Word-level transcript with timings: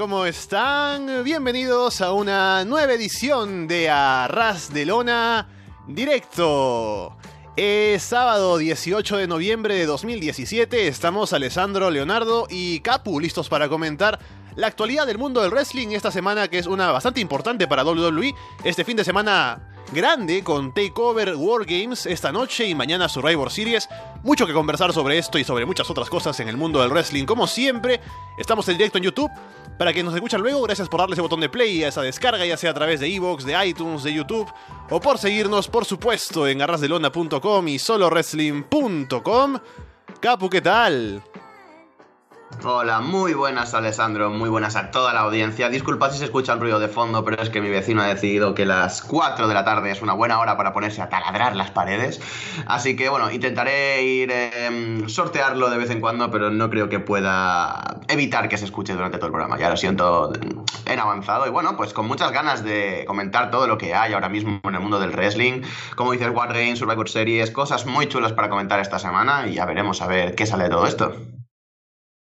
¿cómo 0.00 0.24
están? 0.24 1.24
Bienvenidos 1.24 2.00
a 2.00 2.12
una 2.12 2.64
nueva 2.64 2.94
edición 2.94 3.68
de 3.68 3.90
Arras 3.90 4.72
de 4.72 4.86
Lona 4.86 5.46
Directo. 5.86 7.18
Es 7.54 8.04
sábado 8.04 8.56
18 8.56 9.18
de 9.18 9.26
noviembre 9.26 9.74
de 9.74 9.84
2017. 9.84 10.88
Estamos 10.88 11.34
Alessandro, 11.34 11.90
Leonardo 11.90 12.46
y 12.48 12.80
Capu 12.80 13.20
listos 13.20 13.50
para 13.50 13.68
comentar 13.68 14.18
la 14.56 14.68
actualidad 14.68 15.06
del 15.06 15.18
mundo 15.18 15.42
del 15.42 15.50
wrestling 15.50 15.88
esta 15.88 16.10
semana 16.10 16.48
que 16.48 16.58
es 16.58 16.66
una 16.66 16.90
bastante 16.92 17.20
importante 17.20 17.68
para 17.68 17.84
WWE. 17.84 18.34
Este 18.64 18.84
fin 18.84 18.96
de 18.96 19.04
semana 19.04 19.69
grande 19.92 20.44
con 20.44 20.72
Takeover 20.72 21.34
Wargames 21.36 22.06
esta 22.06 22.32
noche 22.32 22.66
y 22.66 22.74
mañana 22.74 23.08
Survivor 23.08 23.50
Series. 23.50 23.88
Mucho 24.22 24.46
que 24.46 24.52
conversar 24.52 24.92
sobre 24.92 25.18
esto 25.18 25.38
y 25.38 25.44
sobre 25.44 25.66
muchas 25.66 25.90
otras 25.90 26.08
cosas 26.08 26.38
en 26.40 26.48
el 26.48 26.56
mundo 26.56 26.80
del 26.80 26.90
wrestling. 26.90 27.24
Como 27.24 27.46
siempre, 27.46 28.00
estamos 28.38 28.68
en 28.68 28.78
directo 28.78 28.98
en 28.98 29.04
YouTube. 29.04 29.30
Para 29.78 29.92
que 29.92 30.02
nos 30.02 30.14
escuchan 30.14 30.42
luego, 30.42 30.62
gracias 30.62 30.88
por 30.88 31.00
darle 31.00 31.14
ese 31.14 31.22
botón 31.22 31.40
de 31.40 31.48
play 31.48 31.82
a 31.82 31.88
esa 31.88 32.02
descarga, 32.02 32.44
ya 32.44 32.56
sea 32.56 32.70
a 32.70 32.74
través 32.74 33.00
de 33.00 33.06
Evox, 33.06 33.44
de 33.44 33.66
iTunes, 33.66 34.02
de 34.02 34.12
YouTube, 34.12 34.46
o 34.90 35.00
por 35.00 35.16
seguirnos, 35.16 35.68
por 35.68 35.86
supuesto, 35.86 36.46
en 36.46 36.60
arrasdelona.com 36.60 37.68
y 37.68 37.78
solowrestling.com. 37.78 39.58
Capu, 40.20 40.50
¿qué 40.50 40.60
tal? 40.60 41.22
Hola, 42.62 43.00
muy 43.00 43.32
buenas 43.32 43.72
Alessandro, 43.72 44.28
muy 44.28 44.50
buenas 44.50 44.76
a 44.76 44.90
toda 44.90 45.14
la 45.14 45.20
audiencia. 45.20 45.70
Disculpad 45.70 46.12
si 46.12 46.18
se 46.18 46.26
escucha 46.26 46.52
un 46.52 46.60
ruido 46.60 46.78
de 46.78 46.88
fondo, 46.88 47.24
pero 47.24 47.42
es 47.42 47.48
que 47.48 47.62
mi 47.62 47.70
vecino 47.70 48.02
ha 48.02 48.06
decidido 48.06 48.54
que 48.54 48.66
las 48.66 49.00
4 49.00 49.48
de 49.48 49.54
la 49.54 49.64
tarde 49.64 49.90
es 49.90 50.02
una 50.02 50.12
buena 50.12 50.38
hora 50.40 50.58
para 50.58 50.74
ponerse 50.74 51.00
a 51.00 51.08
taladrar 51.08 51.56
las 51.56 51.70
paredes. 51.70 52.20
Así 52.66 52.96
que 52.96 53.08
bueno, 53.08 53.30
intentaré 53.30 54.02
ir 54.02 54.30
eh, 54.30 55.04
sortearlo 55.06 55.70
de 55.70 55.78
vez 55.78 55.88
en 55.88 56.02
cuando, 56.02 56.30
pero 56.30 56.50
no 56.50 56.68
creo 56.68 56.90
que 56.90 57.00
pueda 57.00 57.98
evitar 58.08 58.48
que 58.50 58.58
se 58.58 58.66
escuche 58.66 58.92
durante 58.92 59.16
todo 59.16 59.28
el 59.28 59.32
programa. 59.32 59.58
Ya 59.58 59.70
lo 59.70 59.78
siento 59.78 60.30
en 60.84 60.98
avanzado 60.98 61.46
y 61.46 61.50
bueno, 61.50 61.78
pues 61.78 61.94
con 61.94 62.06
muchas 62.06 62.30
ganas 62.30 62.62
de 62.62 63.04
comentar 63.06 63.50
todo 63.50 63.68
lo 63.68 63.78
que 63.78 63.94
hay 63.94 64.12
ahora 64.12 64.28
mismo 64.28 64.60
en 64.64 64.74
el 64.74 64.80
mundo 64.80 65.00
del 65.00 65.12
wrestling. 65.12 65.62
Como 65.96 66.12
dices, 66.12 66.28
Wargames, 66.30 66.78
Survivor 66.78 67.08
Series, 67.08 67.50
cosas 67.52 67.86
muy 67.86 68.06
chulas 68.06 68.34
para 68.34 68.50
comentar 68.50 68.80
esta 68.80 68.98
semana 68.98 69.46
y 69.46 69.54
ya 69.54 69.64
veremos 69.64 70.02
a 70.02 70.08
ver 70.08 70.34
qué 70.34 70.44
sale 70.44 70.64
de 70.64 70.70
todo 70.70 70.86
esto. 70.86 71.14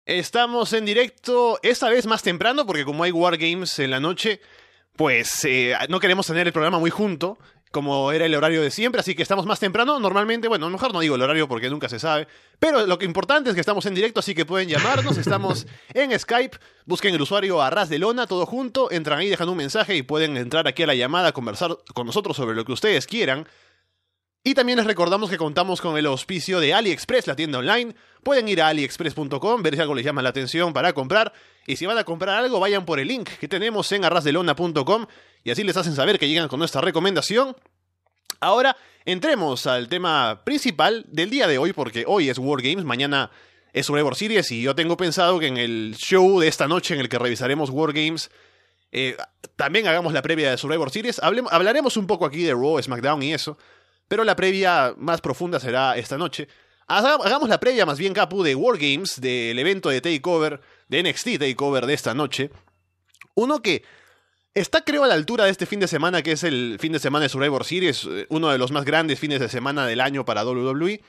Estamos 0.05 0.73
en 0.73 0.85
directo, 0.85 1.59
esta 1.61 1.87
vez 1.89 2.07
más 2.07 2.23
temprano, 2.23 2.65
porque 2.65 2.85
como 2.85 3.03
hay 3.03 3.11
Wargames 3.11 3.77
en 3.77 3.91
la 3.91 3.99
noche, 3.99 4.41
pues 4.95 5.45
eh, 5.45 5.75
no 5.89 5.99
queremos 5.99 6.25
tener 6.25 6.47
el 6.47 6.53
programa 6.53 6.79
muy 6.79 6.89
junto, 6.89 7.37
como 7.69 8.11
era 8.11 8.25
el 8.25 8.33
horario 8.33 8.63
de 8.63 8.71
siempre, 8.71 8.99
así 8.99 9.13
que 9.13 9.21
estamos 9.21 9.45
más 9.45 9.59
temprano. 9.59 9.99
Normalmente, 9.99 10.47
bueno, 10.47 10.67
mejor 10.71 10.91
no 10.91 11.01
digo 11.01 11.15
el 11.15 11.21
horario 11.21 11.47
porque 11.47 11.69
nunca 11.69 11.87
se 11.87 11.99
sabe, 11.99 12.27
pero 12.59 12.87
lo 12.87 12.97
que 12.97 13.05
importante 13.05 13.51
es 13.51 13.53
que 13.53 13.61
estamos 13.61 13.85
en 13.85 13.93
directo, 13.93 14.21
así 14.21 14.33
que 14.33 14.43
pueden 14.43 14.67
llamarnos. 14.67 15.17
Estamos 15.17 15.67
en 15.93 16.19
Skype, 16.19 16.57
busquen 16.85 17.13
el 17.13 17.21
usuario 17.21 17.61
Arras 17.61 17.87
de 17.87 17.99
Lona, 17.99 18.25
todo 18.25 18.47
junto, 18.47 18.91
entran 18.91 19.19
ahí, 19.19 19.29
dejan 19.29 19.49
un 19.49 19.57
mensaje 19.57 19.95
y 19.95 20.01
pueden 20.01 20.35
entrar 20.35 20.67
aquí 20.67 20.81
a 20.81 20.87
la 20.87 20.95
llamada, 20.95 21.31
conversar 21.31 21.77
con 21.93 22.07
nosotros 22.07 22.35
sobre 22.35 22.55
lo 22.55 22.65
que 22.65 22.71
ustedes 22.71 23.05
quieran. 23.05 23.47
Y 24.43 24.55
también 24.55 24.77
les 24.77 24.87
recordamos 24.87 25.29
que 25.29 25.37
contamos 25.37 25.81
con 25.81 25.97
el 25.97 26.07
auspicio 26.07 26.59
de 26.59 26.73
AliExpress, 26.73 27.27
la 27.27 27.35
tienda 27.35 27.59
online. 27.59 27.93
Pueden 28.23 28.47
ir 28.47 28.59
a 28.61 28.69
aliexpress.com, 28.69 29.61
ver 29.61 29.75
si 29.75 29.81
algo 29.81 29.93
les 29.93 30.03
llama 30.03 30.23
la 30.23 30.29
atención 30.29 30.73
para 30.73 30.93
comprar. 30.93 31.31
Y 31.67 31.75
si 31.75 31.85
van 31.85 31.99
a 31.99 32.03
comprar 32.03 32.43
algo, 32.43 32.59
vayan 32.59 32.83
por 32.83 32.99
el 32.99 33.07
link 33.07 33.29
que 33.39 33.47
tenemos 33.47 33.91
en 33.91 34.03
arrasdelona.com 34.03 35.05
y 35.43 35.51
así 35.51 35.63
les 35.63 35.77
hacen 35.77 35.93
saber 35.93 36.17
que 36.17 36.27
llegan 36.27 36.47
con 36.47 36.57
nuestra 36.57 36.81
recomendación. 36.81 37.55
Ahora 38.39 38.75
entremos 39.05 39.67
al 39.67 39.87
tema 39.89 40.41
principal 40.43 41.05
del 41.07 41.29
día 41.29 41.47
de 41.47 41.59
hoy, 41.59 41.71
porque 41.71 42.05
hoy 42.07 42.29
es 42.29 42.39
Wargames, 42.39 42.83
mañana 42.83 43.29
es 43.73 43.85
Survivor 43.85 44.15
Series 44.15 44.51
y 44.51 44.63
yo 44.63 44.73
tengo 44.73 44.97
pensado 44.97 45.39
que 45.39 45.47
en 45.47 45.57
el 45.57 45.95
show 45.97 46.39
de 46.39 46.47
esta 46.47 46.67
noche 46.67 46.95
en 46.95 46.99
el 46.99 47.09
que 47.09 47.19
revisaremos 47.19 47.69
Wargames, 47.69 48.31
eh, 48.91 49.15
también 49.55 49.87
hagamos 49.87 50.13
la 50.13 50.23
previa 50.23 50.49
de 50.49 50.57
Survivor 50.57 50.89
Series. 50.89 51.19
hablaremos 51.19 51.95
un 51.95 52.07
poco 52.07 52.25
aquí 52.25 52.41
de 52.41 52.53
Raw, 52.53 52.81
SmackDown 52.81 53.21
y 53.21 53.33
eso. 53.33 53.59
Pero 54.11 54.25
la 54.25 54.35
previa 54.35 54.93
más 54.97 55.21
profunda 55.21 55.57
será 55.57 55.95
esta 55.95 56.17
noche. 56.17 56.49
Hagamos 56.85 57.47
la 57.47 57.61
previa 57.61 57.85
más 57.85 57.97
bien, 57.97 58.13
Capu, 58.13 58.43
de 58.43 58.55
Wargames, 58.55 59.21
del 59.21 59.57
evento 59.57 59.87
de 59.87 60.01
Takeover, 60.01 60.59
de 60.89 61.01
NXT 61.01 61.39
Takeover 61.39 61.85
de 61.85 61.93
esta 61.93 62.13
noche. 62.13 62.51
Uno 63.35 63.61
que 63.61 63.85
está 64.53 64.81
creo 64.83 65.05
a 65.05 65.07
la 65.07 65.13
altura 65.13 65.45
de 65.45 65.51
este 65.51 65.65
fin 65.65 65.79
de 65.79 65.87
semana, 65.87 66.23
que 66.23 66.33
es 66.33 66.43
el 66.43 66.75
fin 66.77 66.91
de 66.91 66.99
semana 66.99 67.23
de 67.23 67.29
Survivor 67.29 67.63
Series, 67.63 68.03
eh, 68.03 68.25
uno 68.27 68.49
de 68.49 68.57
los 68.57 68.73
más 68.73 68.83
grandes 68.83 69.17
fines 69.17 69.39
de 69.39 69.47
semana 69.47 69.87
del 69.87 70.01
año 70.01 70.25
para 70.25 70.43
WWE. 70.43 71.01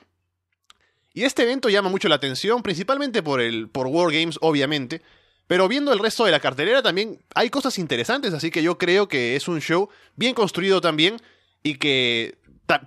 Y 1.13 1.25
este 1.25 1.43
evento 1.43 1.71
llama 1.71 1.89
mucho 1.89 2.09
la 2.09 2.15
atención, 2.15 2.63
principalmente 2.63 3.21
por, 3.21 3.41
el, 3.41 3.69
por 3.69 3.89
Wargames, 3.89 4.39
obviamente. 4.43 5.03
Pero 5.49 5.67
viendo 5.67 5.93
el 5.93 5.99
resto 5.99 6.25
de 6.25 6.31
la 6.31 6.39
cartelera 6.39 6.83
también 6.83 7.19
hay 7.35 7.51
cosas 7.51 7.81
interesantes, 7.81 8.33
así 8.33 8.53
que 8.53 8.63
yo 8.63 8.79
creo 8.79 9.09
que 9.09 9.35
es 9.35 9.49
un 9.49 9.61
show 9.61 9.89
bien 10.15 10.35
construido 10.35 10.81
también 10.81 11.17
y 11.65 11.79
que 11.79 12.39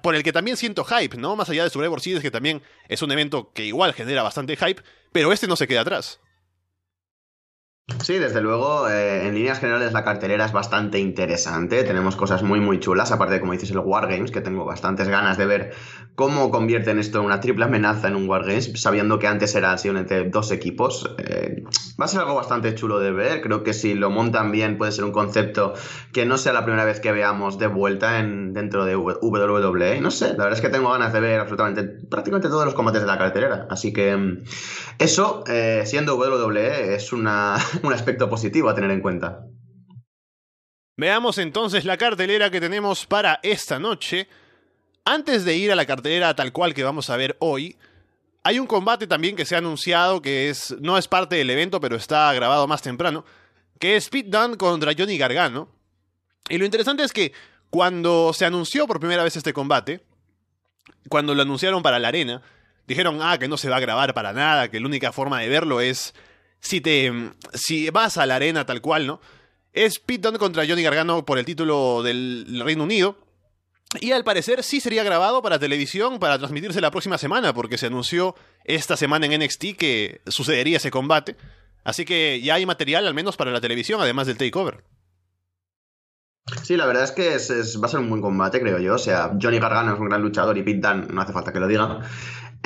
por 0.02 0.16
el 0.16 0.24
que 0.24 0.34
también 0.34 0.58
siento 0.58 0.84
hype, 0.84 1.18
¿no? 1.18 1.36
Más 1.36 1.50
allá 1.50 1.63
de 1.63 1.69
Survivor 1.69 2.02
Series, 2.02 2.22
que 2.22 2.31
también 2.31 2.62
es 2.88 3.02
un 3.02 3.12
evento 3.12 3.52
que 3.53 3.66
igual 3.66 3.94
genera 3.94 4.24
bastante 4.24 4.56
hype, 4.56 4.81
pero 5.12 5.31
este 5.31 5.47
no 5.47 5.56
se 5.56 5.68
queda 5.68 5.81
atrás. 5.81 6.19
Sí, 8.01 8.18
desde 8.18 8.41
luego, 8.41 8.90
eh, 8.90 9.28
en 9.28 9.35
líneas 9.35 9.59
generales 9.59 9.94
la 9.94 10.03
cartelera 10.03 10.46
es 10.46 10.51
bastante 10.51 10.97
interesante, 10.97 11.84
tenemos 11.84 12.16
cosas 12.16 12.41
muy 12.41 12.59
muy 12.59 12.79
chulas, 12.79 13.12
aparte 13.12 13.35
de 13.35 13.40
como 13.40 13.51
dices 13.51 13.69
el 13.69 13.78
Wargames, 13.78 14.31
que 14.31 14.41
tengo 14.41 14.66
bastantes 14.66 15.07
ganas 15.07 15.38
de 15.38 15.46
ver 15.46 15.73
cómo 16.16 16.50
convierten 16.50 16.97
esto 16.97 17.19
en 17.19 17.25
una 17.25 17.41
triple 17.41 17.66
amenaza 17.66 18.07
en 18.07 18.16
un 18.16 18.28
Wargames, 18.28 18.72
sabiendo 18.81 19.19
que 19.19 19.28
antes 19.28 19.53
era 19.53 19.72
así 19.72 19.90
entre 19.90 20.28
dos 20.29 20.51
equipos. 20.51 21.13
Eh, 21.19 21.63
va 22.01 22.06
a 22.06 22.07
ser 22.07 22.22
algo 22.22 22.34
bastante 22.34 22.74
chulo 22.74 22.97
de 23.00 23.12
ver, 23.12 23.41
creo 23.41 23.63
que 23.63 23.74
si 23.74 23.94
lo 23.94 24.09
montan 24.09 24.51
bien 24.51 24.79
puede 24.79 24.91
ser 24.91 25.03
un 25.03 25.12
concepto 25.12 25.74
que 26.12 26.25
no 26.25 26.40
sea 26.40 26.53
la 26.53 26.66
primera 26.66 26.85
vez 26.85 27.00
que 27.00 27.12
veamos 27.12 27.59
de 27.59 27.68
vuelta 27.68 28.19
en, 28.19 28.53
dentro 28.53 28.85
de 28.85 28.95
WWE, 28.95 30.01
no 30.01 30.09
sé, 30.09 30.29
la 30.29 30.45
verdad 30.45 30.53
es 30.53 30.62
que 30.62 30.69
tengo 30.69 30.91
ganas 30.91 31.13
de 31.13 31.19
ver 31.19 31.40
absolutamente 31.40 31.84
prácticamente 31.84 32.50
todos 32.50 32.66
los 32.66 32.74
combates 32.74 33.01
de 33.01 33.07
la 33.07 33.19
cartelera, 33.19 33.68
así 33.69 33.94
que 33.94 34.18
mm, 34.18 34.44
eso, 34.97 35.44
eh, 35.47 35.84
siendo 35.85 36.16
WWE, 36.16 36.95
es 36.95 37.13
una 37.13 37.57
un 37.84 37.94
aspecto 37.94 38.30
positivo 38.30 38.69
a 38.69 38.75
tener 38.75 38.91
en 38.91 39.02
cuenta. 39.02 39.46
Veamos 40.97 41.38
entonces 41.38 41.84
la 41.86 41.97
cartelera 41.97 42.50
que 42.50 42.62
tenemos 42.62 43.06
para 43.06 43.40
esta 43.44 43.80
noche. 43.80 44.28
Antes 45.03 45.46
de 45.46 45.56
ir 45.56 45.72
a 45.72 45.75
la 45.75 45.86
cartelera 45.86 46.36
tal 46.36 46.53
cual 46.53 46.74
que 46.74 46.84
vamos 46.84 47.09
a 47.09 47.18
ver 47.18 47.36
hoy, 47.40 47.78
hay 48.44 48.59
un 48.59 48.68
combate 48.68 49.08
también 49.08 49.36
que 49.36 49.46
se 49.46 49.56
ha 49.56 49.58
anunciado 49.58 50.22
que 50.22 50.50
es 50.50 50.75
no 50.80 50.97
es 50.97 51.08
parte 51.08 51.36
del 51.36 51.50
evento, 51.50 51.81
pero 51.81 51.96
está 51.96 52.31
grabado 52.34 52.66
más 52.68 52.81
temprano, 52.81 53.25
que 53.80 53.96
es 53.96 54.09
Pete 54.09 54.30
Dunne 54.30 54.57
contra 54.57 54.94
Johnny 54.97 55.18
Gargano. 55.18 55.68
Y 56.47 56.57
lo 56.57 56.66
interesante 56.66 57.03
es 57.03 57.12
que 57.12 57.34
cuando 57.69 58.31
se 58.34 58.46
anunció 58.46 58.88
por 58.88 59.00
primera 59.00 59.24
vez 59.24 59.36
este 59.36 59.51
combate, 59.51 60.01
cuando 61.10 61.36
lo 61.36 61.42
anunciaron 61.42 61.83
para 61.83 62.00
la 62.00 62.07
arena, 62.07 62.42
dijeron, 62.88 63.19
ah, 63.22 63.38
que 63.38 63.48
no 63.48 63.57
se 63.57 63.69
va 63.69 63.77
a 63.77 63.81
grabar 63.81 64.13
para 64.13 64.31
nada, 64.31 64.69
que 64.69 64.80
la 64.80 64.86
única 64.86 65.12
forma 65.12 65.42
de 65.42 65.50
verlo 65.50 65.81
es 65.81 66.13
si 66.65 66.81
te 66.81 67.12
si 67.53 67.89
vas 67.91 68.17
a 68.17 68.25
la 68.25 68.38
arena 68.38 68.65
tal 68.65 68.81
cual, 68.81 69.06
¿no? 69.06 69.21
Es 69.71 70.00
Pete 70.00 70.21
Dunne 70.21 70.39
contra 70.39 70.65
Johnny 70.67 70.81
Gargano 70.81 71.25
por 71.25 71.38
el 71.38 71.45
título 71.45 72.01
del 72.01 72.62
Reino 72.63 72.83
Unido. 72.83 73.19
Y 74.01 74.12
al 74.12 74.23
parecer 74.23 74.63
sí 74.63 74.81
sería 74.81 75.03
grabado 75.03 75.41
para 75.41 75.59
televisión 75.59 76.19
para 76.19 76.38
transmitirse 76.38 76.81
la 76.81 76.91
próxima 76.91 77.17
semana, 77.17 77.53
porque 77.53 77.77
se 77.77 77.85
anunció 77.85 78.35
esta 78.63 78.97
semana 78.97 79.27
en 79.27 79.39
NXT 79.39 79.77
que 79.77 80.21
sucedería 80.27 80.77
ese 80.77 80.91
combate. 80.91 81.38
Así 81.83 82.03
que 82.03 82.41
ya 82.41 82.56
hay 82.56 82.65
material 82.65 83.06
al 83.06 83.13
menos 83.13 83.38
para 83.38 83.51
la 83.51 83.62
televisión, 83.62 84.01
además 84.01 84.27
del 84.27 84.38
takeover. 84.38 84.83
Sí, 86.63 86.77
la 86.77 86.88
verdad 86.88 87.03
es 87.03 87.12
que 87.12 87.29
va 87.29 87.85
a 87.85 87.89
ser 87.89 88.00
un 88.00 88.09
buen 88.09 88.21
combate, 88.21 88.59
creo 88.59 88.79
yo. 88.79 88.95
O 88.95 89.00
sea, 89.00 89.31
Johnny 89.39 89.59
Gargano 89.59 89.94
es 89.94 90.00
un 90.00 90.09
gran 90.09 90.21
luchador 90.21 90.57
y 90.57 90.63
Pete 90.63 90.88
no 91.09 91.21
hace 91.21 91.31
falta 91.31 91.53
que 91.53 91.59
lo 91.59 91.67
diga. 91.67 92.01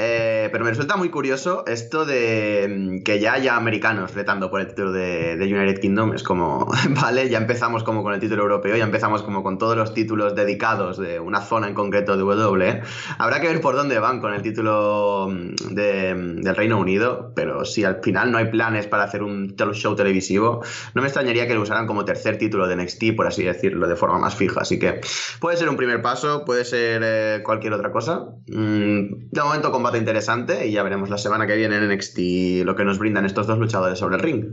Eh, 0.01 0.47
pero 0.51 0.63
me 0.63 0.69
resulta 0.69 0.95
muy 0.95 1.09
curioso 1.09 1.65
esto 1.67 2.05
de 2.05 2.67
mm, 2.69 3.03
que 3.03 3.19
ya 3.19 3.33
haya 3.33 3.57
americanos 3.57 4.13
retando 4.15 4.49
por 4.49 4.61
el 4.61 4.67
título 4.67 4.93
de, 4.93 5.37
United 5.41 5.81
Kingdom. 5.81 6.13
Es 6.13 6.23
como, 6.23 6.71
vale, 7.01 7.29
ya 7.29 7.37
empezamos 7.37 7.83
como 7.83 8.01
con 8.01 8.13
el 8.13 8.19
título 8.21 8.43
europeo, 8.43 8.77
ya 8.77 8.85
empezamos 8.85 9.23
como 9.23 9.43
con 9.43 9.57
todos 9.57 9.75
los 9.75 9.93
títulos 9.93 10.35
dedicados 10.35 10.97
de 10.97 11.19
una 11.19 11.41
zona 11.41 11.67
en 11.67 11.73
concreto 11.73 12.15
de 12.15 12.23
WWE. 12.23 12.81
Habrá 13.17 13.41
que 13.41 13.47
ver 13.47 13.59
por 13.59 13.75
dónde 13.75 13.99
van 13.99 14.21
con 14.21 14.33
el 14.33 14.41
título 14.41 15.27
mm, 15.29 15.73
mm, 15.73 16.41
del 16.41 16.55
Reino 16.55 16.79
Unido, 16.79 17.33
pero 17.35 17.65
si 17.65 17.83
al 17.83 18.01
final 18.01 18.31
no 18.31 18.37
hay 18.37 18.45
planes 18.45 18.87
para 18.87 19.03
hacer 19.03 19.21
un 19.21 19.53
show 19.73 19.95
televisivo, 19.95 20.63
no 20.93 21.01
me 21.01 21.09
extrañaría 21.09 21.45
que 21.45 21.55
lo 21.55 21.61
usaran 21.61 21.87
como 21.87 22.05
tercer 22.05 22.37
título 22.37 22.67
de 22.67 22.77
NXT, 22.77 23.15
por 23.17 23.27
así 23.27 23.43
decirlo, 23.43 23.87
de 23.87 23.97
forma 23.97 24.17
más 24.17 24.35
fija. 24.35 24.61
Así 24.61 24.79
que 24.79 25.01
puede 25.41 25.57
ser 25.57 25.67
un 25.67 25.75
primer 25.75 26.01
paso, 26.01 26.45
puede 26.45 26.63
ser 26.63 27.01
eh, 27.03 27.41
cualquier 27.43 27.73
otra 27.73 27.91
cosa. 27.91 28.27
de 28.47 29.41
momento, 29.41 29.71
combate 29.71 29.88
interesante 29.97 30.67
y 30.67 30.71
ya 30.71 30.83
veremos 30.83 31.09
la 31.09 31.17
semana 31.17 31.47
que 31.47 31.55
viene 31.55 31.77
en 31.77 31.89
NXT 31.89 32.65
lo 32.65 32.75
que 32.75 32.85
nos 32.85 32.99
brindan 32.99 33.25
estos 33.25 33.47
dos 33.47 33.57
luchadores 33.57 33.99
sobre 33.99 34.15
el 34.15 34.21
ring. 34.21 34.45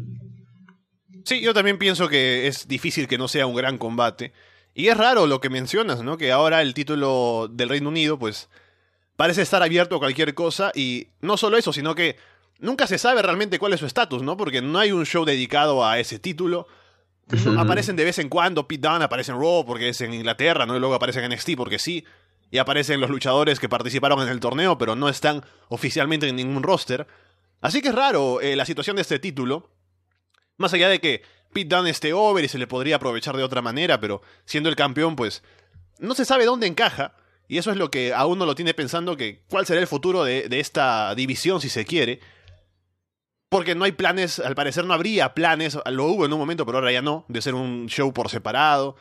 Sí, 1.25 1.41
yo 1.41 1.53
también 1.53 1.79
pienso 1.79 2.09
que 2.09 2.47
es 2.47 2.69
difícil 2.69 3.09
que 3.09 3.19
no 3.19 3.27
sea 3.29 3.47
un 3.47 3.57
gran 3.57 3.79
combate. 3.79 4.33
Y 4.75 4.89
es 4.89 4.97
raro 4.97 5.27
lo 5.27 5.41
que 5.41 5.51
mencionas, 5.51 6.03
¿no? 6.03 6.19
Que 6.19 6.31
ahora 6.31 6.63
el 6.63 6.75
título 6.75 7.49
del 7.51 7.69
Reino 7.69 7.89
Unido, 7.89 8.19
pues, 8.19 8.49
parece 9.17 9.43
estar 9.43 9.63
abierto 9.63 9.97
a 9.97 9.99
cualquier 9.99 10.35
cosa. 10.35 10.71
Y 10.75 11.09
no 11.21 11.37
solo 11.37 11.57
eso, 11.57 11.73
sino 11.73 11.95
que 11.95 12.17
nunca 12.61 12.87
se 12.87 12.99
sabe 12.99 13.23
realmente 13.23 13.59
cuál 13.59 13.73
es 13.73 13.81
su 13.81 13.87
estatus, 13.87 14.23
¿no? 14.23 14.37
Porque 14.37 14.63
no 14.63 14.79
hay 14.79 14.93
un 14.93 15.07
show 15.07 15.25
dedicado 15.25 15.85
a 15.85 15.99
ese 15.99 16.19
título. 16.19 16.69
aparecen 17.59 17.97
de 17.97 18.05
vez 18.05 18.19
en 18.19 18.29
cuando, 18.29 18.69
Pete 18.69 18.87
Dunne 18.87 19.05
aparece 19.05 19.33
en 19.33 19.41
Raw 19.41 19.65
porque 19.67 19.89
es 19.89 20.01
en 20.03 20.15
Inglaterra, 20.15 20.65
¿no? 20.65 20.77
Y 20.77 20.79
luego 20.79 20.95
aparecen 20.95 21.25
en 21.25 21.33
NXT 21.33 21.57
porque 21.57 21.79
sí. 21.79 22.05
Y 22.51 22.59
aparecen 22.59 23.01
los 23.01 23.11
luchadores 23.11 23.59
que 23.59 23.69
participaron 23.69 24.21
en 24.23 24.29
el 24.29 24.41
torneo, 24.41 24.79
pero 24.79 24.95
no 24.95 25.09
están 25.09 25.45
oficialmente 25.69 26.29
en 26.29 26.37
ningún 26.37 26.63
roster. 26.63 27.07
Así 27.61 27.83
que 27.83 27.89
es 27.89 27.95
raro 27.95 28.41
eh, 28.41 28.57
la 28.57 28.65
situación 28.65 28.97
de 28.97 29.03
este 29.03 29.19
título. 29.19 29.71
Más 30.57 30.73
allá 30.73 30.89
de 30.89 31.01
que 31.01 31.23
Pete 31.53 31.75
Dunne 31.75 31.91
esté 31.91 32.13
over 32.13 32.45
y 32.45 32.49
se 32.49 32.59
le 32.59 32.67
podría 32.67 32.97
aprovechar 32.97 33.37
de 33.37 33.43
otra 33.43 33.63
manera, 33.63 34.01
pero 34.01 34.23
siendo 34.45 34.69
el 34.69 34.77
campeón, 34.77 35.17
pues 35.17 35.43
no 35.99 36.15
se 36.15 36.25
sabe 36.25 36.45
dónde 36.45 36.67
encaja. 36.67 37.15
Y 37.49 37.59
eso 37.59 37.71
es 37.71 37.77
lo 37.77 37.91
que 37.91 38.13
a 38.13 38.27
uno 38.27 38.45
lo 38.47 38.55
tiene 38.55 38.75
pensando 38.75 39.17
que 39.17 39.45
cuál 39.49 39.67
será 39.67 39.81
el 39.81 39.87
futuro 39.87 40.25
de, 40.25 40.49
de 40.49 40.61
esta 40.61 41.15
división 41.15 41.61
si 41.61 41.69
se 41.69 41.85
quiere. 41.85 42.21
Porque 43.49 43.75
no 43.75 43.85
hay 43.85 43.93
planes, 43.93 44.41
al 44.41 44.57
parecer 44.57 44.85
no 44.85 44.95
habría 44.95 45.35
planes, 45.35 45.79
lo 45.87 46.05
hubo 46.07 46.27
en 46.27 46.33
un 46.33 46.39
momento, 46.39 46.67
pero 46.67 46.79
ahora 46.79 46.91
ya 46.91 47.03
no, 47.03 47.25
de 47.29 47.39
hacer 47.39 47.55
un 47.55 47.87
show 47.87 48.13
por 48.13 48.29
separado, 48.29 48.97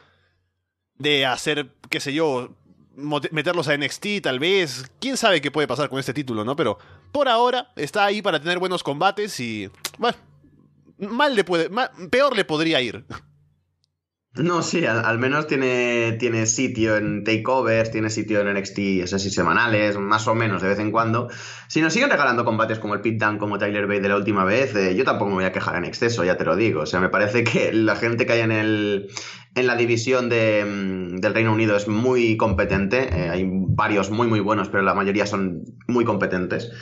de 0.93 1.25
hacer, 1.25 1.73
qué 1.89 1.99
sé 1.99 2.13
yo, 2.13 2.55
meterlos 2.95 3.67
a 3.67 3.77
NXT 3.77 4.05
tal 4.23 4.39
vez, 4.39 4.91
quién 4.99 5.17
sabe 5.17 5.41
qué 5.41 5.51
puede 5.51 5.67
pasar 5.67 5.89
con 5.89 5.99
este 5.99 6.13
título, 6.13 6.43
¿no? 6.45 6.55
Pero 6.55 6.77
por 7.11 7.27
ahora 7.27 7.71
está 7.75 8.05
ahí 8.05 8.21
para 8.21 8.39
tener 8.39 8.59
buenos 8.59 8.83
combates 8.83 9.39
y, 9.39 9.69
bueno, 9.97 10.17
mal 10.97 11.35
le 11.35 11.43
puede, 11.43 11.69
peor 12.09 12.35
le 12.35 12.45
podría 12.45 12.81
ir. 12.81 13.05
No, 14.37 14.61
sí, 14.61 14.85
al, 14.85 15.17
menos 15.17 15.47
tiene, 15.47 16.17
tiene 16.19 16.45
sitio 16.45 16.97
en 16.97 17.23
takeovers, 17.23 17.89
tiene 17.89 18.09
sitio 18.09 18.41
en 18.41 18.53
NXT, 18.53 19.07
semanales, 19.07 19.97
más 19.97 20.27
o 20.27 20.35
menos 20.35 20.61
de 20.61 20.67
vez 20.67 20.79
en 20.79 20.91
cuando. 20.91 21.29
Si 21.69 21.79
nos 21.79 21.93
siguen 21.93 22.09
regalando 22.09 22.43
combates 22.43 22.79
como 22.79 22.95
el 22.95 23.01
Pit 23.01 23.17
Down, 23.17 23.37
como 23.37 23.57
Tyler 23.57 23.87
Bate 23.87 24.01
de 24.01 24.09
la 24.09 24.17
última 24.17 24.43
vez, 24.43 24.75
eh, 24.75 24.93
yo 24.93 25.05
tampoco 25.05 25.29
me 25.29 25.35
voy 25.35 25.45
a 25.45 25.53
quejar 25.53 25.77
en 25.77 25.85
exceso, 25.85 26.25
ya 26.25 26.35
te 26.35 26.43
lo 26.43 26.57
digo. 26.57 26.81
O 26.81 26.85
sea, 26.85 26.99
me 26.99 27.07
parece 27.07 27.45
que 27.45 27.71
la 27.71 27.95
gente 27.95 28.25
que 28.25 28.33
hay 28.33 28.41
en, 28.41 28.51
el, 28.51 29.09
en 29.55 29.67
la 29.67 29.77
división 29.77 30.27
de, 30.27 30.65
mm, 30.65 31.15
del 31.21 31.33
Reino 31.33 31.53
Unido 31.53 31.77
es 31.77 31.87
muy 31.87 32.35
competente. 32.35 33.07
Eh, 33.17 33.29
hay 33.29 33.45
varios 33.47 34.09
muy, 34.09 34.27
muy 34.27 34.41
buenos, 34.41 34.67
pero 34.67 34.83
la 34.83 34.93
mayoría 34.93 35.25
son 35.25 35.63
muy 35.87 36.03
competentes. 36.03 36.73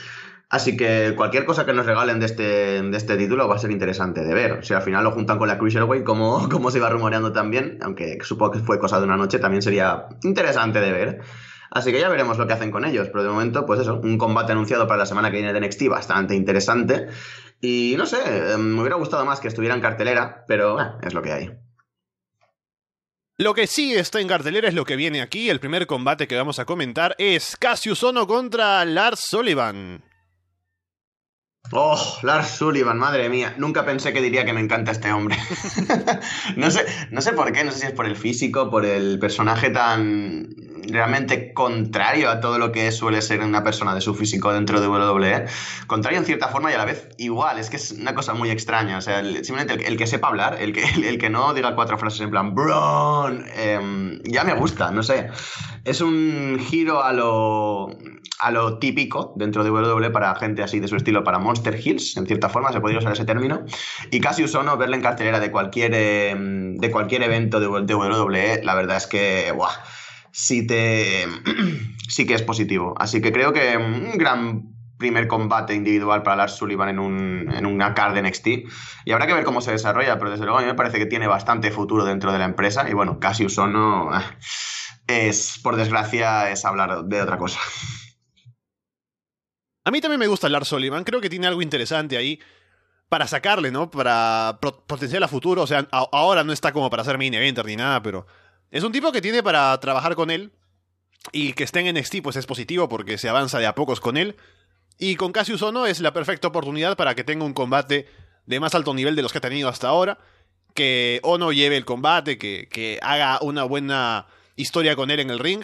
Así 0.54 0.78
que 0.78 1.16
cualquier 1.18 1.46
cosa 1.46 1.66
que 1.66 1.74
nos 1.74 1.88
regalen 1.88 2.20
de 2.20 2.28
este, 2.28 2.44
de 2.84 2.96
este 2.96 3.18
título 3.18 3.48
va 3.48 3.56
a 3.56 3.58
ser 3.58 3.72
interesante 3.72 4.24
de 4.24 4.36
ver. 4.36 4.64
Si 4.64 4.76
al 4.76 4.84
final 4.84 5.04
lo 5.04 5.10
juntan 5.10 5.40
con 5.40 5.48
la 5.48 5.58
Cruiserweight, 5.58 6.04
como, 6.04 6.48
como 6.52 6.70
se 6.70 6.78
iba 6.78 6.92
rumoreando 6.92 7.34
también, 7.34 7.80
aunque 7.82 8.20
supongo 8.22 8.52
que 8.52 8.60
fue 8.60 8.78
cosa 8.78 9.00
de 9.00 9.06
una 9.06 9.18
noche, 9.18 9.40
también 9.40 9.64
sería 9.64 10.10
interesante 10.22 10.80
de 10.80 10.92
ver. 10.92 11.22
Así 11.72 11.92
que 11.92 12.00
ya 12.00 12.08
veremos 12.08 12.38
lo 12.38 12.46
que 12.46 12.54
hacen 12.54 12.70
con 12.70 12.86
ellos. 12.86 13.08
Pero 13.08 13.24
de 13.24 13.30
momento, 13.30 13.66
pues 13.66 13.80
eso, 13.80 13.96
un 13.96 14.20
combate 14.20 14.52
anunciado 14.52 14.88
para 14.88 15.00
la 15.00 15.06
semana 15.08 15.32
que 15.32 15.38
viene 15.38 15.54
de 15.54 15.60
NXT 15.60 15.88
bastante 15.88 16.36
interesante. 16.36 17.08
Y 17.60 17.96
no 17.98 18.06
sé, 18.06 18.20
eh, 18.24 18.56
me 18.56 18.80
hubiera 18.80 18.98
gustado 18.98 19.26
más 19.26 19.40
que 19.40 19.48
estuviera 19.48 19.74
en 19.74 19.82
cartelera, 19.82 20.46
pero 20.48 20.80
eh, 20.80 20.86
es 21.02 21.16
lo 21.16 21.24
que 21.24 21.32
hay. 21.32 21.52
Lo 23.40 23.56
que 23.56 23.66
sí 23.66 23.96
está 23.96 24.22
en 24.22 24.28
cartelera 24.28 24.68
es 24.68 24.76
lo 24.76 24.86
que 24.86 24.98
viene 24.98 25.24
aquí. 25.24 25.50
El 25.50 25.60
primer 25.60 25.88
combate 25.88 26.28
que 26.28 26.36
vamos 26.36 26.60
a 26.60 26.66
comentar 26.66 27.16
es 27.18 27.58
Cassius 27.58 28.04
Ono 28.04 28.28
contra 28.28 28.86
Lars 28.86 29.22
Sullivan. 29.22 30.13
Oh, 31.72 32.20
Lars 32.22 32.50
Sullivan, 32.50 32.98
madre 32.98 33.30
mía. 33.30 33.56
Nunca 33.58 33.86
pensé 33.86 34.12
que 34.14 34.22
diría 34.22 34.46
que 34.46 34.54
me 34.54 34.60
encanta 34.60 34.92
este 34.92 35.12
hombre. 35.12 35.38
no, 36.58 36.70
sé, 36.70 36.86
no 37.10 37.22
sé 37.22 37.32
por 37.34 37.52
qué, 37.52 37.64
no 37.64 37.72
sé 37.72 37.80
si 37.80 37.86
es 37.88 37.94
por 37.94 38.06
el 38.06 38.16
físico, 38.16 38.70
por 38.70 38.86
el 38.86 39.18
personaje 39.18 39.70
tan 39.70 40.50
realmente 40.88 41.54
contrario 41.54 42.30
a 42.30 42.42
todo 42.42 42.60
lo 42.60 42.72
que 42.72 42.92
suele 42.92 43.22
ser 43.22 43.40
una 43.42 43.64
persona 43.64 43.96
de 43.96 44.02
su 44.02 44.14
físico 44.14 44.54
dentro 44.54 44.82
de 44.82 44.88
WWE. 44.88 45.46
Contrario 45.88 46.20
en 46.20 46.26
cierta 46.26 46.50
forma 46.50 46.70
y 46.70 46.74
a 46.76 46.78
la 46.78 46.86
vez 46.86 47.10
igual. 47.18 47.58
Es 47.58 47.70
que 47.70 47.78
es 47.78 47.92
una 47.92 48.14
cosa 48.14 48.34
muy 48.34 48.52
extraña. 48.52 48.98
O 48.98 49.02
sea, 49.02 49.24
simplemente 49.24 49.88
el, 49.88 49.98
que 49.98 50.06
sepa 50.06 50.28
hablar, 50.28 50.58
el 50.60 50.74
que, 50.74 50.84
el, 51.08 51.18
que 51.18 51.30
no 51.30 51.54
diga 51.54 51.76
cuatro 51.76 51.98
frases 51.98 52.22
en 52.22 52.30
plan, 52.30 52.54
Bron, 52.54 53.46
em, 53.56 54.22
ya 54.24 54.44
me 54.44 54.54
gusta, 54.54 54.92
no 54.92 55.02
sé. 55.02 55.30
Es 55.86 56.02
un 56.02 56.60
giro 56.60 57.04
a 57.04 57.12
lo 57.12 57.90
a 58.40 58.52
lo 58.52 58.78
típico 58.78 59.34
dentro 59.38 59.64
de 59.64 59.72
WWE 59.72 60.10
para 60.10 60.36
gente 60.36 60.64
así 60.64 60.80
de 60.80 60.88
su 60.90 60.98
estilo, 60.98 61.24
para 61.24 61.40
Monster 61.40 61.80
Hills, 61.82 62.18
en 62.18 62.28
cierta 62.28 62.50
forma, 62.50 62.74
se 62.74 62.82
podría 62.82 63.00
usar 63.00 63.14
ese 63.14 63.24
término. 63.24 63.64
Y 64.12 64.20
casi 64.20 64.44
usono 64.44 64.76
verle 64.76 64.98
en 64.98 65.02
cartelera 65.02 65.40
de 65.40 65.50
cualquier, 65.50 65.94
em, 65.94 66.76
de 66.76 66.92
cualquier 66.92 67.24
evento 67.24 67.62
de, 67.62 67.68
WWE, 67.68 68.62
la 68.64 68.76
verdad 68.76 68.98
es 68.98 69.08
que, 69.08 69.52
¡buah! 69.56 69.72
Sí, 70.32 70.68
te, 70.68 71.26
sí 72.10 72.26
que 72.26 72.34
es 72.34 72.42
positivo. 72.42 72.96
Así 72.98 73.22
que 73.22 73.32
creo 73.32 73.54
que 73.54 73.78
un 73.78 74.18
gran 74.18 74.74
primer 74.98 75.28
combate 75.28 75.74
individual 75.74 76.24
para 76.24 76.38
Lars 76.38 76.54
Sullivan 76.54 76.90
en, 76.90 77.00
un, 77.00 77.50
en 77.54 77.66
una 77.66 77.94
card 77.94 78.14
de 78.14 78.24
NXT. 78.24 78.48
Y 79.06 79.12
habrá 79.12 79.28
que 79.28 79.34
ver 79.34 79.46
cómo 79.46 79.62
se 79.62 79.72
desarrolla, 79.72 80.18
pero 80.18 80.32
desde 80.32 80.44
luego 80.44 80.60
a 80.60 80.62
mí 80.62 80.68
me 80.68 80.76
parece 80.76 80.98
que 80.98 81.06
tiene 81.06 81.28
bastante 81.28 81.72
futuro 81.72 82.04
dentro 82.04 82.32
de 82.34 82.40
la 82.40 82.46
empresa. 82.46 82.90
Y 82.90 82.94
bueno, 82.94 83.20
casi 83.20 83.46
Usono 83.46 84.12
es, 85.14 85.60
por 85.62 85.76
desgracia, 85.76 86.52
es 86.52 86.66
hablar 86.66 87.06
de 87.06 87.22
otra 87.22 87.38
cosa. 87.38 87.60
A 89.86 89.92
mí 89.92 90.00
también 90.00 90.20
me 90.20 90.28
gusta 90.28 90.50
Lars 90.50 90.68
Sullivan, 90.70 91.04
creo 91.04 91.20
que 91.20 91.30
tiene 91.30 91.48
algo 91.48 91.62
interesante 91.62 92.18
ahí 92.18 92.40
para 93.10 93.28
sacarle, 93.28 93.70
¿no? 93.70 93.92
Para 93.92 94.60
potenciar 94.88 95.24
a 95.24 95.28
futuro, 95.28 95.62
o 95.62 95.68
sea, 95.68 95.88
ahora 95.92 96.44
no 96.44 96.54
está 96.54 96.72
como 96.72 96.90
para 96.90 97.04
ser 97.04 97.18
main 97.18 97.34
eventer 97.34 97.66
ni 97.66 97.76
nada, 97.76 98.02
pero 98.02 98.26
es 98.72 98.84
un 98.84 98.92
tipo 98.92 99.12
que 99.12 99.22
tiene 99.22 99.44
para 99.44 99.78
trabajar 99.80 100.16
con 100.16 100.32
él 100.32 100.52
y 101.32 101.54
que 101.54 101.64
esté 101.64 101.82
en 101.82 101.96
NXT 101.96 102.22
pues 102.24 102.36
es 102.38 102.46
positivo 102.46 102.90
porque 102.90 103.18
se 103.18 103.30
avanza 103.30 103.60
de 103.60 103.68
a 103.68 103.76
pocos 103.76 104.00
con 104.00 104.18
él 104.18 104.36
y 104.98 105.16
con 105.16 105.32
Cassius 105.32 105.62
Ono 105.62 105.86
es 105.86 106.00
la 106.00 106.14
perfecta 106.14 106.48
oportunidad 106.48 106.98
para 106.98 107.16
que 107.16 107.24
tenga 107.24 107.46
un 107.46 107.54
combate 107.54 108.08
de 108.46 108.60
más 108.60 108.76
alto 108.76 108.94
nivel 108.94 109.16
de 109.16 109.22
los 109.22 109.32
que 109.32 109.38
ha 109.40 109.42
tenido 109.42 109.70
hasta 109.70 109.88
ahora, 109.88 110.18
que 110.74 111.20
Ono 111.24 111.52
lleve 111.52 111.78
el 111.78 111.86
combate, 111.86 112.38
que, 112.38 112.68
que 112.72 113.00
haga 113.02 113.40
una 113.42 113.64
buena 113.64 114.28
historia 114.56 114.96
con 114.96 115.12
él 115.12 115.20
en 115.20 115.30
el 115.30 115.40
ring 115.40 115.64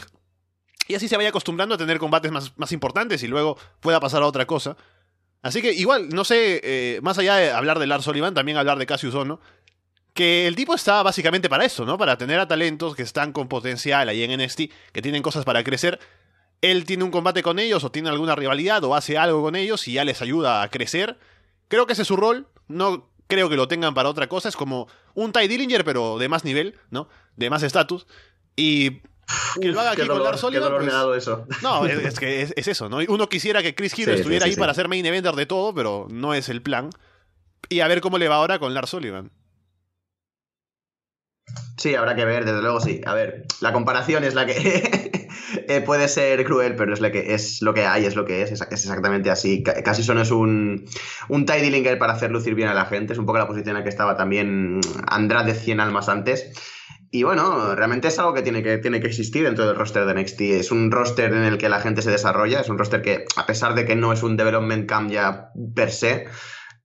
y 0.90 0.96
así 0.96 1.08
se 1.08 1.18
vaya 1.18 1.30
acostumbrando 1.30 1.76
a 1.76 1.78
tener 1.78 2.00
combates 2.00 2.32
más, 2.32 2.58
más 2.58 2.72
importantes 2.72 3.22
y 3.22 3.28
luego 3.28 3.58
pueda 3.80 4.00
pasar 4.00 4.24
a 4.24 4.26
otra 4.26 4.48
cosa. 4.48 4.76
Así 5.44 5.62
que 5.62 5.72
igual, 5.72 6.10
no 6.10 6.26
sé, 6.26 6.60
eh, 6.64 7.00
más 7.04 7.18
allá 7.20 7.36
de 7.36 7.52
hablar 7.52 7.78
de 7.78 7.86
Lars 7.86 8.04
Sullivan, 8.04 8.34
también 8.34 8.58
hablar 8.58 8.80
de 8.80 8.88
Cassius 8.88 9.14
Ono, 9.14 9.40
que 10.14 10.48
el 10.48 10.56
tipo 10.56 10.74
está 10.74 11.04
básicamente 11.04 11.48
para 11.48 11.64
eso, 11.64 11.86
¿no? 11.86 11.98
Para 11.98 12.18
tener 12.18 12.40
a 12.40 12.48
talentos 12.48 12.96
que 12.96 13.04
están 13.04 13.32
con 13.34 13.48
potencial 13.48 14.10
ahí 14.10 14.24
en 14.24 14.42
NXT, 14.42 14.62
que 14.92 15.02
tienen 15.04 15.22
cosas 15.22 15.46
para 15.46 15.64
crecer. 15.64 16.00
Él 16.62 16.84
tiene 16.86 17.04
un 17.04 17.12
combate 17.12 17.44
con 17.44 17.60
ellos 17.60 17.84
o 17.84 17.92
tiene 17.92 18.10
alguna 18.10 18.36
rivalidad 18.36 18.84
o 18.84 18.96
hace 18.96 19.18
algo 19.18 19.44
con 19.44 19.56
ellos 19.56 19.88
y 19.88 19.94
ya 19.94 20.04
les 20.04 20.24
ayuda 20.24 20.64
a 20.64 20.70
crecer. 20.70 21.20
Creo 21.68 21.86
que 21.86 21.94
ese 21.94 22.02
es 22.02 22.08
su 22.08 22.18
rol. 22.18 22.48
No 22.68 23.10
creo 23.28 23.48
que 23.48 23.56
lo 23.56 23.68
tengan 23.68 23.94
para 23.94 24.10
otra 24.10 24.28
cosa. 24.28 24.50
Es 24.50 24.58
como 24.58 24.88
un 25.14 25.32
Ty 25.32 25.48
Dillinger, 25.48 25.86
pero 25.86 26.18
de 26.18 26.28
más 26.28 26.44
nivel, 26.44 26.80
¿no? 26.90 27.08
De 27.38 27.50
más 27.50 27.64
estatus. 27.64 28.08
Y 28.60 29.02
que 29.62 29.70
lo 29.70 29.80
haga 29.80 29.92
aquí 29.92 30.06
con 30.06 30.22
Lars 30.22 30.42
Sullivan. 30.42 30.74
Pues, 30.74 31.24
eso. 31.24 31.48
No, 31.62 31.86
es, 31.86 32.20
que 32.20 32.42
es, 32.42 32.68
eso, 32.68 32.90
¿no? 32.90 32.98
Uno 33.08 33.30
quisiera 33.30 33.64
que 33.64 33.74
Chris 33.74 33.98
Hero 33.98 34.12
estuviera 34.12 34.46
ahí 34.46 34.56
para 34.56 34.74
ser 34.74 34.90
main 34.90 35.06
eventer 35.06 35.34
de 35.34 35.46
todo, 35.46 35.74
pero 35.74 36.08
no 36.10 36.34
es 36.34 36.50
el 36.50 36.62
plan. 36.62 36.90
Y 37.70 37.80
a 37.80 37.88
ver 37.88 38.02
cómo 38.02 38.18
le 38.18 38.28
va 38.28 38.36
ahora 38.36 38.60
con 38.60 38.74
Lars 38.74 38.90
Sullivan. 38.90 39.32
Sí, 41.78 41.96
habrá 41.96 42.16
que 42.16 42.26
ver, 42.26 42.44
desde 42.44 42.62
luego 42.62 42.82
sí. 42.82 43.00
A 43.06 43.14
ver, 43.14 43.46
la 43.62 43.72
comparación 43.72 44.26
es 44.26 44.34
la 44.34 44.46
que 44.46 45.30
eh, 45.70 45.82
puede 45.82 46.10
ser 46.10 46.44
cruel, 46.44 46.76
pero 46.76 46.94
es, 46.94 47.00
que, 47.00 47.34
es 47.34 47.62
lo 47.62 47.74
que 47.74 47.86
hay, 47.86 48.06
es 48.06 48.18
lo 48.18 48.26
que 48.26 48.42
es, 48.42 48.52
es, 48.52 48.62
exactamente 48.62 49.32
así. 49.32 49.64
Casi 49.64 50.04
son 50.04 50.20
es 50.20 50.32
un, 50.32 50.86
un 51.30 51.46
tidy 51.46 51.70
linker 51.70 51.98
para 51.98 52.14
hacer 52.14 52.32
lucir 52.32 52.56
bien 52.56 52.68
a 52.68 52.74
la 52.74 52.86
gente, 52.86 53.14
es 53.14 53.20
un 53.20 53.26
poco 53.26 53.38
la 53.38 53.48
posición 53.48 53.70
en 53.70 53.80
la 53.80 53.84
que 53.84 53.90
estaba 53.90 54.18
también 54.18 54.82
Andrade 55.08 55.56
100 55.56 55.80
almas 55.80 56.10
antes. 56.10 56.52
Y 57.12 57.24
bueno, 57.24 57.76
realmente 57.76 58.10
es 58.10 58.20
algo 58.20 58.34
que 58.34 58.44
tiene, 58.44 58.62
que 58.62 58.78
tiene 58.78 59.00
que 59.00 59.08
existir 59.08 59.44
dentro 59.44 59.66
del 59.66 59.76
roster 59.76 60.06
de 60.06 60.14
NXT. 60.14 60.42
Es 60.42 60.72
un 60.72 60.92
roster 60.92 61.34
en 61.34 61.44
el 61.44 61.58
que 61.58 61.68
la 61.68 61.80
gente 61.80 62.04
se 62.04 62.12
desarrolla, 62.12 62.62
es 62.62 62.70
un 62.70 62.78
roster 62.78 63.02
que, 63.02 63.26
a 63.36 63.48
pesar 63.48 63.74
de 63.74 63.86
que 63.86 63.96
no 63.96 64.14
es 64.14 64.22
un 64.22 64.38
development 64.38 64.88
camp 64.88 65.10
ya 65.10 65.50
per 65.76 65.92
se, 65.92 66.28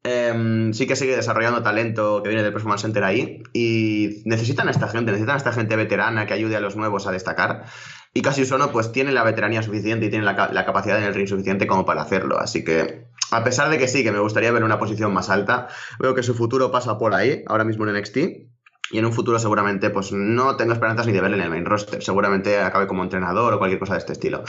em, 0.03 0.73
sí 0.73 0.87
que 0.87 0.97
sigue 0.97 1.15
desarrollando 1.15 1.63
talento 1.63 2.23
que 2.23 2.31
viene 2.31 2.43
del 2.43 2.55
Performance 2.55 2.83
Center 2.83 3.05
ahí. 3.05 3.43
Y 3.53 4.23
necesitan 4.25 4.69
a 4.69 4.71
esta 4.71 4.89
gente, 4.89 5.13
necesitan 5.13 5.35
a 5.35 5.39
esta 5.39 5.53
gente 5.53 5.77
veterana 5.77 6.25
que 6.25 6.33
ayude 6.33 6.57
a 6.57 6.61
los 6.61 6.75
nuevos 6.75 7.07
a 7.07 7.13
destacar. 7.13 7.67
Y 8.15 8.23
Cassius 8.23 8.51
Ono 8.53 8.73
pues 8.73 8.93
tiene 8.93 9.13
la 9.13 9.25
veteranía 9.25 9.63
suficiente 9.63 10.07
y 10.07 10.11
tiene 10.11 10.25
la, 10.25 10.49
la 10.51 10.65
capacidad 10.65 10.97
en 10.99 11.05
el 11.05 11.15
ring 11.15 11.29
suficiente 11.29 11.67
como 11.67 11.85
para 11.85 12.01
hacerlo. 12.01 12.39
Así 12.39 12.65
que, 12.65 13.09
a 13.31 13.45
pesar 13.45 13.69
de 13.69 13.77
que 13.77 13.89
sí, 13.89 14.03
que 14.03 14.13
me 14.13 14.21
gustaría 14.21 14.53
ver 14.53 14.65
una 14.65 14.79
posición 14.79 15.13
más 15.13 15.29
alta, 15.29 15.69
veo 15.99 16.15
que 16.15 16.23
su 16.23 16.35
futuro 16.35 16.71
pasa 16.71 16.97
por 16.97 17.13
ahí, 17.13 17.43
ahora 17.47 17.65
mismo 17.65 17.87
en 17.87 17.95
NXT 17.95 18.54
y 18.91 18.99
en 18.99 19.07
un 19.07 19.13
futuro 19.13 19.39
seguramente 19.39 19.91
pues 19.91 20.13
no 20.13 20.57
tengo 20.57 20.73
esperanzas 20.73 21.07
ni 21.07 21.13
de 21.13 21.21
verle 21.21 21.37
en 21.39 21.45
el 21.45 21.51
main 21.51 21.65
roster. 21.65 22.03
Seguramente 22.03 22.61
acabe 22.61 22.87
como 22.87 23.03
entrenador 23.03 23.55
o 23.55 23.59
cualquier 23.59 23.81
cosa 23.81 23.95
de 23.95 24.01
este 24.01 24.13
estilo. 24.13 24.45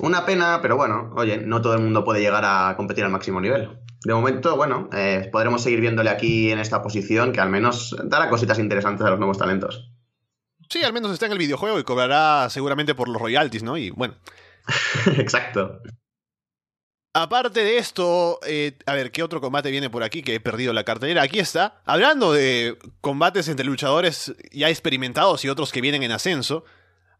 Una 0.00 0.24
pena, 0.24 0.60
pero 0.62 0.76
bueno, 0.76 1.12
oye, 1.16 1.38
no 1.38 1.60
todo 1.60 1.74
el 1.74 1.82
mundo 1.82 2.04
puede 2.04 2.20
llegar 2.20 2.44
a 2.44 2.74
competir 2.76 3.04
al 3.04 3.10
máximo 3.10 3.40
nivel. 3.40 3.78
De 4.04 4.14
momento, 4.14 4.56
bueno, 4.56 4.88
eh, 4.92 5.28
podremos 5.32 5.62
seguir 5.62 5.80
viéndole 5.80 6.10
aquí 6.10 6.50
en 6.50 6.58
esta 6.58 6.82
posición 6.82 7.32
que 7.32 7.40
al 7.40 7.50
menos 7.50 7.96
dará 8.04 8.28
cositas 8.28 8.58
interesantes 8.58 9.06
a 9.06 9.10
los 9.10 9.18
nuevos 9.18 9.38
talentos. 9.38 9.90
Sí, 10.68 10.82
al 10.82 10.92
menos 10.92 11.12
está 11.12 11.26
en 11.26 11.32
el 11.32 11.38
videojuego 11.38 11.78
y 11.78 11.84
cobrará 11.84 12.48
seguramente 12.50 12.94
por 12.94 13.08
los 13.08 13.20
royalties, 13.20 13.62
¿no? 13.62 13.76
Y 13.76 13.90
bueno. 13.90 14.14
Exacto. 15.18 15.80
Aparte 17.16 17.60
de 17.62 17.78
esto, 17.78 18.40
eh, 18.44 18.76
a 18.86 18.94
ver, 18.94 19.12
¿qué 19.12 19.22
otro 19.22 19.40
combate 19.40 19.70
viene 19.70 19.88
por 19.88 20.02
aquí 20.02 20.24
que 20.24 20.34
he 20.34 20.40
perdido 20.40 20.72
la 20.72 20.82
cartelera? 20.82 21.22
Aquí 21.22 21.38
está. 21.38 21.80
Hablando 21.84 22.32
de 22.32 22.76
combates 23.00 23.46
entre 23.46 23.64
luchadores 23.64 24.34
ya 24.50 24.68
experimentados 24.68 25.44
y 25.44 25.48
otros 25.48 25.70
que 25.70 25.80
vienen 25.80 26.02
en 26.02 26.10
ascenso, 26.10 26.64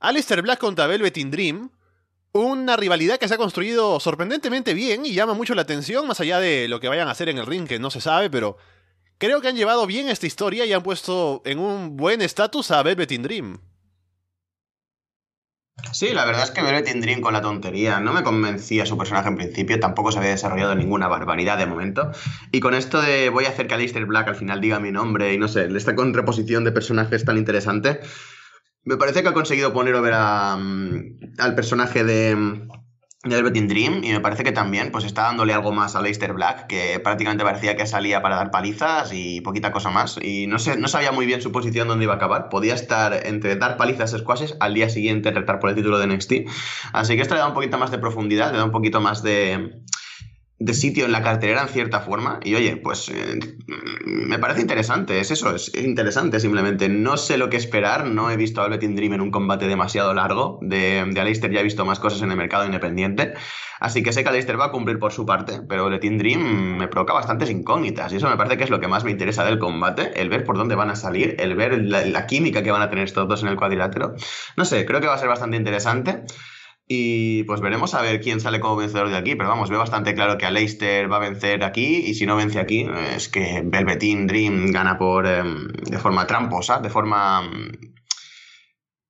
Alistair 0.00 0.42
Black 0.42 0.58
contra 0.58 0.88
Velvet 0.88 1.16
in 1.16 1.30
Dream, 1.30 1.70
una 2.32 2.76
rivalidad 2.76 3.18
que 3.18 3.28
se 3.28 3.34
ha 3.34 3.38
construido 3.38 4.00
sorprendentemente 4.00 4.74
bien 4.74 5.06
y 5.06 5.14
llama 5.14 5.34
mucho 5.34 5.54
la 5.54 5.62
atención, 5.62 6.08
más 6.08 6.18
allá 6.18 6.40
de 6.40 6.66
lo 6.66 6.80
que 6.80 6.88
vayan 6.88 7.06
a 7.06 7.12
hacer 7.12 7.28
en 7.28 7.38
el 7.38 7.46
ring, 7.46 7.68
que 7.68 7.78
no 7.78 7.92
se 7.92 8.00
sabe, 8.00 8.30
pero 8.30 8.56
creo 9.18 9.40
que 9.40 9.46
han 9.46 9.56
llevado 9.56 9.86
bien 9.86 10.08
esta 10.08 10.26
historia 10.26 10.66
y 10.66 10.72
han 10.72 10.82
puesto 10.82 11.40
en 11.44 11.60
un 11.60 11.96
buen 11.96 12.20
estatus 12.20 12.72
a 12.72 12.82
Velvet 12.82 13.12
in 13.12 13.22
Dream. 13.22 13.60
Sí, 15.92 16.12
la 16.12 16.24
verdad 16.24 16.44
es 16.44 16.50
que 16.50 16.62
Velvet 16.62 16.88
in 16.88 17.00
Dream 17.00 17.20
con 17.20 17.32
la 17.32 17.42
tontería 17.42 18.00
no 18.00 18.12
me 18.12 18.22
convencía 18.22 18.86
su 18.86 18.96
personaje 18.96 19.28
en 19.28 19.36
principio, 19.36 19.78
tampoco 19.80 20.12
se 20.12 20.18
había 20.18 20.30
desarrollado 20.30 20.74
ninguna 20.74 21.08
barbaridad 21.08 21.58
de 21.58 21.66
momento. 21.66 22.12
Y 22.52 22.60
con 22.60 22.74
esto 22.74 23.00
de 23.02 23.28
voy 23.28 23.44
a 23.44 23.48
hacer 23.48 23.66
que 23.66 23.74
Alistair 23.74 24.06
Black 24.06 24.28
al 24.28 24.36
final 24.36 24.60
diga 24.60 24.78
mi 24.80 24.92
nombre 24.92 25.32
y 25.32 25.38
no 25.38 25.48
sé, 25.48 25.66
esta 25.76 25.94
contraposición 25.96 26.64
de 26.64 26.72
personajes 26.72 27.24
tan 27.24 27.38
interesante, 27.38 28.00
me 28.84 28.96
parece 28.96 29.22
que 29.22 29.28
ha 29.28 29.34
conseguido 29.34 29.72
poner 29.72 29.94
over 29.94 30.12
a, 30.14 30.56
mm, 30.56 31.34
al 31.38 31.54
personaje 31.54 32.04
de, 32.04 32.66
de 33.24 33.42
Velvet 33.42 33.68
Dream 33.68 34.04
y 34.04 34.12
me 34.12 34.20
parece 34.20 34.44
que 34.44 34.52
también 34.52 34.90
pues 34.92 35.04
está 35.04 35.22
dándole 35.22 35.52
algo 35.52 35.72
más 35.72 35.96
a 35.96 36.02
Leicester 36.02 36.32
Black 36.32 36.66
que 36.66 37.00
prácticamente 37.00 37.44
parecía 37.44 37.76
que 37.76 37.86
salía 37.86 38.22
para 38.22 38.36
dar 38.36 38.50
palizas 38.50 39.10
y 39.12 39.40
poquita 39.40 39.72
cosa 39.72 39.90
más. 39.90 40.18
Y 40.22 40.46
no 40.46 40.58
sé 40.58 40.76
no 40.76 40.88
sabía 40.88 41.12
muy 41.12 41.26
bien 41.26 41.40
su 41.40 41.52
posición 41.52 41.88
dónde 41.88 42.04
iba 42.04 42.14
a 42.14 42.16
acabar. 42.16 42.48
Podía 42.48 42.74
estar 42.74 43.26
entre 43.26 43.56
dar 43.56 43.76
palizas 43.76 44.12
squashes 44.12 44.56
al 44.60 44.74
día 44.74 44.88
siguiente 44.88 45.30
retar 45.30 45.58
por 45.58 45.70
el 45.70 45.76
título 45.76 45.98
de 45.98 46.06
NXT 46.06 46.32
así 46.92 47.16
que 47.16 47.22
esto 47.22 47.34
le 47.34 47.40
da 47.40 47.48
un 47.48 47.54
poquito 47.54 47.78
más 47.78 47.90
de 47.90 47.98
profundidad 47.98 48.52
le 48.52 48.58
da 48.58 48.64
un 48.64 48.70
poquito 48.70 49.00
más 49.00 49.22
de 49.22 49.80
de 50.58 50.72
sitio 50.72 51.04
en 51.04 51.12
la 51.12 51.22
cartelera 51.22 51.62
en 51.62 51.68
cierta 51.68 52.00
forma. 52.00 52.40
Y 52.42 52.54
oye, 52.54 52.76
pues 52.76 53.08
eh, 53.08 53.38
me 54.06 54.38
parece 54.38 54.60
interesante, 54.60 55.18
es 55.20 55.30
eso, 55.30 55.54
es 55.54 55.72
interesante 55.74 56.40
simplemente. 56.40 56.88
No 56.88 57.16
sé 57.16 57.36
lo 57.38 57.50
que 57.50 57.56
esperar, 57.56 58.06
no 58.06 58.30
he 58.30 58.36
visto 58.36 58.60
a 58.60 58.68
Velvet 58.68 58.94
Dream 58.94 59.14
en 59.14 59.20
un 59.20 59.30
combate 59.30 59.66
demasiado 59.66 60.14
largo. 60.14 60.58
De, 60.62 61.04
de 61.06 61.20
Aleister 61.20 61.50
ya 61.50 61.60
he 61.60 61.64
visto 61.64 61.84
más 61.84 61.98
cosas 61.98 62.22
en 62.22 62.30
el 62.30 62.36
mercado 62.36 62.64
independiente. 62.64 63.34
Así 63.80 64.02
que 64.02 64.12
sé 64.12 64.22
que 64.22 64.28
Aleister 64.30 64.58
va 64.58 64.66
a 64.66 64.70
cumplir 64.70 64.98
por 64.98 65.12
su 65.12 65.26
parte, 65.26 65.60
pero 65.68 65.84
Velvet 65.90 66.18
Dream 66.18 66.78
me 66.78 66.88
provoca 66.88 67.12
bastantes 67.12 67.50
incógnitas. 67.50 68.12
Y 68.12 68.16
eso 68.16 68.30
me 68.30 68.36
parece 68.36 68.56
que 68.56 68.64
es 68.64 68.70
lo 68.70 68.80
que 68.80 68.88
más 68.88 69.04
me 69.04 69.10
interesa 69.10 69.44
del 69.44 69.58
combate, 69.58 70.18
el 70.20 70.28
ver 70.28 70.44
por 70.44 70.56
dónde 70.56 70.74
van 70.74 70.90
a 70.90 70.96
salir, 70.96 71.36
el 71.38 71.54
ver 71.56 71.82
la, 71.82 72.04
la 72.06 72.26
química 72.26 72.62
que 72.62 72.70
van 72.70 72.82
a 72.82 72.88
tener 72.88 73.04
estos 73.04 73.28
dos 73.28 73.42
en 73.42 73.48
el 73.48 73.56
cuadrilátero. 73.56 74.14
No 74.56 74.64
sé, 74.64 74.86
creo 74.86 75.00
que 75.00 75.08
va 75.08 75.14
a 75.14 75.18
ser 75.18 75.28
bastante 75.28 75.56
interesante. 75.56 76.22
Y 76.86 77.44
pues 77.44 77.62
veremos 77.62 77.94
a 77.94 78.02
ver 78.02 78.20
quién 78.20 78.40
sale 78.40 78.60
como 78.60 78.76
vencedor 78.76 79.08
de 79.08 79.16
aquí. 79.16 79.34
Pero 79.34 79.48
vamos, 79.48 79.70
veo 79.70 79.78
bastante 79.78 80.14
claro 80.14 80.36
que 80.36 80.46
a 80.46 80.50
Leicester 80.50 81.10
va 81.10 81.16
a 81.16 81.20
vencer 81.20 81.64
aquí. 81.64 82.04
Y 82.06 82.14
si 82.14 82.26
no 82.26 82.36
vence 82.36 82.60
aquí, 82.60 82.86
es 83.14 83.28
que 83.28 83.62
Velveteen 83.64 84.26
Dream 84.26 84.70
gana 84.70 84.98
por 84.98 85.26
em, 85.26 85.68
de 85.68 85.98
forma 85.98 86.26
tramposa, 86.26 86.80
de 86.80 86.90
forma. 86.90 87.42
Mm, 87.42 87.94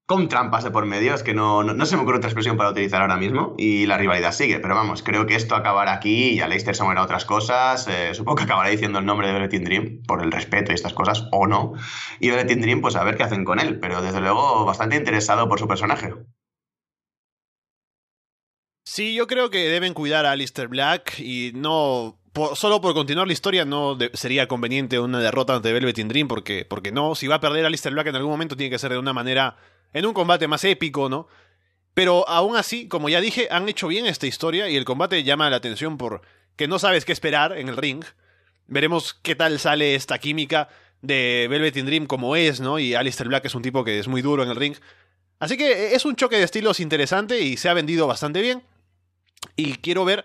con 0.06 0.28
trampas 0.28 0.62
de 0.64 0.70
por 0.70 0.86
medio. 0.86 1.14
Es 1.14 1.22
que 1.22 1.34
no, 1.34 1.62
no, 1.64 1.86
se 1.86 1.96
me 1.96 2.02
ocurre 2.02 2.18
otra 2.18 2.28
expresión 2.28 2.56
para 2.56 2.70
utilizar 2.70 3.00
ahora 3.00 3.16
mismo. 3.16 3.54
Y 3.58 3.86
la 3.86 3.98
rivalidad 3.98 4.32
sigue. 4.32 4.60
Pero 4.60 4.74
vamos, 4.76 5.02
creo 5.02 5.26
que 5.26 5.34
esto 5.34 5.56
acabará 5.56 5.94
aquí. 5.94 6.30
Y 6.30 6.40
a 6.40 6.48
Leicester 6.48 6.76
se 6.76 6.84
moverá 6.84 7.02
otras 7.02 7.24
cosas. 7.24 7.88
Eh, 7.88 8.14
supongo 8.14 8.36
que 8.36 8.44
acabará 8.44 8.68
diciendo 8.70 9.00
el 9.00 9.06
nombre 9.06 9.26
de 9.26 9.32
Velveteen 9.32 9.64
Dream 9.64 10.02
por 10.06 10.22
el 10.22 10.30
respeto 10.30 10.70
y 10.70 10.74
estas 10.76 10.92
cosas, 10.94 11.26
o 11.32 11.46
no. 11.48 11.72
Y 12.20 12.30
Velveteen 12.30 12.60
Dream, 12.60 12.80
pues 12.80 12.94
a 12.94 13.02
ver 13.02 13.16
qué 13.16 13.24
hacen 13.24 13.44
con 13.44 13.58
él. 13.58 13.80
Pero 13.80 14.00
desde 14.00 14.20
luego, 14.20 14.64
bastante 14.64 14.96
interesado 14.96 15.48
por 15.48 15.58
su 15.58 15.66
personaje. 15.66 16.12
Sí, 18.94 19.12
yo 19.12 19.26
creo 19.26 19.50
que 19.50 19.68
deben 19.68 19.92
cuidar 19.92 20.24
a 20.24 20.30
Alistair 20.30 20.68
Black 20.68 21.18
y 21.18 21.50
no. 21.52 22.16
solo 22.54 22.80
por 22.80 22.94
continuar 22.94 23.26
la 23.26 23.32
historia 23.32 23.64
no 23.64 23.98
sería 24.12 24.46
conveniente 24.46 25.00
una 25.00 25.18
derrota 25.18 25.56
ante 25.56 25.72
Velvet 25.72 25.96
Dream 25.96 26.28
porque, 26.28 26.64
porque 26.64 26.92
no, 26.92 27.16
si 27.16 27.26
va 27.26 27.34
a 27.34 27.40
perder 27.40 27.64
a 27.64 27.66
Alistair 27.66 27.92
Black 27.92 28.06
en 28.06 28.14
algún 28.14 28.30
momento 28.30 28.56
tiene 28.56 28.70
que 28.70 28.78
ser 28.78 28.92
de 28.92 28.98
una 28.98 29.12
manera, 29.12 29.56
en 29.92 30.06
un 30.06 30.14
combate 30.14 30.46
más 30.46 30.62
épico, 30.62 31.08
¿no? 31.08 31.26
Pero 31.92 32.28
aún 32.28 32.54
así, 32.54 32.86
como 32.86 33.08
ya 33.08 33.20
dije, 33.20 33.48
han 33.50 33.68
hecho 33.68 33.88
bien 33.88 34.06
esta 34.06 34.28
historia 34.28 34.68
y 34.68 34.76
el 34.76 34.84
combate 34.84 35.24
llama 35.24 35.50
la 35.50 35.56
atención 35.56 35.98
por 35.98 36.22
que 36.54 36.68
no 36.68 36.78
sabes 36.78 37.04
qué 37.04 37.10
esperar 37.10 37.58
en 37.58 37.68
el 37.68 37.76
ring. 37.76 38.04
Veremos 38.68 39.14
qué 39.14 39.34
tal 39.34 39.58
sale 39.58 39.96
esta 39.96 40.18
química 40.18 40.68
de 41.02 41.48
Velvet 41.50 41.74
Dream 41.84 42.06
como 42.06 42.36
es, 42.36 42.60
¿no? 42.60 42.78
Y 42.78 42.94
Alistair 42.94 43.26
Black 43.26 43.46
es 43.46 43.56
un 43.56 43.62
tipo 43.62 43.82
que 43.82 43.98
es 43.98 44.06
muy 44.06 44.22
duro 44.22 44.44
en 44.44 44.50
el 44.50 44.56
ring. 44.56 44.76
Así 45.40 45.56
que 45.56 45.96
es 45.96 46.04
un 46.04 46.14
choque 46.14 46.36
de 46.36 46.44
estilos 46.44 46.78
interesante 46.78 47.40
y 47.40 47.56
se 47.56 47.68
ha 47.68 47.74
vendido 47.74 48.06
bastante 48.06 48.40
bien. 48.40 48.62
Y 49.56 49.74
quiero 49.76 50.04
ver 50.04 50.24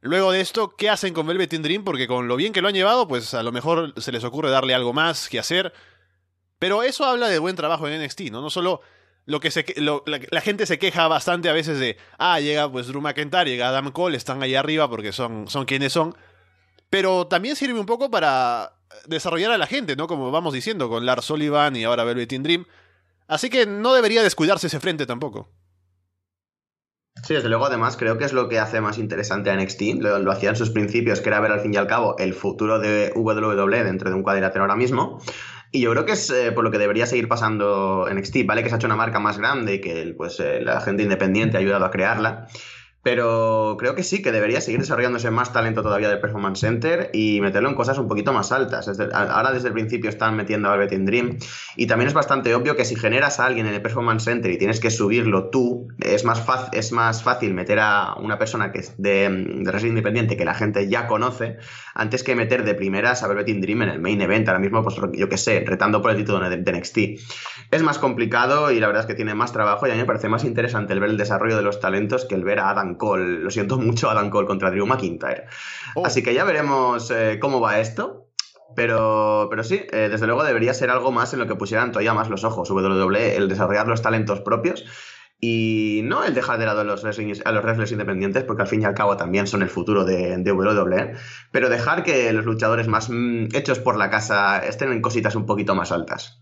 luego 0.00 0.32
de 0.32 0.40
esto 0.40 0.74
qué 0.76 0.88
hacen 0.88 1.14
con 1.14 1.26
Velvet 1.26 1.52
in 1.52 1.62
Dream, 1.62 1.84
porque 1.84 2.06
con 2.06 2.28
lo 2.28 2.36
bien 2.36 2.52
que 2.52 2.62
lo 2.62 2.68
han 2.68 2.74
llevado, 2.74 3.06
pues 3.06 3.34
a 3.34 3.42
lo 3.42 3.52
mejor 3.52 3.94
se 3.98 4.12
les 4.12 4.24
ocurre 4.24 4.50
darle 4.50 4.74
algo 4.74 4.92
más 4.92 5.28
que 5.28 5.38
hacer. 5.38 5.72
Pero 6.58 6.82
eso 6.82 7.04
habla 7.04 7.28
de 7.28 7.38
buen 7.38 7.56
trabajo 7.56 7.88
en 7.88 8.02
NXT, 8.02 8.30
¿no? 8.30 8.42
No 8.42 8.50
solo 8.50 8.82
lo 9.26 9.40
que 9.40 9.50
se, 9.50 9.64
la, 9.76 10.40
gente 10.40 10.66
se 10.66 10.78
queja 10.78 11.08
bastante 11.08 11.48
a 11.48 11.52
veces 11.52 11.78
de, 11.78 11.96
ah, 12.18 12.40
llega 12.40 12.70
pues 12.70 12.86
Drew 12.86 13.00
McIntyre, 13.00 13.50
llega 13.50 13.68
Adam 13.68 13.92
Cole, 13.92 14.16
están 14.16 14.42
ahí 14.42 14.54
arriba 14.54 14.88
porque 14.88 15.12
son, 15.12 15.48
son 15.48 15.64
quienes 15.66 15.92
son. 15.92 16.16
Pero 16.90 17.28
también 17.28 17.56
sirve 17.56 17.78
un 17.78 17.86
poco 17.86 18.10
para 18.10 18.74
desarrollar 19.06 19.52
a 19.52 19.58
la 19.58 19.66
gente, 19.66 19.96
¿no? 19.96 20.06
Como 20.06 20.30
vamos 20.30 20.52
diciendo, 20.52 20.88
con 20.88 21.06
Lars 21.06 21.26
Sullivan 21.26 21.76
y 21.76 21.84
ahora 21.84 22.04
Velvet 22.04 22.32
in 22.32 22.42
Dream. 22.42 22.66
Así 23.28 23.48
que 23.48 23.66
no 23.66 23.94
debería 23.94 24.22
descuidarse 24.22 24.66
ese 24.66 24.80
frente 24.80 25.06
tampoco. 25.06 25.48
Sí, 27.22 27.34
desde 27.34 27.48
luego, 27.48 27.66
además, 27.66 27.96
creo 27.96 28.18
que 28.18 28.24
es 28.24 28.32
lo 28.32 28.48
que 28.48 28.58
hace 28.58 28.80
más 28.80 28.98
interesante 28.98 29.50
a 29.50 29.56
NXT. 29.56 29.82
Lo, 30.00 30.30
hacía 30.32 30.50
en 30.50 30.56
sus 30.56 30.70
principios, 30.70 31.20
que 31.20 31.28
era 31.28 31.40
ver 31.40 31.52
al 31.52 31.60
fin 31.60 31.74
y 31.74 31.76
al 31.76 31.86
cabo 31.86 32.16
el 32.18 32.34
futuro 32.34 32.78
de 32.78 33.12
WWE 33.14 33.84
dentro 33.84 34.10
de 34.10 34.16
un 34.16 34.22
cuadrilátero 34.22 34.64
ahora 34.64 34.76
mismo. 34.76 35.20
Y 35.72 35.82
yo 35.82 35.92
creo 35.92 36.04
que 36.04 36.12
es 36.12 36.30
eh, 36.30 36.50
por 36.52 36.64
lo 36.64 36.70
que 36.70 36.78
debería 36.78 37.06
seguir 37.06 37.28
pasando 37.28 38.08
NXT. 38.10 38.46
Vale 38.46 38.62
que 38.62 38.68
se 38.68 38.74
ha 38.74 38.78
hecho 38.78 38.86
una 38.86 38.96
marca 38.96 39.20
más 39.20 39.38
grande 39.38 39.74
y 39.74 39.80
que 39.80 40.14
pues, 40.16 40.40
eh, 40.40 40.60
la 40.60 40.80
gente 40.80 41.02
independiente 41.02 41.56
ha 41.56 41.60
ayudado 41.60 41.84
a 41.84 41.90
crearla. 41.90 42.48
Pero 43.02 43.76
creo 43.78 43.94
que 43.94 44.02
sí, 44.02 44.20
que 44.20 44.30
debería 44.30 44.60
seguir 44.60 44.80
desarrollándose 44.80 45.30
más 45.30 45.52
talento 45.52 45.82
todavía 45.82 46.10
del 46.10 46.20
Performance 46.20 46.60
Center 46.60 47.10
y 47.14 47.40
meterlo 47.40 47.70
en 47.70 47.74
cosas 47.74 47.98
un 47.98 48.08
poquito 48.08 48.32
más 48.32 48.52
altas. 48.52 48.90
ahora 49.12 49.52
desde 49.52 49.68
el 49.68 49.74
principio 49.74 50.10
están 50.10 50.36
metiendo 50.36 50.68
a 50.68 50.72
Velvet 50.76 50.92
in 50.92 51.06
Dream 51.06 51.38
y 51.76 51.86
también 51.86 52.08
es 52.08 52.14
bastante 52.14 52.54
obvio 52.54 52.76
que 52.76 52.84
si 52.84 52.96
generas 52.96 53.40
a 53.40 53.46
alguien 53.46 53.66
en 53.66 53.74
el 53.74 53.80
Performance 53.80 54.24
Center 54.24 54.50
y 54.50 54.58
tienes 54.58 54.80
que 54.80 54.90
subirlo 54.90 55.48
tú, 55.48 55.88
es 56.00 56.24
más, 56.24 56.44
es 56.72 56.92
más 56.92 57.22
fácil 57.22 57.54
meter 57.54 57.78
a 57.80 58.14
una 58.20 58.38
persona 58.38 58.70
que 58.70 58.84
de, 58.98 59.28
de 59.30 59.88
independiente 59.88 60.36
que 60.36 60.44
la 60.44 60.54
gente 60.54 60.88
ya 60.88 61.06
conoce 61.06 61.56
antes 61.94 62.22
que 62.22 62.36
meter 62.36 62.64
de 62.64 62.74
primeras 62.74 63.22
a 63.22 63.30
in 63.46 63.60
Dream 63.60 63.82
en 63.82 63.88
el 63.88 64.00
main 64.00 64.20
event. 64.20 64.48
Ahora 64.48 64.60
mismo, 64.60 64.82
pues 64.82 64.96
yo 65.14 65.28
que 65.28 65.38
sé, 65.38 65.64
retando 65.66 66.02
por 66.02 66.10
el 66.10 66.16
título 66.18 66.48
de, 66.48 66.58
de 66.58 66.72
NXT. 66.72 66.98
Es 67.70 67.82
más 67.82 67.98
complicado 67.98 68.70
y 68.70 68.80
la 68.80 68.88
verdad 68.88 69.02
es 69.02 69.06
que 69.06 69.14
tiene 69.14 69.34
más 69.34 69.52
trabajo 69.52 69.86
y 69.86 69.90
a 69.90 69.94
mí 69.94 70.00
me 70.00 70.06
parece 70.06 70.28
más 70.28 70.44
interesante 70.44 70.92
el 70.92 71.00
ver 71.00 71.10
el 71.10 71.16
desarrollo 71.16 71.56
de 71.56 71.62
los 71.62 71.80
talentos 71.80 72.26
que 72.26 72.34
el 72.34 72.44
ver 72.44 72.58
a 72.58 72.70
Adam 72.70 72.89
Cole. 72.94 73.40
Lo 73.40 73.50
siento 73.50 73.78
mucho, 73.78 74.10
Adam 74.10 74.30
Cole 74.30 74.46
contra 74.46 74.70
Drew 74.70 74.86
McIntyre. 74.86 75.46
Oh. 75.94 76.06
Así 76.06 76.22
que 76.22 76.34
ya 76.34 76.44
veremos 76.44 77.10
eh, 77.10 77.38
cómo 77.40 77.60
va 77.60 77.80
esto. 77.80 78.26
Pero, 78.76 79.48
pero 79.50 79.64
sí, 79.64 79.82
eh, 79.90 80.08
desde 80.10 80.26
luego 80.26 80.44
debería 80.44 80.72
ser 80.74 80.90
algo 80.90 81.10
más 81.10 81.32
en 81.32 81.40
lo 81.40 81.48
que 81.48 81.56
pusieran 81.56 81.90
todavía 81.90 82.14
más 82.14 82.30
los 82.30 82.44
ojos 82.44 82.70
WWE, 82.70 83.36
el 83.36 83.48
desarrollar 83.48 83.88
los 83.88 84.00
talentos 84.00 84.40
propios 84.42 84.84
y 85.40 86.02
no 86.04 86.22
el 86.24 86.34
dejar 86.34 86.58
de 86.58 86.66
lado 86.66 86.82
a 86.82 86.84
los, 86.84 87.02
wrestlers, 87.02 87.40
a 87.44 87.52
los 87.52 87.64
wrestlers 87.64 87.92
independientes, 87.92 88.44
porque 88.44 88.62
al 88.62 88.68
fin 88.68 88.82
y 88.82 88.84
al 88.84 88.94
cabo 88.94 89.16
también 89.16 89.46
son 89.46 89.62
el 89.62 89.70
futuro 89.70 90.04
de, 90.04 90.36
de 90.36 90.52
WWE, 90.52 91.14
pero 91.50 91.70
dejar 91.70 92.02
que 92.04 92.32
los 92.32 92.44
luchadores 92.44 92.88
más 92.88 93.08
mm, 93.08 93.48
hechos 93.54 93.78
por 93.78 93.96
la 93.96 94.10
casa 94.10 94.58
estén 94.58 94.92
en 94.92 95.00
cositas 95.00 95.34
un 95.34 95.46
poquito 95.46 95.74
más 95.74 95.92
altas. 95.92 96.40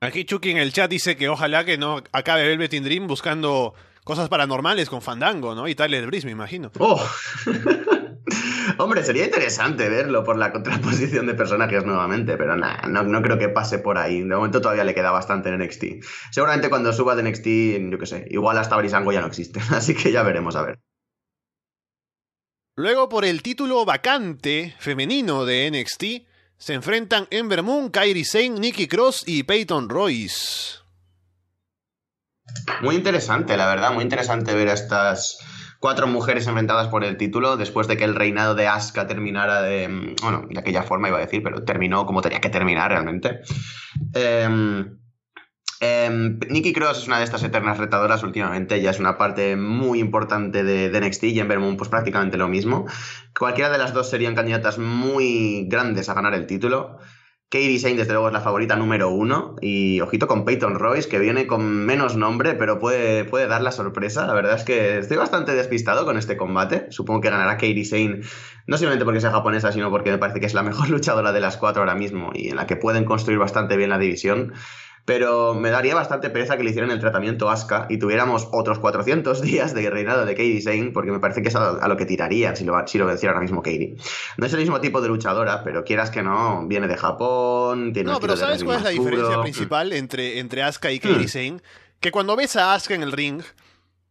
Aquí 0.00 0.24
Chucky 0.24 0.50
en 0.50 0.58
el 0.58 0.72
chat 0.72 0.90
dice 0.90 1.16
que 1.16 1.28
ojalá 1.28 1.64
que 1.64 1.78
no 1.78 2.02
acabe 2.12 2.46
Velvet 2.46 2.74
in 2.74 2.84
Dream 2.84 3.06
buscando 3.08 3.74
cosas 4.08 4.30
paranormales 4.30 4.88
con 4.88 5.02
Fandango, 5.02 5.54
¿no? 5.54 5.68
Y 5.68 5.74
Tyler 5.74 6.06
Breeze, 6.06 6.24
me 6.24 6.32
imagino. 6.32 6.72
¡Oh! 6.78 6.98
Hombre, 8.78 9.04
sería 9.04 9.26
interesante 9.26 9.90
verlo 9.90 10.24
por 10.24 10.38
la 10.38 10.50
contraposición 10.50 11.26
de 11.26 11.34
personajes 11.34 11.84
nuevamente, 11.84 12.38
pero 12.38 12.56
nada, 12.56 12.88
no, 12.88 13.20
creo 13.20 13.38
que 13.38 13.50
pase 13.50 13.78
por 13.78 13.98
ahí. 13.98 14.22
De 14.22 14.34
momento 14.34 14.62
todavía 14.62 14.84
le 14.84 14.94
queda 14.94 15.10
bastante 15.10 15.50
en 15.50 15.58
NXT. 15.58 15.84
Seguramente 16.30 16.70
cuando 16.70 16.94
suba 16.94 17.16
de 17.16 17.22
NXT, 17.22 17.90
yo 17.90 17.98
qué 17.98 18.06
sé, 18.06 18.26
igual 18.30 18.56
hasta 18.56 18.78
Brisango 18.78 19.12
ya 19.12 19.20
no 19.20 19.26
existe, 19.26 19.60
así 19.76 19.94
que 19.94 20.10
ya 20.10 20.22
veremos 20.22 20.56
a 20.56 20.62
ver. 20.62 20.78
Luego, 22.76 23.10
por 23.10 23.26
el 23.26 23.42
título 23.42 23.84
vacante 23.84 24.74
femenino 24.78 25.44
de 25.44 25.70
NXT, 25.70 26.04
se 26.56 26.72
enfrentan 26.72 27.26
Ember 27.30 27.62
Moon, 27.62 27.90
Kairi 27.90 28.24
Sane, 28.24 28.58
Nikki 28.58 28.88
Cross 28.88 29.24
y 29.26 29.42
Peyton 29.42 29.90
Royce. 29.90 30.77
Muy 32.82 32.96
interesante, 32.96 33.56
la 33.56 33.66
verdad, 33.66 33.92
muy 33.92 34.02
interesante 34.02 34.54
ver 34.54 34.68
a 34.68 34.74
estas 34.74 35.38
cuatro 35.80 36.06
mujeres 36.06 36.46
enfrentadas 36.46 36.88
por 36.88 37.04
el 37.04 37.16
título 37.16 37.56
después 37.56 37.86
de 37.88 37.96
que 37.96 38.04
el 38.04 38.14
reinado 38.14 38.54
de 38.54 38.66
Asuka 38.66 39.06
terminara 39.06 39.62
de, 39.62 40.14
bueno, 40.22 40.46
de 40.48 40.58
aquella 40.58 40.82
forma 40.82 41.08
iba 41.08 41.18
a 41.18 41.22
decir, 41.22 41.42
pero 41.42 41.64
terminó 41.64 42.06
como 42.06 42.22
tenía 42.22 42.40
que 42.40 42.50
terminar 42.50 42.90
realmente. 42.90 43.40
Eh, 44.14 44.48
Nikki 45.80 46.72
Cross 46.72 46.98
es 46.98 47.06
una 47.06 47.18
de 47.18 47.24
estas 47.24 47.44
eternas 47.44 47.78
retadoras 47.78 48.24
últimamente, 48.24 48.80
ya 48.80 48.90
es 48.90 48.98
una 48.98 49.16
parte 49.16 49.54
muy 49.54 50.00
importante 50.00 50.64
de, 50.64 50.90
de 50.90 51.00
NXT 51.00 51.24
y 51.24 51.40
en 51.40 51.48
Vermont 51.48 51.78
pues 51.78 51.88
prácticamente 51.88 52.36
lo 52.36 52.48
mismo. 52.48 52.86
Cualquiera 53.38 53.70
de 53.70 53.78
las 53.78 53.94
dos 53.94 54.10
serían 54.10 54.34
candidatas 54.34 54.78
muy 54.78 55.66
grandes 55.68 56.08
a 56.08 56.14
ganar 56.14 56.34
el 56.34 56.46
título. 56.46 56.98
Katie 57.50 57.78
Sane, 57.78 57.96
desde 57.96 58.12
luego, 58.12 58.28
es 58.28 58.34
la 58.34 58.42
favorita 58.42 58.76
número 58.76 59.08
uno. 59.08 59.56
Y 59.62 60.00
ojito 60.00 60.26
con 60.26 60.44
Peyton 60.44 60.78
Royce, 60.78 61.08
que 61.08 61.18
viene 61.18 61.46
con 61.46 61.64
menos 61.86 62.14
nombre, 62.14 62.54
pero 62.54 62.78
puede, 62.78 63.24
puede 63.24 63.46
dar 63.46 63.62
la 63.62 63.72
sorpresa. 63.72 64.26
La 64.26 64.34
verdad 64.34 64.54
es 64.54 64.64
que 64.64 64.98
estoy 64.98 65.16
bastante 65.16 65.54
despistado 65.54 66.04
con 66.04 66.18
este 66.18 66.36
combate. 66.36 66.88
Supongo 66.90 67.22
que 67.22 67.30
ganará 67.30 67.52
Katie 67.52 67.86
Sane, 67.86 68.20
no 68.66 68.76
simplemente 68.76 69.06
porque 69.06 69.22
sea 69.22 69.30
japonesa, 69.30 69.72
sino 69.72 69.90
porque 69.90 70.10
me 70.10 70.18
parece 70.18 70.40
que 70.40 70.46
es 70.46 70.52
la 70.52 70.62
mejor 70.62 70.90
luchadora 70.90 71.32
de 71.32 71.40
las 71.40 71.56
cuatro 71.56 71.80
ahora 71.80 71.94
mismo 71.94 72.32
y 72.34 72.50
en 72.50 72.56
la 72.56 72.66
que 72.66 72.76
pueden 72.76 73.06
construir 73.06 73.38
bastante 73.38 73.78
bien 73.78 73.88
la 73.88 73.98
división 73.98 74.52
pero 75.08 75.54
me 75.54 75.70
daría 75.70 75.94
bastante 75.94 76.28
pereza 76.28 76.58
que 76.58 76.64
le 76.64 76.68
hicieran 76.68 76.90
el 76.90 77.00
tratamiento 77.00 77.48
Asuka 77.48 77.86
y 77.88 77.98
tuviéramos 77.98 78.46
otros 78.52 78.78
400 78.78 79.40
días 79.42 79.72
de 79.72 79.88
reinado 79.88 80.26
de 80.26 80.34
Katie 80.34 80.60
Sane, 80.60 80.90
porque 80.92 81.10
me 81.10 81.18
parece 81.18 81.40
que 81.40 81.48
es 81.48 81.56
a, 81.56 81.88
lo 81.88 81.96
que 81.96 82.04
tiraría 82.04 82.54
si 82.54 82.66
lo, 82.66 82.86
si 82.86 82.98
lo 82.98 83.06
venciera 83.06 83.32
ahora 83.32 83.40
mismo 83.40 83.62
Katie. 83.62 83.96
No 84.36 84.44
es 84.44 84.52
el 84.52 84.60
mismo 84.60 84.82
tipo 84.82 85.00
de 85.00 85.08
luchadora, 85.08 85.64
pero 85.64 85.82
quieras 85.82 86.10
que 86.10 86.22
no, 86.22 86.66
viene 86.66 86.88
de 86.88 86.98
Japón, 86.98 87.94
tiene 87.94 88.12
No, 88.12 88.20
pero 88.20 88.36
¿sabes 88.36 88.62
cuál 88.62 88.76
es 88.76 88.82
la 88.82 88.90
diferencia 88.90 89.40
principal 89.40 89.94
entre, 89.94 90.40
entre 90.40 90.62
Asuka 90.62 90.92
y 90.92 90.98
Katie 90.98 91.24
hmm. 91.24 91.28
Sane? 91.28 91.60
Que 92.00 92.10
cuando 92.10 92.36
ves 92.36 92.56
a 92.56 92.74
Asuka 92.74 92.94
en 92.94 93.02
el 93.02 93.12
ring, 93.12 93.40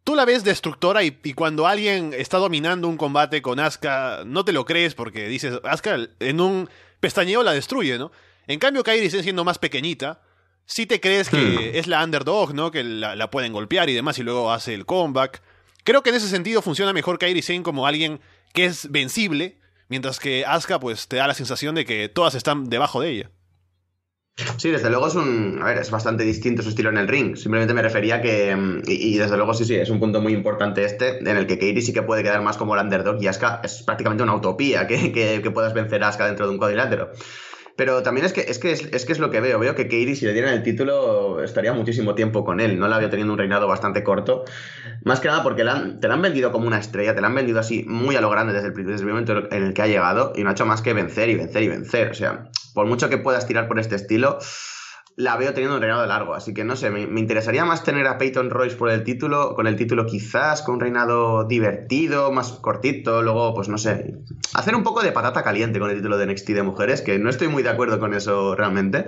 tú 0.03 0.15
la 0.15 0.25
ves 0.25 0.43
destructora 0.43 1.03
y, 1.03 1.15
y, 1.23 1.33
cuando 1.33 1.67
alguien 1.67 2.11
está 2.17 2.39
dominando 2.39 2.87
un 2.87 2.97
combate 2.97 3.43
con 3.43 3.59
Asuka, 3.59 4.23
no 4.25 4.43
te 4.43 4.51
lo 4.51 4.65
crees 4.65 4.95
porque 4.95 5.27
dices, 5.27 5.59
Asuka 5.63 5.99
en 6.19 6.41
un 6.41 6.67
pestañeo 6.99 7.43
la 7.43 7.51
destruye, 7.51 7.99
¿no? 7.99 8.11
En 8.47 8.57
cambio, 8.57 8.81
Kairi 8.81 9.11
siendo 9.11 9.43
más 9.43 9.59
pequeñita, 9.59 10.21
si 10.67 10.85
te 10.85 10.99
crees 10.99 11.29
que 11.29 11.37
hmm. 11.37 11.75
es 11.77 11.87
la 11.87 12.03
underdog, 12.03 12.53
¿no? 12.53 12.69
Que 12.71 12.83
la, 12.83 13.31
pueden 13.31 13.53
golpear 13.53 13.89
y 13.89 13.93
demás 13.93 14.19
y 14.19 14.23
luego 14.23 14.51
hace 14.51 14.73
el 14.73 14.85
comeback. 14.85 15.41
Creo 15.83 16.03
que 16.03 16.09
en 16.09 16.17
ese 16.17 16.27
sentido 16.27 16.61
funciona 16.61 16.93
mejor 16.93 17.17
Kairi 17.17 17.41
Sane 17.41 17.63
como 17.63 17.87
alguien 17.87 18.19
que 18.53 18.65
es 18.65 18.91
vencible, 18.91 19.57
mientras 19.87 20.19
que 20.19 20.45
Asuka 20.45 20.79
pues 20.79 21.07
te 21.07 21.15
da 21.15 21.25
la 21.25 21.33
sensación 21.33 21.73
de 21.73 21.85
que 21.85 22.09
todas 22.09 22.35
están 22.35 22.69
debajo 22.69 23.01
de 23.01 23.09
ella. 23.09 23.31
Sí, 24.57 24.69
desde 24.69 24.89
luego 24.91 25.07
es 25.07 25.15
un. 25.15 25.59
A 25.63 25.65
ver, 25.65 25.77
es 25.79 25.89
bastante 25.89 26.23
distinto 26.23 26.61
su 26.61 26.69
estilo 26.69 26.89
en 26.89 26.97
el 26.97 27.07
ring. 27.07 27.35
Simplemente 27.35 27.73
me 27.73 27.81
refería 27.81 28.21
que. 28.21 28.55
Mm, 28.55 28.81
y, 28.85 29.17
desde 29.17 29.35
luego 29.35 29.53
sí, 29.55 29.65
sí, 29.65 29.75
es 29.75 29.89
un 29.89 29.99
punto 29.99 30.21
muy 30.21 30.33
importante 30.33 30.83
este, 30.83 31.17
en 31.17 31.27
el 31.37 31.47
que 31.47 31.57
Kairi 31.57 31.81
sí 31.81 31.91
que 31.91 32.03
puede 32.03 32.21
quedar 32.21 32.41
más 32.43 32.57
como 32.57 32.75
el 32.75 32.81
underdog 32.81 33.21
y 33.21 33.27
Asuka 33.27 33.61
es 33.63 33.81
prácticamente 33.81 34.21
una 34.21 34.35
utopía 34.35 34.85
que, 34.85 35.11
que, 35.11 35.51
puedas 35.51 35.73
vencer 35.73 36.03
a 36.03 36.09
Asuka 36.09 36.27
dentro 36.27 36.45
de 36.45 36.51
un 36.51 36.57
cuadrilátero. 36.59 37.11
Pero 37.77 38.01
también 38.01 38.25
es 38.25 38.33
que 38.33 38.41
es, 38.41 38.57
que 38.57 38.71
es, 38.71 39.05
que 39.05 39.13
es 39.13 39.19
lo 39.19 39.29
que 39.29 39.39
veo. 39.39 39.59
Veo 39.59 39.75
que 39.75 39.83
Katie, 39.83 40.15
si 40.15 40.25
le 40.25 40.33
dieran 40.33 40.51
el 40.55 40.63
título, 40.63 41.43
estaría 41.43 41.73
muchísimo 41.73 42.15
tiempo 42.15 42.43
con 42.43 42.59
él. 42.59 42.79
No 42.79 42.87
la 42.87 42.95
había 42.95 43.11
teniendo 43.11 43.33
un 43.33 43.39
reinado 43.39 43.67
bastante 43.67 44.03
corto. 44.03 44.45
Más 45.03 45.19
que 45.19 45.27
nada 45.27 45.43
porque 45.43 45.63
te 45.63 46.07
la 46.07 46.13
han 46.15 46.21
vendido 46.23 46.51
como 46.51 46.65
una 46.65 46.79
estrella, 46.79 47.13
te 47.13 47.21
la 47.21 47.27
han 47.27 47.35
vendido 47.35 47.59
así 47.59 47.85
muy 47.87 48.15
a 48.15 48.21
lo 48.21 48.31
grande 48.31 48.51
desde 48.51 48.69
el, 48.69 48.73
desde 48.73 49.03
el 49.03 49.09
momento 49.09 49.47
en 49.51 49.63
el 49.63 49.73
que 49.75 49.83
ha 49.83 49.87
llegado 49.87 50.33
y 50.35 50.43
no 50.43 50.49
ha 50.49 50.53
hecho 50.53 50.65
más 50.65 50.81
que 50.81 50.93
vencer 50.93 51.29
y 51.29 51.35
vencer 51.35 51.61
y 51.61 51.67
vencer. 51.67 52.09
O 52.09 52.15
sea, 52.15 52.49
por 52.73 52.87
mucho 52.87 53.09
que 53.09 53.19
puedas 53.19 53.45
tirar 53.45 53.67
por 53.67 53.79
este 53.79 53.95
estilo, 53.95 54.39
la 55.17 55.35
veo 55.35 55.51
teniendo 55.51 55.75
un 55.75 55.81
reinado 55.81 56.05
largo. 56.05 56.35
Así 56.35 56.53
que 56.53 56.63
no 56.63 56.75
sé, 56.75 56.91
me, 56.91 57.01
interesaría 57.19 57.65
más 57.65 57.83
tener 57.83 58.05
a 58.05 58.19
Peyton 58.19 58.51
Royce 58.51 58.77
por 58.77 58.91
el 58.91 59.03
título, 59.03 59.55
con 59.55 59.65
el 59.65 59.75
título 59.75 60.05
quizás, 60.05 60.61
con 60.61 60.75
un 60.75 60.79
reinado 60.79 61.45
divertido, 61.45 62.31
más 62.31 62.51
cortito, 62.53 63.23
luego, 63.23 63.55
pues 63.55 63.67
no 63.67 63.79
sé, 63.79 64.13
hacer 64.53 64.75
un 64.75 64.83
poco 64.83 65.01
de 65.01 65.11
patata 65.11 65.43
caliente 65.43 65.79
con 65.79 65.89
el 65.89 65.97
título 65.97 66.19
de 66.19 66.27
NXT 66.27 66.49
de 66.49 66.63
mujeres, 66.63 67.01
que 67.01 67.17
no 67.17 67.31
estoy 67.31 67.47
muy 67.47 67.63
de 67.63 67.69
acuerdo 67.69 67.99
con 67.99 68.13
eso 68.13 68.55
realmente, 68.55 69.05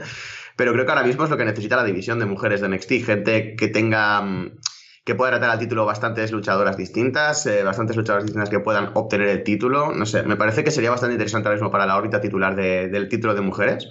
pero 0.56 0.74
creo 0.74 0.86
que 0.86 0.92
ahora 0.92 1.06
mismo 1.06 1.26
es 1.26 1.30
lo 1.30 1.38
que 1.38 1.46
necesita 1.46 1.76
la 1.76 1.84
división 1.84 2.18
de 2.18 2.26
mujeres 2.26 2.60
de 2.62 2.70
NXT, 2.70 2.92
gente 3.06 3.56
que 3.56 3.68
tenga 3.68 4.20
mm, 4.22 4.58
que 5.06 5.14
pueda 5.14 5.32
tratar 5.32 5.52
al 5.52 5.60
título 5.60 5.86
bastantes 5.86 6.32
luchadoras 6.32 6.76
distintas, 6.76 7.46
eh, 7.46 7.64
bastantes 7.64 7.96
luchadoras 7.96 8.26
distintas 8.26 8.50
que 8.50 8.60
puedan 8.60 8.92
obtener 8.96 9.28
el 9.28 9.44
título. 9.44 9.92
No 9.92 10.06
sé, 10.06 10.24
me 10.24 10.36
parece 10.36 10.64
que 10.64 10.72
sería 10.72 10.90
bastante 10.92 11.14
interesante 11.14 11.48
ahora 11.48 11.56
mismo 11.56 11.72
para 11.72 11.86
la 11.86 11.98
órbita 11.98 12.22
titular 12.22 12.56
del 12.56 13.10
título 13.10 13.34
de 13.34 13.42
mujeres. 13.42 13.88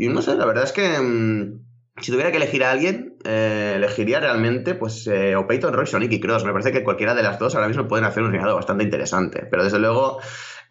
Y 0.00 0.08
no 0.08 0.22
sé, 0.22 0.34
la 0.34 0.46
verdad 0.46 0.64
es 0.64 0.72
que 0.72 0.98
mm, 0.98 1.60
si 2.00 2.10
tuviera 2.10 2.30
que 2.30 2.38
elegir 2.38 2.64
a 2.64 2.70
alguien, 2.70 3.18
eh, 3.22 3.74
elegiría 3.76 4.18
realmente 4.18 4.74
pues 4.74 5.06
eh, 5.06 5.36
o 5.36 5.46
Peyton 5.46 5.74
Royce 5.74 5.94
o 5.94 5.98
Nicky 5.98 6.20
Cross. 6.20 6.46
Me 6.46 6.52
parece 6.52 6.72
que 6.72 6.82
cualquiera 6.82 7.14
de 7.14 7.22
las 7.22 7.38
dos 7.38 7.54
ahora 7.54 7.68
mismo 7.68 7.86
pueden 7.86 8.06
hacer 8.06 8.22
un 8.22 8.32
reinado 8.32 8.54
bastante 8.54 8.82
interesante. 8.82 9.46
Pero 9.50 9.62
desde 9.62 9.78
luego, 9.78 10.18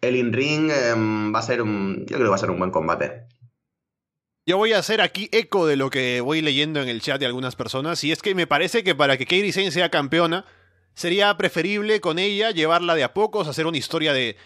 el 0.00 0.16
in-ring 0.16 0.72
em, 0.72 1.32
va 1.32 1.38
a 1.38 1.42
ser 1.42 1.62
un. 1.62 2.00
Yo 2.08 2.16
creo 2.16 2.24
que 2.24 2.28
va 2.28 2.34
a 2.34 2.40
ser 2.40 2.50
un 2.50 2.58
buen 2.58 2.72
combate. 2.72 3.28
Yo 4.46 4.56
voy 4.56 4.72
a 4.72 4.80
hacer 4.80 5.00
aquí 5.00 5.28
eco 5.30 5.64
de 5.64 5.76
lo 5.76 5.90
que 5.90 6.20
voy 6.20 6.42
leyendo 6.42 6.82
en 6.82 6.88
el 6.88 7.00
chat 7.00 7.20
de 7.20 7.26
algunas 7.26 7.54
personas. 7.54 8.02
Y 8.02 8.10
es 8.10 8.22
que 8.22 8.34
me 8.34 8.48
parece 8.48 8.82
que 8.82 8.96
para 8.96 9.16
que 9.16 9.26
Katie 9.26 9.52
Sane 9.52 9.70
sea 9.70 9.90
campeona, 9.90 10.44
sería 10.94 11.36
preferible 11.36 12.00
con 12.00 12.18
ella 12.18 12.50
llevarla 12.50 12.96
de 12.96 13.04
a 13.04 13.14
pocos, 13.14 13.46
hacer 13.46 13.68
una 13.68 13.78
historia 13.78 14.12
de 14.12 14.36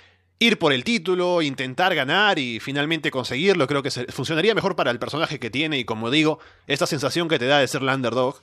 ir 0.46 0.58
por 0.58 0.72
el 0.72 0.84
título, 0.84 1.42
intentar 1.42 1.94
ganar 1.94 2.38
y 2.38 2.60
finalmente 2.60 3.10
conseguirlo. 3.10 3.66
Creo 3.66 3.82
que 3.82 3.90
funcionaría 3.90 4.54
mejor 4.54 4.76
para 4.76 4.90
el 4.90 4.98
personaje 4.98 5.38
que 5.38 5.50
tiene 5.50 5.78
y 5.78 5.84
como 5.84 6.10
digo, 6.10 6.38
esta 6.66 6.86
sensación 6.86 7.28
que 7.28 7.38
te 7.38 7.46
da 7.46 7.58
de 7.58 7.68
ser 7.68 7.82
la 7.82 7.94
underdog. 7.94 8.42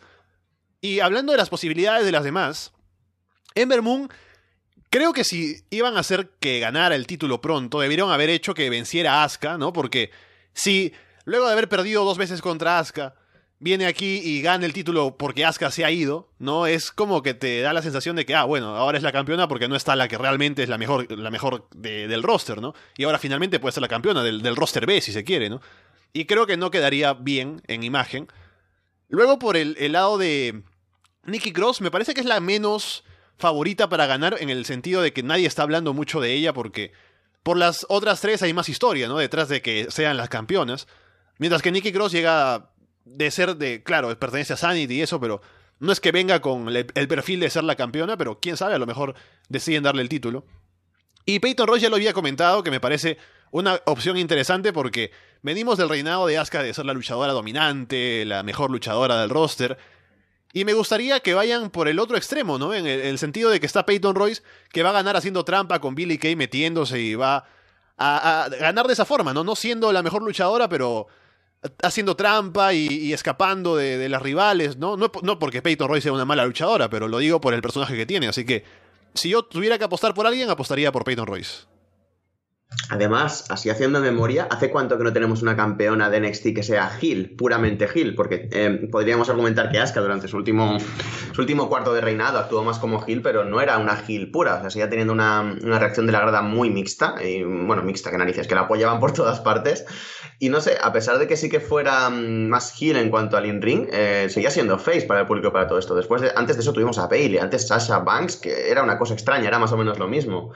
Y 0.81 0.99
hablando 0.99 1.31
de 1.31 1.37
las 1.37 1.49
posibilidades 1.49 2.05
de 2.05 2.11
las 2.11 2.23
demás, 2.23 2.73
Ember 3.55 3.81
Moon 3.81 4.09
creo 4.89 5.13
que 5.13 5.23
si 5.23 5.63
iban 5.69 5.95
a 5.95 5.99
hacer 5.99 6.31
que 6.39 6.59
ganara 6.59 6.95
el 6.95 7.07
título 7.07 7.41
pronto, 7.41 7.79
debieron 7.79 8.11
haber 8.11 8.29
hecho 8.29 8.53
que 8.53 8.69
venciera 8.69 9.21
a 9.21 9.23
Asuka, 9.23 9.57
¿no? 9.57 9.71
Porque 9.71 10.11
si 10.53 10.93
luego 11.25 11.45
de 11.47 11.53
haber 11.53 11.69
perdido 11.69 12.03
dos 12.03 12.17
veces 12.17 12.41
contra 12.41 12.79
Asuka, 12.79 13.15
viene 13.61 13.85
aquí 13.85 14.19
y 14.23 14.41
gana 14.41 14.65
el 14.65 14.73
título 14.73 15.15
porque 15.17 15.45
Asuka 15.45 15.69
se 15.69 15.85
ha 15.85 15.91
ido, 15.91 16.27
¿no? 16.39 16.65
Es 16.65 16.91
como 16.91 17.21
que 17.21 17.35
te 17.35 17.61
da 17.61 17.73
la 17.73 17.83
sensación 17.83 18.15
de 18.15 18.25
que, 18.25 18.33
ah, 18.33 18.43
bueno, 18.43 18.75
ahora 18.75 18.97
es 18.97 19.03
la 19.03 19.11
campeona 19.11 19.47
porque 19.47 19.67
no 19.67 19.75
está 19.75 19.95
la 19.95 20.07
que 20.07 20.17
realmente 20.17 20.63
es 20.63 20.69
la 20.69 20.79
mejor, 20.79 21.09
la 21.11 21.29
mejor 21.29 21.69
del 21.69 22.23
roster, 22.23 22.59
¿no? 22.59 22.73
Y 22.97 23.03
ahora 23.03 23.19
finalmente 23.19 23.59
puede 23.59 23.73
ser 23.73 23.81
la 23.81 23.87
campeona 23.87 24.23
del, 24.23 24.41
del, 24.41 24.55
roster 24.55 24.87
B, 24.87 24.99
si 24.99 25.13
se 25.13 25.23
quiere, 25.23 25.47
¿no? 25.47 25.61
Y 26.11 26.25
creo 26.25 26.47
que 26.47 26.57
no 26.57 26.71
quedaría 26.71 27.13
bien 27.13 27.61
en 27.67 27.83
imagen. 27.83 28.27
Luego, 29.09 29.37
por 29.37 29.55
el, 29.55 29.77
el 29.79 29.91
lado 29.91 30.17
de 30.17 30.63
Nikki 31.25 31.53
Cross, 31.53 31.81
me 31.81 31.91
parece 31.91 32.15
que 32.15 32.21
es 32.21 32.27
la 32.27 32.39
menos 32.39 33.03
favorita 33.37 33.89
para 33.89 34.07
ganar 34.07 34.37
en 34.39 34.49
el 34.49 34.65
sentido 34.65 35.03
de 35.03 35.13
que 35.13 35.21
nadie 35.21 35.45
está 35.45 35.61
hablando 35.61 35.93
mucho 35.93 36.19
de 36.19 36.33
ella 36.33 36.51
porque 36.51 36.93
por 37.43 37.57
las 37.57 37.85
otras 37.89 38.21
tres 38.21 38.41
hay 38.41 38.53
más 38.53 38.69
historia, 38.69 39.07
¿no? 39.07 39.17
Detrás 39.17 39.49
de 39.49 39.61
que 39.61 39.91
sean 39.91 40.17
las 40.17 40.29
campeonas. 40.29 40.87
Mientras 41.37 41.61
que 41.61 41.71
Nikki 41.71 41.91
Cross 41.91 42.11
llega 42.11 42.70
de 43.05 43.31
ser 43.31 43.55
de, 43.55 43.83
claro, 43.83 44.17
pertenece 44.17 44.53
a 44.53 44.57
Sanity 44.57 44.95
y 44.95 45.01
eso, 45.01 45.19
pero 45.19 45.41
no 45.79 45.91
es 45.91 45.99
que 45.99 46.11
venga 46.11 46.41
con 46.41 46.69
el, 46.69 46.85
perfil 46.85 47.39
de 47.39 47.49
ser 47.49 47.63
la 47.63 47.75
campeona, 47.75 48.15
pero 48.15 48.39
quién 48.39 48.55
sabe, 48.55 48.75
a 48.75 48.79
lo 48.79 48.85
mejor 48.85 49.15
deciden 49.49 49.83
darle 49.83 50.03
el 50.03 50.09
título. 50.09 50.45
Y 51.25 51.39
Peyton 51.39 51.67
Royce 51.67 51.83
ya 51.83 51.89
lo 51.89 51.95
había 51.95 52.13
comentado, 52.13 52.63
que 52.63 52.71
me 52.71 52.79
parece 52.79 53.17
una 53.49 53.81
opción 53.85 54.17
interesante 54.17 54.73
porque 54.73 55.11
venimos 55.41 55.77
del 55.77 55.89
reinado 55.89 56.27
de 56.27 56.37
Asuka 56.37 56.63
de 56.63 56.73
ser 56.73 56.85
la 56.85 56.93
luchadora 56.93 57.33
dominante, 57.33 58.25
la 58.25 58.43
mejor 58.43 58.69
luchadora 58.69 59.19
del 59.21 59.31
roster. 59.31 59.77
Y 60.53 60.65
me 60.65 60.73
gustaría 60.73 61.19
que 61.21 61.33
vayan 61.33 61.71
por 61.71 61.87
el 61.87 61.97
otro 61.97 62.15
extremo, 62.15 62.59
¿no? 62.59 62.73
En 62.73 62.85
el, 62.85 63.17
sentido 63.17 63.49
de 63.49 63.59
que 63.59 63.65
está 63.65 63.85
Peyton 63.85 64.15
Royce, 64.15 64.43
que 64.71 64.83
va 64.83 64.89
a 64.89 64.93
ganar 64.93 65.15
haciendo 65.15 65.45
trampa 65.45 65.79
con 65.79 65.95
Billy 65.95 66.17
Kay 66.17 66.35
metiéndose 66.35 66.99
y 66.99 67.15
va 67.15 67.45
a, 67.97 68.43
a, 68.43 68.49
ganar 68.49 68.85
de 68.85 68.93
esa 68.93 69.05
forma, 69.05 69.33
¿no? 69.33 69.43
No 69.43 69.55
siendo 69.55 69.91
la 69.91 70.03
mejor 70.03 70.21
luchadora, 70.21 70.69
pero 70.69 71.07
haciendo 71.81 72.15
trampa 72.15 72.73
y, 72.73 73.13
escapando 73.13 73.75
de, 73.75 74.09
las 74.09 74.21
rivales, 74.21 74.77
¿no? 74.77 74.97
¿no? 74.97 75.11
¿no? 75.21 75.39
porque 75.39 75.61
Peyton 75.61 75.87
Royce 75.87 76.03
sea 76.03 76.13
una 76.13 76.25
mala 76.25 76.45
luchadora, 76.45 76.89
pero 76.89 77.07
lo 77.07 77.19
digo 77.19 77.39
por 77.39 77.53
el 77.53 77.61
personaje 77.61 77.95
que 77.95 78.05
tiene. 78.05 78.27
Así 78.27 78.45
que 78.45 78.63
si 79.13 79.29
yo 79.29 79.43
tuviera 79.43 79.77
que 79.77 79.83
apostar 79.83 80.13
por 80.13 80.25
alguien, 80.25 80.49
apostaría 80.49 80.91
por 80.91 81.03
Peyton 81.03 81.27
Royce. 81.27 81.70
Además, 82.91 83.45
así 83.49 83.69
haciendo 83.69 84.01
memoria, 84.01 84.47
¿hace 84.49 84.69
cuánto 84.69 84.97
que 84.97 85.03
no 85.03 85.13
tenemos 85.13 85.41
una 85.41 85.55
campeona 85.55 86.09
de 86.09 86.19
NXT 86.19 86.53
que 86.53 86.63
sea 86.63 86.91
Hill, 86.99 87.35
puramente 87.37 87.87
Hill? 87.93 88.15
Porque 88.15 88.49
eh, 88.51 88.87
podríamos 88.91 89.29
argumentar 89.29 89.71
que 89.71 89.79
Asuka 89.79 90.01
durante 90.01 90.27
su 90.27 90.35
último, 90.35 90.77
su 91.31 91.41
último 91.41 91.69
cuarto 91.69 91.93
de 91.93 92.01
reinado 92.01 92.37
actuó 92.37 92.63
más 92.63 92.79
como 92.79 93.03
Hill, 93.07 93.21
pero 93.21 93.45
no 93.45 93.61
era 93.61 93.77
una 93.77 94.01
Hill 94.05 94.29
pura. 94.31 94.55
O 94.55 94.61
sea, 94.61 94.69
seguía 94.69 94.89
teniendo 94.89 95.13
una, 95.13 95.55
reacción 95.61 96.05
de 96.05 96.11
la 96.11 96.19
grada 96.19 96.41
muy 96.41 96.69
mixta. 96.69 97.15
Y, 97.23 97.43
bueno, 97.43 97.81
mixta, 97.81 98.11
que 98.11 98.17
narices, 98.17 98.47
que 98.47 98.55
la 98.55 98.61
apoyaban 98.61 98.99
por 98.99 99.13
todas 99.13 99.39
partes. 99.39 99.85
Y 100.39 100.49
no 100.49 100.59
sé, 100.59 100.77
a 100.81 100.91
pesar 100.91 101.17
de 101.17 101.27
que 101.27 101.37
sí 101.37 101.49
que 101.49 101.61
fuera 101.61 102.09
mm, 102.09 102.49
más 102.49 102.81
Hill 102.81 102.97
en 102.97 103.09
cuanto 103.09 103.37
al 103.37 103.45
in-ring, 103.45 103.87
eh, 103.91 104.27
seguía 104.29 104.51
siendo 104.51 104.77
face 104.77 105.03
para 105.03 105.21
el 105.21 105.27
público 105.27 105.53
para 105.53 105.67
todo 105.67 105.79
esto. 105.79 105.95
Después 105.95 106.21
de, 106.21 106.31
antes 106.35 106.57
de 106.57 106.61
eso 106.61 106.73
tuvimos 106.73 106.97
a 106.97 107.07
Bailey, 107.07 107.37
antes 107.37 107.67
Sasha 107.67 107.99
Banks, 107.99 108.35
que 108.35 108.69
era 108.69 108.83
una 108.83 108.97
cosa 108.97 109.13
extraña, 109.13 109.47
era 109.47 109.59
más 109.59 109.71
o 109.71 109.77
menos 109.77 109.97
lo 109.97 110.07
mismo. 110.07 110.51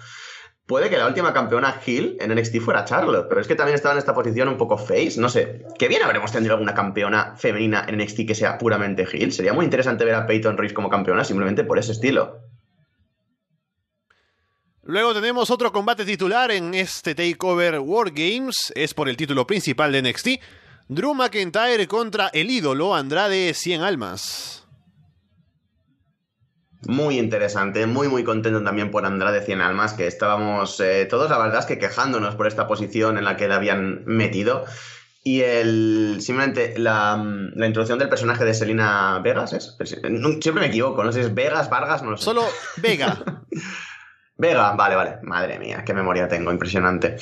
Puede 0.65 0.89
que 0.89 0.97
la 0.97 1.05
última 1.05 1.31
campeona 1.31 1.79
Hill 1.85 2.17
en 2.19 2.33
NXT 2.33 2.59
fuera 2.59 2.85
Charlotte, 2.85 3.27
pero 3.29 3.39
es 3.39 3.47
que 3.47 3.53
también 3.53 3.75
estaba 3.75 3.93
en 3.93 3.99
esta 3.99 4.15
posición 4.15 4.47
un 4.49 4.57
poco 4.57 4.79
face, 4.79 5.13
no 5.17 5.29
sé. 5.29 5.63
Qué 5.77 5.87
bien 5.87 6.01
habremos 6.01 6.31
tenido 6.31 6.53
alguna 6.53 6.73
campeona 6.73 7.35
femenina 7.35 7.85
en 7.87 7.97
NXT 7.97 8.25
que 8.25 8.33
sea 8.33 8.57
puramente 8.57 9.07
Hill. 9.11 9.31
Sería 9.31 9.53
muy 9.53 9.65
interesante 9.65 10.05
ver 10.05 10.15
a 10.15 10.25
Peyton 10.25 10.57
Reese 10.57 10.73
como 10.73 10.89
campeona 10.89 11.23
simplemente 11.23 11.63
por 11.63 11.77
ese 11.77 11.91
estilo. 11.91 12.39
Luego 14.81 15.13
tenemos 15.13 15.51
otro 15.51 15.71
combate 15.71 16.03
titular 16.03 16.49
en 16.49 16.73
este 16.73 17.13
Takeover 17.13 17.79
War 17.79 18.11
Games, 18.11 18.71
es 18.73 18.93
por 18.95 19.07
el 19.07 19.17
título 19.17 19.45
principal 19.45 19.91
de 19.91 20.01
NXT, 20.01 20.27
Drew 20.87 21.13
McIntyre 21.13 21.87
contra 21.87 22.29
el 22.29 22.49
ídolo 22.49 22.95
Andrade 22.95 23.53
100 23.53 23.81
Almas. 23.81 24.64
Muy 26.87 27.19
interesante, 27.19 27.85
muy 27.87 28.07
muy 28.07 28.23
contento 28.23 28.63
también 28.63 28.91
por 28.91 29.05
Andrade 29.05 29.41
100 29.41 29.61
Almas, 29.61 29.93
que 29.93 30.07
estábamos 30.07 30.79
eh, 30.79 31.05
todos, 31.09 31.29
la 31.29 31.37
verdad 31.37 31.59
es 31.59 31.65
que 31.65 31.79
quejándonos 31.79 32.35
por 32.35 32.47
esta 32.47 32.67
posición 32.67 33.17
en 33.17 33.23
la 33.23 33.37
que 33.37 33.47
le 33.47 33.53
habían 33.53 34.03
metido. 34.05 34.65
Y 35.23 35.41
el 35.41 36.17
simplemente 36.19 36.77
la, 36.77 37.17
la, 37.55 37.65
introducción 37.65 37.97
del 37.97 38.09
personaje 38.09 38.45
de 38.45 38.53
Selina 38.53 39.19
Vegas 39.23 39.53
es. 39.53 39.75
Siempre 40.39 40.61
me 40.61 40.67
equivoco, 40.67 41.03
no 41.03 41.11
sé 41.11 41.21
si 41.21 41.25
es 41.25 41.33
Vegas, 41.33 41.67
Vargas, 41.67 42.03
no 42.03 42.11
lo 42.11 42.17
sé. 42.17 42.25
Solo 42.25 42.43
Vega. 42.77 43.17
Vega, 44.37 44.73
vale, 44.73 44.95
vale. 44.95 45.17
Madre 45.23 45.59
mía, 45.59 45.83
qué 45.85 45.93
memoria 45.93 46.27
tengo, 46.27 46.51
impresionante. 46.51 47.15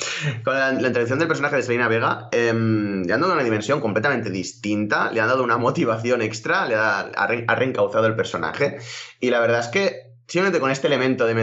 Con 0.44 0.58
la, 0.58 0.72
introducción 0.72 1.20
del 1.20 1.28
personaje 1.28 1.56
de 1.56 1.62
Selina 1.62 1.86
Vega, 1.86 2.28
eh, 2.32 2.52
le 2.52 3.12
han 3.12 3.20
dado 3.20 3.34
una 3.34 3.44
dimensión 3.44 3.80
completamente 3.80 4.30
distinta, 4.30 5.12
le 5.12 5.20
han 5.20 5.28
dado 5.28 5.44
una 5.44 5.56
motivación 5.56 6.22
extra, 6.22 6.66
le 6.66 6.74
ha, 6.74 7.26
reencauzado 7.54 8.06
el 8.06 8.16
personaje. 8.16 8.78
Y 9.20 9.30
la 9.30 9.38
verdad 9.38 9.60
es 9.60 9.68
que 9.68 10.14
simplemente 10.26 10.58
con 10.58 10.72
este 10.72 10.88
elemento 10.88 11.26
de, 11.26 11.34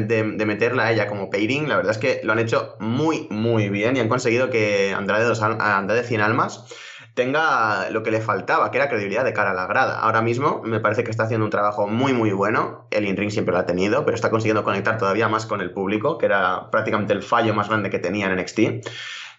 meterla 0.45 0.87
a 0.87 0.91
ella 0.91 1.07
como 1.07 1.29
pairing, 1.29 1.69
la 1.69 1.77
verdad 1.77 1.91
es 1.91 1.99
que 1.99 2.19
lo 2.23 2.33
han 2.33 2.39
hecho 2.39 2.75
muy, 2.79 3.27
muy 3.29 3.69
bien 3.69 3.95
y 3.95 4.01
han 4.01 4.09
conseguido 4.09 4.49
que 4.49 4.93
Andrade, 4.93 5.23
dos, 5.23 5.41
Andrade 5.41 6.03
100 6.03 6.19
Almas 6.19 6.65
tenga 7.13 7.89
lo 7.89 8.03
que 8.03 8.11
le 8.11 8.21
faltaba, 8.21 8.71
que 8.71 8.77
era 8.77 8.89
credibilidad 8.89 9.23
de 9.23 9.33
cara 9.33 9.51
a 9.51 9.53
la 9.53 9.67
grada. 9.67 9.99
Ahora 9.99 10.21
mismo 10.21 10.61
me 10.63 10.79
parece 10.79 11.03
que 11.03 11.11
está 11.11 11.23
haciendo 11.23 11.45
un 11.45 11.51
trabajo 11.51 11.87
muy, 11.87 12.13
muy 12.13 12.31
bueno. 12.31 12.87
El 12.91 13.05
in-ring 13.05 13.31
siempre 13.31 13.53
lo 13.53 13.59
ha 13.59 13.65
tenido, 13.65 14.05
pero 14.05 14.15
está 14.15 14.29
consiguiendo 14.29 14.63
conectar 14.63 14.97
todavía 14.97 15.27
más 15.27 15.45
con 15.45 15.61
el 15.61 15.71
público, 15.71 16.17
que 16.17 16.25
era 16.25 16.69
prácticamente 16.71 17.13
el 17.13 17.23
fallo 17.23 17.53
más 17.53 17.67
grande 17.67 17.89
que 17.89 17.99
tenía 17.99 18.27
en 18.27 18.37
NXT. 18.37 18.59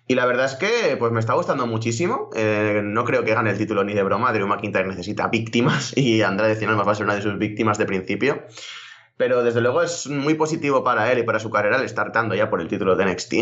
Y 0.08 0.14
la 0.14 0.26
verdad 0.26 0.46
es 0.46 0.56
que 0.56 0.96
pues 0.98 1.12
me 1.12 1.20
está 1.20 1.34
gustando 1.34 1.66
muchísimo. 1.66 2.28
Eh, 2.34 2.82
no 2.84 3.04
creo 3.04 3.24
que 3.24 3.34
gane 3.34 3.50
el 3.50 3.58
título 3.58 3.84
ni 3.84 3.94
de 3.94 4.02
broma. 4.02 4.32
Drew 4.32 4.46
McIntyre 4.46 4.86
necesita 4.86 5.28
víctimas 5.28 5.92
y 5.96 6.22
Andrade 6.22 6.56
100 6.56 6.70
Almas 6.70 6.86
va 6.86 6.92
a 6.92 6.94
ser 6.96 7.04
una 7.04 7.14
de 7.14 7.22
sus 7.22 7.38
víctimas 7.38 7.78
de 7.78 7.86
principio 7.86 8.42
pero 9.16 9.42
desde 9.42 9.60
luego 9.60 9.82
es 9.82 10.06
muy 10.08 10.34
positivo 10.34 10.82
para 10.84 11.10
él 11.12 11.18
y 11.18 11.22
para 11.22 11.38
su 11.38 11.50
carrera 11.50 11.76
el 11.76 11.84
estar 11.84 12.12
dando 12.12 12.34
ya 12.34 12.50
por 12.50 12.60
el 12.60 12.68
título 12.68 12.96
de 12.96 13.06
NXT. 13.06 13.32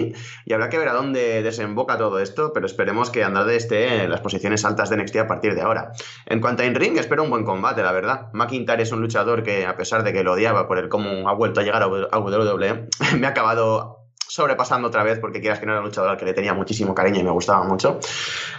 Y 0.46 0.52
habrá 0.52 0.68
que 0.68 0.78
ver 0.78 0.88
a 0.88 0.92
dónde 0.92 1.42
desemboca 1.42 1.96
todo 1.98 2.18
esto, 2.18 2.52
pero 2.52 2.66
esperemos 2.66 3.10
que 3.10 3.24
Andrade 3.24 3.56
esté 3.56 4.04
en 4.04 4.10
las 4.10 4.20
posiciones 4.20 4.64
altas 4.64 4.90
de 4.90 4.96
NXT 4.96 5.16
a 5.16 5.26
partir 5.26 5.54
de 5.54 5.62
ahora. 5.62 5.92
En 6.26 6.40
cuanto 6.40 6.62
a 6.62 6.66
in-ring, 6.66 6.96
espero 6.98 7.22
un 7.22 7.30
buen 7.30 7.44
combate, 7.44 7.82
la 7.82 7.92
verdad. 7.92 8.28
McIntyre 8.32 8.82
es 8.82 8.92
un 8.92 9.00
luchador 9.00 9.42
que, 9.42 9.66
a 9.66 9.76
pesar 9.76 10.02
de 10.02 10.12
que 10.12 10.24
lo 10.24 10.32
odiaba 10.32 10.68
por 10.68 10.78
el 10.78 10.88
cómo 10.88 11.28
ha 11.28 11.34
vuelto 11.34 11.60
a 11.60 11.62
llegar 11.62 11.82
a 11.82 11.88
WWE, 11.88 12.88
me 13.18 13.26
ha 13.26 13.30
acabado 13.30 13.99
sobrepasando 14.30 14.88
otra 14.88 15.02
vez 15.02 15.18
porque 15.18 15.40
quieras 15.40 15.58
que 15.58 15.66
no 15.66 15.72
era 15.72 15.80
un 15.80 15.86
luchador 15.86 16.10
al 16.10 16.16
que 16.16 16.24
le 16.24 16.32
tenía 16.32 16.54
muchísimo 16.54 16.94
cariño 16.94 17.20
y 17.20 17.24
me 17.24 17.30
gustaba 17.30 17.64
mucho. 17.64 17.98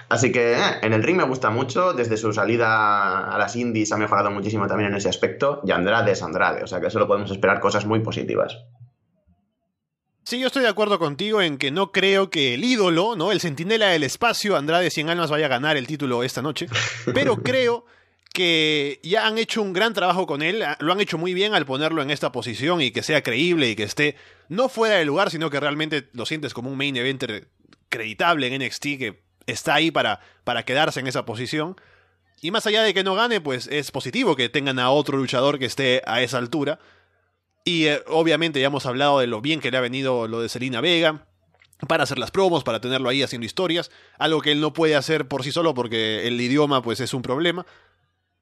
Así 0.10 0.32
que 0.32 0.54
eh, 0.54 0.80
en 0.82 0.92
el 0.92 1.02
ring 1.02 1.18
me 1.18 1.24
gusta 1.24 1.50
mucho, 1.50 1.94
desde 1.94 2.18
su 2.18 2.34
salida 2.34 3.34
a 3.34 3.38
las 3.38 3.56
indies 3.56 3.92
ha 3.94 3.98
mejorado 3.98 4.30
muchísimo 4.32 4.68
también 4.68 4.92
en 4.92 4.98
ese 4.98 5.08
aspecto 5.08 5.62
y 5.64 5.72
Andrade 5.72 6.12
es 6.12 6.22
Andrade, 6.22 6.64
o 6.64 6.68
sea 6.68 6.82
que 6.82 6.90
solo 6.90 7.08
podemos 7.08 7.32
esperar 7.32 7.62
cosas 7.62 7.86
muy 7.86 8.02
positivas. 8.02 8.58
Sí, 10.24 10.40
yo 10.40 10.48
estoy 10.48 10.64
de 10.64 10.70
acuerdo 10.70 11.00
contigo 11.00 11.42
en 11.42 11.58
que 11.58 11.72
no 11.72 11.92
creo 11.92 12.30
que 12.30 12.54
el 12.54 12.64
ídolo, 12.64 13.16
¿no? 13.16 13.32
El 13.32 13.40
centinela 13.40 13.88
del 13.88 14.04
espacio, 14.04 14.56
Andrade 14.56 14.92
100 14.92 15.10
Almas, 15.10 15.32
vaya 15.32 15.48
a 15.48 15.50
ganar 15.50 15.78
el 15.78 15.88
título 15.88 16.24
esta 16.24 16.42
noche. 16.42 16.68
Pero 17.14 17.38
creo 17.44 17.86
que 18.34 19.00
ya 19.04 19.26
han 19.26 19.38
hecho 19.38 19.62
un 19.62 19.74
gran 19.74 19.94
trabajo 19.94 20.26
con 20.26 20.42
él, 20.42 20.64
lo 20.80 20.94
han 20.94 21.02
hecho 21.02 21.18
muy 21.18 21.34
bien 21.34 21.54
al 21.54 21.66
ponerlo 21.66 22.02
en 22.02 22.12
esta 22.12 22.32
posición 22.32 22.82
y 22.82 22.92
que 22.92 23.04
sea 23.04 23.24
creíble 23.24 23.70
y 23.70 23.76
que 23.76 23.84
esté 23.84 24.16
no 24.52 24.68
fuera 24.68 24.98
de 24.98 25.06
lugar, 25.06 25.32
sino 25.32 25.50
que 25.50 25.62
realmente 25.62 26.10
lo 26.12 26.26
sientes 26.26 26.54
como 26.54 26.70
un 26.70 26.78
main 26.78 26.98
eventer 26.98 27.48
creditable 27.88 28.48
en 28.48 28.62
NXT 28.62 28.82
que 28.82 29.24
está 29.48 29.76
ahí 29.76 29.92
para, 29.92 30.20
para 30.44 30.66
quedarse 30.66 31.00
en 31.00 31.08
esa 31.08 31.24
posición. 31.24 31.78
Y 32.42 32.52
más 32.52 32.68
allá 32.68 32.84
de 32.84 32.94
que 32.94 33.06
no 33.06 33.16
gane, 33.16 33.40
pues 33.40 33.68
es 33.68 33.92
positivo 33.92 34.36
que 34.36 34.50
tengan 34.50 34.78
a 34.78 34.90
otro 34.90 35.18
luchador 35.18 35.58
que 35.58 35.64
esté 35.64 36.02
a 36.06 36.22
esa 36.22 36.38
altura. 36.38 36.80
Y 37.64 37.86
eh, 37.86 38.04
obviamente 38.08 38.60
ya 38.60 38.68
hemos 38.68 38.86
hablado 38.86 39.20
de 39.20 39.28
lo 39.28 39.40
bien 39.40 39.62
que 39.62 39.72
le 39.72 39.78
ha 39.78 39.82
venido 39.82 40.28
lo 40.28 40.42
de 40.42 40.50
Selina 40.50 40.82
Vega, 40.82 41.26
para 41.88 42.04
hacer 42.04 42.20
las 42.20 42.32
promos, 42.32 42.66
para 42.66 42.82
tenerlo 42.82 43.08
ahí 43.08 43.24
haciendo 43.24 43.46
historias, 43.46 43.90
algo 44.20 44.42
que 44.42 44.52
él 44.52 44.60
no 44.60 44.74
puede 44.74 44.98
hacer 44.98 45.30
por 45.30 45.44
sí 45.44 45.54
solo 45.54 45.74
porque 45.74 46.28
el 46.28 46.40
idioma 46.42 46.82
pues 46.82 47.00
es 47.00 47.14
un 47.14 47.22
problema. 47.22 47.66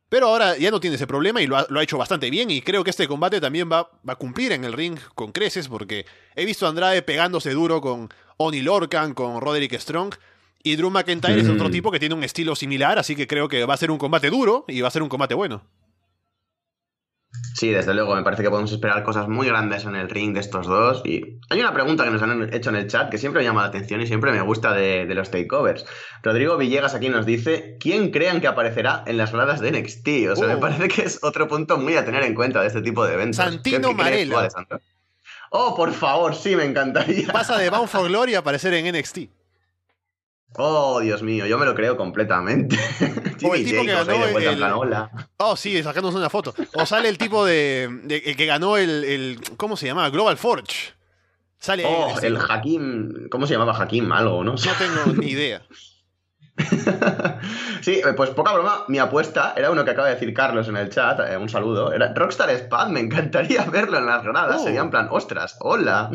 Pero 0.09 0.27
ahora 0.27 0.57
ya 0.57 0.71
no 0.71 0.79
tiene 0.79 0.95
ese 0.95 1.05
problema 1.05 1.41
y 1.41 1.47
lo 1.47 1.55
ha, 1.55 1.67
lo 1.69 1.79
ha, 1.79 1.83
hecho 1.83 1.97
bastante 1.97 2.29
bien. 2.31 2.49
Y 2.49 2.61
creo 2.61 2.83
que 2.83 2.89
este 2.89 3.07
combate 3.07 3.39
también 3.39 3.71
va, 3.71 3.89
va, 4.07 4.13
a 4.13 4.15
cumplir 4.15 4.51
en 4.51 4.65
el 4.65 4.73
ring 4.73 4.97
con 5.13 5.31
creces. 5.31 5.67
Porque 5.67 6.05
he 6.35 6.45
visto 6.45 6.65
a 6.65 6.69
Andrade 6.69 7.01
pegándose 7.03 7.51
duro 7.51 7.79
con 7.79 8.09
Oni 8.37 8.61
Lorcan, 8.61 9.13
con 9.13 9.39
Roderick 9.39 9.79
Strong. 9.79 10.15
Y 10.63 10.75
Drew 10.75 10.89
McIntyre 10.89 11.35
mm. 11.35 11.39
es 11.39 11.49
otro 11.49 11.69
tipo 11.69 11.91
que 11.91 11.99
tiene 11.99 12.15
un 12.15 12.23
estilo 12.23 12.55
similar. 12.55 12.97
Así 12.97 13.15
que 13.15 13.27
creo 13.27 13.47
que 13.47 13.65
va 13.65 13.75
a 13.75 13.77
ser 13.77 13.91
un 13.91 13.99
combate 13.99 14.29
duro 14.29 14.65
y 14.67 14.81
va 14.81 14.87
a 14.87 14.91
ser 14.91 15.03
un 15.03 15.09
combate 15.09 15.35
bueno. 15.35 15.61
Sí, 17.53 17.69
desde 17.69 17.93
luego, 17.93 18.15
me 18.15 18.23
parece 18.23 18.41
que 18.41 18.49
podemos 18.49 18.71
esperar 18.71 19.03
cosas 19.03 19.27
muy 19.27 19.47
grandes 19.47 19.85
en 19.85 19.95
el 19.95 20.09
ring 20.09 20.33
de 20.33 20.39
estos 20.39 20.65
dos. 20.65 21.01
Y 21.05 21.39
hay 21.49 21.59
una 21.59 21.73
pregunta 21.73 22.03
que 22.03 22.09
nos 22.09 22.21
han 22.21 22.53
hecho 22.53 22.69
en 22.69 22.77
el 22.77 22.87
chat 22.87 23.09
que 23.09 23.17
siempre 23.17 23.41
me 23.41 23.45
llama 23.45 23.61
la 23.61 23.67
atención 23.67 24.01
y 24.01 24.07
siempre 24.07 24.31
me 24.31 24.41
gusta 24.41 24.73
de, 24.73 25.05
de 25.05 25.13
los 25.13 25.29
takeovers. 25.29 25.85
Rodrigo 26.23 26.57
Villegas 26.57 26.95
aquí 26.95 27.09
nos 27.09 27.25
dice: 27.25 27.77
¿Quién 27.79 28.11
crean 28.11 28.41
que 28.41 28.47
aparecerá 28.47 29.03
en 29.05 29.17
las 29.17 29.31
gradas 29.31 29.59
de 29.59 29.71
NXT? 29.71 30.07
O 30.31 30.35
sea, 30.35 30.47
uh. 30.47 30.49
me 30.49 30.57
parece 30.57 30.87
que 30.87 31.03
es 31.03 31.19
otro 31.23 31.47
punto 31.47 31.77
muy 31.77 31.95
a 31.97 32.05
tener 32.05 32.23
en 32.23 32.33
cuenta 32.33 32.61
de 32.61 32.67
este 32.67 32.81
tipo 32.81 33.05
de 33.05 33.13
eventos. 33.13 33.37
Santino 33.37 33.93
Marella. 33.93 34.49
Oh, 35.51 35.75
por 35.75 35.91
favor, 35.93 36.35
sí, 36.35 36.55
me 36.55 36.63
encantaría. 36.63 37.27
Pasa 37.33 37.57
de 37.57 37.69
Bound 37.69 37.89
for 37.89 38.07
Glory 38.07 38.35
a 38.35 38.39
aparecer 38.39 38.73
en 38.73 38.95
NXT. 38.95 39.38
Oh, 40.55 40.99
Dios 40.99 41.21
mío, 41.21 41.45
yo 41.45 41.57
me 41.57 41.65
lo 41.65 41.75
creo 41.75 41.95
completamente. 41.95 42.75
o 43.43 43.55
el 43.55 43.65
tipo 43.65 43.83
que 43.83 43.91
ganó 44.55 44.83
el... 44.83 45.09
Oh, 45.37 45.55
sí, 45.55 45.81
sacándonos 45.83 46.15
una 46.19 46.29
foto. 46.29 46.53
O 46.73 46.85
sale 46.85 47.07
el 47.09 47.17
tipo 47.17 47.45
de, 47.45 47.87
de 48.03 48.21
que 48.21 48.45
ganó 48.45 48.77
el, 48.77 49.03
el, 49.03 49.39
¿cómo 49.57 49.77
se 49.77 49.85
llama? 49.85 50.09
Global 50.09 50.37
Forge. 50.37 50.93
Sale 51.59 51.83
oh, 51.85 52.17
el 52.21 52.37
Hakim, 52.37 53.27
¿cómo 53.29 53.45
se 53.45 53.53
llamaba 53.53 53.77
Hakim? 53.77 54.11
Algo, 54.11 54.43
¿no? 54.43 54.53
No 54.53 54.71
tengo 54.77 55.13
ni 55.13 55.27
idea. 55.27 55.61
sí, 57.81 58.01
pues 58.15 58.31
poca 58.31 58.53
broma, 58.53 58.85
mi 58.87 58.99
apuesta 58.99 59.53
era 59.55 59.71
uno 59.71 59.85
que 59.85 59.91
acaba 59.91 60.07
de 60.07 60.15
decir 60.15 60.33
Carlos 60.33 60.67
en 60.67 60.77
el 60.77 60.89
chat, 60.89 61.19
eh, 61.19 61.37
un 61.37 61.49
saludo, 61.49 61.93
era 61.93 62.13
Rockstar 62.13 62.49
Spad, 62.51 62.89
me 62.89 62.99
encantaría 62.99 63.63
verlo 63.71 63.97
en 63.97 64.05
las 64.05 64.23
granadas, 64.23 64.57
oh. 64.61 64.63
sería 64.63 64.81
en 64.81 64.89
plan, 64.89 65.07
ostras, 65.11 65.57
hola. 65.59 66.11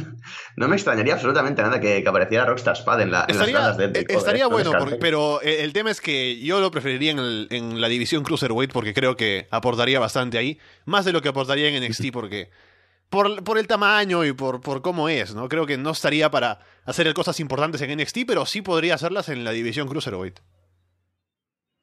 No 0.56 0.68
me 0.68 0.76
extrañaría 0.76 1.14
absolutamente 1.14 1.62
nada 1.62 1.80
que, 1.80 2.02
que 2.02 2.08
apareciera 2.08 2.44
Rockstar 2.44 2.76
Spad 2.76 3.00
en, 3.00 3.10
la, 3.10 3.24
en 3.24 3.30
estaría, 3.30 3.54
las 3.54 3.76
gradas 3.76 3.76
de, 3.78 3.88
de 3.88 4.14
Estaría 4.14 4.46
bueno, 4.46 4.72
porque, 4.78 4.96
pero 4.96 5.40
el 5.40 5.72
tema 5.72 5.90
es 5.90 6.00
que 6.00 6.38
yo 6.40 6.60
lo 6.60 6.70
preferiría 6.70 7.12
en, 7.12 7.18
el, 7.18 7.48
en 7.50 7.80
la 7.80 7.88
división 7.88 8.22
Cruiserweight 8.22 8.72
porque 8.72 8.94
creo 8.94 9.16
que 9.16 9.46
aportaría 9.50 9.98
bastante 9.98 10.38
ahí, 10.38 10.58
más 10.84 11.04
de 11.04 11.12
lo 11.12 11.22
que 11.22 11.28
aportaría 11.28 11.68
en 11.68 11.82
NXT 11.82 12.12
porque... 12.12 12.50
Por, 13.10 13.44
por, 13.44 13.58
el 13.58 13.68
tamaño 13.68 14.24
y 14.24 14.32
por, 14.32 14.60
por 14.60 14.82
cómo 14.82 15.08
es, 15.08 15.34
¿no? 15.34 15.48
Creo 15.48 15.66
que 15.66 15.78
no 15.78 15.90
estaría 15.90 16.30
para 16.30 16.58
hacer 16.84 17.12
cosas 17.14 17.38
importantes 17.38 17.80
en 17.80 17.96
NXT, 17.96 18.20
pero 18.26 18.44
sí 18.44 18.60
podría 18.60 18.94
hacerlas 18.94 19.28
en 19.28 19.44
la 19.44 19.52
división 19.52 19.86
Cruiserweight. 19.86 20.40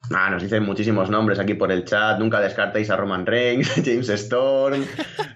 Ah, 0.10 0.30
nos 0.30 0.42
dicen 0.42 0.64
muchísimos 0.64 1.10
nombres 1.10 1.38
aquí 1.40 1.54
por 1.54 1.72
el 1.72 1.86
chat. 1.86 2.18
Nunca 2.20 2.40
descartéis 2.40 2.90
a 2.90 2.98
Roman 2.98 3.26
Reigns, 3.26 3.72
James 3.86 4.10
Storm. 4.10 4.84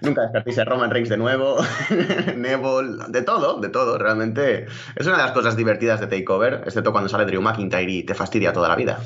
nunca 0.02 0.22
descartéis 0.22 0.58
a 0.58 0.64
Roman 0.64 0.90
Reigns 0.90 1.08
de 1.08 1.16
nuevo. 1.16 1.56
Neville. 2.36 3.04
De 3.08 3.22
todo, 3.22 3.60
de 3.60 3.68
todo. 3.68 3.96
Realmente 3.96 4.66
es 4.96 5.06
una 5.06 5.16
de 5.16 5.22
las 5.22 5.32
cosas 5.32 5.56
divertidas 5.56 6.00
de 6.00 6.08
Takeover, 6.08 6.62
excepto 6.66 6.92
cuando 6.92 7.08
sale 7.08 7.24
Drew 7.26 7.40
McIntyre 7.40 7.90
y 7.90 8.02
te 8.02 8.14
fastidia 8.14 8.52
toda 8.52 8.68
la 8.68 8.76
vida. 8.76 9.00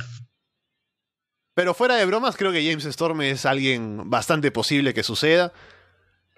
Pero 1.55 1.75
fuera 1.75 1.97
de 1.97 2.07
bromas, 2.07 2.37
creo 2.37 2.53
que 2.53 2.67
James 2.67 2.87
Storm 2.87 3.21
es 3.21 3.45
alguien 3.45 4.09
bastante 4.09 4.51
posible 4.51 4.95
que 4.95 5.03
suceda. 5.03 5.53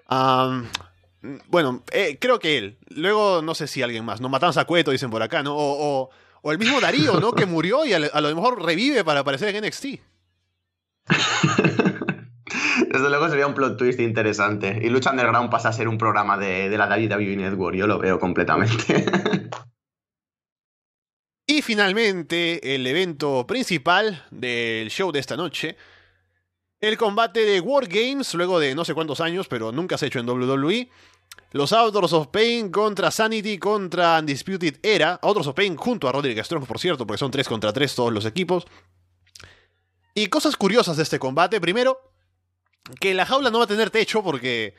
Um, 0.09 0.67
bueno, 1.47 1.83
eh, 1.91 2.17
creo 2.19 2.39
que 2.39 2.57
él. 2.57 2.77
Luego 2.89 3.41
no 3.41 3.55
sé 3.55 3.67
si 3.67 3.81
alguien 3.81 4.05
más. 4.05 4.21
No 4.21 4.29
matamos 4.29 4.57
a 4.57 4.65
Cueto, 4.65 4.91
dicen 4.91 5.09
por 5.09 5.23
acá, 5.23 5.41
¿no? 5.41 5.55
O, 5.55 6.01
o, 6.03 6.09
o 6.41 6.51
el 6.51 6.59
mismo 6.59 6.81
Darío, 6.81 7.19
¿no? 7.19 7.31
que 7.31 7.45
murió 7.45 7.85
y 7.85 7.93
a, 7.93 7.97
a, 7.97 8.21
lo 8.21 8.35
mejor 8.35 8.61
revive 8.61 9.03
para 9.03 9.21
aparecer 9.21 9.55
en 9.55 9.65
NXT. 9.65 9.85
Desde 12.91 13.09
luego 13.09 13.29
sería 13.29 13.47
un 13.47 13.53
plot 13.53 13.77
twist 13.77 13.99
interesante. 14.01 14.79
Y 14.83 14.89
Lucha 14.89 15.11
Underground 15.11 15.49
pasa 15.49 15.69
a 15.69 15.73
ser 15.73 15.87
un 15.87 15.97
programa 15.97 16.37
de, 16.37 16.69
de 16.69 16.77
la 16.77 16.87
WWE 16.87 17.37
Network. 17.37 17.77
Yo 17.77 17.87
lo 17.87 17.97
veo 17.97 18.19
completamente. 18.19 19.05
y 21.47 21.61
finalmente, 21.61 22.75
el 22.75 22.85
evento 22.85 23.47
principal 23.47 24.25
del 24.29 24.89
show 24.89 25.13
de 25.13 25.19
esta 25.19 25.37
noche 25.37 25.77
el 26.83 26.97
combate 26.97 27.45
de 27.45 27.61
War 27.61 27.87
Games, 27.87 28.33
luego 28.33 28.59
de 28.59 28.75
no 28.75 28.83
sé 28.83 28.93
cuántos 28.93 29.21
años, 29.21 29.47
pero 29.47 29.71
nunca 29.71 29.97
se 29.97 30.03
ha 30.03 30.07
hecho 30.09 30.19
en 30.19 30.29
WWE. 30.29 30.89
Los 31.51 31.71
Outdoors 31.71 32.11
of 32.11 32.27
Pain 32.27 32.69
contra 32.71 33.09
Sanity 33.09 33.57
contra 33.57 34.19
Undisputed 34.19 34.79
Era. 34.83 35.17
Outdoors 35.21 35.47
of 35.47 35.55
Pain 35.55 35.77
junto 35.77 36.09
a 36.09 36.11
Roderick 36.11 36.43
Strong, 36.43 36.65
por 36.65 36.79
cierto, 36.79 37.07
porque 37.07 37.19
son 37.19 37.31
3 37.31 37.47
contra 37.47 37.71
3 37.71 37.95
todos 37.95 38.11
los 38.11 38.25
equipos. 38.25 38.65
Y 40.13 40.27
cosas 40.27 40.57
curiosas 40.57 40.97
de 40.97 41.03
este 41.03 41.19
combate. 41.19 41.61
Primero, 41.61 42.01
que 42.99 43.13
la 43.13 43.25
jaula 43.25 43.49
no 43.49 43.59
va 43.59 43.63
a 43.63 43.67
tener 43.67 43.89
techo 43.89 44.21
porque 44.21 44.75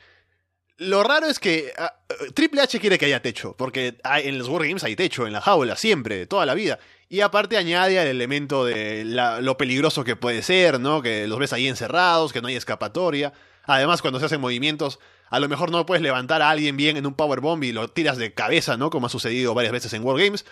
Lo 0.77 1.03
raro 1.03 1.27
es 1.27 1.39
que 1.39 1.71
ah, 1.77 1.93
Triple 2.33 2.61
H 2.61 2.79
quiere 2.79 2.97
que 2.97 3.05
haya 3.05 3.21
techo, 3.21 3.55
porque 3.57 3.97
en 4.03 4.37
los 4.37 4.49
Wargames 4.49 4.83
hay 4.83 4.95
techo, 4.95 5.25
en 5.25 5.33
la 5.33 5.41
jaula, 5.41 5.77
siempre, 5.77 6.25
toda 6.25 6.45
la 6.45 6.53
vida. 6.53 6.79
Y 7.07 7.21
aparte 7.21 7.55
añade 7.55 8.01
el 8.01 8.07
elemento 8.07 8.65
de 8.65 9.05
lo 9.05 9.57
peligroso 9.57 10.03
que 10.03 10.15
puede 10.15 10.41
ser, 10.41 10.79
¿no? 10.79 11.01
Que 11.01 11.27
los 11.27 11.39
ves 11.39 11.53
ahí 11.53 11.67
encerrados, 11.67 12.33
que 12.33 12.41
no 12.41 12.47
hay 12.47 12.55
escapatoria. 12.55 13.31
Además, 13.63 14.01
cuando 14.01 14.19
se 14.19 14.25
hacen 14.25 14.41
movimientos, 14.41 14.99
a 15.29 15.39
lo 15.39 15.47
mejor 15.47 15.71
no 15.71 15.85
puedes 15.85 16.01
levantar 16.01 16.41
a 16.41 16.49
alguien 16.49 16.75
bien 16.75 16.97
en 16.97 17.05
un 17.05 17.13
powerbomb 17.13 17.63
y 17.63 17.71
lo 17.71 17.87
tiras 17.87 18.17
de 18.17 18.33
cabeza, 18.33 18.75
¿no? 18.75 18.89
Como 18.89 19.07
ha 19.07 19.09
sucedido 19.09 19.53
varias 19.53 19.71
veces 19.71 19.93
en 19.93 20.03
Wargames. 20.03 20.45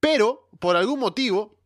Pero, 0.00 0.48
por 0.58 0.76
algún 0.76 1.00
motivo, 1.00 1.58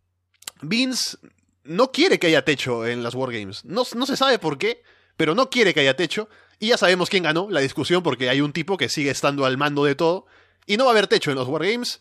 Vince 0.63 1.19
no 1.65 1.93
quiere 1.93 2.19
que 2.19 2.27
haya 2.27 2.45
techo 2.45 2.87
en 2.87 3.03
las 3.03 3.15
Wargames. 3.15 3.65
No 3.65 3.85
se 3.85 4.17
sabe 4.17 4.39
por 4.39 4.59
qué, 4.59 4.83
pero 5.17 5.35
no 5.35 5.51
quiere 5.51 5.75
que 5.75 5.81
haya 5.81 5.97
techo. 5.97 6.29
Y 6.59 6.69
ya 6.69 6.77
sabemos 6.77 7.11
quién 7.11 7.25
ganó 7.25 7.49
la 7.51 7.61
discusión 7.61 8.03
porque 8.03 8.29
hay 8.29 8.41
un 8.41 8.53
tipo 8.53 8.77
que 8.77 8.89
sigue 8.89 9.11
estando 9.11 9.45
al 9.45 9.57
mando 9.57 9.85
de 9.85 9.95
todo. 9.95 10.27
Y 10.67 10.77
no 10.77 10.85
va 10.85 10.91
a 10.91 10.93
haber 10.93 11.09
techo 11.09 11.31
en 11.31 11.37
los 11.37 11.49
Wargames. 11.49 11.99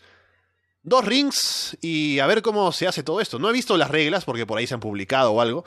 Dos 0.84 1.06
rings 1.06 1.78
y 1.82 2.20
a 2.20 2.28
ver 2.28 2.42
cómo 2.42 2.72
se 2.72 2.88
hace 2.88 3.04
todo 3.04 3.22
esto. 3.22 3.40
No 3.40 3.50
he 3.50 3.54
visto 3.54 3.78
las 3.78 3.92
reglas 3.92 4.26
porque 4.26 4.46
por 4.46 4.58
ahí 4.58 4.68
se 4.68 4.74
han 4.74 4.80
publicado 4.80 5.32
o 5.32 5.42
algo. 5.42 5.66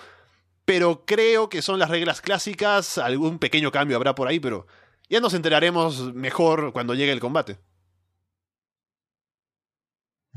Pero 0.64 1.04
creo 1.04 1.48
que 1.48 1.62
son 1.62 1.78
las 1.78 1.90
reglas 1.90 2.20
clásicas. 2.20 2.98
Algún 2.98 3.38
pequeño 3.38 3.70
cambio 3.70 3.96
habrá 3.96 4.14
por 4.14 4.28
ahí, 4.28 4.40
pero 4.40 4.66
ya 5.08 5.20
nos 5.20 5.34
enteraremos 5.34 6.14
mejor 6.14 6.72
cuando 6.72 6.94
llegue 6.94 7.12
el 7.12 7.20
combate. 7.20 7.58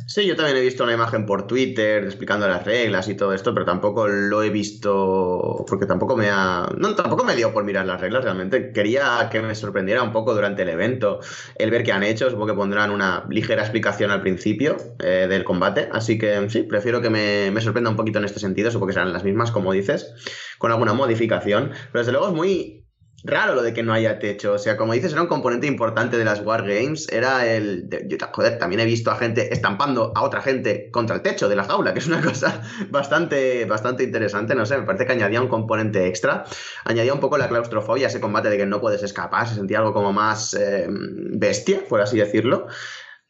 Sí, 0.06 0.26
yo 0.26 0.36
también 0.36 0.58
he 0.58 0.62
visto 0.62 0.84
una 0.84 0.94
imagen 0.94 1.26
por 1.26 1.48
Twitter 1.48 2.04
explicando 2.04 2.48
las 2.48 2.64
reglas 2.64 3.10
y 3.10 3.16
todo 3.16 3.34
esto, 3.34 3.54
pero 3.54 3.66
tampoco 3.66 4.08
lo 4.08 4.44
he 4.44 4.50
visto 4.50 5.66
porque 5.68 5.86
tampoco 5.86 6.16
me 6.16 6.30
ha... 6.30 6.70
No, 6.78 6.96
tampoco 6.96 7.24
me 7.26 7.36
dio 7.36 7.52
por 7.52 7.66
mirar 7.66 7.86
las 7.86 8.00
reglas 8.00 8.24
realmente. 8.24 8.72
Quería 8.72 9.28
que 9.30 9.42
me 9.42 9.54
sorprendiera 9.56 10.04
un 10.04 10.12
poco 10.14 10.34
durante 10.34 10.62
el 10.62 10.70
evento 10.70 11.20
el 11.56 11.72
ver 11.72 11.84
qué 11.84 11.92
han 11.92 12.04
hecho. 12.04 12.30
Supongo 12.30 12.48
que 12.48 12.54
pondrán 12.54 12.92
una 12.92 13.26
ligera 13.30 13.64
explicación 13.64 14.12
al 14.12 14.22
principio 14.22 14.78
eh, 15.00 15.26
del 15.28 15.44
combate. 15.44 15.90
Así 15.92 16.18
que 16.18 16.50
sí, 16.50 16.64
prefiero 16.64 17.02
que 17.02 17.10
me, 17.10 17.52
me 17.52 17.60
sorprenda 17.60 17.90
un 17.90 17.98
poquito 17.98 18.20
en 18.20 18.26
este 18.26 18.40
sentido. 18.40 18.72
Supongo 18.72 18.88
que 18.88 18.94
serán 18.94 19.12
las 19.12 19.24
mismas, 19.24 19.52
como 19.52 19.74
dices, 19.74 20.14
con 20.58 20.72
alguna 20.72 20.94
modificación. 20.94 21.72
Pero 21.92 22.00
desde 22.00 22.12
luego 22.12 22.28
es 22.28 22.34
muy 22.34 22.87
raro 23.24 23.56
lo 23.56 23.62
de 23.62 23.74
que 23.74 23.84
no 23.84 23.94
haya 23.94 24.20
techo. 24.20 24.54
O 24.54 24.58
sea, 24.58 24.78
como 24.78 24.94
dices, 24.94 25.12
era 25.14 25.22
un 25.22 25.28
componente 25.28 25.68
importante 25.68 26.18
de 26.18 26.26
las 26.26 26.42
Wargames. 26.42 27.08
Era 27.12 27.46
el. 27.46 27.90
yo, 28.08 28.18
joder, 28.32 28.58
también 28.58 28.80
he 28.80 28.86
visto 28.86 29.12
a 29.12 29.16
gente 29.16 29.54
estampando 29.54 30.12
a 30.16 30.24
otra 30.24 30.42
gente 30.42 30.90
contra 30.92 31.16
el 31.16 31.22
techo 31.22 31.50
de 31.50 31.56
la 31.56 31.64
jaula, 31.64 31.94
que 31.94 32.00
es 32.00 32.08
una 32.08 32.22
cosa 32.24 32.62
bastante, 32.90 33.66
bastante 33.66 34.04
interesante. 34.04 34.56
No 34.56 34.66
sé, 34.66 34.78
me 34.78 34.84
parece 34.84 35.06
que 35.06 35.14
añadía 35.14 35.42
un 35.42 35.48
componente 35.48 36.08
extra. 36.08 36.46
Añadía 36.86 37.14
un 37.14 37.20
poco 37.20 37.38
la 37.38 37.48
claustrofobia, 37.48 38.08
ese 38.08 38.22
combate 38.22 38.50
de 38.50 38.58
que 38.58 38.66
no 38.66 38.80
puedes 38.80 39.04
escapar. 39.04 39.48
Se 39.48 39.56
sentía 39.56 39.80
algo 39.80 39.94
como 39.94 40.14
más 40.14 40.54
eh, 40.54 40.88
bestia, 40.90 41.82
por 41.88 42.02
así 42.02 42.18
decirlo. 42.18 42.68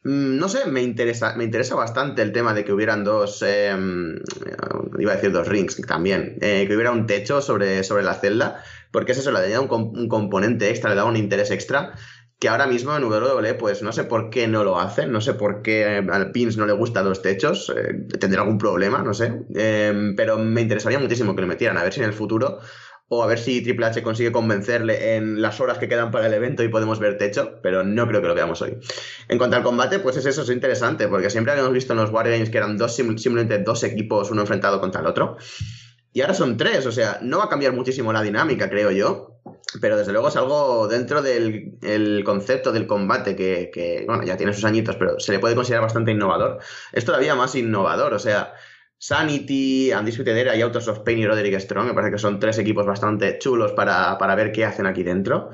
Mm, 0.04 0.38
no 0.38 0.48
sé, 0.48 0.66
me 0.66 0.82
interesa, 0.82 1.34
me 1.36 1.44
interesa 1.44 1.74
bastante 1.74 2.22
el 2.22 2.32
tema 2.32 2.54
de 2.54 2.64
que 2.64 2.72
hubieran 2.72 3.02
dos, 3.02 3.42
em, 3.42 4.16
iba 4.98 5.12
a 5.12 5.16
decir 5.16 5.32
dos 5.32 5.48
rings 5.48 5.76
también, 5.86 6.38
eh, 6.40 6.66
que 6.66 6.74
hubiera 6.74 6.92
un 6.92 7.06
techo 7.06 7.40
sobre, 7.40 7.82
sobre 7.82 8.04
la 8.04 8.14
celda, 8.14 8.62
porque 8.92 9.12
es 9.12 9.18
eso, 9.18 9.30
le 9.32 9.48
da 9.48 9.60
un, 9.60 9.70
un, 9.70 10.08
componente 10.08 10.70
extra, 10.70 10.90
le 10.90 10.96
da 10.96 11.04
un 11.04 11.16
interés 11.16 11.50
extra, 11.50 11.94
que 12.38 12.48
ahora 12.48 12.66
mismo 12.66 12.96
en 12.96 13.04
WWE, 13.04 13.54
pues 13.54 13.82
no 13.82 13.92
sé 13.92 14.04
por 14.04 14.30
qué 14.30 14.46
no 14.46 14.62
lo 14.62 14.78
hacen, 14.78 15.10
no 15.10 15.20
sé 15.20 15.34
por 15.34 15.62
qué 15.62 16.04
al 16.08 16.30
Pins 16.30 16.56
no 16.56 16.66
le 16.66 16.72
gustan 16.72 17.04
los 17.04 17.20
techos, 17.20 17.72
eh, 17.76 18.06
tendrá 18.20 18.42
algún 18.42 18.58
problema, 18.58 19.02
no 19.02 19.12
sé, 19.12 19.44
em, 19.54 20.14
pero 20.14 20.38
me 20.38 20.60
interesaría 20.60 21.00
muchísimo 21.00 21.34
que 21.34 21.42
lo 21.42 21.48
metieran, 21.48 21.76
a 21.78 21.82
ver 21.82 21.92
si 21.92 22.00
en 22.00 22.06
el 22.06 22.12
futuro 22.12 22.60
o 23.08 23.22
a 23.22 23.26
ver 23.26 23.38
si 23.38 23.62
Triple 23.62 23.86
H 23.86 24.02
consigue 24.02 24.30
convencerle 24.30 25.16
en 25.16 25.40
las 25.40 25.60
horas 25.60 25.78
que 25.78 25.88
quedan 25.88 26.10
para 26.10 26.26
el 26.26 26.34
evento 26.34 26.62
y 26.62 26.68
podemos 26.68 26.98
ver 26.98 27.16
techo, 27.16 27.58
pero 27.62 27.82
no 27.82 28.06
creo 28.06 28.20
que 28.20 28.28
lo 28.28 28.34
veamos 28.34 28.60
hoy. 28.60 28.76
En 29.28 29.38
cuanto 29.38 29.56
al 29.56 29.62
combate, 29.62 29.98
pues 29.98 30.18
es 30.18 30.26
eso, 30.26 30.42
es 30.42 30.50
interesante, 30.50 31.08
porque 31.08 31.30
siempre 31.30 31.52
habíamos 31.52 31.72
visto 31.72 31.94
en 31.94 32.00
los 32.00 32.10
Wargames 32.10 32.50
que 32.50 32.58
eran 32.58 32.76
dos, 32.76 32.94
simplemente 32.94 33.58
dos 33.58 33.82
equipos, 33.82 34.30
uno 34.30 34.42
enfrentado 34.42 34.78
contra 34.78 35.00
el 35.00 35.06
otro, 35.06 35.38
y 36.12 36.20
ahora 36.20 36.34
son 36.34 36.56
tres, 36.56 36.86
o 36.86 36.92
sea, 36.92 37.18
no 37.22 37.38
va 37.38 37.44
a 37.44 37.48
cambiar 37.48 37.72
muchísimo 37.72 38.12
la 38.12 38.22
dinámica, 38.22 38.68
creo 38.68 38.90
yo, 38.90 39.40
pero 39.80 39.96
desde 39.96 40.12
luego 40.12 40.28
es 40.28 40.36
algo 40.36 40.88
dentro 40.88 41.22
del 41.22 42.22
concepto 42.24 42.72
del 42.72 42.86
combate 42.86 43.36
que, 43.36 43.70
que, 43.72 44.04
bueno, 44.06 44.24
ya 44.24 44.36
tiene 44.36 44.52
sus 44.52 44.64
añitos, 44.64 44.96
pero 44.96 45.20
se 45.20 45.32
le 45.32 45.38
puede 45.38 45.54
considerar 45.54 45.82
bastante 45.82 46.12
innovador. 46.12 46.58
Es 46.92 47.04
todavía 47.04 47.34
más 47.34 47.54
innovador, 47.54 48.14
o 48.14 48.18
sea, 48.18 48.54
Sanity, 48.98 49.92
Undisputed 49.92 50.36
Era 50.36 50.56
y 50.56 50.62
Autos 50.62 50.88
of 50.88 51.00
Pain 51.00 51.18
y 51.18 51.26
Roderick 51.26 51.58
Strong. 51.60 51.86
Me 51.86 51.94
parece 51.94 52.12
que 52.12 52.18
son 52.18 52.40
tres 52.40 52.58
equipos 52.58 52.84
bastante 52.84 53.38
chulos 53.38 53.72
para, 53.72 54.18
para, 54.18 54.34
ver 54.34 54.50
qué 54.50 54.64
hacen 54.64 54.86
aquí 54.86 55.04
dentro. 55.04 55.50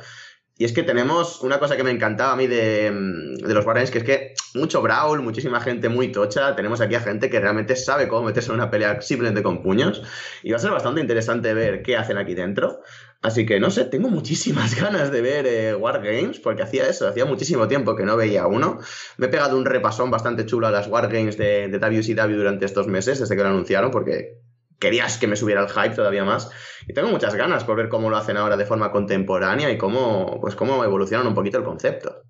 Y 0.56 0.64
es 0.64 0.72
que 0.72 0.84
tenemos 0.84 1.40
una 1.42 1.58
cosa 1.58 1.76
que 1.76 1.82
me 1.82 1.90
encantaba 1.90 2.32
a 2.32 2.36
mí 2.36 2.46
de, 2.46 2.92
de 2.92 3.54
los 3.54 3.64
Guardians, 3.64 3.90
que 3.90 3.98
es 3.98 4.04
que 4.04 4.34
mucho 4.54 4.82
Brawl, 4.82 5.20
muchísima 5.20 5.60
gente 5.60 5.88
muy 5.88 6.12
tocha. 6.12 6.54
Tenemos 6.54 6.80
aquí 6.80 6.94
a 6.94 7.00
gente 7.00 7.28
que 7.28 7.40
realmente 7.40 7.74
sabe 7.74 8.06
cómo 8.06 8.26
meterse 8.26 8.50
en 8.50 8.54
una 8.54 8.70
pelea 8.70 9.00
simplemente 9.00 9.42
con 9.42 9.64
puños. 9.64 10.02
Y 10.44 10.52
va 10.52 10.58
a 10.58 10.60
ser 10.60 10.70
bastante 10.70 11.00
interesante 11.00 11.52
ver 11.54 11.82
qué 11.82 11.96
hacen 11.96 12.18
aquí 12.18 12.34
dentro. 12.34 12.82
Así 13.20 13.46
que 13.46 13.58
no 13.58 13.70
sé, 13.72 13.86
tengo 13.86 14.10
muchísimas 14.10 14.74
ganas 14.80 15.10
de 15.10 15.20
ver 15.22 15.46
eh, 15.46 15.74
Wargames, 15.74 16.38
porque 16.38 16.62
hacía 16.62 16.86
eso, 16.86 17.08
hacía 17.08 17.24
muchísimo 17.24 17.66
tiempo 17.66 17.96
que 17.96 18.04
no 18.04 18.16
veía 18.16 18.46
uno. 18.46 18.78
Me 19.16 19.26
he 19.26 19.28
pegado 19.30 19.56
un 19.56 19.64
repasón 19.64 20.12
bastante 20.12 20.46
chulo 20.46 20.68
a 20.68 20.70
las 20.70 20.86
Wargames 20.86 21.36
de, 21.36 21.66
de 21.66 21.78
WCW 21.80 22.36
durante 22.36 22.64
estos 22.64 22.86
meses, 22.86 23.18
desde 23.18 23.34
que 23.34 23.42
lo 23.42 23.48
anunciaron, 23.48 23.90
porque 23.90 24.43
querías 24.84 25.16
que 25.16 25.26
me 25.26 25.36
subiera 25.36 25.62
el 25.62 25.70
hype 25.70 25.96
todavía 25.96 26.24
más. 26.24 26.50
Y 26.86 26.92
tengo 26.92 27.08
muchas 27.08 27.34
ganas 27.34 27.64
por 27.64 27.76
ver 27.76 27.88
cómo 27.88 28.10
lo 28.10 28.18
hacen 28.18 28.36
ahora 28.36 28.58
de 28.58 28.66
forma 28.66 28.92
contemporánea 28.92 29.70
y 29.70 29.78
cómo, 29.78 30.38
pues 30.42 30.54
cómo 30.54 30.84
evolucionan 30.84 31.26
un 31.26 31.34
poquito 31.34 31.56
el 31.56 31.64
concepto. 31.64 32.22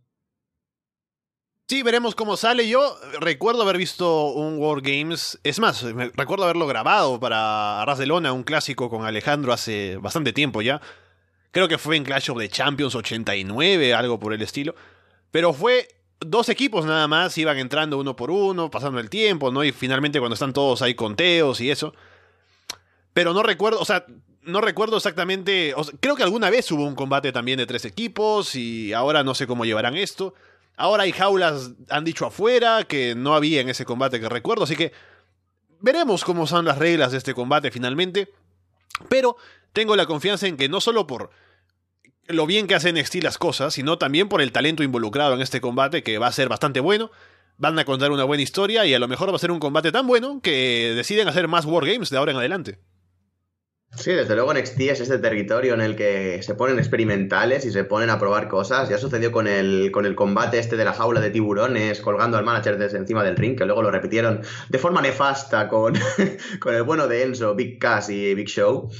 Sí, 1.68 1.82
veremos 1.82 2.14
cómo 2.14 2.36
sale. 2.36 2.68
Yo 2.68 2.96
recuerdo 3.20 3.62
haber 3.62 3.76
visto 3.76 4.26
un 4.26 4.58
World 4.58 4.86
Games. 4.86 5.40
Es 5.42 5.58
más, 5.58 5.82
recuerdo 5.82 6.44
haberlo 6.44 6.68
grabado 6.68 7.18
para 7.18 7.82
Arras 7.82 7.98
de 7.98 8.06
Lona, 8.06 8.32
un 8.32 8.44
clásico 8.44 8.88
con 8.88 9.04
Alejandro 9.04 9.52
hace 9.52 9.96
bastante 9.96 10.32
tiempo 10.32 10.62
ya. 10.62 10.80
Creo 11.50 11.66
que 11.66 11.78
fue 11.78 11.96
en 11.96 12.04
Clash 12.04 12.30
of 12.30 12.38
the 12.38 12.48
Champions 12.48 12.94
89, 12.94 13.94
algo 13.94 14.20
por 14.20 14.32
el 14.32 14.42
estilo. 14.42 14.76
Pero 15.32 15.52
fue 15.52 15.88
dos 16.20 16.48
equipos 16.48 16.84
nada 16.84 17.08
más, 17.08 17.36
iban 17.38 17.58
entrando 17.58 17.98
uno 17.98 18.14
por 18.14 18.30
uno, 18.30 18.70
pasando 18.70 19.00
el 19.00 19.10
tiempo, 19.10 19.50
¿no? 19.50 19.64
Y 19.64 19.72
finalmente 19.72 20.20
cuando 20.20 20.34
están 20.34 20.52
todos 20.52 20.82
ahí 20.82 20.94
conteos 20.94 21.60
y 21.60 21.70
eso. 21.70 21.94
Pero 23.14 23.32
no 23.32 23.42
recuerdo, 23.42 23.80
o 23.80 23.84
sea, 23.84 24.04
no 24.42 24.60
recuerdo 24.60 24.96
exactamente. 24.96 25.74
creo 26.00 26.16
que 26.16 26.22
alguna 26.22 26.50
vez 26.50 26.70
hubo 26.70 26.84
un 26.86 26.94
combate 26.94 27.32
también 27.32 27.58
de 27.58 27.66
tres 27.66 27.84
equipos 27.84 28.54
y 28.54 28.92
ahora 28.92 29.24
no 29.24 29.34
sé 29.34 29.46
cómo 29.46 29.64
llevarán 29.64 29.96
esto. 29.96 30.34
Ahora 30.76 31.04
hay 31.04 31.12
jaulas, 31.12 31.70
han 31.88 32.04
dicho 32.04 32.26
afuera, 32.26 32.84
que 32.84 33.14
no 33.14 33.34
había 33.34 33.60
en 33.60 33.68
ese 33.68 33.84
combate 33.84 34.20
que 34.20 34.28
recuerdo, 34.28 34.64
así 34.64 34.74
que 34.74 34.92
veremos 35.80 36.24
cómo 36.24 36.46
son 36.46 36.64
las 36.64 36.78
reglas 36.78 37.12
de 37.12 37.18
este 37.18 37.32
combate 37.32 37.70
finalmente. 37.70 38.28
Pero 39.08 39.36
tengo 39.72 39.94
la 39.96 40.06
confianza 40.06 40.46
en 40.48 40.56
que 40.56 40.68
no 40.68 40.80
solo 40.80 41.06
por 41.06 41.30
lo 42.26 42.46
bien 42.46 42.66
que 42.66 42.74
hace 42.74 42.92
NXT 42.92 43.22
las 43.22 43.38
cosas, 43.38 43.74
sino 43.74 43.98
también 43.98 44.28
por 44.28 44.40
el 44.40 44.50
talento 44.50 44.82
involucrado 44.82 45.34
en 45.34 45.40
este 45.40 45.60
combate, 45.60 46.02
que 46.02 46.18
va 46.18 46.26
a 46.26 46.32
ser 46.32 46.48
bastante 46.48 46.80
bueno. 46.80 47.10
Van 47.56 47.78
a 47.78 47.84
contar 47.84 48.10
una 48.10 48.24
buena 48.24 48.42
historia 48.42 48.84
y 48.84 48.94
a 48.94 48.98
lo 48.98 49.06
mejor 49.06 49.30
va 49.30 49.36
a 49.36 49.38
ser 49.38 49.52
un 49.52 49.60
combate 49.60 49.92
tan 49.92 50.08
bueno 50.08 50.40
que 50.42 50.92
deciden 50.96 51.28
hacer 51.28 51.46
más 51.46 51.64
Wargames 51.64 52.10
de 52.10 52.16
ahora 52.16 52.32
en 52.32 52.38
adelante. 52.38 52.80
Sí, 53.96 54.10
desde 54.10 54.34
luego 54.34 54.52
NXT 54.52 54.80
es 54.80 55.00
este 55.00 55.18
territorio 55.18 55.74
en 55.74 55.80
el 55.80 55.94
que 55.94 56.42
se 56.42 56.54
ponen 56.54 56.78
experimentales 56.78 57.64
y 57.64 57.70
se 57.70 57.84
ponen 57.84 58.10
a 58.10 58.18
probar 58.18 58.48
cosas. 58.48 58.88
Ya 58.88 58.98
sucedió 58.98 59.30
con 59.30 59.46
el, 59.46 59.90
con 59.92 60.04
el 60.04 60.14
combate 60.14 60.58
este 60.58 60.76
de 60.76 60.84
la 60.84 60.92
jaula 60.92 61.20
de 61.20 61.30
tiburones 61.30 62.00
colgando 62.00 62.36
al 62.36 62.44
manager 62.44 62.76
desde 62.76 62.98
encima 62.98 63.22
del 63.22 63.36
ring, 63.36 63.56
que 63.56 63.64
luego 63.64 63.82
lo 63.82 63.90
repitieron 63.90 64.42
de 64.68 64.78
forma 64.78 65.00
nefasta 65.00 65.68
con, 65.68 65.94
con 66.60 66.74
el 66.74 66.82
bueno 66.82 67.06
de 67.06 67.22
Enzo, 67.22 67.54
Big 67.54 67.78
Cass 67.78 68.10
y 68.10 68.34
Big 68.34 68.48
Show. 68.48 68.90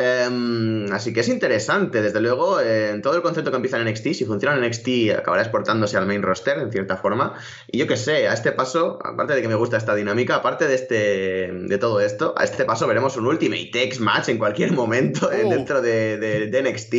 Em, 0.00 0.90
así 0.92 1.12
que 1.12 1.20
es 1.20 1.28
interesante, 1.28 2.00
desde 2.00 2.20
luego, 2.20 2.60
en 2.60 3.02
todo 3.02 3.16
el 3.16 3.22
concepto 3.22 3.50
que 3.50 3.56
empieza 3.56 3.78
en 3.78 3.86
NXT, 3.86 4.14
si 4.14 4.24
funciona 4.24 4.56
en 4.56 4.62
NXT, 4.62 5.18
acabará 5.18 5.42
exportándose 5.42 5.96
al 5.98 6.06
main 6.06 6.22
roster, 6.22 6.58
en 6.58 6.72
cierta 6.72 6.96
forma. 6.96 7.34
Y 7.68 7.78
yo 7.78 7.86
que 7.86 7.96
sé, 7.96 8.28
a 8.28 8.32
este 8.32 8.52
paso, 8.52 8.98
aparte 9.04 9.34
de 9.34 9.42
que 9.42 9.48
me 9.48 9.54
gusta 9.54 9.76
esta 9.76 9.94
dinámica, 9.94 10.36
aparte 10.36 10.66
de 10.66 10.74
este 10.74 11.50
de 11.52 11.78
todo 11.78 12.00
esto, 12.00 12.34
a 12.36 12.44
este 12.44 12.64
paso 12.64 12.86
veremos 12.86 13.16
un 13.16 13.26
Ultimate 13.26 13.70
X 13.74 14.00
match 14.00 14.28
en 14.28 14.38
cualquier 14.38 14.72
momento 14.72 15.30
eh, 15.30 15.44
uh. 15.44 15.50
dentro 15.50 15.82
de, 15.82 16.50
NXT. 16.50 16.94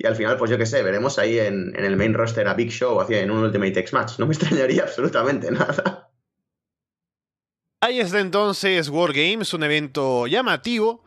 Y 0.00 0.06
al 0.06 0.16
final, 0.16 0.36
pues 0.36 0.50
yo 0.50 0.58
que 0.58 0.66
sé, 0.66 0.82
veremos 0.82 1.18
ahí 1.18 1.38
en, 1.38 1.74
el 1.76 1.96
main 1.96 2.12
roster 2.12 2.46
a 2.46 2.54
Big 2.54 2.70
Show 2.70 3.00
hacia 3.00 3.20
en 3.20 3.30
un 3.30 3.44
Ultimate 3.44 3.80
X 3.80 3.92
match. 3.92 4.18
No 4.18 4.26
me 4.26 4.34
extrañaría 4.34 4.82
absolutamente 4.82 5.50
nada. 5.50 6.10
Ahí 7.80 8.00
está 8.00 8.20
entonces 8.20 8.88
War 8.88 9.12
Games, 9.12 9.52
un 9.52 9.62
evento 9.62 10.26
llamativo 10.26 11.03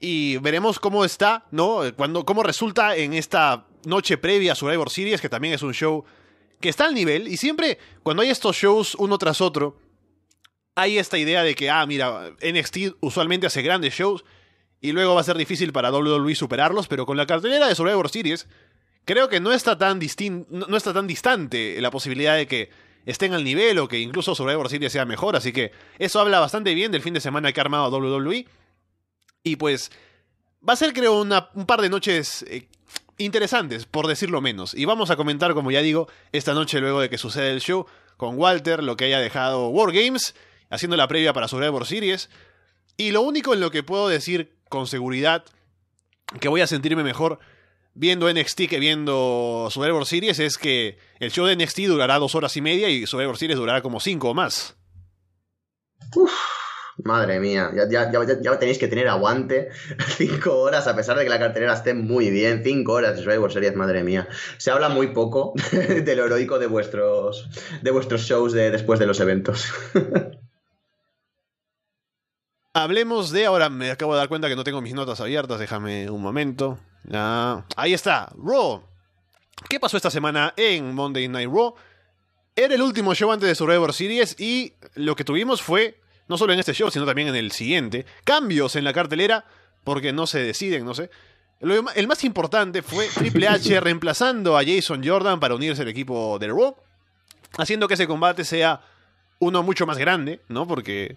y 0.00 0.36
veremos 0.38 0.78
cómo 0.78 1.04
está, 1.04 1.46
¿no? 1.50 1.80
Cuando, 1.96 2.24
cómo 2.24 2.42
resulta 2.42 2.96
en 2.96 3.14
esta 3.14 3.66
noche 3.84 4.18
previa 4.18 4.52
a 4.52 4.54
Survivor 4.54 4.90
Series, 4.90 5.20
que 5.20 5.28
también 5.28 5.54
es 5.54 5.62
un 5.62 5.74
show 5.74 6.04
que 6.60 6.68
está 6.68 6.86
al 6.86 6.94
nivel. 6.94 7.28
Y 7.28 7.36
siempre, 7.36 7.78
cuando 8.02 8.22
hay 8.22 8.30
estos 8.30 8.56
shows 8.56 8.94
uno 8.96 9.18
tras 9.18 9.40
otro, 9.40 9.78
hay 10.74 10.98
esta 10.98 11.18
idea 11.18 11.42
de 11.42 11.54
que, 11.54 11.70
ah, 11.70 11.84
mira, 11.86 12.30
NXT 12.40 12.96
usualmente 13.00 13.46
hace 13.46 13.62
grandes 13.62 13.94
shows 13.94 14.24
y 14.80 14.92
luego 14.92 15.14
va 15.14 15.20
a 15.20 15.24
ser 15.24 15.36
difícil 15.36 15.72
para 15.72 15.90
WWE 15.90 16.34
superarlos, 16.34 16.86
pero 16.86 17.04
con 17.04 17.16
la 17.16 17.26
cartelera 17.26 17.66
de 17.66 17.74
Survivor 17.74 18.08
Series, 18.08 18.46
creo 19.04 19.28
que 19.28 19.40
no 19.40 19.52
está 19.52 19.76
tan 19.76 19.98
distin 19.98 20.46
no, 20.50 20.76
está 20.76 20.92
tan 20.92 21.06
distante 21.06 21.80
la 21.80 21.90
posibilidad 21.90 22.36
de 22.36 22.46
que 22.46 22.70
estén 23.06 23.32
al 23.32 23.42
nivel 23.42 23.78
o 23.78 23.88
que 23.88 23.98
incluso 23.98 24.34
Survivor 24.34 24.68
Series 24.68 24.92
sea 24.92 25.04
mejor, 25.04 25.34
así 25.34 25.52
que 25.52 25.72
eso 25.98 26.20
habla 26.20 26.38
bastante 26.38 26.74
bien 26.74 26.92
del 26.92 27.02
fin 27.02 27.14
de 27.14 27.20
semana 27.20 27.52
que 27.52 27.60
ha 27.60 27.64
armado 27.64 27.90
WWE. 27.90 28.46
Y 29.42 29.56
pues 29.56 29.90
va 30.66 30.72
a 30.74 30.76
ser 30.76 30.92
creo 30.92 31.20
una- 31.20 31.50
un 31.54 31.66
par 31.66 31.80
de 31.80 31.88
noches 31.88 32.44
eh, 32.48 32.68
interesantes, 33.18 33.86
por 33.86 34.06
decirlo 34.06 34.40
menos. 34.40 34.74
Y 34.74 34.84
vamos 34.84 35.10
a 35.10 35.16
comentar, 35.16 35.54
como 35.54 35.70
ya 35.70 35.80
digo, 35.82 36.08
esta 36.32 36.54
noche 36.54 36.80
luego 36.80 37.00
de 37.00 37.08
que 37.10 37.18
suceda 37.18 37.48
el 37.48 37.60
show 37.60 37.86
con 38.16 38.36
Walter, 38.38 38.82
lo 38.82 38.96
que 38.96 39.04
haya 39.06 39.20
dejado 39.20 39.68
Wargames, 39.68 40.34
haciendo 40.70 40.96
la 40.96 41.08
previa 41.08 41.32
para 41.32 41.48
Survivor 41.48 41.86
Series. 41.86 42.30
Y 42.96 43.12
lo 43.12 43.22
único 43.22 43.54
en 43.54 43.60
lo 43.60 43.70
que 43.70 43.82
puedo 43.82 44.08
decir 44.08 44.56
con 44.68 44.86
seguridad 44.86 45.44
que 46.40 46.48
voy 46.48 46.60
a 46.60 46.66
sentirme 46.66 47.02
mejor 47.04 47.38
viendo 47.94 48.28
NXT 48.32 48.68
que 48.68 48.78
viendo 48.78 49.68
Survivor 49.70 50.04
Series 50.04 50.38
es 50.40 50.58
que 50.58 50.98
el 51.20 51.30
show 51.32 51.46
de 51.46 51.56
NXT 51.56 51.80
durará 51.86 52.18
dos 52.18 52.34
horas 52.34 52.56
y 52.56 52.60
media 52.60 52.88
y 52.88 53.06
Survivor 53.06 53.38
Series 53.38 53.58
durará 53.58 53.82
como 53.82 53.98
cinco 54.00 54.30
o 54.30 54.34
más. 54.34 54.76
Madre 57.04 57.38
mía, 57.38 57.70
ya, 57.74 57.88
ya, 57.88 58.10
ya, 58.40 58.58
tenéis 58.58 58.78
que 58.78 58.88
tener 58.88 59.08
aguante. 59.08 59.68
Cinco 60.16 60.58
horas, 60.58 60.86
a 60.86 60.96
pesar 60.96 61.16
de 61.16 61.24
que 61.24 61.30
la 61.30 61.38
cartelera 61.38 61.74
esté 61.74 61.94
muy 61.94 62.30
bien. 62.30 62.62
Cinco 62.64 62.94
horas 62.94 63.16
de 63.16 63.22
Survivor 63.22 63.52
Series, 63.52 63.76
madre 63.76 64.02
mía. 64.02 64.28
Se 64.56 64.70
habla 64.70 64.88
muy 64.88 65.08
poco 65.08 65.54
de 65.72 66.16
lo 66.16 66.26
heroico 66.26 66.58
de 66.58 66.66
vuestros, 66.66 67.48
de 67.82 67.90
vuestros 67.90 68.22
shows 68.22 68.52
de, 68.52 68.70
después 68.70 68.98
de 68.98 69.06
los 69.06 69.20
eventos. 69.20 69.72
Hablemos 72.74 73.30
de. 73.30 73.46
Ahora 73.46 73.70
me 73.70 73.90
acabo 73.90 74.12
de 74.12 74.18
dar 74.18 74.28
cuenta 74.28 74.48
que 74.48 74.56
no 74.56 74.64
tengo 74.64 74.80
mis 74.80 74.94
notas 74.94 75.20
abiertas. 75.20 75.58
Déjame 75.58 76.10
un 76.10 76.22
momento. 76.22 76.78
Ah, 77.12 77.64
ahí 77.76 77.92
está. 77.92 78.32
Raw. 78.36 78.82
¿Qué 79.68 79.80
pasó 79.80 79.96
esta 79.96 80.10
semana 80.10 80.54
en 80.56 80.94
Monday 80.94 81.28
Night 81.28 81.50
Raw? 81.50 81.74
Era 82.54 82.74
el 82.74 82.82
último 82.82 83.14
show 83.14 83.30
antes 83.30 83.48
de 83.48 83.54
Survivor 83.54 83.92
Series 83.92 84.38
y 84.38 84.74
lo 84.94 85.16
que 85.16 85.24
tuvimos 85.24 85.62
fue, 85.62 86.00
no 86.28 86.38
solo 86.38 86.52
en 86.52 86.58
este 86.60 86.72
show, 86.74 86.90
sino 86.90 87.06
también 87.06 87.28
en 87.28 87.36
el 87.36 87.52
siguiente, 87.52 88.06
cambios 88.24 88.76
en 88.76 88.84
la 88.84 88.92
cartelera 88.92 89.44
porque 89.84 90.12
no 90.12 90.26
se 90.26 90.40
deciden, 90.40 90.84
no 90.84 90.94
sé. 90.94 91.10
Lo- 91.60 91.90
el 91.94 92.06
más 92.06 92.22
importante 92.24 92.82
fue 92.82 93.08
Triple 93.14 93.48
H 93.48 93.80
reemplazando 93.80 94.56
a 94.56 94.62
Jason 94.64 95.02
Jordan 95.04 95.40
para 95.40 95.54
unirse 95.54 95.82
al 95.82 95.88
equipo 95.88 96.38
de 96.38 96.48
Raw, 96.48 96.76
haciendo 97.56 97.88
que 97.88 97.94
ese 97.94 98.06
combate 98.06 98.44
sea 98.44 98.80
uno 99.40 99.62
mucho 99.62 99.86
más 99.86 99.98
grande, 99.98 100.40
¿no? 100.48 100.66
Porque 100.66 101.16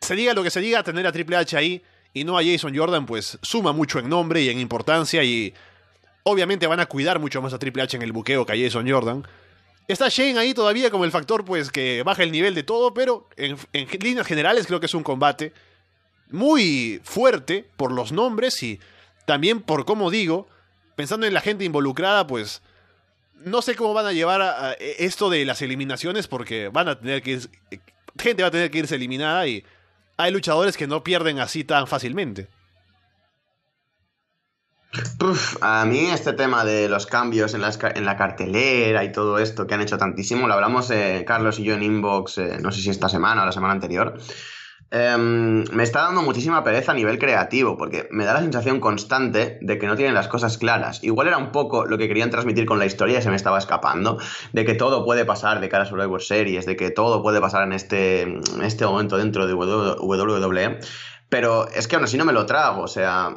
se 0.00 0.14
diga 0.14 0.34
lo 0.34 0.42
que 0.42 0.50
se 0.50 0.60
diga, 0.60 0.82
tener 0.82 1.06
a 1.06 1.12
Triple 1.12 1.36
H 1.36 1.56
ahí 1.56 1.82
y 2.14 2.24
no 2.24 2.38
a 2.38 2.42
Jason 2.44 2.76
Jordan, 2.76 3.04
pues 3.06 3.38
suma 3.42 3.72
mucho 3.72 3.98
en 3.98 4.08
nombre 4.08 4.40
y 4.42 4.48
en 4.48 4.58
importancia 4.60 5.22
y 5.24 5.52
obviamente 6.22 6.66
van 6.66 6.80
a 6.80 6.86
cuidar 6.86 7.18
mucho 7.18 7.42
más 7.42 7.52
a 7.52 7.58
Triple 7.58 7.82
H 7.82 7.96
en 7.96 8.02
el 8.02 8.12
buqueo 8.12 8.46
que 8.46 8.52
a 8.52 8.56
Jason 8.56 8.88
Jordan. 8.88 9.26
Está 9.88 10.10
Shane 10.10 10.38
ahí 10.38 10.52
todavía 10.52 10.90
como 10.90 11.06
el 11.06 11.10
factor 11.10 11.46
pues 11.46 11.72
que 11.72 12.02
baja 12.02 12.22
el 12.22 12.30
nivel 12.30 12.54
de 12.54 12.62
todo, 12.62 12.92
pero 12.92 13.26
en, 13.36 13.56
líneas 14.00 14.26
generales 14.26 14.66
creo 14.66 14.80
que 14.80 14.86
es 14.86 14.94
un 14.94 15.02
combate 15.02 15.54
muy 16.30 17.00
fuerte 17.04 17.64
por 17.78 17.90
los 17.90 18.12
nombres 18.12 18.62
y 18.62 18.80
también 19.24 19.62
por 19.62 19.86
cómo 19.86 20.10
digo, 20.10 20.46
pensando 20.94 21.26
en 21.26 21.32
la 21.32 21.40
gente 21.40 21.64
involucrada, 21.64 22.26
pues 22.26 22.60
no 23.34 23.62
sé 23.62 23.76
cómo 23.76 23.94
van 23.94 24.04
a 24.04 24.12
llevar 24.12 24.76
esto 24.78 25.30
de 25.30 25.46
las 25.46 25.62
eliminaciones 25.62 26.28
porque 26.28 26.68
van 26.68 26.88
a 26.88 27.00
tener 27.00 27.22
que 27.22 27.40
gente 28.18 28.42
va 28.42 28.48
a 28.48 28.52
tener 28.52 28.70
que 28.70 28.78
irse 28.78 28.94
eliminada 28.94 29.46
y 29.46 29.64
hay 30.18 30.30
luchadores 30.32 30.76
que 30.76 30.86
no 30.86 31.02
pierden 31.02 31.38
así 31.38 31.64
tan 31.64 31.86
fácilmente. 31.86 32.48
A 35.60 35.84
mí 35.84 36.06
este 36.06 36.32
tema 36.32 36.64
de 36.64 36.88
los 36.88 37.06
cambios 37.06 37.52
en, 37.54 37.60
las 37.60 37.78
en 37.94 38.06
la 38.06 38.16
cartelera 38.16 39.04
y 39.04 39.12
todo 39.12 39.38
esto 39.38 39.66
que 39.66 39.74
han 39.74 39.82
hecho 39.82 39.98
tantísimo, 39.98 40.48
lo 40.48 40.54
hablamos 40.54 40.90
eh, 40.90 41.24
Carlos 41.26 41.58
y 41.58 41.64
yo 41.64 41.74
en 41.74 41.82
Inbox, 41.82 42.38
eh, 42.38 42.58
no 42.60 42.72
sé 42.72 42.80
si 42.80 42.90
esta 42.90 43.08
semana 43.08 43.42
o 43.42 43.46
la 43.46 43.52
semana 43.52 43.74
anterior. 43.74 44.18
Em, 44.90 45.64
me 45.70 45.82
está 45.82 46.00
dando 46.00 46.22
muchísima 46.22 46.64
pereza 46.64 46.92
a 46.92 46.94
nivel 46.94 47.18
creativo, 47.18 47.76
porque 47.76 48.08
me 48.10 48.24
da 48.24 48.32
la 48.32 48.40
sensación 48.40 48.80
constante 48.80 49.58
de 49.60 49.78
que 49.78 49.86
no 49.86 49.96
tienen 49.96 50.14
las 50.14 50.28
cosas 50.28 50.56
claras. 50.56 51.04
Igual 51.04 51.28
era 51.28 51.36
un 51.36 51.52
poco 51.52 51.84
lo 51.84 51.98
que 51.98 52.08
querían 52.08 52.30
transmitir 52.30 52.64
con 52.64 52.78
la 52.78 52.86
historia 52.86 53.18
y 53.18 53.22
se 53.22 53.28
me 53.28 53.36
estaba 53.36 53.58
escapando, 53.58 54.18
de 54.54 54.64
que 54.64 54.74
todo 54.74 55.04
puede 55.04 55.26
pasar 55.26 55.60
de 55.60 55.68
cara 55.68 55.84
a 55.84 55.86
Survivor 55.86 56.22
Series, 56.22 56.64
de 56.64 56.76
que 56.76 56.90
todo 56.90 57.22
puede 57.22 57.38
pasar 57.42 57.64
en 57.64 57.74
este, 57.74 58.22
en 58.22 58.62
este 58.62 58.86
momento 58.86 59.18
dentro 59.18 59.46
de 59.46 59.52
WWE, 59.52 60.80
pero 61.28 61.68
es 61.68 61.86
que 61.86 61.96
aún 61.96 62.04
así 62.04 62.16
no 62.16 62.24
me 62.24 62.32
lo 62.32 62.46
trago, 62.46 62.80
o 62.80 62.88
sea, 62.88 63.34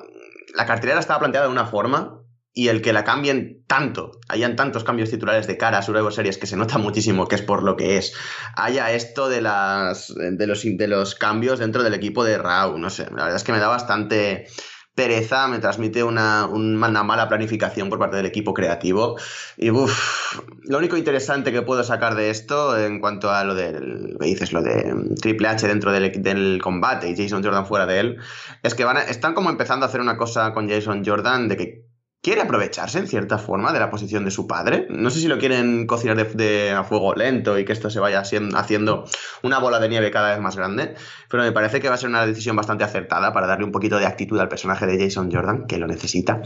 la 0.56 0.66
cartelera 0.66 1.00
estaba 1.00 1.20
planteada 1.20 1.48
de 1.48 1.52
una 1.52 1.66
forma 1.66 2.22
y 2.54 2.68
el 2.68 2.82
que 2.82 2.92
la 2.92 3.06
cambien 3.06 3.64
tanto, 3.66 4.12
hayan 4.28 4.58
tantos 4.58 4.84
cambios 4.84 5.10
titulares 5.10 5.48
de 5.48 5.58
cara 5.58 5.78
a 5.78 5.82
Survivor 5.82 6.14
Series 6.14 6.38
que 6.38 6.48
se 6.48 6.58
nota 6.58 6.78
muchísimo 6.78 7.28
que 7.28 7.36
es 7.36 7.42
por 7.42 7.64
lo 7.64 7.78
que 7.78 7.98
es, 7.98 8.14
haya 8.56 8.92
esto 8.92 9.30
de 9.30 9.42
las 9.42 10.14
de 10.14 10.48
los, 10.48 10.64
de 10.64 10.88
los 10.88 11.16
cambios 11.16 11.60
dentro 11.60 11.84
del 11.84 11.94
equipo 11.94 12.26
de 12.26 12.38
Raw, 12.38 12.78
no 12.78 12.90
sé, 12.90 13.06
la 13.06 13.24
verdad 13.24 13.36
es 13.36 13.44
que 13.44 13.54
me 13.54 13.60
da 13.60 13.70
bastante 13.70 14.48
pereza, 14.96 15.48
me 15.48 15.60
transmite 15.60 16.04
una, 16.04 16.46
una 16.48 17.04
mala 17.04 17.30
planificación 17.30 17.90
por 17.90 17.98
parte 18.00 18.18
del 18.18 18.26
equipo 18.26 18.54
creativo. 18.54 19.18
Y 19.58 19.72
uff, 19.72 20.40
lo 20.64 20.78
único 20.78 20.98
interesante 20.98 21.52
que 21.52 21.62
puedo 21.62 21.84
sacar 21.84 22.16
de 22.16 22.30
esto 22.30 22.78
en 22.78 23.00
cuanto 23.00 23.32
a 23.32 23.44
lo 23.44 23.56
del, 23.56 24.18
me 24.20 24.26
dices, 24.28 24.52
lo 24.54 24.62
de 24.62 24.94
Triple 25.22 25.48
H 25.48 25.68
dentro 25.68 25.92
del, 25.92 26.22
del 26.22 26.60
combate 26.62 27.10
y 27.10 27.16
Jason 27.16 27.44
Jordan 27.44 27.66
fuera 27.66 27.86
de 27.86 28.00
él, 28.00 28.18
es 28.64 28.76
que 28.76 28.84
van 28.84 28.98
a- 28.98 29.04
están 29.04 29.34
como 29.34 29.50
empezando 29.50 29.86
a 29.86 29.90
hacer 29.90 30.02
una 30.02 30.18
cosa 30.18 30.54
con 30.54 30.70
Jason 30.70 31.04
Jordan 31.06 31.48
de 31.48 31.58
que 31.58 31.91
quiere 32.22 32.42
aprovecharse 32.42 33.00
en 33.00 33.08
cierta 33.08 33.38
forma 33.40 33.74
de 33.74 33.80
la 33.80 33.90
posición 33.90 34.24
de 34.26 34.32
su 34.32 34.46
padre. 34.48 34.86
No 34.90 35.10
sé 35.10 35.20
si 35.20 35.28
lo 35.28 35.40
quieren 35.40 35.88
cocinar 35.88 36.16
de, 36.18 36.26
de- 36.26 36.72
a 36.72 36.84
fuego 36.84 37.16
lento 37.16 37.58
y 37.58 37.66
que 37.66 37.74
esto 37.74 37.90
se 37.90 38.00
vaya 38.00 38.20
hacien- 38.22 38.56
haciendo 38.56 39.06
una 39.42 39.58
bola 39.60 39.80
de 39.80 39.90
nieve 39.90 40.12
cada 40.12 40.30
vez 40.32 40.40
más 40.40 40.56
grande, 40.56 40.94
pero 41.30 41.44
me 41.44 41.52
parece 41.52 41.80
que 41.80 41.90
va 41.90 41.96
a 41.96 41.98
ser 41.98 42.10
una 42.10 42.26
decisión 42.26 42.56
bastante 42.56 42.84
acertada 42.84 43.34
para 43.34 43.48
darle 43.48 43.66
un 43.66 43.72
poquito 43.72 43.98
de 43.98 44.06
actitud 44.06 44.40
al 44.40 44.50
personaje 44.50 44.86
de 44.86 45.04
Jason 45.04 45.32
Jordan, 45.32 45.66
que 45.68 45.78
lo 45.78 45.88
necesita. 45.88 46.42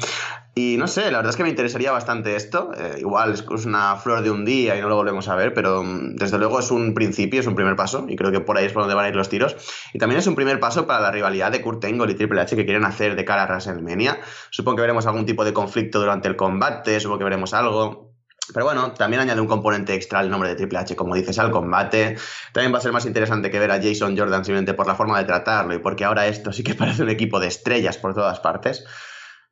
Y 0.58 0.78
no 0.78 0.88
sé, 0.88 1.12
la 1.12 1.18
verdad 1.18 1.32
es 1.32 1.36
que 1.36 1.44
me 1.44 1.50
interesaría 1.50 1.92
bastante 1.92 2.38
esto. 2.38 2.72
Eh, 2.78 3.00
igual 3.00 3.34
es 3.34 3.44
es 3.54 3.66
una 3.66 3.98
flor 3.98 4.22
de 4.22 4.32
un 4.32 4.46
día 4.46 4.78
y 4.78 4.82
no 4.82 4.88
lo 4.88 4.96
volvemos 4.96 5.28
a 5.28 5.36
ver, 5.36 5.54
pero 5.54 5.84
mm, 5.84 6.16
desde 6.16 6.38
luego 6.38 6.60
es 6.60 6.72
un 6.72 6.94
principio, 6.94 7.42
es 7.42 7.48
un 7.48 7.56
primer 7.56 7.76
paso 7.76 8.06
y 8.08 8.16
creo 8.16 8.32
que 8.32 8.40
por 8.40 8.58
ahí 8.58 8.66
es 8.66 8.72
por 8.72 8.84
donde 8.84 8.96
van 8.96 9.06
a 9.06 9.10
ir 9.10 9.16
los 9.18 9.28
tiros. 9.28 9.58
Y 9.94 10.00
también 10.00 10.20
es 10.20 10.28
un 10.28 10.36
primer 10.36 10.62
paso 10.62 10.88
para 10.88 11.02
la 11.02 11.12
rivalidad 11.12 11.52
de 11.52 11.62
Kurt 11.62 11.84
Angle 11.84 12.10
y 12.14 12.16
Triple 12.16 12.40
H 12.40 12.56
que 12.56 12.64
quieren 12.64 12.86
hacer 12.86 13.18
de 13.18 13.26
cara 13.26 13.44
a 13.44 13.48
WrestleMania. 13.48 14.20
Supongo 14.50 14.78
que 14.78 14.82
veremos 14.84 15.06
algún 15.08 15.26
tipo 15.26 15.44
de 15.44 15.52
conflicto 15.66 16.00
durante 16.00 16.28
el 16.28 16.36
combate, 16.36 17.00
supongo 17.00 17.20
que 17.20 17.24
veremos 17.26 17.54
algo. 17.54 18.14
Pero 18.54 18.66
bueno, 18.66 18.92
también 18.94 19.22
añade 19.22 19.42
un 19.42 19.48
componente 19.48 19.96
extra 19.96 20.22
el 20.22 20.30
nombre 20.30 20.50
de 20.50 20.56
Triple 20.56 20.78
H, 20.78 20.96
como 20.96 21.16
dices, 21.16 21.40
al 21.40 21.50
combate. 21.50 22.16
También 22.54 22.72
va 22.72 22.78
a 22.78 22.82
ser 22.82 22.92
más 22.92 23.06
interesante 23.08 23.50
que 23.50 23.58
ver 23.58 23.72
a 23.72 23.82
Jason 23.82 24.16
Jordan 24.16 24.46
simplemente 24.46 24.76
por 24.76 24.86
la 24.86 24.94
forma 24.94 25.18
de 25.18 25.26
tratarlo 25.26 25.74
y 25.74 25.80
porque 25.80 26.06
ahora 26.06 26.28
esto 26.28 26.52
sí 26.54 26.64
que 26.64 26.76
parece 26.82 27.02
un 27.02 27.10
equipo 27.10 27.40
de 27.40 27.48
estrellas 27.48 27.98
por 27.98 28.14
todas 28.14 28.40
partes. 28.40 28.86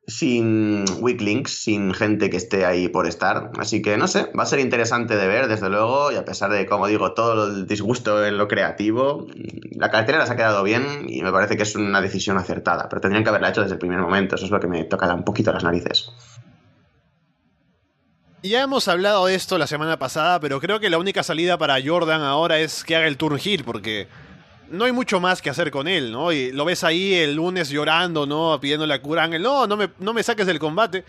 Sin 0.06 0.84
weak 1.00 1.20
links, 1.22 1.62
sin 1.62 1.94
gente 1.94 2.28
que 2.28 2.36
esté 2.36 2.66
ahí 2.66 2.88
por 2.88 3.06
estar. 3.06 3.50
Así 3.58 3.80
que 3.80 3.96
no 3.96 4.06
sé, 4.06 4.30
va 4.38 4.42
a 4.42 4.46
ser 4.46 4.60
interesante 4.60 5.16
de 5.16 5.26
ver, 5.26 5.48
desde 5.48 5.70
luego. 5.70 6.12
Y 6.12 6.16
a 6.16 6.24
pesar 6.24 6.50
de, 6.50 6.66
como 6.66 6.86
digo, 6.86 7.12
todo 7.14 7.46
el 7.46 7.66
disgusto 7.66 8.24
en 8.24 8.36
lo 8.36 8.46
creativo, 8.46 9.26
la 9.72 9.90
cartera 9.90 10.26
se 10.26 10.32
ha 10.32 10.36
quedado 10.36 10.62
bien 10.62 11.06
y 11.08 11.22
me 11.22 11.32
parece 11.32 11.56
que 11.56 11.62
es 11.62 11.74
una 11.74 12.02
decisión 12.02 12.36
acertada. 12.36 12.88
Pero 12.88 13.00
tendrían 13.00 13.24
que 13.24 13.30
haberla 13.30 13.48
hecho 13.48 13.62
desde 13.62 13.74
el 13.74 13.78
primer 13.78 14.00
momento. 14.00 14.34
Eso 14.34 14.44
es 14.44 14.50
lo 14.50 14.60
que 14.60 14.68
me 14.68 14.84
toca 14.84 15.12
un 15.14 15.24
poquito 15.24 15.52
las 15.52 15.64
narices. 15.64 16.10
Ya 18.42 18.60
hemos 18.60 18.88
hablado 18.88 19.24
de 19.24 19.34
esto 19.34 19.56
la 19.56 19.66
semana 19.66 19.98
pasada, 19.98 20.38
pero 20.38 20.60
creo 20.60 20.78
que 20.78 20.90
la 20.90 20.98
única 20.98 21.22
salida 21.22 21.56
para 21.56 21.78
Jordan 21.82 22.20
ahora 22.20 22.58
es 22.58 22.84
que 22.84 22.94
haga 22.94 23.06
el 23.06 23.16
turn 23.16 23.38
heel, 23.42 23.64
porque 23.64 24.06
no 24.70 24.84
hay 24.84 24.92
mucho 24.92 25.20
más 25.20 25.42
que 25.42 25.50
hacer 25.50 25.70
con 25.70 25.88
él, 25.88 26.12
¿no? 26.12 26.32
Y 26.32 26.52
lo 26.52 26.64
ves 26.64 26.84
ahí 26.84 27.14
el 27.14 27.34
lunes 27.34 27.68
llorando, 27.68 28.26
¿no? 28.26 28.58
Pidiéndole 28.60 28.94
a 28.94 29.02
Kurt 29.02 29.20
Angle, 29.20 29.40
no, 29.40 29.66
no 29.66 29.76
me, 29.76 29.90
no 29.98 30.12
me 30.12 30.22
saques 30.22 30.46
del 30.46 30.58
combate. 30.58 31.04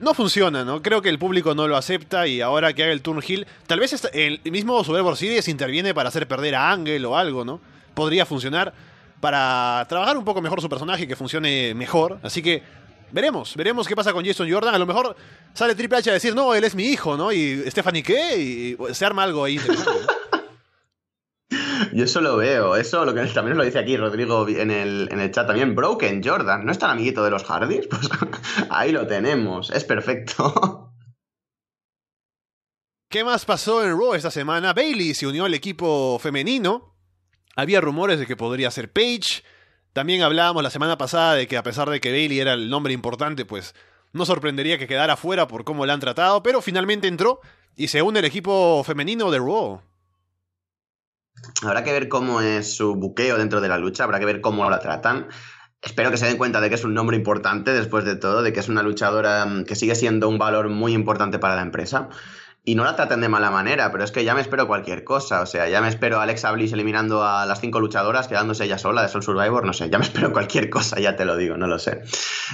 No 0.00 0.14
funciona, 0.14 0.64
¿no? 0.64 0.82
Creo 0.82 1.00
que 1.00 1.08
el 1.08 1.18
público 1.18 1.54
no 1.54 1.68
lo 1.68 1.76
acepta 1.76 2.26
y 2.26 2.40
ahora 2.40 2.72
que 2.72 2.82
haga 2.82 2.92
el 2.92 3.02
turn 3.02 3.22
heel, 3.22 3.46
tal 3.68 3.78
vez 3.78 4.08
el 4.12 4.40
mismo 4.44 4.82
Survivor 4.82 5.16
Series 5.16 5.46
interviene 5.46 5.94
para 5.94 6.08
hacer 6.08 6.26
perder 6.26 6.56
a 6.56 6.72
Angle 6.72 7.04
o 7.06 7.16
algo, 7.16 7.44
¿no? 7.44 7.60
Podría 7.94 8.26
funcionar 8.26 8.72
para 9.20 9.86
trabajar 9.88 10.16
un 10.16 10.24
poco 10.24 10.42
mejor 10.42 10.60
su 10.60 10.68
personaje 10.68 11.04
y 11.04 11.06
que 11.06 11.14
funcione 11.14 11.72
mejor. 11.74 12.18
Así 12.24 12.42
que 12.42 12.64
veremos, 13.12 13.54
veremos 13.54 13.86
qué 13.86 13.94
pasa 13.94 14.12
con 14.12 14.24
Jason 14.24 14.50
Jordan. 14.50 14.74
A 14.74 14.78
lo 14.78 14.86
mejor 14.86 15.14
sale 15.54 15.76
Triple 15.76 15.98
H 15.98 16.10
a 16.10 16.14
decir, 16.14 16.34
no, 16.34 16.52
él 16.54 16.64
es 16.64 16.74
mi 16.74 16.86
hijo, 16.86 17.16
¿no? 17.16 17.30
Y 17.30 17.62
Stephanie, 17.70 18.02
¿qué? 18.02 18.36
Y 18.36 18.76
se 18.94 19.04
arma 19.04 19.22
algo 19.22 19.44
ahí. 19.44 19.60
Yo 21.92 22.04
eso 22.04 22.20
lo 22.20 22.36
veo, 22.36 22.76
eso 22.76 23.04
lo 23.04 23.14
que 23.14 23.24
también 23.26 23.56
lo 23.56 23.64
dice 23.64 23.78
aquí 23.78 23.96
Rodrigo 23.96 24.46
en 24.48 24.70
el, 24.70 25.08
en 25.10 25.20
el 25.20 25.30
chat 25.30 25.46
también. 25.46 25.74
Broken 25.74 26.22
Jordan, 26.22 26.64
¿no 26.64 26.72
es 26.72 26.78
tan 26.78 26.90
amiguito 26.90 27.24
de 27.24 27.30
los 27.30 27.44
Hardys? 27.44 27.88
Pues 28.02 28.08
ahí 28.70 28.92
lo 28.92 29.06
tenemos, 29.06 29.70
es 29.70 29.84
perfecto. 29.84 30.90
¿Qué 33.10 33.24
más 33.24 33.44
pasó 33.44 33.84
en 33.84 33.90
Raw 33.90 34.14
esta 34.14 34.30
semana? 34.30 34.72
Bailey 34.72 35.14
se 35.14 35.26
unió 35.26 35.44
al 35.44 35.54
equipo 35.54 36.18
femenino. 36.18 36.96
Había 37.54 37.82
rumores 37.82 38.18
de 38.18 38.26
que 38.26 38.36
podría 38.36 38.70
ser 38.70 38.90
Paige. 38.90 39.42
También 39.92 40.22
hablábamos 40.22 40.62
la 40.62 40.70
semana 40.70 40.96
pasada 40.96 41.34
de 41.34 41.46
que 41.46 41.58
a 41.58 41.62
pesar 41.62 41.90
de 41.90 42.00
que 42.00 42.10
Bailey 42.10 42.40
era 42.40 42.54
el 42.54 42.70
nombre 42.70 42.94
importante, 42.94 43.44
pues 43.44 43.74
No 44.14 44.24
sorprendería 44.24 44.78
que 44.78 44.86
quedara 44.86 45.16
fuera 45.16 45.46
por 45.46 45.64
cómo 45.64 45.84
la 45.84 45.92
han 45.92 46.00
tratado, 46.00 46.42
pero 46.42 46.62
finalmente 46.62 47.08
entró 47.08 47.40
y 47.76 47.88
se 47.88 48.02
une 48.02 48.20
el 48.20 48.24
equipo 48.24 48.82
femenino 48.84 49.30
de 49.30 49.38
Raw. 49.38 49.82
Habrá 51.62 51.84
que 51.84 51.92
ver 51.92 52.08
cómo 52.08 52.40
es 52.40 52.74
su 52.74 52.94
buqueo 52.94 53.38
dentro 53.38 53.60
de 53.60 53.68
la 53.68 53.78
lucha, 53.78 54.04
habrá 54.04 54.18
que 54.18 54.26
ver 54.26 54.40
cómo 54.40 54.68
la 54.68 54.80
tratan. 54.80 55.28
Espero 55.80 56.10
que 56.10 56.16
se 56.16 56.26
den 56.26 56.36
cuenta 56.36 56.60
de 56.60 56.68
que 56.68 56.76
es 56.76 56.84
un 56.84 56.94
nombre 56.94 57.16
importante 57.16 57.72
después 57.72 58.04
de 58.04 58.14
todo, 58.14 58.42
de 58.42 58.52
que 58.52 58.60
es 58.60 58.68
una 58.68 58.82
luchadora 58.82 59.44
mm, 59.46 59.64
que 59.64 59.74
sigue 59.74 59.94
siendo 59.94 60.28
un 60.28 60.38
valor 60.38 60.68
muy 60.68 60.92
importante 60.92 61.38
para 61.38 61.56
la 61.56 61.62
empresa 61.62 62.08
y 62.64 62.76
no 62.76 62.84
la 62.84 62.94
traten 62.94 63.20
de 63.20 63.28
mala 63.28 63.50
manera, 63.50 63.90
pero 63.90 64.04
es 64.04 64.12
que 64.12 64.22
ya 64.22 64.34
me 64.34 64.40
espero 64.40 64.68
cualquier 64.68 65.02
cosa. 65.02 65.40
O 65.40 65.46
sea, 65.46 65.68
ya 65.68 65.80
me 65.80 65.88
espero 65.88 66.20
a 66.20 66.22
Alexa 66.22 66.52
Bliss 66.52 66.72
eliminando 66.72 67.24
a 67.24 67.44
las 67.44 67.60
cinco 67.60 67.80
luchadoras, 67.80 68.28
quedándose 68.28 68.64
ella 68.64 68.78
sola 68.78 69.02
de 69.02 69.08
Soul 69.08 69.24
Survivor, 69.24 69.66
no 69.66 69.72
sé, 69.72 69.90
ya 69.90 69.98
me 69.98 70.04
espero 70.06 70.32
cualquier 70.32 70.70
cosa, 70.70 71.00
ya 71.00 71.16
te 71.16 71.24
lo 71.24 71.36
digo, 71.36 71.56
no 71.56 71.66
lo 71.66 71.78
sé. 71.78 72.02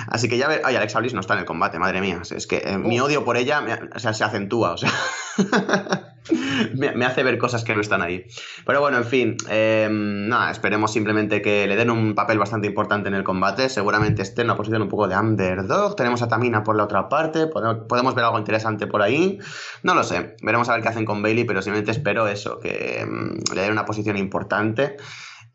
Así 0.08 0.28
que 0.28 0.38
ya 0.38 0.48
ve. 0.48 0.62
Ay, 0.64 0.76
Alexa 0.76 1.00
Bliss 1.00 1.12
no 1.12 1.20
está 1.20 1.34
en 1.34 1.40
el 1.40 1.44
combate, 1.44 1.78
madre 1.78 2.00
mía. 2.00 2.22
Es 2.30 2.46
que 2.46 2.62
eh, 2.64 2.78
mi 2.78 3.00
odio 3.00 3.24
por 3.24 3.36
ella 3.36 3.62
o 3.94 3.98
sea, 3.98 4.14
se 4.14 4.24
acentúa, 4.24 4.72
o 4.72 4.78
sea. 4.78 4.90
me, 6.74 7.04
hace 7.04 7.22
ver 7.22 7.38
cosas 7.38 7.64
que 7.64 7.74
no 7.74 7.80
están 7.80 8.02
ahí. 8.02 8.24
Pero 8.66 8.80
bueno, 8.80 8.98
en 8.98 9.04
fin, 9.04 9.36
em, 9.48 10.28
nada, 10.28 10.50
esperemos 10.50 10.92
simplemente 10.92 11.42
que 11.42 11.66
le 11.66 11.76
den 11.76 11.90
un 11.90 12.14
papel 12.14 12.38
bastante 12.38 12.66
importante 12.66 13.08
en 13.08 13.14
el 13.14 13.24
combate. 13.24 13.68
Seguramente 13.68 14.22
esté 14.22 14.42
en 14.42 14.48
una 14.48 14.56
posición 14.56 14.82
un 14.82 14.88
poco 14.88 15.08
de 15.08 15.16
underdog. 15.16 15.96
Tenemos 15.96 16.22
a 16.22 16.28
Tamina 16.28 16.62
por 16.62 16.76
la 16.76 16.84
otra 16.84 17.08
parte. 17.08 17.46
Podemos, 17.46 18.14
ver 18.14 18.24
algo 18.24 18.38
interesante 18.38 18.86
por 18.86 19.02
ahí. 19.02 19.38
No 19.82 19.94
lo 19.94 20.02
sé. 20.02 20.36
Veremos 20.42 20.68
a 20.68 20.74
ver 20.74 20.82
qué 20.82 20.88
hacen 20.88 21.04
con 21.04 21.22
Bailey, 21.22 21.44
pero 21.44 21.62
simplemente 21.62 21.92
espero 21.92 22.26
eso, 22.28 22.58
que 22.58 23.00
em, 23.00 23.38
le 23.54 23.62
den 23.62 23.72
una 23.72 23.84
posición 23.84 24.16
importante 24.16 24.96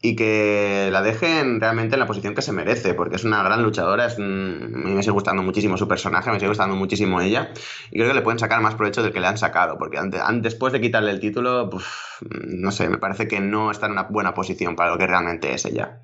y 0.06 0.18
que 0.18 0.90
la 0.92 1.02
dejen 1.02 1.62
realmente 1.62 1.96
en 1.96 2.02
la 2.02 2.06
posición 2.06 2.36
que 2.36 2.42
se 2.42 2.52
merece, 2.52 2.94
porque 2.94 3.16
es 3.16 3.24
una 3.24 3.42
gran 3.42 3.64
luchadora, 3.64 4.06
es, 4.06 4.20
mí 4.20 4.92
me 4.92 5.02
sigue 5.02 5.14
gustando 5.14 5.44
muchísimo 5.44 5.78
su 5.78 5.88
personaje, 5.88 6.30
me 6.30 6.40
sigue 6.40 6.50
gustando 6.50 6.76
muchísimo 6.76 7.22
ella, 7.22 7.54
y 7.90 7.96
creo 7.96 8.10
que 8.10 8.14
le 8.14 8.22
pueden 8.22 8.38
sacar 8.38 8.60
más 8.60 8.76
provecho 8.76 9.02
del 9.02 9.14
que 9.14 9.22
le 9.22 9.28
han 9.28 9.38
sacado, 9.38 9.78
porque 9.78 9.98
antes, 9.98 10.22
después 10.42 10.74
de 10.74 10.82
quitarle 10.82 11.12
el 11.12 11.22
título, 11.22 11.70
no 12.20 12.72
sé, 12.72 12.90
me 12.90 12.98
parece 12.98 13.30
que 13.30 13.40
no 13.40 13.72
está 13.72 13.86
en 13.86 13.94
una 13.94 14.04
buena 14.04 14.34
posición 14.34 14.76
para 14.76 14.92
lo 14.92 14.98
que 14.98 15.08
realmente 15.08 15.54
es 15.54 15.64
ella. 15.64 16.02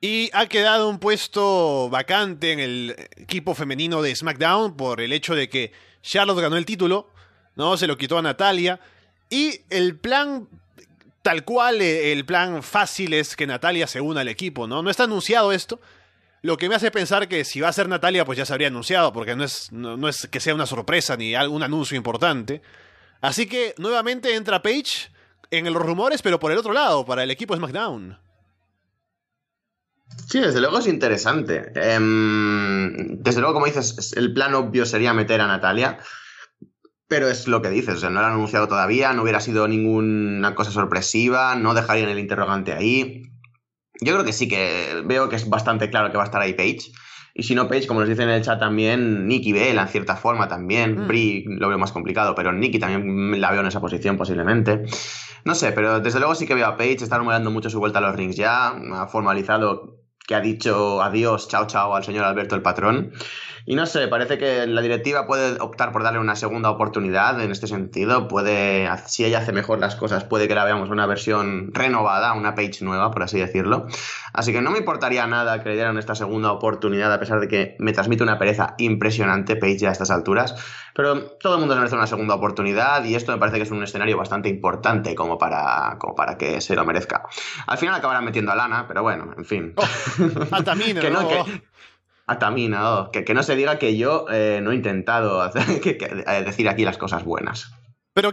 Y 0.00 0.30
ha 0.32 0.46
quedado 0.46 0.88
un 0.88 1.00
puesto 1.00 1.90
vacante 1.90 2.52
en 2.52 2.60
el 2.60 2.96
equipo 3.18 3.54
femenino 3.54 4.00
de 4.00 4.16
SmackDown 4.16 4.74
por 4.74 5.02
el 5.02 5.12
hecho 5.12 5.34
de 5.34 5.50
que 5.50 5.72
Charlotte 6.00 6.40
ganó 6.40 6.56
el 6.56 6.64
título, 6.64 7.10
¿no? 7.56 7.76
Se 7.76 7.86
lo 7.86 7.98
quitó 7.98 8.16
a 8.16 8.22
Natalia. 8.22 8.80
Y 9.28 9.60
el 9.68 9.98
plan 9.98 10.48
tal 11.22 11.44
cual 11.44 11.80
eh, 11.82 12.12
el 12.12 12.24
plan 12.24 12.62
fácil 12.62 13.12
es 13.14 13.36
que 13.36 13.46
Natalia 13.46 13.86
se 13.86 14.00
una 14.00 14.20
al 14.20 14.28
equipo, 14.28 14.66
¿no? 14.66 14.82
No 14.82 14.90
está 14.90 15.04
anunciado 15.04 15.52
esto. 15.52 15.80
Lo 16.42 16.56
que 16.56 16.68
me 16.68 16.74
hace 16.74 16.90
pensar 16.90 17.28
que 17.28 17.44
si 17.44 17.60
va 17.60 17.68
a 17.68 17.72
ser 17.72 17.88
Natalia, 17.88 18.24
pues 18.24 18.38
ya 18.38 18.46
se 18.46 18.52
habría 18.52 18.68
anunciado, 18.68 19.12
porque 19.12 19.36
no 19.36 19.44
es, 19.44 19.70
no, 19.72 20.08
es 20.08 20.26
que 20.26 20.40
sea 20.40 20.54
una 20.54 20.66
sorpresa 20.66 21.16
ni 21.16 21.34
algún 21.34 21.62
anuncio 21.62 21.96
importante. 21.96 22.62
Así 23.20 23.46
que 23.46 23.74
nuevamente 23.76 24.34
entra 24.34 24.62
Paige 24.62 25.10
en 25.50 25.70
los 25.70 25.82
rumores, 25.82 26.22
pero 26.22 26.40
por 26.40 26.50
el 26.50 26.58
otro 26.58 26.72
lado, 26.72 27.04
para 27.04 27.22
el 27.22 27.30
equipo 27.30 27.54
SmackDown. 27.54 28.18
Sí, 30.28 30.40
desde 30.40 30.60
luego 30.60 30.78
es 30.78 30.86
interesante. 30.86 31.72
Em, 31.74 33.18
desde 33.22 33.40
luego, 33.40 33.54
como 33.54 33.66
dices, 33.66 34.14
el 34.16 34.32
plan 34.32 34.54
obvio 34.54 34.86
sería 34.86 35.12
meter 35.12 35.40
a 35.42 35.46
Natalia. 35.46 35.98
Pero 37.10 37.28
es 37.28 37.48
lo 37.48 37.60
que 37.60 37.70
dices, 37.70 37.96
o 37.96 37.98
sea, 37.98 38.10
no 38.10 38.20
lo 38.20 38.26
han 38.28 38.34
anunciado 38.34 38.68
todavía, 38.68 39.12
no 39.12 39.22
hubiera 39.22 39.40
sido 39.40 39.66
ninguna 39.66 40.54
cosa 40.54 40.70
sorpresiva, 40.70 41.56
no 41.56 41.74
dejarían 41.74 42.08
el 42.08 42.20
interrogante 42.20 42.72
ahí. 42.72 43.22
Yo 44.00 44.12
creo 44.12 44.24
que 44.24 44.32
sí 44.32 44.46
que 44.46 45.02
veo 45.04 45.28
que 45.28 45.34
es 45.34 45.48
bastante 45.48 45.90
claro 45.90 46.12
que 46.12 46.16
va 46.16 46.22
a 46.22 46.26
estar 46.26 46.40
ahí 46.40 46.52
Page. 46.52 46.92
Y 47.34 47.42
si 47.42 47.56
no 47.56 47.66
Page, 47.66 47.88
como 47.88 47.98
nos 47.98 48.08
dicen 48.08 48.28
en 48.28 48.36
el 48.36 48.42
chat 48.42 48.60
también, 48.60 49.26
Nicky 49.26 49.52
Bell 49.52 49.76
en 49.76 49.88
cierta 49.88 50.14
forma 50.14 50.46
también. 50.46 51.00
Mm. 51.00 51.08
Brie 51.08 51.44
lo 51.48 51.68
veo 51.68 51.78
más 51.78 51.90
complicado, 51.90 52.36
pero 52.36 52.52
Nicky 52.52 52.78
también 52.78 53.40
la 53.40 53.50
veo 53.50 53.62
en 53.62 53.66
esa 53.66 53.80
posición 53.80 54.16
posiblemente. 54.16 54.84
No 55.44 55.56
sé, 55.56 55.72
pero 55.72 55.98
desde 55.98 56.20
luego 56.20 56.36
sí 56.36 56.46
que 56.46 56.54
veo 56.54 56.68
a 56.68 56.76
Page, 56.76 56.98
está 57.02 57.18
rumorando 57.18 57.50
mucho 57.50 57.70
su 57.70 57.80
vuelta 57.80 57.98
a 57.98 58.02
los 58.02 58.14
rings 58.14 58.36
ya, 58.36 58.68
ha 58.68 59.08
formalizado 59.08 59.96
que 60.28 60.36
ha 60.36 60.40
dicho 60.40 61.02
adiós, 61.02 61.48
chao, 61.48 61.66
chao 61.66 61.96
al 61.96 62.04
señor 62.04 62.24
Alberto 62.24 62.54
el 62.54 62.62
patrón. 62.62 63.12
Y 63.70 63.76
no 63.76 63.86
sé, 63.86 64.08
parece 64.08 64.36
que 64.36 64.66
la 64.66 64.82
directiva 64.82 65.28
puede 65.28 65.60
optar 65.60 65.92
por 65.92 66.02
darle 66.02 66.18
una 66.18 66.34
segunda 66.34 66.70
oportunidad 66.70 67.40
en 67.40 67.52
este 67.52 67.68
sentido. 67.68 68.26
Puede, 68.26 68.88
si 69.06 69.24
ella 69.24 69.38
hace 69.38 69.52
mejor 69.52 69.78
las 69.78 69.94
cosas, 69.94 70.24
puede 70.24 70.48
que 70.48 70.56
la 70.56 70.64
veamos 70.64 70.90
una 70.90 71.06
versión 71.06 71.72
renovada, 71.72 72.32
una 72.32 72.56
page 72.56 72.78
nueva, 72.80 73.12
por 73.12 73.22
así 73.22 73.38
decirlo. 73.38 73.86
Así 74.32 74.52
que 74.52 74.60
no 74.60 74.72
me 74.72 74.78
importaría 74.78 75.24
nada 75.28 75.62
que 75.62 75.68
le 75.68 75.76
dieran 75.76 75.98
esta 75.98 76.16
segunda 76.16 76.50
oportunidad, 76.50 77.12
a 77.12 77.20
pesar 77.20 77.38
de 77.38 77.46
que 77.46 77.76
me 77.78 77.92
transmite 77.92 78.24
una 78.24 78.40
pereza 78.40 78.74
impresionante 78.78 79.54
Page 79.54 79.86
a 79.86 79.92
estas 79.92 80.10
alturas. 80.10 80.56
Pero 80.92 81.36
todo 81.38 81.54
el 81.54 81.60
mundo 81.60 81.76
merece 81.76 81.94
una 81.94 82.08
segunda 82.08 82.34
oportunidad 82.34 83.04
y 83.04 83.14
esto 83.14 83.30
me 83.30 83.38
parece 83.38 83.58
que 83.58 83.62
es 83.62 83.70
un 83.70 83.84
escenario 83.84 84.16
bastante 84.18 84.48
importante 84.48 85.14
como 85.14 85.38
para, 85.38 85.96
como 86.00 86.16
para 86.16 86.36
que 86.36 86.60
se 86.60 86.74
lo 86.74 86.84
merezca. 86.84 87.22
Al 87.68 87.78
final 87.78 87.94
acabarán 87.94 88.24
metiendo 88.24 88.50
a 88.50 88.56
Lana, 88.56 88.86
pero 88.88 89.02
bueno, 89.02 89.32
en 89.36 89.44
fin. 89.44 89.74
Oh, 89.76 89.84
que 91.00 91.10
no, 91.10 91.28
a 92.30 92.38
Tamina, 92.38 93.10
que, 93.12 93.34
no 93.34 93.42
se 93.42 93.56
diga 93.56 93.78
que 93.78 93.96
yo 93.96 94.26
eh, 94.30 94.60
no 94.62 94.70
he 94.70 94.76
intentado 94.76 95.44
eh, 95.54 96.42
decir 96.44 96.68
aquí 96.68 96.84
las 96.84 96.96
cosas 96.96 97.24
buenas. 97.24 97.72
Pero 98.14 98.32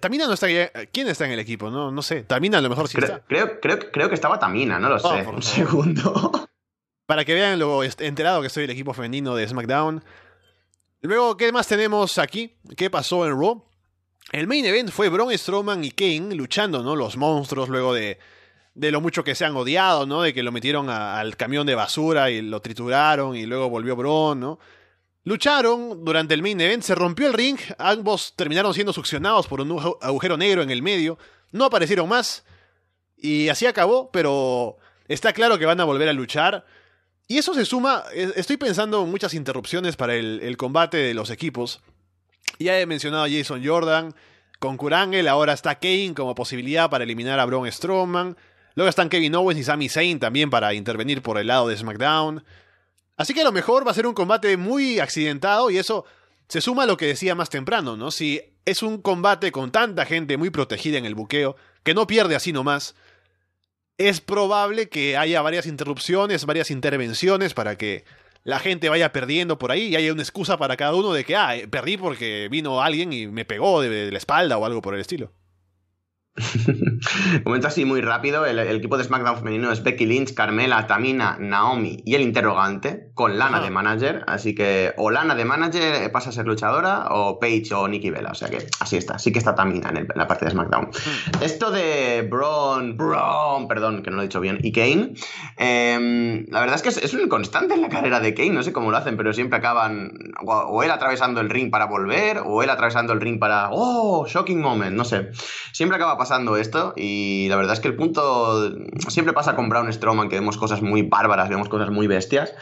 Tamina 0.00 0.26
no 0.26 0.32
está 0.32 0.48
¿Quién 0.92 1.08
está 1.08 1.26
en 1.26 1.32
el 1.32 1.38
equipo? 1.38 1.70
No, 1.70 1.92
no 1.92 2.02
sé. 2.02 2.22
Tamina 2.24 2.58
a 2.58 2.60
lo 2.60 2.68
mejor 2.68 2.88
sí 2.88 2.96
creo, 2.96 3.16
está. 3.16 3.26
Creo, 3.26 3.60
creo, 3.92 4.08
que 4.08 4.14
estaba 4.16 4.40
Tamina, 4.40 4.80
no 4.80 4.88
lo 4.88 4.96
oh, 4.96 4.98
sé. 4.98 5.26
Un 5.26 5.42
segundo. 5.42 6.48
Para 7.06 7.24
que 7.24 7.34
vean 7.34 7.60
lo 7.60 7.84
enterado 7.84 8.42
que 8.42 8.48
soy 8.48 8.64
el 8.64 8.70
equipo 8.70 8.92
femenino 8.92 9.36
de 9.36 9.46
SmackDown. 9.46 10.02
Luego, 11.02 11.36
¿qué 11.36 11.52
más 11.52 11.68
tenemos 11.68 12.18
aquí? 12.18 12.56
¿Qué 12.76 12.90
pasó 12.90 13.26
en 13.26 13.38
Raw? 13.38 13.64
El 14.32 14.48
main 14.48 14.64
event 14.64 14.90
fue 14.90 15.08
Braun 15.08 15.36
Strowman 15.38 15.84
y 15.84 15.92
Kane 15.92 16.34
luchando, 16.34 16.82
¿no? 16.82 16.96
Los 16.96 17.16
monstruos 17.16 17.68
luego 17.68 17.94
de 17.94 18.18
de 18.76 18.92
lo 18.92 19.00
mucho 19.00 19.24
que 19.24 19.34
se 19.34 19.46
han 19.46 19.56
odiado, 19.56 20.04
¿no? 20.04 20.20
De 20.20 20.34
que 20.34 20.42
lo 20.42 20.52
metieron 20.52 20.90
al 20.90 21.36
camión 21.38 21.66
de 21.66 21.74
basura 21.74 22.30
y 22.30 22.42
lo 22.42 22.60
trituraron 22.60 23.34
y 23.34 23.46
luego 23.46 23.70
volvió 23.70 23.96
Bron, 23.96 24.38
¿no? 24.38 24.58
Lucharon 25.24 26.04
durante 26.04 26.34
el 26.34 26.42
main 26.42 26.60
event, 26.60 26.82
se 26.82 26.94
rompió 26.94 27.26
el 27.26 27.32
ring, 27.32 27.58
ambos 27.78 28.34
terminaron 28.36 28.74
siendo 28.74 28.92
succionados 28.92 29.46
por 29.46 29.62
un 29.62 29.96
agujero 30.00 30.36
negro 30.36 30.62
en 30.62 30.70
el 30.70 30.82
medio, 30.82 31.18
no 31.52 31.64
aparecieron 31.64 32.08
más 32.08 32.44
y 33.16 33.48
así 33.48 33.66
acabó, 33.66 34.10
pero 34.12 34.76
está 35.08 35.32
claro 35.32 35.58
que 35.58 35.64
van 35.64 35.80
a 35.80 35.84
volver 35.84 36.08
a 36.08 36.12
luchar. 36.12 36.66
Y 37.28 37.38
eso 37.38 37.54
se 37.54 37.64
suma, 37.64 38.04
e, 38.12 38.30
estoy 38.36 38.58
pensando 38.58 39.02
en 39.02 39.10
muchas 39.10 39.32
interrupciones 39.32 39.96
para 39.96 40.14
el, 40.14 40.56
combate 40.58 40.98
de 40.98 41.14
los 41.14 41.30
equipos. 41.30 41.80
Ya 42.58 42.78
he 42.78 42.84
mencionado 42.84 43.24
a 43.24 43.30
Jason 43.30 43.66
Jordan, 43.66 44.14
con 44.58 44.76
Kurangel, 44.76 45.28
ahora 45.28 45.54
está 45.54 45.76
Kane 45.76 46.12
como 46.14 46.34
posibilidad 46.34 46.90
para 46.90 47.04
eliminar 47.04 47.40
a 47.40 47.46
Braun 47.46 47.72
Strowman. 47.72 48.36
Luego 48.76 48.90
están 48.90 49.08
Kevin 49.08 49.34
Owens 49.34 49.58
y 49.58 49.64
Sami 49.64 49.88
Zayn 49.88 50.20
también 50.20 50.50
para 50.50 50.74
intervenir 50.74 51.22
por 51.22 51.38
el 51.38 51.46
lado 51.46 51.66
de 51.66 51.76
SmackDown. 51.76 52.44
Así 53.16 53.32
que 53.32 53.40
a 53.40 53.44
lo 53.44 53.50
mejor 53.52 53.86
va 53.86 53.90
a 53.90 53.94
ser 53.94 54.06
un 54.06 54.12
combate 54.12 54.58
muy 54.58 55.00
accidentado 55.00 55.70
y 55.70 55.78
eso 55.78 56.04
se 56.46 56.60
suma 56.60 56.82
a 56.82 56.86
lo 56.86 56.98
que 56.98 57.06
decía 57.06 57.34
más 57.34 57.48
temprano, 57.48 57.96
¿no? 57.96 58.10
Si 58.10 58.40
es 58.66 58.82
un 58.82 59.00
combate 59.00 59.50
con 59.50 59.72
tanta 59.72 60.04
gente 60.04 60.36
muy 60.36 60.50
protegida 60.50 60.98
en 60.98 61.06
el 61.06 61.14
buqueo, 61.14 61.56
que 61.82 61.94
no 61.94 62.06
pierde 62.06 62.36
así 62.36 62.52
nomás, 62.52 62.94
es 63.96 64.20
probable 64.20 64.90
que 64.90 65.16
haya 65.16 65.40
varias 65.40 65.64
interrupciones, 65.64 66.44
varias 66.44 66.70
intervenciones 66.70 67.54
para 67.54 67.78
que 67.78 68.04
la 68.44 68.58
gente 68.58 68.90
vaya 68.90 69.10
perdiendo 69.10 69.58
por 69.58 69.72
ahí 69.72 69.84
y 69.84 69.96
haya 69.96 70.12
una 70.12 70.22
excusa 70.22 70.58
para 70.58 70.76
cada 70.76 70.94
uno 70.94 71.14
de 71.14 71.24
que, 71.24 71.34
ah, 71.34 71.54
perdí 71.70 71.96
porque 71.96 72.48
vino 72.50 72.82
alguien 72.82 73.10
y 73.14 73.26
me 73.26 73.46
pegó 73.46 73.80
de 73.80 74.12
la 74.12 74.18
espalda 74.18 74.58
o 74.58 74.66
algo 74.66 74.82
por 74.82 74.94
el 74.94 75.00
estilo. 75.00 75.32
Momento 77.44 77.68
así 77.68 77.84
muy 77.84 78.00
rápido, 78.00 78.44
el, 78.44 78.58
equipo 78.58 78.98
de 78.98 79.04
SmackDown 79.04 79.38
femenino 79.38 79.72
es 79.72 79.82
Becky 79.82 80.06
Lynch, 80.06 80.34
Carmela, 80.34 80.86
Tamina, 80.86 81.36
Naomi 81.40 82.02
y 82.04 82.14
el 82.14 82.22
interrogante 82.22 83.10
con 83.14 83.38
Lana 83.38 83.60
de 83.60 83.70
manager, 83.70 84.24
así 84.26 84.54
que 84.54 84.92
o 84.98 85.10
Lana 85.10 85.34
de 85.34 85.44
manager 85.44 86.12
pasa 86.12 86.30
a 86.30 86.32
ser 86.32 86.46
luchadora 86.46 87.06
o 87.10 87.38
Paige 87.38 87.74
o 87.74 87.88
Nikki 87.88 88.10
Bella, 88.10 88.30
o 88.32 88.34
sea 88.34 88.48
que 88.48 88.66
así 88.80 88.96
está, 88.96 89.18
sí 89.18 89.32
que 89.32 89.38
está 89.38 89.54
Tamina 89.54 89.88
en, 89.88 90.06
la 90.14 90.26
parte 90.26 90.44
de 90.44 90.50
SmackDown. 90.50 90.86
Hmm. 90.86 91.42
Esto 91.42 91.70
de 91.70 92.26
Braun, 92.30 92.96
Braun, 92.96 93.66
perdón, 93.68 94.02
que 94.02 94.10
no 94.10 94.16
lo 94.16 94.22
he 94.22 94.26
dicho 94.26 94.40
bien, 94.40 94.58
y 94.62 94.72
Kane, 94.72 95.14
em, 95.56 96.46
la 96.50 96.60
verdad 96.60 96.76
es 96.76 96.82
que 96.82 96.88
es, 96.88 97.14
un 97.14 97.28
constante 97.28 97.74
en 97.74 97.80
la 97.80 97.88
carrera 97.88 98.20
de 98.20 98.34
Kane, 98.34 98.50
no 98.50 98.62
sé 98.62 98.72
cómo 98.72 98.90
lo 98.90 98.98
hacen, 98.98 99.16
pero 99.16 99.32
siempre 99.32 99.58
acaban 99.58 100.12
o, 100.44 100.82
él 100.82 100.90
atravesando 100.90 101.40
el 101.40 101.48
ring 101.48 101.70
para 101.70 101.86
volver 101.86 102.42
o 102.44 102.62
él 102.62 102.68
atravesando 102.68 103.14
el 103.14 103.20
ring 103.20 103.38
para, 103.38 103.70
oh, 103.72 104.26
shocking 104.26 104.60
moment, 104.60 104.94
no 104.94 105.04
sé, 105.04 105.30
siempre 105.72 105.96
acaba 105.96 106.18
pasando 106.18 106.25
pasando 106.26 106.56
esto 106.56 106.92
y 106.96 107.46
la 107.48 107.54
verdad 107.54 107.74
es 107.74 107.80
que 107.80 107.86
el 107.86 107.94
punto 107.94 108.68
siempre 109.08 109.32
pasa 109.32 109.54
con 109.54 109.68
Brown 109.68 109.92
Strowman 109.92 110.28
que 110.28 110.34
vemos 110.34 110.58
cosas 110.58 110.82
muy 110.82 111.02
bárbaras, 111.02 111.48
vemos 111.48 111.68
cosas 111.68 111.90
muy 111.90 112.08
bestias. 112.08 112.52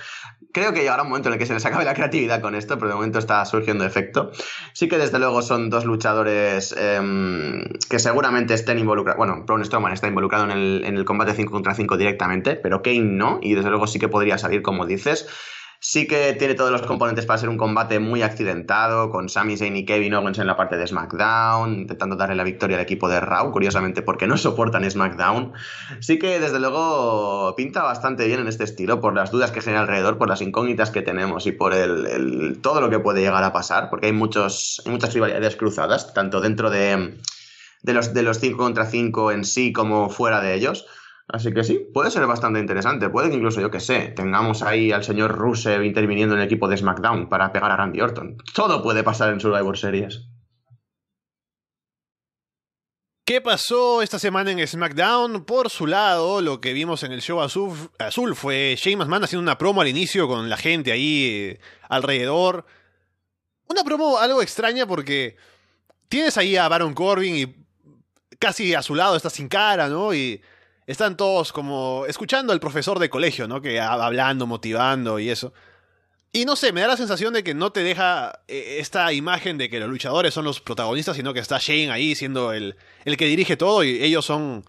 Creo 0.53 0.75
que 0.75 0.81
llegará 0.81 1.03
un 1.03 1.09
momento 1.09 1.31
en 1.31 1.33
el 1.33 1.39
que 1.39 1.47
se 1.47 1.55
les 1.55 1.65
acabe 1.65 1.87
la 1.87 1.95
creatividad 1.95 2.43
con 2.43 2.55
esto, 2.55 2.77
pero 2.77 2.89
de 2.89 2.95
momento 2.95 3.19
está 3.19 3.43
surgiendo 3.47 3.87
efecto. 3.87 4.33
Sí 4.75 4.87
que 4.87 4.99
desde 4.99 5.19
luego 5.19 5.41
son 5.41 5.71
dos 5.71 5.87
luchadores 5.87 6.75
em, 6.79 7.65
que 7.89 7.99
seguramente 7.99 8.53
estén 8.53 8.79
involucrados. 8.79 9.17
Bueno, 9.17 9.43
Braun 9.47 9.65
Strowman 9.65 9.95
está 9.95 10.09
involucrado 10.09 10.45
en 10.45 10.51
el, 10.51 10.85
en 10.85 10.99
el 10.99 11.07
combate 11.07 11.33
5 11.33 11.51
contra 11.51 11.75
5 11.75 11.97
directamente, 11.97 12.55
pero 12.57 12.83
Kane 12.83 13.01
no, 13.01 13.39
y 13.41 13.55
desde 13.55 13.71
luego 13.71 13.87
sí 13.87 13.99
que 13.99 14.09
podría 14.09 14.37
salir 14.37 14.61
como 14.61 14.85
dices. 14.85 15.27
Sí 15.87 16.07
que 16.07 16.33
tiene 16.33 16.55
todos 16.55 16.71
los 16.71 16.81
componentes 16.81 17.27
para 17.27 17.39
ser 17.39 17.51
un 17.51 17.59
combate 17.59 17.99
muy 17.99 18.23
accidentado, 18.23 19.11
con 19.11 19.29
Sami 19.29 19.59
Zayn 19.59 19.77
y 19.77 19.85
Kevin 19.85 20.15
Owens 20.15 20.39
en 20.39 20.47
la 20.47 20.57
parte 20.57 20.79
de 20.79 20.87
SmackDown, 20.87 21.75
intentando 21.75 22.17
darle 22.17 22.37
la 22.37 22.43
victoria 22.43 22.79
al 22.79 22.83
equipo 22.83 23.07
de 23.07 23.21
Raw, 23.21 23.53
curiosamente 23.53 24.01
porque 24.01 24.27
no 24.27 24.39
soportan 24.39 24.91
SmackDown. 24.91 25.53
Sí 26.01 26.19
que 26.19 26.41
desde 26.41 26.59
luego 26.59 27.55
pinta 27.55 27.83
bastante 27.83 28.27
bien 28.27 28.41
en 28.41 28.49
este 28.49 28.65
estilo, 28.65 29.03
por 29.03 29.15
las 29.15 29.31
dudas 29.31 29.51
que 29.51 29.61
genera 29.61 29.83
alrededor, 29.83 30.17
por 30.17 30.31
las 30.31 30.41
incógnitas 30.41 30.91
que 30.91 31.03
tenemos 31.03 31.47
y 31.47 31.53
por 31.53 31.75
el, 31.75 32.61
todo 32.63 32.81
lo 32.81 32.89
que 32.89 33.01
puede 33.01 33.21
llegar 33.21 33.45
a 33.45 33.53
pasar, 33.53 33.91
porque 33.91 34.07
hay, 34.07 34.15
muchos, 34.15 34.81
hay 34.87 34.91
muchas 34.91 35.13
rivalidades 35.13 35.55
cruzadas, 35.55 36.15
tanto 36.15 36.41
dentro 36.41 36.71
de, 36.71 37.19
de 37.83 37.93
los, 37.93 38.15
de 38.15 38.23
los 38.23 38.39
5 38.39 38.57
contra 38.57 38.87
5 38.87 39.33
en 39.33 39.45
sí 39.45 39.75
como 39.75 40.09
fuera 40.09 40.41
de 40.41 40.55
ellos. 40.55 40.87
Así 41.29 41.53
que 41.53 41.65
sí, 41.65 41.81
puede 41.93 42.11
ser 42.11 42.27
bastante 42.27 42.61
interesante. 42.61 43.09
Puede 43.09 43.31
que 43.31 43.37
incluso, 43.37 43.61
yo 43.61 43.71
que 43.71 43.81
sé, 43.81 44.13
tengamos 44.15 44.63
ahí 44.63 44.93
al 44.93 45.05
señor 45.05 45.33
Rusev 45.33 45.83
interviniendo 45.83 46.35
en 46.35 46.41
el 46.41 46.47
equipo 46.47 46.69
de 46.69 46.77
SmackDown 46.77 47.29
para 47.29 47.51
pegar 47.53 47.71
a 47.71 47.77
Randy 47.77 48.01
Orton. 48.01 48.37
Todo 48.55 48.83
puede 48.83 49.03
pasar 49.03 49.33
en 49.33 49.41
Survivor 49.41 49.79
Series. 49.79 50.29
¿Qué 53.27 53.41
pasó 53.41 54.03
esta 54.03 54.19
semana 54.19 54.51
en 54.51 54.67
SmackDown? 54.67 55.47
Por 55.47 55.71
su 55.71 55.87
lado, 55.87 56.43
lo 56.43 56.61
que 56.61 56.75
vimos 56.75 57.05
en 57.05 57.13
el 57.13 57.23
show 57.23 57.41
azul, 57.41 58.37
fue 58.37 58.77
Shane 58.77 58.97
McMahon 58.97 59.25
haciendo 59.25 59.43
una 59.43 59.57
promo 59.57 59.81
al 59.81 59.89
inicio 59.89 60.29
con 60.29 60.51
la 60.51 60.59
gente 60.59 60.93
ahí 60.93 61.25
eh, 61.25 61.61
alrededor. 61.89 62.67
Una 63.67 63.83
promo 63.83 64.19
algo 64.19 64.43
extraña 64.43 64.87
porque 64.87 65.39
tienes 66.11 66.37
ahí 66.37 66.59
a 66.59 66.69
Baron 66.69 66.93
Corbin 66.93 67.35
y 67.35 68.37
casi 68.39 68.75
a 68.75 68.83
su 68.83 68.95
lado 68.95 69.17
está 69.17 69.31
sin 69.31 69.49
cara, 69.49 69.89
¿no? 69.89 70.13
Están 70.87 71.17
todos 71.17 71.53
como 71.53 72.05
escuchando 72.07 72.53
al 72.53 72.61
profesor 72.61 72.99
de 72.99 73.11
colegio, 73.11 73.49
¿no? 73.49 73.61
Que 73.61 73.81
hablando, 73.81 74.47
motivando 74.47 75.19
y 75.19 75.31
eso. 75.31 75.53
Y 76.33 76.47
no 76.47 76.57
sé, 76.57 76.73
me 76.73 76.81
da 76.81 76.89
la 76.89 76.97
sensación 76.97 77.33
de 77.33 77.45
que 77.45 77.55
no 77.55 77.71
te 77.71 77.85
deja 77.85 78.41
eh, 78.49 78.79
esta 78.81 79.13
imagen 79.13 79.57
de 79.57 79.71
que 79.71 79.79
los 79.79 79.89
luchadores 79.89 80.35
son 80.35 80.45
los 80.45 80.61
protagonistas, 80.61 81.17
sino 81.17 81.33
que 81.33 81.39
está 81.39 81.59
Shane 81.61 81.93
ahí 81.93 82.17
siendo 82.17 82.53
el, 82.53 82.77
el 83.05 83.17
que 83.17 83.27
dirige 83.27 83.57
todo 83.57 83.85
y 83.85 84.03
ellos 84.03 84.27
son, 84.27 84.65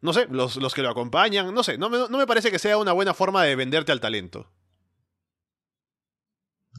no 0.00 0.12
sé, 0.12 0.28
los, 0.30 0.56
los 0.56 0.74
que 0.74 0.82
lo 0.82 0.90
acompañan. 0.90 1.52
No 1.52 1.64
sé, 1.64 1.76
no 1.76 1.90
me, 1.90 1.98
no 2.08 2.18
me 2.18 2.26
parece 2.26 2.52
que 2.52 2.60
sea 2.60 2.78
una 2.78 2.92
buena 2.92 3.14
forma 3.14 3.42
de 3.42 3.56
venderte 3.56 3.90
al 3.90 4.00
talento. 4.00 4.48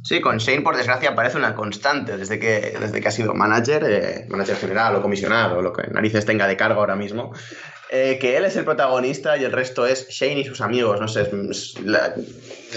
Sí, 0.04 0.22
con 0.22 0.38
Shane, 0.38 0.62
por 0.62 0.78
desgracia, 0.78 1.14
parece 1.14 1.38
una 1.38 1.54
constante 1.54 2.16
desde 2.16 2.40
que, 2.40 2.78
desde 2.80 3.02
que 3.02 3.08
ha 3.10 3.12
sido 3.12 3.34
manager, 3.34 3.84
eh, 3.84 4.26
manager 4.30 4.56
general 4.56 4.96
o 4.96 5.02
comisionado, 5.02 5.62
lo 5.62 5.74
que 5.74 5.88
narices 5.88 6.26
tenga 6.26 6.48
de 6.48 6.56
cargo 6.56 6.80
ahora 6.80 6.96
mismo. 6.96 7.34
Eh, 7.92 8.20
que 8.22 8.38
él 8.38 8.46
es 8.46 8.56
el 8.56 8.66
protagonista 8.66 9.36
y 9.36 9.44
el 9.44 9.52
resto 9.52 9.88
es 9.88 10.08
Shane 10.10 10.42
y 10.42 10.46
sus 10.46 10.62
amigos. 10.62 11.02
No 11.02 11.08
sé, 11.08 11.28
la, 11.84 12.14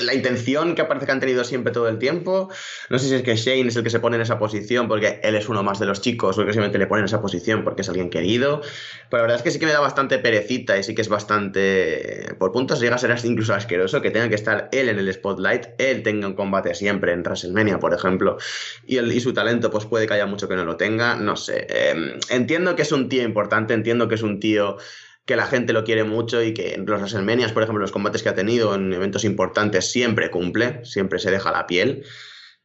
la, 0.03 0.15
intención 0.15 0.75
que 0.75 0.85
parece 0.85 1.05
que 1.05 1.13
han 1.13 1.21
tenido 1.21 1.45
siempre 1.45 1.71
todo 1.71 1.87
el 1.89 1.99
tiempo. 1.99 2.49
No 2.89 2.99
sé 2.99 3.09
si 3.09 3.15
es 3.17 3.23
que 3.23 3.37
Shane 3.37 3.69
es 3.69 3.77
el 3.77 3.85
que 3.85 3.91
se 3.91 4.01
pone 4.01 4.17
en 4.17 4.23
esa 4.23 4.39
posición 4.39 4.89
porque 4.89 5.21
él 5.23 5.35
es 5.35 5.51
uno 5.51 5.63
más 5.63 5.79
de 5.79 5.85
los 5.85 6.01
chicos 6.01 6.39
o 6.39 6.47
que 6.47 6.53
simplemente 6.53 6.79
le 6.79 6.87
ponen 6.87 7.03
en 7.03 7.07
esa 7.07 7.21
posición 7.21 7.63
porque 7.63 7.83
es 7.83 7.91
alguien 7.91 8.09
querido. 8.09 8.63
Pero 9.11 9.19
la 9.19 9.23
verdad 9.25 9.37
es 9.37 9.43
que 9.43 9.51
sí 9.51 9.59
que 9.59 9.67
me 9.67 9.73
da 9.73 9.81
bastante 9.81 10.19
perecita 10.19 10.79
y 10.79 10.83
sí 10.83 10.95
que 10.95 11.03
es 11.03 11.11
bastante. 11.11 12.35
Por 12.39 12.53
puntos 12.53 12.81
llega 12.81 12.95
a 12.95 12.99
ser 12.99 13.15
incluso 13.25 13.53
asqueroso 13.53 14.01
que 14.01 14.11
tenga 14.11 14.31
que 14.31 14.35
estar 14.37 14.71
él 14.73 14.89
en 14.89 14.99
el 14.99 15.13
spotlight, 15.13 15.67
él 15.77 16.03
tenga 16.03 16.27
un 16.27 16.35
combate 16.35 16.75
siempre 16.75 17.13
en 17.13 17.21
WrestleMania, 17.21 17.79
por 17.79 17.93
ejemplo, 17.93 18.39
y, 18.87 18.97
el, 18.97 19.13
y 19.13 19.21
su 19.21 19.35
talento, 19.35 19.71
pues 19.71 19.85
puede 19.85 20.07
que 20.07 20.15
haya 20.15 20.25
mucho 20.25 20.49
que 20.49 20.57
no 20.57 20.65
lo 20.65 20.79
tenga. 20.79 21.17
No 21.17 21.37
sé. 21.37 21.67
Eh, 21.69 22.19
entiendo 22.31 22.75
que 22.77 22.83
es 22.83 22.93
un 22.93 23.11
tío 23.11 23.23
importante, 23.23 23.75
entiendo 23.75 24.09
que 24.09 24.15
es 24.15 24.23
un 24.23 24.41
tío 24.41 24.79
que 25.25 25.37
la 25.37 25.47
gente 25.47 25.73
lo 25.73 25.85
quiere 25.85 26.05
mucho 26.05 26.43
y 26.43 26.53
que 26.53 26.75
en 26.75 26.87
los 26.87 27.01
WrestleMania, 27.01 27.53
por 27.55 27.63
ejemplo, 27.63 27.81
los 27.81 27.93
combates 27.93 28.23
que 28.23 28.29
ha 28.29 28.35
tenido 28.35 28.75
en 28.75 28.93
eventos 28.93 29.25
importantes 29.25 29.91
siempre 29.91 30.31
cumple, 30.31 30.85
siempre 30.85 31.19
se 31.19 31.31
deja 31.31 31.53
la 31.53 31.67
piel. 31.67 32.05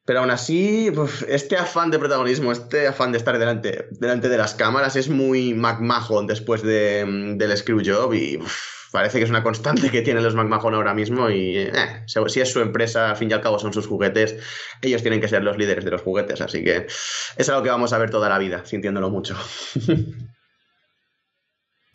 Pero 0.06 0.22
aún 0.22 0.32
así, 0.32 0.90
este 1.28 1.58
afán 1.58 1.92
de 1.92 2.00
protagonismo, 2.00 2.54
este 2.54 2.88
afán 2.88 3.12
de 3.12 3.18
estar 3.18 3.38
delante, 3.38 3.88
delante 3.92 4.30
de 4.30 4.38
las 4.38 4.56
cámaras 4.56 4.96
es 4.96 5.10
muy 5.10 5.54
McMahon 5.54 6.28
después 6.28 6.64
de, 6.64 7.06
del 7.36 7.58
Screwjob 7.58 8.14
y 8.14 8.40
parece 8.94 9.18
que 9.18 9.26
es 9.26 9.30
una 9.30 9.44
constante 9.44 9.90
que 9.90 10.02
tienen 10.02 10.24
los 10.24 10.34
McMahon 10.34 10.76
ahora 10.76 10.94
mismo 10.94 11.30
y 11.30 11.58
eh, 11.58 11.72
si 12.06 12.40
es 12.40 12.50
su 12.50 12.62
empresa, 12.62 13.10
al 13.10 13.18
fin 13.18 13.30
y 13.30 13.34
al 13.34 13.42
cabo 13.42 13.60
son 13.60 13.74
sus 13.74 13.86
juguetes, 13.86 14.38
ellos 14.82 15.02
tienen 15.02 15.20
que 15.20 15.28
ser 15.28 15.44
los 15.44 15.58
líderes 15.58 15.84
de 15.84 15.92
los 15.92 16.02
juguetes, 16.02 16.40
así 16.40 16.64
que 16.64 16.88
es 17.36 17.50
algo 17.50 17.64
que 17.64 17.70
vamos 17.70 17.92
a 17.92 17.98
ver 17.98 18.10
toda 18.10 18.30
la 18.30 18.40
vida, 18.40 18.66
sintiéndolo 18.66 19.10
mucho. 19.10 19.36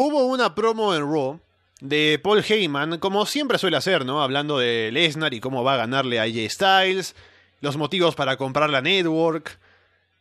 Hubo 0.04 0.26
una 0.26 0.52
promo 0.52 0.96
en 0.96 1.02
Raw 1.02 1.38
de 1.80 2.18
Paul 2.20 2.42
Heyman, 2.42 2.98
como 2.98 3.24
siempre 3.24 3.56
suele 3.56 3.76
hacer, 3.76 4.04
¿no? 4.04 4.20
Hablando 4.20 4.58
de 4.58 4.90
Lesnar 4.90 5.32
y 5.32 5.38
cómo 5.38 5.62
va 5.62 5.74
a 5.74 5.76
ganarle 5.76 6.18
a 6.18 6.24
AJ 6.24 6.50
Styles, 6.50 7.14
los 7.60 7.76
motivos 7.76 8.16
para 8.16 8.36
comprar 8.36 8.68
la 8.68 8.82
network. 8.82 9.60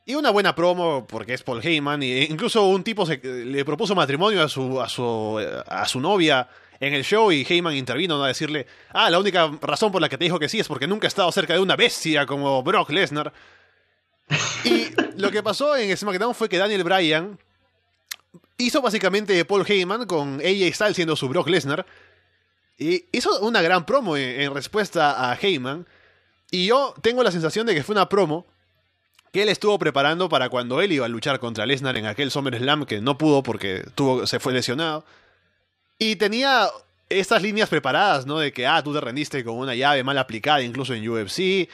Y 0.05 0.13
una 0.13 0.29
buena 0.29 0.53
promo 0.53 1.07
porque 1.07 1.33
es 1.33 1.41
Paul 1.41 1.65
Heyman. 1.65 2.03
E 2.03 2.27
incluso 2.29 2.67
un 2.67 2.83
tipo 2.83 3.07
le 3.07 3.65
propuso 3.65 3.95
matrimonio 3.95 4.43
a 4.43 4.49
su, 4.49 4.79
a, 4.79 4.87
su, 4.87 5.43
a 5.67 5.87
su 5.87 5.99
novia 5.99 6.47
en 6.79 6.93
el 6.93 7.03
show 7.03 7.31
y 7.31 7.43
Heyman 7.43 7.75
intervino 7.75 8.23
a 8.23 8.27
decirle, 8.27 8.67
ah, 8.89 9.09
la 9.09 9.17
única 9.17 9.49
razón 9.63 9.91
por 9.91 9.99
la 9.99 10.09
que 10.09 10.19
te 10.19 10.25
dijo 10.25 10.37
que 10.37 10.47
sí 10.47 10.59
es 10.59 10.67
porque 10.67 10.85
nunca 10.85 11.07
ha 11.07 11.09
estado 11.09 11.31
cerca 11.31 11.55
de 11.55 11.59
una 11.59 11.75
bestia 11.75 12.27
como 12.27 12.61
Brock 12.61 12.91
Lesnar. 12.91 13.33
Y 14.63 14.91
lo 15.17 15.31
que 15.31 15.41
pasó 15.41 15.75
en 15.75 15.97
SmackDown 15.97 16.35
fue 16.35 16.49
que 16.49 16.59
Daniel 16.59 16.83
Bryan 16.83 17.39
hizo 18.65 18.81
básicamente 18.81 19.43
Paul 19.45 19.65
Heyman 19.67 20.05
con 20.05 20.39
AJ 20.39 20.73
Styles 20.73 20.95
siendo 20.95 21.15
su 21.15 21.27
Brock 21.27 21.47
Lesnar. 21.47 21.85
Y 22.77 23.05
hizo 23.11 23.39
una 23.41 23.61
gran 23.61 23.85
promo 23.85 24.17
en, 24.17 24.53
respuesta 24.53 25.31
a 25.31 25.37
Heyman. 25.39 25.85
Y 26.49 26.67
yo 26.67 26.93
tengo 27.01 27.23
la 27.23 27.31
sensación 27.31 27.67
de 27.67 27.75
que 27.75 27.83
fue 27.83 27.93
una 27.93 28.09
promo 28.09 28.45
que 29.31 29.43
él 29.43 29.49
estuvo 29.49 29.77
preparando 29.79 30.27
para 30.27 30.49
cuando 30.49 30.81
él 30.81 30.91
iba 30.91 31.05
a 31.05 31.09
luchar 31.09 31.39
contra 31.39 31.65
Lesnar 31.65 31.95
en 31.95 32.05
aquel 32.05 32.31
SummerSlam 32.31 32.85
que 32.85 32.99
no 32.99 33.17
pudo 33.17 33.43
porque 33.43 33.85
tuvo, 33.95 34.27
se 34.27 34.39
fue 34.39 34.51
lesionado. 34.51 35.05
Y 35.97 36.15
tenía 36.17 36.67
estas 37.07 37.41
líneas 37.41 37.69
preparadas, 37.69 38.25
¿no? 38.25 38.39
De 38.39 38.51
que, 38.51 38.65
ah, 38.65 38.81
tú 38.83 38.93
te 38.93 38.99
rendiste 38.99 39.43
con 39.43 39.55
una 39.55 39.75
llave 39.75 40.03
mal 40.03 40.17
aplicada 40.17 40.61
incluso 40.61 40.93
en 40.93 41.07
UFC 41.07 41.69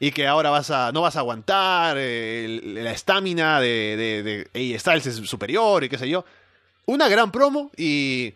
y 0.00 0.10
que 0.10 0.26
ahora 0.26 0.48
vas 0.48 0.70
a, 0.70 0.90
no 0.92 1.02
vas 1.02 1.14
a 1.16 1.20
aguantar, 1.20 1.96
eh, 2.00 2.60
la 2.64 2.90
estamina 2.90 3.60
de, 3.60 3.96
de, 3.96 4.48
de 4.52 4.78
Styles 4.78 5.06
es 5.06 5.16
superior 5.16 5.84
y 5.84 5.90
qué 5.90 5.98
sé 5.98 6.08
yo. 6.08 6.24
Una 6.86 7.06
gran 7.08 7.30
promo 7.30 7.70
y 7.76 8.32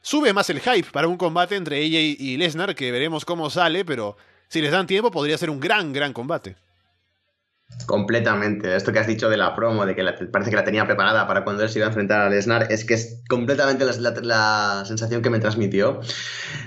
sube 0.00 0.32
más 0.32 0.48
el 0.50 0.60
hype 0.60 0.90
para 0.92 1.08
un 1.08 1.16
combate 1.16 1.56
entre 1.56 1.80
ella 1.80 1.98
y 2.00 2.36
Lesnar, 2.36 2.76
que 2.76 2.92
veremos 2.92 3.24
cómo 3.24 3.50
sale, 3.50 3.84
pero 3.84 4.16
si 4.48 4.62
les 4.62 4.70
dan 4.70 4.86
tiempo 4.86 5.10
podría 5.10 5.36
ser 5.36 5.50
un 5.50 5.58
gran, 5.58 5.92
gran 5.92 6.12
combate. 6.12 6.56
Completamente. 7.86 8.76
Esto 8.76 8.92
que 8.92 8.98
has 8.98 9.06
dicho 9.06 9.28
de 9.28 9.36
la 9.36 9.54
promo, 9.54 9.84
de 9.84 9.94
que 9.94 10.04
parece 10.32 10.50
que 10.50 10.56
la 10.56 10.64
tenía 10.64 10.86
preparada 10.86 11.26
para 11.26 11.44
cuando 11.44 11.62
él 11.62 11.68
se 11.68 11.78
iba 11.78 11.86
a 11.86 11.90
enfrentar 11.90 12.20
a 12.20 12.30
Lesnar, 12.30 12.68
es 12.70 12.84
que 12.84 12.94
es 12.94 13.22
completamente 13.28 13.84
la, 13.84 14.84
sensación 14.86 15.22
que 15.22 15.30
me 15.30 15.38
transmitió. 15.38 16.00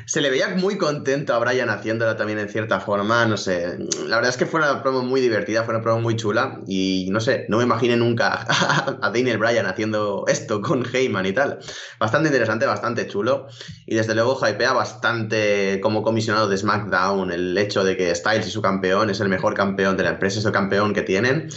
Se 0.05 0.21
le 0.21 0.29
veía 0.29 0.49
muy 0.49 0.77
contento 0.77 1.33
a 1.33 1.39
Brian 1.39 1.69
haciéndola 1.69 2.17
también 2.17 2.39
en 2.39 2.49
cierta 2.49 2.79
forma, 2.79 3.25
no 3.25 3.37
sé. 3.37 3.77
La 4.05 4.17
verdad 4.17 4.29
es 4.29 4.37
que 4.37 4.45
fue 4.45 4.59
una 4.59 4.83
promo 4.83 5.01
muy 5.01 5.21
divertida, 5.21 5.63
fue 5.63 5.73
una 5.73 5.83
promo 5.83 6.01
muy 6.01 6.15
chula 6.15 6.61
y 6.67 7.07
no 7.11 7.19
sé, 7.19 7.45
no 7.49 7.57
me 7.57 7.63
imaginé 7.63 7.95
nunca 7.95 8.45
a 9.01 9.09
Daniel 9.09 9.37
Bryan 9.37 9.65
haciendo 9.65 10.25
esto 10.27 10.61
con 10.61 10.85
Heyman 10.85 11.25
y 11.25 11.33
tal. 11.33 11.59
Bastante 11.99 12.29
interesante, 12.29 12.65
bastante 12.65 13.07
chulo 13.07 13.47
y 13.85 13.95
desde 13.95 14.13
luego 14.13 14.39
hypea 14.39 14.73
bastante 14.73 15.79
como 15.81 16.03
comisionado 16.03 16.47
de 16.47 16.57
SmackDown 16.57 17.31
el 17.31 17.57
hecho 17.57 17.83
de 17.83 17.97
que 17.97 18.13
Styles 18.13 18.47
y 18.47 18.51
su 18.51 18.61
campeón 18.61 19.09
es 19.09 19.19
el 19.19 19.29
mejor 19.29 19.53
campeón 19.53 19.97
de 19.97 20.03
la 20.03 20.11
empresa, 20.11 20.39
es 20.39 20.45
el 20.45 20.51
campeón 20.51 20.86
que 20.93 21.01
tienen 21.01 21.49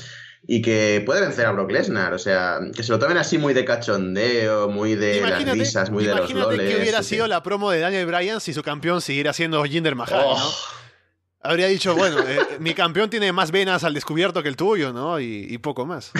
y 0.46 0.62
que 0.62 1.02
puede 1.04 1.20
vencer 1.20 1.46
a 1.46 1.52
Brock 1.52 1.70
Lesnar. 1.70 2.14
O 2.14 2.18
sea, 2.18 2.60
que 2.74 2.82
se 2.82 2.92
lo 2.92 2.98
tomen 2.98 3.16
así 3.16 3.38
muy 3.38 3.54
de 3.54 3.64
cachondeo, 3.64 4.68
muy 4.68 4.94
de 4.94 5.20
las 5.20 5.44
risas, 5.52 5.90
muy 5.90 6.04
de 6.04 6.14
los 6.14 6.32
loles. 6.32 6.68
que 6.68 6.80
hubiera 6.80 7.02
sido 7.02 7.26
la 7.26 7.42
promo 7.42 7.70
de 7.70 7.80
Daniel 7.80 8.06
Bryan 8.06 8.40
si 8.40 8.52
su 8.52 8.62
campeón 8.62 9.00
siguiera 9.00 9.32
siendo 9.32 9.62
Jinder 9.64 9.94
Mahal, 9.94 10.18
¿no? 10.18 10.34
Oh. 10.34 10.54
Habría 11.42 11.68
dicho, 11.68 11.94
bueno, 11.94 12.18
eh, 12.28 12.38
mi 12.58 12.74
campeón 12.74 13.10
tiene 13.10 13.32
más 13.32 13.50
venas 13.50 13.84
al 13.84 13.94
descubierto 13.94 14.42
que 14.42 14.48
el 14.48 14.56
tuyo, 14.56 14.92
¿no? 14.92 15.20
Y, 15.20 15.56
poco 15.58 15.86
más. 15.86 16.12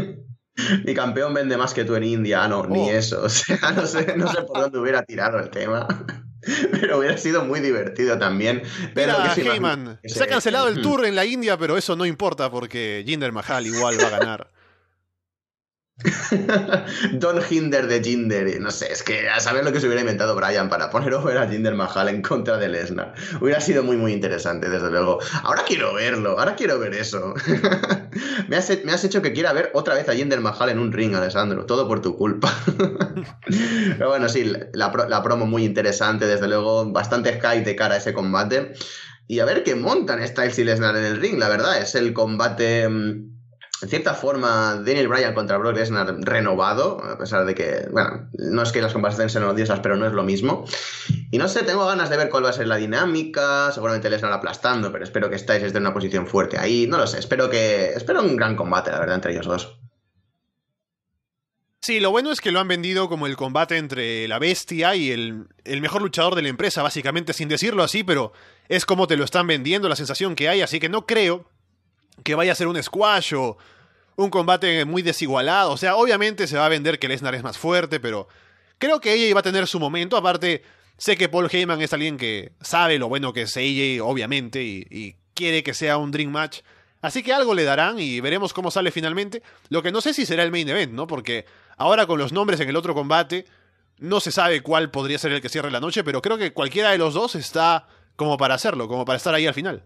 mi 0.84 0.94
campeón 0.94 1.34
vende 1.34 1.56
más 1.56 1.74
que 1.74 1.84
tú 1.84 1.94
en 1.96 2.04
India, 2.04 2.48
no, 2.48 2.66
ni 2.66 2.90
oh. 2.90 2.92
eso. 2.92 3.22
O 3.24 3.28
sea, 3.28 3.72
no 3.72 3.86
sé, 3.86 4.14
no 4.16 4.30
sé 4.30 4.42
por 4.42 4.60
dónde 4.60 4.78
hubiera 4.78 5.02
tirado 5.02 5.38
el 5.38 5.50
tema. 5.50 5.86
pero 6.72 6.98
hubiera 6.98 7.16
sido 7.18 7.44
muy 7.44 7.60
divertido 7.60 8.18
también. 8.18 8.62
Pero 8.94 9.14
Mira, 9.18 9.98
se 10.04 10.22
ha 10.22 10.26
cancelado 10.26 10.68
el 10.68 10.80
tour 10.80 11.04
en 11.06 11.14
la 11.14 11.24
India, 11.24 11.56
pero 11.56 11.76
eso 11.76 11.96
no 11.96 12.06
importa 12.06 12.50
porque 12.50 13.02
Jinder 13.06 13.32
Mahal 13.32 13.66
igual 13.66 13.98
va 14.00 14.06
a 14.06 14.10
ganar. 14.10 14.50
Don 17.14 17.40
Hinder 17.50 17.88
de 17.88 18.00
Jinder. 18.02 18.60
No 18.60 18.70
sé, 18.70 18.92
es 18.92 19.02
que 19.02 19.28
a 19.28 19.40
saber 19.40 19.64
lo 19.64 19.72
que 19.72 19.80
se 19.80 19.86
hubiera 19.86 20.00
inventado 20.00 20.36
Brian 20.36 20.68
para 20.68 20.90
poner 20.90 21.12
over 21.14 21.36
a 21.38 21.48
Jinder 21.48 21.74
Mahal 21.74 22.08
en 22.08 22.22
contra 22.22 22.56
de 22.56 22.68
Lesnar. 22.68 23.14
Hubiera 23.40 23.60
sido 23.60 23.82
muy, 23.82 23.96
muy 23.96 24.12
interesante, 24.12 24.68
desde 24.68 24.90
luego. 24.90 25.18
Ahora 25.42 25.64
quiero 25.66 25.94
verlo, 25.94 26.38
ahora 26.38 26.54
quiero 26.54 26.78
ver 26.78 26.94
eso. 26.94 27.34
me, 28.48 28.56
has, 28.56 29.04
hecho 29.04 29.22
que 29.22 29.32
quiera 29.32 29.52
ver 29.52 29.70
otra 29.74 29.94
vez 29.94 30.08
a 30.08 30.14
Jinder 30.14 30.40
Mahal 30.40 30.70
en 30.70 30.78
un 30.78 30.92
ring, 30.92 31.14
Alessandro. 31.14 31.66
Todo 31.66 31.88
por 31.88 32.00
tu 32.00 32.16
culpa. 32.16 32.52
Pero 33.98 34.08
bueno, 34.08 34.28
sí, 34.28 34.44
la, 34.72 34.92
la 35.08 35.22
promo 35.22 35.46
muy 35.46 35.64
interesante, 35.64 36.26
desde 36.26 36.46
luego. 36.46 36.92
Bastante 36.92 37.40
high 37.40 37.64
de 37.64 37.74
cara 37.74 37.96
a 37.96 37.98
ese 37.98 38.12
combate. 38.12 38.72
y 39.26 39.40
a 39.40 39.44
ver 39.44 39.64
qué 39.64 39.74
montan 39.74 40.26
Styles 40.26 40.58
y 40.60 40.64
Lesnar 40.64 40.96
en 40.96 41.04
el 41.04 41.20
ring, 41.20 41.38
la 41.38 41.48
verdad. 41.48 41.76
Es 41.80 41.96
el 41.96 42.12
combate, 42.12 42.88
mm, 42.88 43.37
en 43.80 43.88
cierta 43.88 44.14
forma, 44.14 44.74
Daniel 44.84 45.06
Bryan 45.06 45.34
contra 45.34 45.56
Brock 45.56 45.76
Lesnar 45.76 46.16
renovado, 46.20 47.00
a 47.04 47.16
pesar 47.16 47.44
de 47.44 47.54
que, 47.54 47.88
bueno, 47.92 48.28
no 48.32 48.62
es 48.62 48.72
que 48.72 48.82
las 48.82 48.92
conversaciones 48.92 49.32
sean 49.32 49.44
odiosas, 49.44 49.78
pero 49.80 49.96
no 49.96 50.06
es 50.06 50.12
lo 50.12 50.24
mismo. 50.24 50.64
Y 51.30 51.38
no 51.38 51.48
sé, 51.48 51.62
tengo 51.62 51.86
ganas 51.86 52.10
de 52.10 52.16
ver 52.16 52.28
cuál 52.28 52.44
va 52.44 52.50
a 52.50 52.52
ser 52.52 52.66
la 52.66 52.76
dinámica, 52.76 53.70
seguramente 53.72 54.10
Lesnar 54.10 54.32
aplastando, 54.32 54.90
pero 54.90 55.04
espero 55.04 55.30
que 55.30 55.36
esté 55.36 55.56
en 55.56 55.76
una 55.76 55.94
posición 55.94 56.26
fuerte 56.26 56.58
ahí, 56.58 56.86
no 56.88 56.98
lo 56.98 57.06
sé, 57.06 57.20
espero 57.20 57.48
que, 57.50 57.92
espero 57.94 58.22
un 58.22 58.36
gran 58.36 58.56
combate, 58.56 58.90
la 58.90 58.98
verdad, 58.98 59.14
entre 59.14 59.32
ellos 59.32 59.46
dos. 59.46 59.78
Sí, 61.80 62.00
lo 62.00 62.10
bueno 62.10 62.32
es 62.32 62.40
que 62.40 62.50
lo 62.50 62.58
han 62.58 62.68
vendido 62.68 63.08
como 63.08 63.28
el 63.28 63.36
combate 63.36 63.78
entre 63.78 64.26
la 64.26 64.40
bestia 64.40 64.96
y 64.96 65.12
el, 65.12 65.46
el, 65.64 65.80
mejor 65.80 66.02
luchador 66.02 66.34
de 66.34 66.42
la 66.42 66.48
empresa, 66.48 66.82
básicamente, 66.82 67.32
sin 67.32 67.48
decirlo 67.48 67.84
así, 67.84 68.02
pero 68.02 68.32
es 68.68 68.84
como 68.84 69.06
te 69.06 69.16
lo 69.16 69.24
están 69.24 69.46
vendiendo, 69.46 69.88
la 69.88 69.96
sensación 69.96 70.34
que 70.34 70.48
hay, 70.48 70.60
así 70.62 70.80
que 70.80 70.88
no 70.88 71.06
creo 71.06 71.48
que 72.24 72.34
vaya 72.34 72.52
a 72.52 72.56
ser 72.56 72.66
un 72.66 72.82
squash 72.82 73.34
o 73.34 73.56
un 74.16 74.30
combate 74.30 74.84
muy 74.84 75.02
desigualado. 75.02 75.72
O 75.72 75.76
sea, 75.76 75.96
obviamente 75.96 76.46
se 76.46 76.56
va 76.56 76.66
a 76.66 76.68
vender 76.68 76.98
que 76.98 77.08
Lesnar 77.08 77.34
es 77.34 77.42
más 77.42 77.58
fuerte, 77.58 78.00
pero 78.00 78.28
creo 78.78 79.00
que 79.00 79.14
ella 79.14 79.26
iba 79.26 79.40
a 79.40 79.44
tener 79.44 79.66
su 79.66 79.78
momento. 79.78 80.16
Aparte, 80.16 80.62
sé 80.96 81.16
que 81.16 81.28
Paul 81.28 81.48
Heyman 81.50 81.80
es 81.82 81.92
alguien 81.92 82.16
que 82.16 82.52
sabe 82.60 82.98
lo 82.98 83.08
bueno 83.08 83.32
que 83.32 83.42
es 83.42 83.56
AJ, 83.56 84.02
obviamente, 84.02 84.62
y, 84.62 84.86
y 84.90 85.16
quiere 85.34 85.62
que 85.62 85.74
sea 85.74 85.98
un 85.98 86.10
Dream 86.10 86.30
Match. 86.30 86.60
Así 87.00 87.22
que 87.22 87.32
algo 87.32 87.54
le 87.54 87.62
darán 87.62 87.98
y 87.98 88.20
veremos 88.20 88.52
cómo 88.52 88.70
sale 88.70 88.90
finalmente. 88.90 89.42
Lo 89.68 89.82
que 89.82 89.92
no 89.92 90.00
sé 90.00 90.12
si 90.12 90.26
será 90.26 90.42
el 90.42 90.50
main 90.50 90.68
event, 90.68 90.92
¿no? 90.92 91.06
Porque 91.06 91.46
ahora 91.76 92.06
con 92.06 92.18
los 92.18 92.32
nombres 92.32 92.58
en 92.60 92.68
el 92.68 92.76
otro 92.76 92.94
combate, 92.94 93.46
no 93.98 94.20
se 94.20 94.32
sabe 94.32 94.62
cuál 94.62 94.90
podría 94.90 95.18
ser 95.18 95.32
el 95.32 95.40
que 95.40 95.48
cierre 95.48 95.70
la 95.70 95.80
noche, 95.80 96.02
pero 96.02 96.22
creo 96.22 96.38
que 96.38 96.52
cualquiera 96.52 96.90
de 96.90 96.98
los 96.98 97.14
dos 97.14 97.34
está 97.34 97.86
como 98.16 98.36
para 98.36 98.54
hacerlo, 98.54 98.88
como 98.88 99.04
para 99.04 99.16
estar 99.16 99.32
ahí 99.34 99.46
al 99.46 99.54
final. 99.54 99.84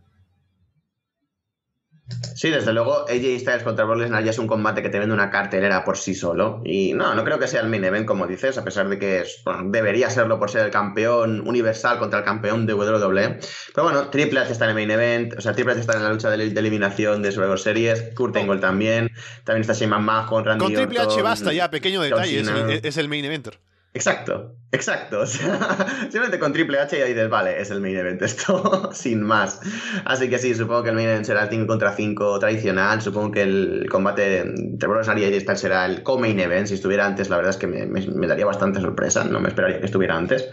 Sí, 2.34 2.50
desde 2.50 2.72
luego, 2.72 3.06
AJ 3.08 3.40
Styles 3.40 3.62
contra 3.62 3.84
Brock 3.84 3.98
Lesnar 3.98 4.24
ya 4.24 4.30
es 4.30 4.38
un 4.38 4.46
combate 4.46 4.82
que 4.82 4.88
te 4.88 4.98
vende 4.98 5.14
una 5.14 5.30
cartelera 5.30 5.84
por 5.84 5.96
sí 5.96 6.14
solo. 6.14 6.60
Y 6.64 6.92
no, 6.94 7.14
no 7.14 7.24
creo 7.24 7.38
que 7.38 7.46
sea 7.46 7.60
el 7.60 7.68
main 7.68 7.84
event, 7.84 8.06
como 8.06 8.26
dices, 8.26 8.58
a 8.58 8.64
pesar 8.64 8.88
de 8.88 8.98
que 8.98 9.24
bueno, 9.44 9.70
debería 9.70 10.10
serlo 10.10 10.38
por 10.38 10.50
ser 10.50 10.66
el 10.66 10.70
campeón 10.70 11.46
universal 11.46 11.98
contra 11.98 12.20
el 12.20 12.24
campeón 12.24 12.66
de 12.66 12.74
WWE. 12.74 13.38
Pero 13.74 13.84
bueno, 13.84 14.08
Triple 14.08 14.40
H 14.40 14.52
está 14.52 14.64
en 14.64 14.70
el 14.70 14.74
main 14.74 14.90
event, 14.90 15.34
o 15.36 15.40
sea, 15.40 15.52
Triple 15.52 15.72
H 15.72 15.80
está 15.80 15.96
en 15.96 16.02
la 16.02 16.12
lucha 16.12 16.30
de, 16.30 16.50
de 16.50 16.60
eliminación 16.60 17.22
de 17.22 17.32
Survivor 17.32 17.58
Series, 17.58 18.14
Kurt 18.14 18.36
Angle 18.36 18.58
también, 18.58 19.10
también 19.44 19.62
está 19.62 19.74
Shane 19.74 19.90
McMahon, 19.90 20.44
Randy 20.44 20.64
Con 20.64 20.74
Triple 20.74 21.00
H 21.00 21.22
basta 21.22 21.52
ya, 21.52 21.70
pequeño 21.70 22.02
detalle, 22.02 22.40
es 22.40 22.48
el, 22.48 22.80
es 22.82 22.96
el 22.96 23.08
main 23.08 23.24
eventer. 23.24 23.58
Exacto, 23.94 24.56
exacto. 24.70 25.20
O 25.22 25.26
sea, 25.26 25.86
simplemente 26.02 26.38
con 26.38 26.52
Triple 26.52 26.78
H 26.80 26.98
ya 26.98 27.04
dices, 27.04 27.28
vale, 27.28 27.60
es 27.60 27.70
el 27.70 27.80
main 27.80 27.96
event 27.96 28.22
esto, 28.22 28.90
sin 28.94 29.22
más. 29.22 29.60
Así 30.04 30.30
que 30.30 30.38
sí, 30.38 30.54
supongo 30.54 30.82
que 30.82 30.90
el 30.90 30.96
main 30.96 31.08
event 31.08 31.26
será 31.26 31.44
el 31.44 31.50
5 31.50 31.66
contra 31.66 31.94
5 31.94 32.38
tradicional. 32.38 33.02
Supongo 33.02 33.32
que 33.32 33.42
el 33.42 33.86
combate 33.90 34.40
entre 34.40 34.88
Brock 34.88 35.06
y 35.16 35.24
AJ 35.24 35.56
será 35.56 35.86
el 35.86 36.02
co-main 36.02 36.40
event. 36.40 36.66
Si 36.66 36.74
estuviera 36.74 37.06
antes, 37.06 37.28
la 37.28 37.36
verdad 37.36 37.50
es 37.50 37.58
que 37.58 37.66
me, 37.66 38.26
daría 38.26 38.46
bastante 38.46 38.80
sorpresa. 38.80 39.24
No 39.24 39.40
me 39.40 39.48
esperaría 39.48 39.78
que 39.78 39.86
estuviera 39.86 40.16
antes. 40.16 40.48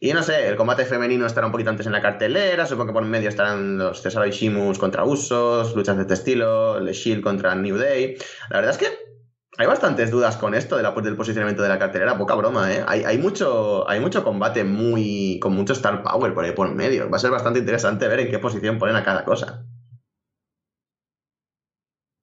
Y 0.00 0.12
no 0.12 0.22
sé, 0.22 0.46
el 0.46 0.54
combate 0.54 0.84
femenino 0.84 1.26
estará 1.26 1.46
un 1.46 1.52
poquito 1.52 1.70
antes 1.70 1.86
en 1.86 1.92
la 1.92 2.02
cartelera. 2.02 2.66
Supongo 2.66 2.88
que 2.88 2.92
por 2.92 3.04
medio 3.04 3.30
estarán 3.30 3.78
los 3.78 4.00
Cesaro 4.00 4.26
y 4.26 4.30
Shimus 4.30 4.78
contra 4.78 5.04
Usos, 5.04 5.74
luchas 5.74 5.96
de 5.96 6.02
este 6.02 6.14
estilo, 6.14 6.84
The 6.84 6.92
Shield 6.92 7.22
contra 7.22 7.54
New 7.56 7.76
Day. 7.76 8.16
La 8.50 8.58
verdad 8.58 8.70
es 8.70 8.78
que 8.78 9.08
hay 9.60 9.66
bastantes 9.66 10.12
dudas 10.12 10.36
con 10.36 10.54
esto 10.54 10.76
de 10.76 10.84
la, 10.84 10.92
del 10.92 11.16
posicionamiento 11.16 11.64
de 11.64 11.68
la 11.68 11.80
cartelera, 11.80 12.16
poca 12.16 12.36
broma, 12.36 12.72
¿eh? 12.72 12.84
Hay, 12.86 13.18
mucho, 13.18 13.90
hay 13.90 13.98
mucho 13.98 14.22
combate 14.22 14.62
muy 14.62 15.40
con 15.40 15.52
mucho 15.52 15.72
star 15.72 16.00
power 16.04 16.32
por 16.32 16.44
ahí 16.44 16.52
por 16.52 16.72
medio. 16.72 17.10
Va 17.10 17.16
a 17.16 17.20
ser 17.20 17.32
bastante 17.32 17.58
interesante 17.58 18.06
ver 18.06 18.20
en 18.20 18.30
qué 18.30 18.38
posición 18.38 18.78
ponen 18.78 18.94
a 18.94 19.02
cada 19.02 19.24
cosa. 19.24 19.66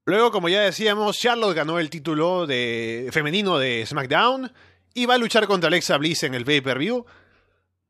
Luego, 0.05 0.31
como 0.31 0.47
ya 0.47 0.61
decíamos, 0.61 1.19
Charlotte 1.19 1.57
ganó 1.57 1.77
el 1.77 1.89
título 1.89 2.47
de 2.47 3.09
femenino 3.11 3.57
de 3.57 3.85
SmackDown 3.85 4.53
y 4.93 5.05
va 5.05 5.15
a 5.15 5.17
luchar 5.17 5.45
contra 5.45 5.67
Alexa 5.67 5.97
Bliss 5.97 6.23
en 6.23 6.35
el 6.35 6.45
pay-per-view. 6.45 7.05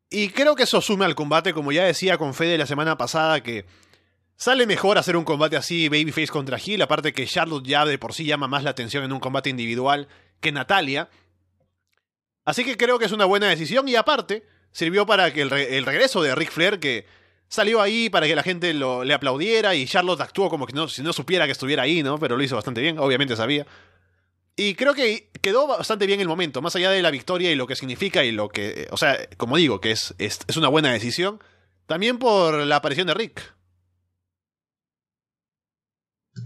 Y 0.09 0.29
creo 0.29 0.55
que 0.55 0.63
eso 0.63 0.81
sume 0.81 1.05
al 1.05 1.13
combate, 1.13 1.53
como 1.53 1.71
ya 1.71 1.83
decía 1.83 2.17
con 2.17 2.33
Fede 2.33 2.57
la 2.57 2.65
semana 2.65 2.97
pasada, 2.97 3.43
que 3.43 3.65
Sale 4.37 4.67
mejor 4.67 4.97
hacer 4.97 5.15
un 5.15 5.23
combate 5.23 5.55
así, 5.55 5.87
Babyface 5.87 6.27
contra 6.27 6.59
Hill, 6.63 6.81
aparte 6.81 7.13
que 7.13 7.25
Charlotte 7.25 7.65
ya 7.65 7.85
de 7.85 7.97
por 7.97 8.13
sí 8.13 8.25
llama 8.25 8.47
más 8.47 8.63
la 8.63 8.71
atención 8.71 9.03
en 9.03 9.13
un 9.13 9.19
combate 9.19 9.49
individual 9.49 10.09
que 10.41 10.51
Natalia. 10.51 11.09
Así 12.43 12.65
que 12.65 12.75
creo 12.75 12.99
que 12.99 13.05
es 13.05 13.11
una 13.13 13.25
buena 13.25 13.47
decisión 13.47 13.87
y 13.87 13.95
aparte 13.95 14.45
sirvió 14.71 15.05
para 15.05 15.31
que 15.33 15.41
el, 15.41 15.49
re 15.49 15.77
el 15.77 15.85
regreso 15.85 16.21
de 16.21 16.35
Ric 16.35 16.51
Flair, 16.51 16.79
que 16.79 17.05
salió 17.47 17.81
ahí 17.81 18.09
para 18.09 18.27
que 18.27 18.35
la 18.35 18.43
gente 18.43 18.73
lo, 18.73 19.05
le 19.05 19.13
aplaudiera 19.13 19.73
y 19.73 19.85
Charlotte 19.85 20.19
actuó 20.19 20.49
como 20.49 20.67
que 20.67 20.73
no, 20.73 20.89
si 20.89 21.01
no 21.01 21.13
supiera 21.13 21.45
que 21.45 21.53
estuviera 21.53 21.83
ahí, 21.83 22.03
¿no? 22.03 22.19
Pero 22.19 22.35
lo 22.35 22.43
hizo 22.43 22.55
bastante 22.55 22.81
bien, 22.81 22.99
obviamente 22.99 23.37
sabía. 23.37 23.65
Y 24.57 24.75
creo 24.75 24.93
que 24.93 25.29
quedó 25.41 25.67
bastante 25.67 26.05
bien 26.07 26.19
el 26.19 26.27
momento, 26.27 26.61
más 26.61 26.75
allá 26.75 26.91
de 26.91 27.01
la 27.01 27.11
victoria 27.11 27.51
y 27.51 27.55
lo 27.55 27.67
que 27.67 27.75
significa 27.75 28.23
y 28.23 28.31
lo 28.31 28.49
que, 28.49 28.87
o 28.91 28.97
sea, 28.97 29.17
como 29.37 29.57
digo, 29.57 29.79
que 29.79 29.91
es, 29.91 30.13
es, 30.17 30.39
es 30.47 30.57
una 30.57 30.67
buena 30.67 30.91
decisión, 30.91 31.41
también 31.87 32.19
por 32.19 32.55
la 32.65 32.77
aparición 32.77 33.07
de 33.07 33.13
Rick. 33.13 33.55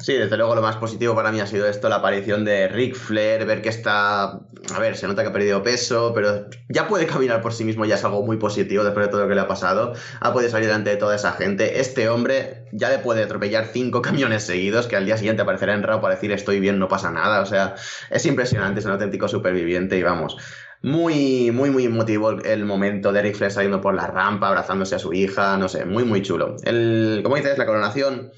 Sí, 0.01 0.13
desde 0.13 0.37
luego 0.37 0.55
lo 0.55 0.61
más 0.61 0.77
positivo 0.77 1.13
para 1.13 1.29
mí 1.29 1.41
ha 1.41 1.45
sido 1.45 1.67
esto, 1.67 1.89
la 1.89 1.97
aparición 1.97 2.45
de 2.45 2.69
Ric 2.69 2.95
Flair, 2.95 3.45
ver 3.45 3.61
que 3.61 3.67
está, 3.67 4.23
a 4.29 4.79
ver, 4.79 4.95
se 4.95 5.07
nota 5.09 5.23
que 5.23 5.27
ha 5.27 5.33
perdido 5.33 5.61
peso, 5.61 6.13
pero 6.15 6.47
ya 6.69 6.87
puede 6.87 7.05
caminar 7.05 7.41
por 7.41 7.51
sí 7.51 7.65
mismo, 7.65 7.83
ya 7.83 7.95
es 7.95 8.03
algo 8.05 8.25
muy 8.25 8.37
positivo 8.37 8.85
después 8.85 9.07
de 9.07 9.11
todo 9.11 9.23
lo 9.23 9.27
que 9.27 9.35
le 9.35 9.41
ha 9.41 9.47
pasado, 9.49 9.91
ha 10.21 10.31
podido 10.31 10.51
salir 10.51 10.67
delante 10.67 10.91
de 10.91 10.95
toda 10.95 11.17
esa 11.17 11.33
gente, 11.33 11.81
este 11.81 12.07
hombre 12.07 12.63
ya 12.71 12.89
le 12.89 12.99
puede 12.99 13.23
atropellar 13.23 13.67
cinco 13.73 14.01
camiones 14.03 14.43
seguidos, 14.43 14.87
que 14.87 14.95
al 14.95 15.05
día 15.05 15.17
siguiente 15.17 15.41
aparecerá 15.41 15.73
en 15.73 15.83
Raw 15.83 15.99
para 15.99 16.15
decir 16.15 16.31
estoy 16.31 16.61
bien, 16.61 16.79
no 16.79 16.87
pasa 16.87 17.11
nada, 17.11 17.41
o 17.41 17.45
sea, 17.45 17.75
es 18.09 18.25
impresionante, 18.25 18.79
es 18.79 18.85
un 18.85 18.93
auténtico 18.93 19.27
superviviente 19.27 19.97
y 19.97 20.03
vamos, 20.03 20.37
muy, 20.81 21.51
muy, 21.51 21.71
muy 21.71 21.83
emotivo 21.83 22.31
el 22.31 22.63
momento 22.63 23.11
de 23.11 23.21
Ric 23.21 23.35
Flair 23.35 23.51
saliendo 23.51 23.81
por 23.81 23.93
la 23.93 24.07
rampa, 24.07 24.47
abrazándose 24.47 24.95
a 24.95 24.99
su 24.99 25.11
hija, 25.11 25.57
no 25.57 25.67
sé, 25.67 25.83
muy, 25.83 26.05
muy 26.05 26.21
chulo. 26.21 26.55
El, 26.63 27.19
como 27.21 27.35
dices, 27.35 27.57
la 27.57 27.65
coronación 27.65 28.31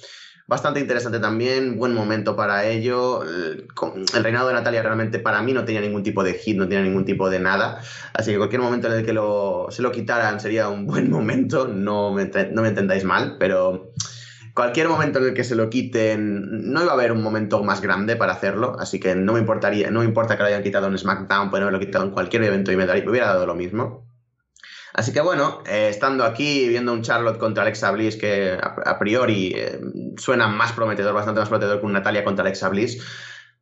bastante 0.51 0.81
interesante 0.81 1.21
también, 1.21 1.77
buen 1.77 1.93
momento 1.93 2.35
para 2.35 2.65
ello. 2.67 3.23
El, 3.23 3.69
reinado 4.21 4.49
de 4.49 4.53
Natalia 4.53 4.83
realmente 4.83 5.17
para 5.17 5.41
mí 5.41 5.53
no 5.53 5.63
tenía 5.63 5.79
ningún 5.79 6.03
tipo 6.03 6.25
de 6.25 6.33
hit, 6.33 6.57
no 6.57 6.67
tenía 6.67 6.83
ningún 6.83 7.05
tipo 7.05 7.29
de 7.29 7.39
nada, 7.39 7.79
así 8.13 8.31
que 8.31 8.37
cualquier 8.37 8.61
momento 8.61 8.87
en 8.87 8.99
el 8.99 9.05
que 9.05 9.13
lo, 9.13 9.67
se 9.69 9.81
lo 9.81 9.93
quitaran 9.93 10.41
sería 10.41 10.67
un 10.67 10.85
buen 10.85 11.09
momento, 11.17 11.69
no 11.69 12.11
me, 12.11 12.29
no 12.51 12.63
me 12.63 12.67
entendáis 12.67 13.05
mal, 13.05 13.37
pero 13.39 13.93
cualquier 14.53 14.89
momento 14.89 15.19
en 15.19 15.27
el 15.27 15.33
que 15.33 15.45
se 15.45 15.55
lo 15.55 15.69
quiten, 15.69 16.69
no 16.69 16.81
iba 16.81 16.91
a 16.91 16.95
haber 16.95 17.13
un 17.13 17.23
momento 17.23 17.63
más 17.63 17.79
grande 17.79 18.17
para 18.17 18.33
hacerlo, 18.33 18.75
así 18.77 18.99
que 18.99 19.15
no 19.15 19.31
me 19.31 19.39
importaría, 19.39 19.89
no 19.89 20.01
me 20.01 20.05
importa 20.05 20.35
que 20.35 20.43
lo 20.43 20.49
hayan 20.49 20.63
quitado 20.63 20.87
en 20.87 20.97
SmackDown, 20.97 21.49
pueden 21.49 21.63
haberlo 21.63 21.79
quitado 21.79 22.03
en 22.03 22.11
cualquier 22.11 22.43
evento 22.43 22.73
y 22.73 22.75
me, 22.75 22.85
daría, 22.85 23.05
me 23.05 23.11
hubiera 23.11 23.27
dado 23.27 23.45
lo 23.45 23.55
mismo. 23.55 24.10
Así 24.93 25.13
que 25.13 25.21
bueno, 25.21 25.63
eh, 25.65 25.87
estando 25.89 26.25
aquí, 26.25 26.67
viendo 26.67 26.91
un 26.91 27.01
Charlotte 27.01 27.37
contra 27.37 27.63
Alexa 27.63 27.91
Bliss 27.91 28.17
que 28.17 28.57
a, 28.61 28.99
priori 28.99 29.53
eh, 29.55 29.79
suena 30.17 30.47
más 30.47 30.73
prometedor, 30.73 31.13
bastante 31.13 31.39
más 31.39 31.49
prometedor 31.49 31.79
que 31.79 31.85
un 31.85 31.93
Natalia 31.93 32.23
contra 32.23 32.43
Alexa 32.43 32.69
Bliss, 32.69 33.01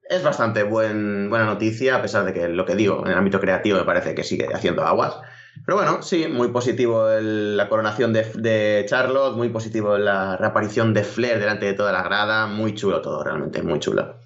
es 0.09 0.23
bastante 0.23 0.63
buen, 0.63 1.29
buena 1.29 1.45
noticia, 1.45 1.97
a 1.97 2.01
pesar 2.01 2.25
de 2.25 2.33
que 2.33 2.47
lo 2.47 2.65
que 2.65 2.75
digo, 2.75 3.03
en 3.05 3.11
el 3.11 3.17
ámbito 3.17 3.39
creativo 3.39 3.77
me 3.77 3.85
parece 3.85 4.15
que 4.15 4.23
sigue 4.23 4.47
haciendo 4.51 4.83
aguas. 4.83 5.17
Pero 5.65 5.77
bueno, 5.77 6.01
sí, 6.01 6.27
muy 6.27 6.47
positivo 6.49 7.09
el, 7.11 7.57
la 7.57 7.69
coronación 7.69 8.11
de, 8.11 8.23
de, 8.35 8.85
Charlotte, 8.87 9.35
muy 9.35 9.49
positivo 9.49 9.97
la 9.97 10.35
reaparición 10.37 10.93
de 10.93 11.03
Flair 11.03 11.39
delante 11.39 11.67
de 11.67 11.73
toda 11.73 11.91
la 11.91 12.01
grada, 12.01 12.47
muy 12.47 12.73
chulo 12.73 13.01
todo, 13.01 13.23
realmente, 13.23 13.61
muy 13.61 13.79
chulo. 13.79 14.18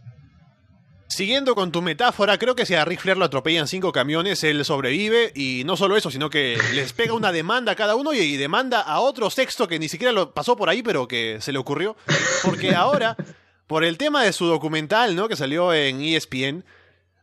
Siguiendo 1.13 1.53
con 1.53 1.71
tu 1.71 1.83
metáfora, 1.83 2.39
creo 2.39 2.55
que 2.55 2.65
si 2.65 2.73
a 2.73 2.83
Ric 2.85 2.99
Flair 2.99 3.17
lo 3.17 3.25
atropellan 3.25 3.67
cinco 3.67 3.91
camiones, 3.91 4.43
él 4.43 4.65
sobrevive 4.65 5.31
y 5.35 5.61
no 5.63 5.77
solo 5.77 5.95
eso, 5.95 6.09
sino 6.09 6.31
que 6.31 6.57
les 6.73 6.91
pega 6.91 7.13
una 7.13 7.31
demanda 7.31 7.73
a 7.73 7.75
cada 7.75 7.93
uno 7.93 8.13
y, 8.13 8.35
demanda 8.35 8.81
a 8.81 8.99
otro 8.99 9.29
sexto 9.29 9.67
que 9.67 9.77
ni 9.77 9.89
siquiera 9.89 10.11
lo 10.11 10.33
pasó 10.33 10.57
por 10.57 10.69
ahí, 10.69 10.81
pero 10.81 11.07
que 11.07 11.37
se 11.39 11.51
le 11.51 11.59
ocurrió. 11.59 11.95
Porque 12.43 12.73
ahora, 12.73 13.15
por 13.67 13.83
el 13.83 13.99
tema 13.99 14.23
de 14.23 14.33
su 14.33 14.47
documental, 14.47 15.15
¿no? 15.15 15.27
Que 15.27 15.35
salió 15.35 15.71
en 15.71 16.01
ESPN, 16.01 16.65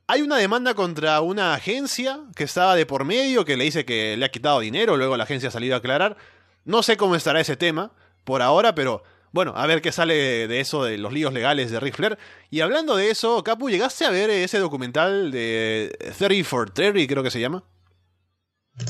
hay 0.07 0.23
una 0.23 0.37
demanda 0.37 0.75
contra 0.75 1.21
una 1.21 1.55
agencia 1.55 2.21
que 2.37 2.45
estaba 2.45 2.77
de 2.77 2.87
por 2.87 3.05
medio, 3.05 3.45
que 3.45 3.57
le 3.57 3.65
dice 3.65 3.85
que 3.85 4.17
le 4.17 4.25
ha 4.25 4.31
quitado 4.31 4.61
dinero, 4.61 4.97
luego 4.97 5.17
la 5.17 5.25
agencia 5.25 5.49
ha 5.49 5.53
salido 5.53 5.75
a 5.75 5.79
aclarar. 5.79 6.17
No 6.65 6.85
sé 6.85 6.97
cómo 6.97 7.17
estará 7.17 7.41
ese 7.41 7.57
tema 7.57 7.91
por 8.23 8.41
ahora, 8.41 8.73
pero 8.77 9.03
bueno, 9.33 9.53
a 9.57 9.67
ver 9.67 9.81
qué 9.81 9.93
sale 9.93 10.49
de 10.49 10.61
eso, 10.61 10.85
de 10.85 10.99
los 10.99 11.13
líos 11.13 11.33
legales 11.33 11.71
de 11.71 11.81
Ric 11.81 11.95
Flair. 11.95 12.19
Y 12.51 12.61
hablando 12.61 12.97
de 12.97 13.11
eso, 13.11 13.43
Capu, 13.45 13.71
¿llegaste 13.71 14.05
a 14.05 14.11
ver 14.11 14.31
ese 14.31 14.59
documental 14.59 15.31
de 15.31 15.97
30 16.19 16.49
for 16.49 16.71
30, 16.71 17.07
creo 17.07 17.23
que 17.23 17.31
se 17.31 17.41
llama? 17.41 17.65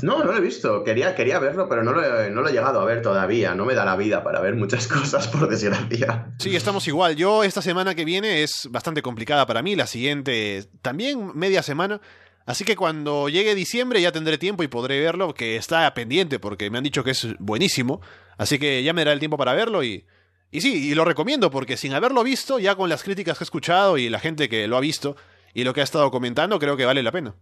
No, 0.03 0.19
no 0.19 0.33
lo 0.33 0.37
he 0.37 0.41
visto. 0.41 0.85
Quería, 0.85 1.15
quería 1.15 1.39
verlo, 1.39 1.69
pero 1.69 1.83
no 1.83 1.93
lo, 1.93 2.03
he, 2.03 2.31
no 2.31 2.43
lo 2.43 2.49
he 2.49 2.53
llegado 2.53 2.81
a 2.81 2.85
ver 2.85 3.03
todavía. 3.03 3.55
No 3.55 3.65
me 3.65 3.75
da 3.75 3.85
la 3.85 3.97
vida 3.97 4.23
para 4.23 4.41
ver 4.41 4.55
muchas 4.55 4.87
cosas, 4.89 5.29
por 5.29 5.49
desgracia. 5.49 6.33
Sí, 6.39 6.55
estamos 6.55 6.87
igual. 6.89 7.17
Yo 7.17 7.45
esta 7.45 7.63
semana 7.63 7.95
que 7.95 8.05
viene 8.05 8.43
es 8.43 8.69
bastante 8.71 9.03
complicada 9.03 9.47
para 9.47 9.63
mí. 9.63 9.77
La 9.77 9.87
siguiente 9.87 10.65
también 10.83 11.33
media 11.35 11.63
semana. 11.63 12.01
Así 12.47 12.65
que 12.65 12.77
cuando 12.77 13.29
llegue 13.29 13.55
diciembre 13.55 14.01
ya 14.01 14.13
tendré 14.13 14.39
tiempo 14.39 14.63
y 14.63 14.69
podré 14.69 15.01
verlo, 15.01 15.35
que 15.35 15.57
está 15.57 15.93
pendiente 15.95 16.39
porque 16.39 16.71
me 16.71 16.79
han 16.79 16.85
dicho 16.85 17.05
que 17.05 17.11
es 17.11 17.27
buenísimo. 17.39 18.01
Así 18.39 18.59
que 18.59 18.83
ya 18.83 18.93
me 18.93 19.03
dará 19.03 19.13
el 19.13 19.19
tiempo 19.19 19.37
para 19.37 19.55
verlo 19.55 19.85
y... 19.85 20.07
Y 20.51 20.61
sí, 20.63 20.91
y 20.91 20.95
lo 20.95 21.05
recomiendo 21.05 21.51
porque 21.51 21.77
sin 21.77 21.93
haberlo 21.95 22.25
visto, 22.25 22.59
ya 22.59 22.75
con 22.75 22.89
las 22.89 23.05
críticas 23.05 23.39
que 23.39 23.45
he 23.45 23.47
escuchado 23.47 23.99
y 23.99 24.09
la 24.09 24.19
gente 24.19 24.49
que 24.49 24.67
lo 24.67 24.77
ha 24.77 24.81
visto 24.81 25.17
y 25.55 25.65
lo 25.65 25.73
que 25.73 25.81
ha 25.81 25.85
estado 25.85 26.11
comentando, 26.11 26.59
creo 26.59 26.77
que 26.77 26.85
vale 26.85 27.03
la 27.03 27.13
pena. 27.13 27.35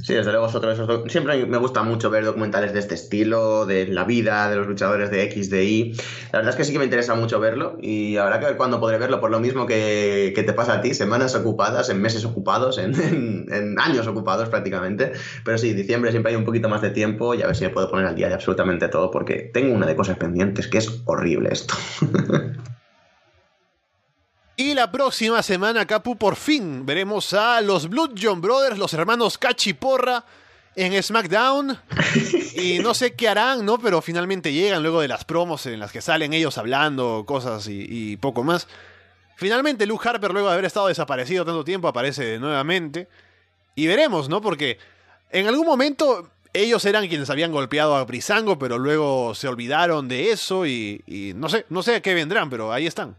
Sí, 0.00 0.14
desde 0.14 0.30
luego 0.30 0.46
esos 0.46 1.10
Siempre 1.10 1.44
me 1.46 1.58
gusta 1.58 1.82
mucho 1.82 2.08
ver 2.08 2.24
documentales 2.24 2.72
de 2.72 2.78
este 2.78 2.94
estilo, 2.94 3.66
de 3.66 3.88
la 3.88 4.04
vida 4.04 4.48
de 4.48 4.54
los 4.54 4.68
luchadores 4.68 5.10
de 5.10 5.24
X, 5.24 5.50
de 5.50 5.64
Y. 5.64 5.92
La 6.32 6.38
verdad 6.38 6.50
es 6.50 6.56
que 6.56 6.64
sí 6.64 6.72
que 6.72 6.78
me 6.78 6.84
interesa 6.84 7.16
mucho 7.16 7.40
verlo 7.40 7.76
y 7.82 8.16
habrá 8.16 8.38
que 8.38 8.46
ver 8.46 8.56
cuándo 8.56 8.78
podré 8.78 8.98
verlo, 8.98 9.20
por 9.20 9.30
lo 9.32 9.40
mismo 9.40 9.66
que, 9.66 10.32
te 10.34 10.52
pasa 10.52 10.74
a 10.74 10.80
ti, 10.82 10.94
semanas 10.94 11.34
ocupadas, 11.34 11.90
en 11.90 12.00
meses 12.00 12.24
ocupados, 12.24 12.78
en, 12.78 13.76
años 13.80 14.06
ocupados 14.06 14.48
prácticamente. 14.48 15.12
Pero 15.44 15.58
sí, 15.58 15.74
diciembre 15.74 16.12
siempre 16.12 16.30
hay 16.30 16.36
un 16.36 16.44
poquito 16.44 16.68
más 16.68 16.80
de 16.80 16.90
tiempo 16.90 17.34
y 17.34 17.42
a 17.42 17.46
ver 17.46 17.56
si 17.56 17.64
me 17.64 17.70
puedo 17.70 17.90
poner 17.90 18.06
al 18.06 18.14
día 18.14 18.28
de 18.28 18.34
absolutamente 18.34 18.88
todo, 18.88 19.10
porque 19.10 19.50
tengo 19.52 19.74
una 19.74 19.86
de 19.86 19.96
cosas 19.96 20.16
pendientes, 20.16 20.68
que 20.68 20.78
es 20.78 21.02
horrible 21.06 21.50
esto. 21.52 21.74
Y 24.60 24.74
la 24.74 24.90
próxima 24.90 25.40
semana, 25.44 25.86
Capu, 25.86 26.16
por 26.16 26.34
fin 26.34 26.84
veremos 26.84 27.32
a 27.32 27.60
los 27.60 27.88
Blood 27.88 28.14
John 28.20 28.40
Brothers, 28.40 28.76
los 28.76 28.92
hermanos 28.92 29.38
Cachiporra, 29.38 30.24
en 30.74 31.00
SmackDown. 31.00 31.78
Y 32.56 32.80
no 32.80 32.92
sé 32.92 33.14
qué 33.14 33.28
harán, 33.28 33.64
¿no? 33.64 33.78
Pero 33.78 34.02
finalmente 34.02 34.52
llegan 34.52 34.82
luego 34.82 35.00
de 35.00 35.06
las 35.06 35.24
promos 35.24 35.64
en 35.66 35.78
las 35.78 35.92
que 35.92 36.00
salen 36.00 36.32
ellos 36.32 36.58
hablando 36.58 37.22
cosas 37.24 37.68
y, 37.68 38.16
poco 38.16 38.42
más. 38.42 38.66
Finalmente 39.36 39.86
Luke 39.86 40.08
Harper, 40.08 40.32
luego 40.32 40.48
de 40.48 40.54
haber 40.54 40.64
estado 40.64 40.88
desaparecido 40.88 41.44
tanto 41.44 41.62
tiempo, 41.62 41.86
aparece 41.86 42.40
nuevamente. 42.40 43.06
Y 43.76 43.86
veremos, 43.86 44.28
¿no? 44.28 44.40
Porque 44.40 44.78
en 45.30 45.46
algún 45.46 45.66
momento 45.66 46.32
ellos 46.52 46.84
eran 46.84 47.06
quienes 47.06 47.30
habían 47.30 47.52
golpeado 47.52 47.94
a 47.94 48.02
Brisango, 48.02 48.58
pero 48.58 48.76
luego 48.76 49.36
se 49.36 49.46
olvidaron 49.46 50.08
de 50.08 50.32
eso 50.32 50.66
y, 50.66 51.04
y 51.06 51.32
no 51.36 51.48
sé, 51.48 51.64
no 51.68 51.84
sé 51.84 51.94
a 51.94 52.02
qué 52.02 52.12
vendrán, 52.12 52.50
pero 52.50 52.72
ahí 52.72 52.88
están. 52.88 53.14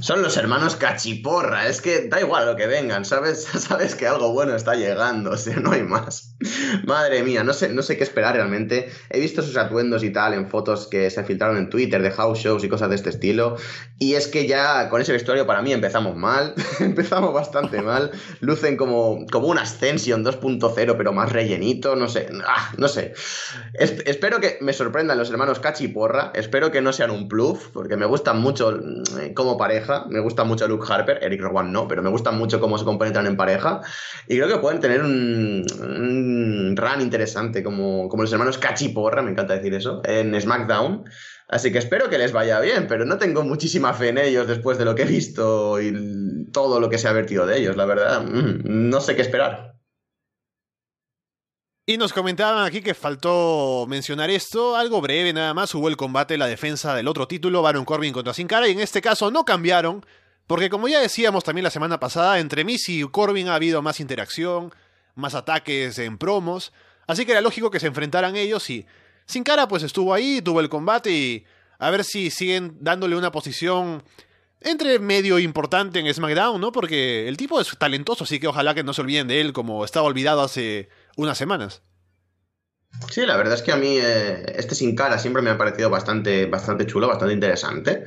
Son 0.00 0.22
los 0.22 0.38
hermanos 0.38 0.76
cachiporra, 0.76 1.68
es 1.68 1.82
que 1.82 2.08
da 2.08 2.18
igual 2.18 2.46
lo 2.46 2.56
que 2.56 2.66
vengan, 2.66 3.04
¿sabes? 3.04 3.44
Sabes 3.58 3.94
que 3.94 4.06
algo 4.06 4.32
bueno 4.32 4.56
está 4.56 4.74
llegando, 4.74 5.32
o 5.32 5.36
sea, 5.36 5.56
no 5.56 5.72
hay 5.72 5.82
más. 5.82 6.34
Madre 6.86 7.22
mía, 7.22 7.44
no 7.44 7.52
sé, 7.52 7.68
no 7.68 7.82
sé 7.82 7.98
qué 7.98 8.02
esperar 8.02 8.34
realmente. 8.34 8.90
He 9.10 9.20
visto 9.20 9.42
sus 9.42 9.56
atuendos 9.58 10.02
y 10.02 10.10
tal 10.10 10.32
en 10.32 10.48
fotos 10.48 10.88
que 10.88 11.10
se 11.10 11.22
filtraron 11.24 11.58
en 11.58 11.68
Twitter 11.68 12.00
de 12.00 12.10
house 12.10 12.38
shows 12.38 12.64
y 12.64 12.70
cosas 12.70 12.88
de 12.88 12.96
este 12.96 13.10
estilo. 13.10 13.56
Y 13.98 14.14
es 14.14 14.28
que 14.28 14.46
ya 14.46 14.88
con 14.88 15.02
ese 15.02 15.12
vestuario 15.12 15.46
para 15.46 15.60
mí 15.60 15.74
empezamos 15.74 16.16
mal, 16.16 16.54
empezamos 16.80 17.34
bastante 17.34 17.82
mal. 17.82 18.12
Lucen 18.40 18.78
como, 18.78 19.26
como 19.30 19.48
un 19.48 19.58
Ascension 19.58 20.24
2.0, 20.24 20.96
pero 20.96 21.12
más 21.12 21.30
rellenito, 21.30 21.96
no 21.96 22.08
sé, 22.08 22.28
ah, 22.46 22.72
no 22.78 22.88
sé. 22.88 23.12
espero 23.74 24.40
que 24.40 24.56
me 24.62 24.72
sorprendan 24.72 25.18
los 25.18 25.30
hermanos 25.30 25.60
cachiporra, 25.60 26.32
espero 26.34 26.72
que 26.72 26.80
no 26.80 26.94
sean 26.94 27.10
un 27.10 27.28
bluff, 27.28 27.68
porque 27.72 27.96
me 27.98 28.06
gustan 28.06 28.40
mucho 28.40 28.72
mm, 28.72 29.34
como 29.34 29.58
pareja 29.58 29.81
me 30.08 30.20
gusta 30.20 30.44
mucho 30.44 30.68
Luke 30.68 30.86
Harper, 30.88 31.18
Eric 31.22 31.40
Rowan 31.40 31.72
no, 31.72 31.88
pero 31.88 32.02
me 32.02 32.10
gusta 32.10 32.30
mucho 32.30 32.60
cómo 32.60 32.78
se 32.78 32.84
compenetran 32.84 33.26
en 33.26 33.36
pareja. 33.36 33.80
Y 34.28 34.36
creo 34.36 34.48
que 34.48 34.58
pueden 34.58 34.80
tener 34.80 35.02
un, 35.02 36.74
run 36.76 37.00
interesante, 37.00 37.62
como, 37.62 38.08
como 38.08 38.22
los 38.22 38.32
hermanos 38.32 38.58
Cachiporra, 38.58 39.22
me 39.22 39.30
encanta 39.30 39.54
decir 39.54 39.74
eso, 39.74 40.02
en 40.04 40.38
SmackDown. 40.40 41.04
Así 41.48 41.70
que 41.70 41.78
espero 41.78 42.08
que 42.08 42.16
les 42.16 42.32
vaya 42.32 42.60
bien, 42.60 42.86
pero 42.88 43.04
no 43.04 43.18
tengo 43.18 43.42
muchísima 43.44 43.92
fe 43.92 44.08
en 44.08 44.18
ellos 44.18 44.46
después 44.46 44.78
de 44.78 44.86
lo 44.86 44.94
que 44.94 45.02
he 45.02 45.06
visto 45.06 45.80
y 45.82 46.46
todo 46.50 46.80
lo 46.80 46.88
que 46.88 46.96
se 46.96 47.08
ha 47.08 47.12
vertido 47.12 47.46
de 47.46 47.58
ellos, 47.58 47.76
la 47.76 47.84
verdad. 47.84 48.22
Mm, 48.22 48.88
no 48.88 49.00
sé 49.00 49.16
qué 49.16 49.22
esperar. 49.22 49.71
Y 51.84 51.96
nos 51.96 52.12
comentaban 52.12 52.64
aquí 52.64 52.80
que 52.80 52.94
faltó 52.94 53.86
mencionar 53.88 54.30
esto, 54.30 54.76
algo 54.76 55.00
breve 55.00 55.32
nada 55.32 55.52
más, 55.52 55.74
hubo 55.74 55.88
el 55.88 55.96
combate, 55.96 56.38
la 56.38 56.46
defensa 56.46 56.94
del 56.94 57.08
otro 57.08 57.26
título, 57.26 57.60
Baron 57.60 57.84
Corbin 57.84 58.12
contra 58.12 58.32
Sin 58.32 58.46
Cara, 58.46 58.68
y 58.68 58.70
en 58.70 58.78
este 58.78 59.02
caso 59.02 59.32
no 59.32 59.44
cambiaron, 59.44 60.06
porque 60.46 60.70
como 60.70 60.86
ya 60.86 61.00
decíamos 61.00 61.42
también 61.42 61.64
la 61.64 61.70
semana 61.70 61.98
pasada, 61.98 62.38
entre 62.38 62.62
Miss 62.62 62.88
y 62.88 63.02
Corbin 63.02 63.48
ha 63.48 63.56
habido 63.56 63.82
más 63.82 63.98
interacción, 63.98 64.72
más 65.16 65.34
ataques 65.34 65.98
en 65.98 66.18
promos, 66.18 66.72
así 67.08 67.26
que 67.26 67.32
era 67.32 67.40
lógico 67.40 67.72
que 67.72 67.80
se 67.80 67.88
enfrentaran 67.88 68.36
ellos 68.36 68.70
y 68.70 68.86
Sin 69.26 69.42
Cara 69.42 69.66
pues 69.66 69.82
estuvo 69.82 70.14
ahí, 70.14 70.40
tuvo 70.40 70.60
el 70.60 70.68
combate 70.68 71.10
y 71.10 71.44
a 71.80 71.90
ver 71.90 72.04
si 72.04 72.30
siguen 72.30 72.76
dándole 72.78 73.16
una 73.16 73.32
posición 73.32 74.04
entre 74.60 75.00
medio 75.00 75.40
importante 75.40 75.98
en 75.98 76.14
SmackDown, 76.14 76.60
¿no? 76.60 76.70
Porque 76.70 77.26
el 77.26 77.36
tipo 77.36 77.60
es 77.60 77.76
talentoso, 77.76 78.22
así 78.22 78.38
que 78.38 78.46
ojalá 78.46 78.72
que 78.72 78.84
no 78.84 78.94
se 78.94 79.00
olviden 79.00 79.26
de 79.26 79.40
él 79.40 79.52
como 79.52 79.84
estaba 79.84 80.06
olvidado 80.06 80.42
hace 80.42 80.88
unas 81.16 81.38
semanas. 81.38 81.82
Sí, 83.10 83.26
la 83.26 83.36
verdad 83.36 83.54
es 83.54 83.62
que 83.62 83.72
a 83.72 83.76
mí 83.76 83.98
eh, 83.98 84.44
este 84.56 84.74
sin 84.74 84.94
cara 84.94 85.18
siempre 85.18 85.42
me 85.42 85.50
ha 85.50 85.58
parecido 85.58 85.90
bastante, 85.90 86.46
bastante 86.46 86.86
chulo, 86.86 87.08
bastante 87.08 87.34
interesante. 87.34 88.04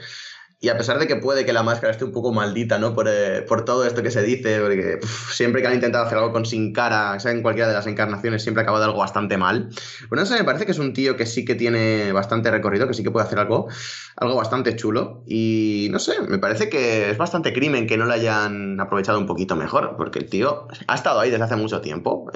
Y 0.59 0.69
a 0.69 0.77
pesar 0.77 0.97
de 0.99 1.05
que 1.05 1.17
puede 1.17 1.45
que 1.45 1.53
la 1.53 1.63
máscara 1.63 1.91
esté 1.91 2.05
un 2.05 2.13
poco 2.13 2.31
maldita, 2.31 2.79
¿no? 2.79 2.95
Por, 2.95 3.07
eh, 3.09 3.41
por 3.41 3.65
todo 3.65 3.85
esto 3.85 4.01
que 4.01 4.09
se 4.09 4.23
dice, 4.23 4.59
porque 4.61 4.99
siempre 5.31 5.61
que 5.61 5.67
han 5.67 5.73
intentado 5.73 6.05
hacer 6.05 6.17
algo 6.17 6.31
con 6.31 6.45
sin 6.45 6.71
cara, 6.71 7.19
sea 7.19 7.31
en 7.31 7.41
cualquiera 7.41 7.67
de 7.67 7.73
las 7.73 7.87
encarnaciones, 7.87 8.41
siempre 8.41 8.61
ha 8.61 8.63
acabado 8.63 8.85
algo 8.85 8.97
bastante 8.97 9.37
mal. 9.37 9.69
Pero 10.09 10.21
no 10.21 10.25
sé, 10.25 10.35
me 10.35 10.45
parece 10.45 10.65
que 10.65 10.71
es 10.71 10.79
un 10.79 10.93
tío 10.93 11.17
que 11.17 11.25
sí 11.25 11.43
que 11.43 11.55
tiene 11.55 12.13
bastante 12.13 12.49
recorrido, 12.51 12.87
que 12.87 12.93
sí 12.93 13.03
que 13.03 13.11
puede 13.11 13.25
hacer 13.25 13.37
algo, 13.37 13.67
algo 14.15 14.35
bastante 14.35 14.75
chulo. 14.75 15.23
Y 15.27 15.89
no 15.91 15.99
sé, 15.99 16.21
me 16.21 16.39
parece 16.39 16.69
que 16.69 17.11
es 17.11 17.17
bastante 17.17 17.53
crimen 17.53 17.85
que 17.85 17.97
no 17.97 18.05
lo 18.05 18.13
hayan 18.13 18.79
aprovechado 18.79 19.19
un 19.19 19.27
poquito 19.27 19.55
mejor, 19.57 19.95
porque 19.97 20.19
el 20.19 20.29
tío 20.29 20.67
ha 20.87 20.95
estado 20.95 21.19
ahí 21.19 21.31
desde 21.31 21.43
hace 21.43 21.57
mucho 21.57 21.81
tiempo. 21.81 22.31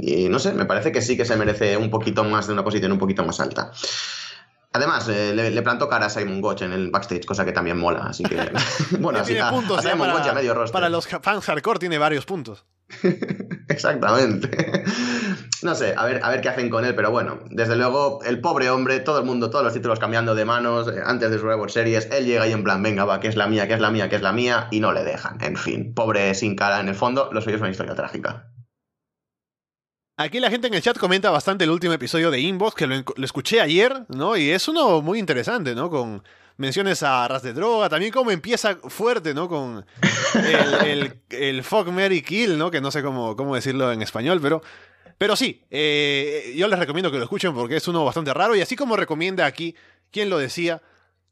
y 0.00 0.28
no 0.28 0.38
sé, 0.38 0.52
me 0.52 0.64
parece 0.64 0.92
que 0.92 1.02
sí 1.02 1.16
que 1.16 1.24
se 1.24 1.36
merece 1.36 1.76
un 1.76 1.90
poquito 1.90 2.22
más 2.22 2.46
de 2.46 2.52
una 2.52 2.64
posición 2.64 2.92
un 2.92 2.98
poquito 2.98 3.24
más 3.24 3.40
alta. 3.40 3.72
Además, 4.76 5.08
eh, 5.08 5.32
le, 5.34 5.62
plantó 5.62 5.88
cara 5.88 6.06
a 6.06 6.10
Simon 6.10 6.42
Gotch 6.42 6.60
en 6.60 6.72
el 6.72 6.90
backstage, 6.90 7.24
cosa 7.24 7.46
que 7.46 7.52
también 7.52 7.78
mola, 7.78 8.04
así 8.08 8.22
que... 8.24 8.36
bueno, 9.00 9.20
así 9.20 9.32
tiene 9.32 9.48
puntos, 9.48 9.82
Simon 9.82 10.10
para, 10.10 10.34
medio 10.34 10.52
rostro. 10.52 10.72
Para 10.74 10.90
los 10.90 11.08
fans 11.08 11.44
hardcore 11.46 11.78
tiene 11.78 11.96
varios 11.96 12.26
puntos. 12.26 12.66
Exactamente. 13.68 14.84
no 15.62 15.74
sé, 15.74 15.94
a 15.96 16.04
ver, 16.04 16.20
a 16.22 16.28
ver 16.28 16.42
qué 16.42 16.50
hacen 16.50 16.68
con 16.68 16.84
él, 16.84 16.94
pero 16.94 17.10
bueno, 17.10 17.38
desde 17.50 17.74
luego, 17.74 18.22
el 18.24 18.42
pobre 18.42 18.68
hombre, 18.68 19.00
todo 19.00 19.18
el 19.18 19.24
mundo, 19.24 19.48
todos 19.48 19.64
los 19.64 19.72
títulos 19.72 19.98
cambiando 19.98 20.34
de 20.34 20.44
manos, 20.44 20.88
eh, 20.88 21.00
antes 21.04 21.30
de 21.30 21.38
Survivor 21.38 21.70
Series, 21.70 22.08
él 22.12 22.26
llega 22.26 22.46
y 22.46 22.52
en 22.52 22.62
plan, 22.62 22.82
venga, 22.82 23.06
va, 23.06 23.18
que 23.18 23.28
es 23.28 23.36
la 23.36 23.46
mía, 23.46 23.66
que 23.66 23.72
es 23.72 23.80
la 23.80 23.90
mía, 23.90 24.10
que 24.10 24.16
es 24.16 24.22
la 24.22 24.32
mía, 24.32 24.68
y 24.70 24.80
no 24.80 24.92
le 24.92 25.04
dejan. 25.04 25.38
En 25.42 25.56
fin, 25.56 25.94
pobre 25.94 26.34
sin 26.34 26.54
cara 26.54 26.80
en 26.80 26.88
el 26.88 26.94
fondo, 26.94 27.30
lo 27.32 27.40
suyo 27.40 27.56
es 27.56 27.62
una 27.62 27.70
historia 27.70 27.94
trágica. 27.94 28.50
Aquí 30.18 30.40
la 30.40 30.50
gente 30.50 30.68
en 30.68 30.72
el 30.74 30.80
chat 30.80 30.96
comenta 30.96 31.30
bastante 31.30 31.64
el 31.64 31.70
último 31.70 31.92
episodio 31.92 32.30
de 32.30 32.40
Inbox, 32.40 32.74
que 32.74 32.86
lo, 32.86 33.04
escuché 33.22 33.60
ayer, 33.60 34.06
¿no? 34.08 34.34
Y 34.34 34.48
es 34.48 34.66
uno 34.66 35.02
muy 35.02 35.18
interesante, 35.18 35.74
¿no? 35.74 35.90
Con 35.90 36.22
menciones 36.56 37.02
a 37.02 37.28
ras 37.28 37.42
de 37.42 37.52
droga, 37.52 37.90
también 37.90 38.12
como 38.12 38.30
empieza 38.30 38.76
fuerte, 38.76 39.34
¿no? 39.34 39.46
Con 39.46 39.84
el, 40.86 41.20
el, 41.28 41.62
Fuck 41.62 41.88
Mary 41.88 42.22
Kill, 42.22 42.56
¿no? 42.56 42.70
Que 42.70 42.80
no 42.80 42.90
sé 42.90 43.02
cómo, 43.02 43.36
cómo 43.36 43.54
decirlo 43.54 43.92
en 43.92 44.00
español, 44.00 44.40
pero... 44.40 44.62
Pero 45.18 45.34
sí, 45.34 45.64
eh, 45.70 46.52
yo 46.56 46.68
les 46.68 46.78
recomiendo 46.78 47.10
que 47.10 47.16
lo 47.16 47.24
escuchen 47.24 47.54
porque 47.54 47.76
es 47.76 47.88
uno 47.88 48.04
bastante 48.04 48.34
raro. 48.34 48.54
Y 48.54 48.60
así 48.60 48.76
como 48.76 48.96
recomienda 48.96 49.46
aquí, 49.46 49.74
¿quién 50.10 50.28
lo 50.28 50.36
decía? 50.36 50.82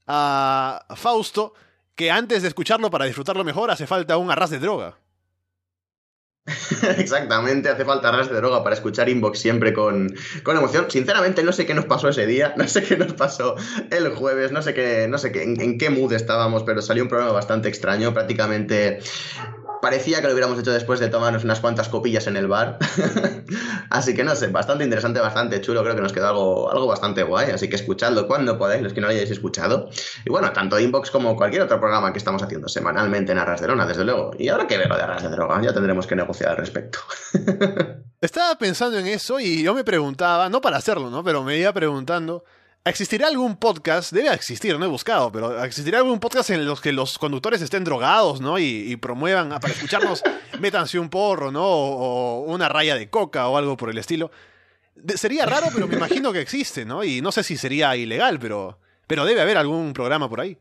A 0.06 0.86
Fausto, 0.96 1.52
que 1.94 2.10
antes 2.10 2.40
de 2.40 2.48
escucharlo 2.48 2.90
para 2.90 3.04
disfrutarlo 3.04 3.44
mejor 3.44 3.70
hace 3.70 3.86
falta 3.86 4.16
un 4.16 4.30
arras 4.30 4.48
de 4.48 4.58
droga. 4.58 4.96
Exactamente, 6.98 7.70
hace 7.70 7.86
falta 7.86 8.12
ras 8.12 8.28
de 8.28 8.36
droga 8.36 8.62
para 8.62 8.74
escuchar 8.74 9.08
Inbox 9.08 9.38
siempre 9.38 9.72
con, 9.72 10.14
con, 10.42 10.56
emoción. 10.56 10.90
Sinceramente, 10.90 11.42
no 11.42 11.52
sé 11.52 11.64
qué 11.64 11.72
nos 11.74 11.86
pasó 11.86 12.10
ese 12.10 12.26
día, 12.26 12.54
no 12.58 12.68
sé 12.68 12.82
qué 12.82 12.96
nos 12.96 13.14
pasó 13.14 13.56
el 13.90 14.10
jueves, 14.10 14.52
no 14.52 14.60
sé 14.60 14.74
qué, 14.74 15.06
no 15.08 15.16
sé 15.16 15.32
qué, 15.32 15.42
en 15.42 15.78
qué 15.78 15.90
mood 15.90 16.12
estábamos, 16.12 16.62
pero 16.62 16.82
salió 16.82 17.02
un 17.02 17.08
programa 17.08 17.32
bastante 17.32 17.68
extraño. 17.68 18.12
Prácticamente 18.12 19.00
parecía 19.84 20.22
que 20.22 20.28
lo 20.28 20.32
hubiéramos 20.32 20.58
hecho 20.58 20.72
después 20.72 20.98
de 20.98 21.08
tomarnos 21.08 21.44
unas 21.44 21.60
cuantas 21.60 21.90
copillas 21.90 22.26
en 22.26 22.38
el 22.38 22.48
bar. 22.48 22.78
así 23.90 24.14
que 24.14 24.24
no 24.24 24.34
sé, 24.34 24.46
bastante 24.46 24.82
interesante, 24.82 25.20
bastante 25.20 25.60
chulo. 25.60 25.82
Creo 25.82 25.94
que 25.94 26.00
nos 26.00 26.14
quedó 26.14 26.28
algo, 26.28 26.72
algo 26.72 26.86
bastante 26.86 27.22
guay. 27.22 27.50
Así 27.50 27.68
que 27.68 27.76
escuchadlo 27.76 28.26
cuando 28.26 28.56
podáis, 28.56 28.82
los 28.82 28.94
que 28.94 29.02
no 29.02 29.08
lo 29.08 29.12
hayáis 29.12 29.30
escuchado. 29.30 29.90
Y 30.24 30.30
bueno, 30.30 30.50
tanto 30.54 30.80
Inbox 30.80 31.10
como 31.10 31.36
cualquier 31.36 31.60
otro 31.60 31.78
programa 31.78 32.14
que 32.14 32.18
estamos 32.18 32.42
haciendo 32.42 32.66
semanalmente 32.66 33.32
en 33.32 33.38
Arras 33.38 33.60
de 33.60 33.68
Lona, 33.68 33.84
desde 33.84 34.06
luego. 34.06 34.30
Y 34.38 34.48
ahora 34.48 34.66
que 34.66 34.78
ver 34.78 34.88
lo 34.88 34.96
de 34.96 35.02
Arras 35.02 35.22
de 35.22 35.28
Droga, 35.28 35.60
ya 35.60 35.74
tendremos 35.74 36.06
que 36.06 36.16
negociar 36.16 36.52
al 36.52 36.56
respecto. 36.56 37.00
Estaba 38.22 38.56
pensando 38.56 38.98
en 38.98 39.06
eso 39.06 39.38
y 39.38 39.62
yo 39.62 39.74
me 39.74 39.84
preguntaba, 39.84 40.48
no 40.48 40.62
para 40.62 40.78
hacerlo, 40.78 41.10
¿no? 41.10 41.22
Pero 41.22 41.42
me 41.42 41.58
iba 41.58 41.74
preguntando. 41.74 42.42
¿Existirá 42.86 43.28
algún 43.28 43.56
podcast? 43.56 44.12
Debe 44.12 44.30
existir, 44.34 44.78
no 44.78 44.84
he 44.84 44.88
buscado, 44.88 45.32
pero 45.32 45.64
¿existirá 45.64 46.00
algún 46.00 46.20
podcast 46.20 46.50
en 46.50 46.66
los 46.66 46.82
que 46.82 46.92
los 46.92 47.16
conductores 47.16 47.62
estén 47.62 47.82
drogados, 47.82 48.42
¿no? 48.42 48.58
Y, 48.58 48.94
promuevan, 48.96 49.54
ah, 49.54 49.58
para 49.58 49.72
escucharnos, 49.72 50.22
métanse 50.60 50.98
un 50.98 51.08
porro, 51.08 51.50
¿no? 51.50 51.64
O, 51.64 52.40
una 52.40 52.68
raya 52.68 52.94
de 52.94 53.08
coca 53.08 53.48
o 53.48 53.56
algo 53.56 53.78
por 53.78 53.88
el 53.88 53.96
estilo. 53.96 54.30
sería 55.14 55.46
raro, 55.46 55.68
pero 55.72 55.88
me 55.88 55.96
imagino 55.96 56.30
que 56.30 56.42
existe, 56.42 56.84
¿no? 56.84 57.02
Y 57.02 57.22
no 57.22 57.32
sé 57.32 57.42
si 57.42 57.56
sería 57.56 57.96
ilegal, 57.96 58.38
pero, 58.38 58.78
pero 59.06 59.24
debe 59.24 59.40
haber 59.40 59.56
algún 59.56 59.94
programa 59.94 60.28
por 60.28 60.42
ahí. 60.42 60.58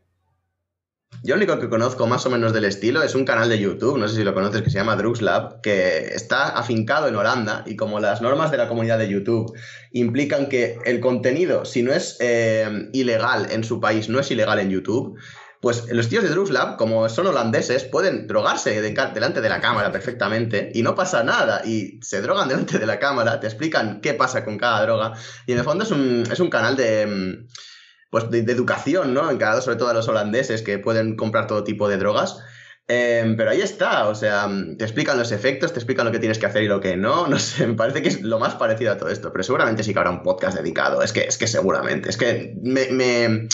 Yo 1.22 1.34
lo 1.34 1.42
único 1.42 1.58
que 1.58 1.68
conozco 1.68 2.06
más 2.06 2.26
o 2.26 2.30
menos 2.30 2.52
del 2.52 2.64
estilo 2.64 3.02
es 3.02 3.14
un 3.14 3.24
canal 3.24 3.48
de 3.48 3.58
YouTube, 3.58 3.98
no 3.98 4.08
sé 4.08 4.16
si 4.16 4.24
lo 4.24 4.34
conoces, 4.34 4.62
que 4.62 4.70
se 4.70 4.78
llama 4.78 4.96
Drugslab, 4.96 5.60
que 5.62 6.06
está 6.14 6.48
afincado 6.48 7.08
en 7.08 7.16
Holanda 7.16 7.62
y 7.66 7.76
como 7.76 8.00
las 8.00 8.20
normas 8.20 8.50
de 8.50 8.58
la 8.58 8.68
comunidad 8.68 8.98
de 8.98 9.08
YouTube 9.08 9.56
implican 9.92 10.48
que 10.48 10.78
el 10.84 11.00
contenido, 11.00 11.64
si 11.64 11.82
no 11.82 11.92
es 11.92 12.16
eh, 12.20 12.88
ilegal 12.92 13.48
en 13.50 13.64
su 13.64 13.80
país, 13.80 14.08
no 14.08 14.20
es 14.20 14.30
ilegal 14.30 14.58
en 14.58 14.70
YouTube, 14.70 15.18
pues 15.64 15.90
los 15.90 16.10
tíos 16.10 16.22
de 16.22 16.28
Drugslab, 16.28 16.76
como 16.76 17.08
son 17.08 17.26
holandeses, 17.26 17.84
pueden 17.84 18.26
drogarse 18.26 18.82
delante 18.82 19.40
de 19.40 19.48
la 19.48 19.62
cámara 19.62 19.90
perfectamente 19.90 20.70
y 20.74 20.82
no 20.82 20.94
pasa 20.94 21.24
nada. 21.24 21.62
Y 21.64 22.00
se 22.02 22.20
drogan 22.20 22.48
delante 22.50 22.78
de 22.78 22.84
la 22.84 22.98
cámara, 22.98 23.40
te 23.40 23.46
explican 23.46 24.02
qué 24.02 24.12
pasa 24.12 24.44
con 24.44 24.58
cada 24.58 24.82
droga. 24.82 25.14
Y 25.46 25.52
en 25.52 25.58
el 25.58 25.64
fondo 25.64 25.84
es 25.84 25.90
un, 25.90 26.24
es 26.30 26.38
un 26.38 26.50
canal 26.50 26.76
de 26.76 27.06
mm, 27.06 27.46
pues 28.14 28.30
de, 28.30 28.38
educación, 28.52 29.12
¿no? 29.12 29.28
Encargado 29.28 29.60
sobre 29.60 29.76
todo 29.76 29.88
a 29.88 29.92
los 29.92 30.06
holandeses 30.06 30.62
que 30.62 30.78
pueden 30.78 31.16
comprar 31.16 31.48
todo 31.48 31.64
tipo 31.64 31.88
de 31.88 31.96
drogas. 31.96 32.38
Em, 32.86 33.36
pero 33.36 33.50
ahí 33.50 33.60
está, 33.60 34.06
o 34.06 34.14
sea, 34.14 34.48
te 34.78 34.84
explican 34.84 35.18
los 35.18 35.32
efectos, 35.32 35.72
te 35.72 35.80
explican 35.80 36.06
lo 36.06 36.12
que 36.12 36.20
tienes 36.20 36.38
que 36.38 36.46
hacer 36.46 36.62
y 36.62 36.68
lo 36.68 36.80
que 36.80 36.96
no. 36.96 37.26
No 37.28 37.40
sé, 37.40 37.66
me 37.66 37.74
parece 37.74 38.02
que 38.02 38.10
es 38.10 38.22
lo 38.22 38.38
más 38.38 38.54
parecido 38.54 38.92
a 38.92 38.98
todo 38.98 39.08
esto. 39.08 39.32
Pero 39.32 39.42
seguramente 39.42 39.82
sí 39.82 39.92
que 39.92 39.98
habrá 39.98 40.12
un 40.12 40.22
podcast 40.22 40.56
dedicado. 40.56 41.02
Es 41.02 41.12
que, 41.12 41.22
es 41.22 41.36
que 41.38 41.48
seguramente. 41.48 42.08
Es 42.08 42.16
que 42.16 42.54
me, 42.62 43.48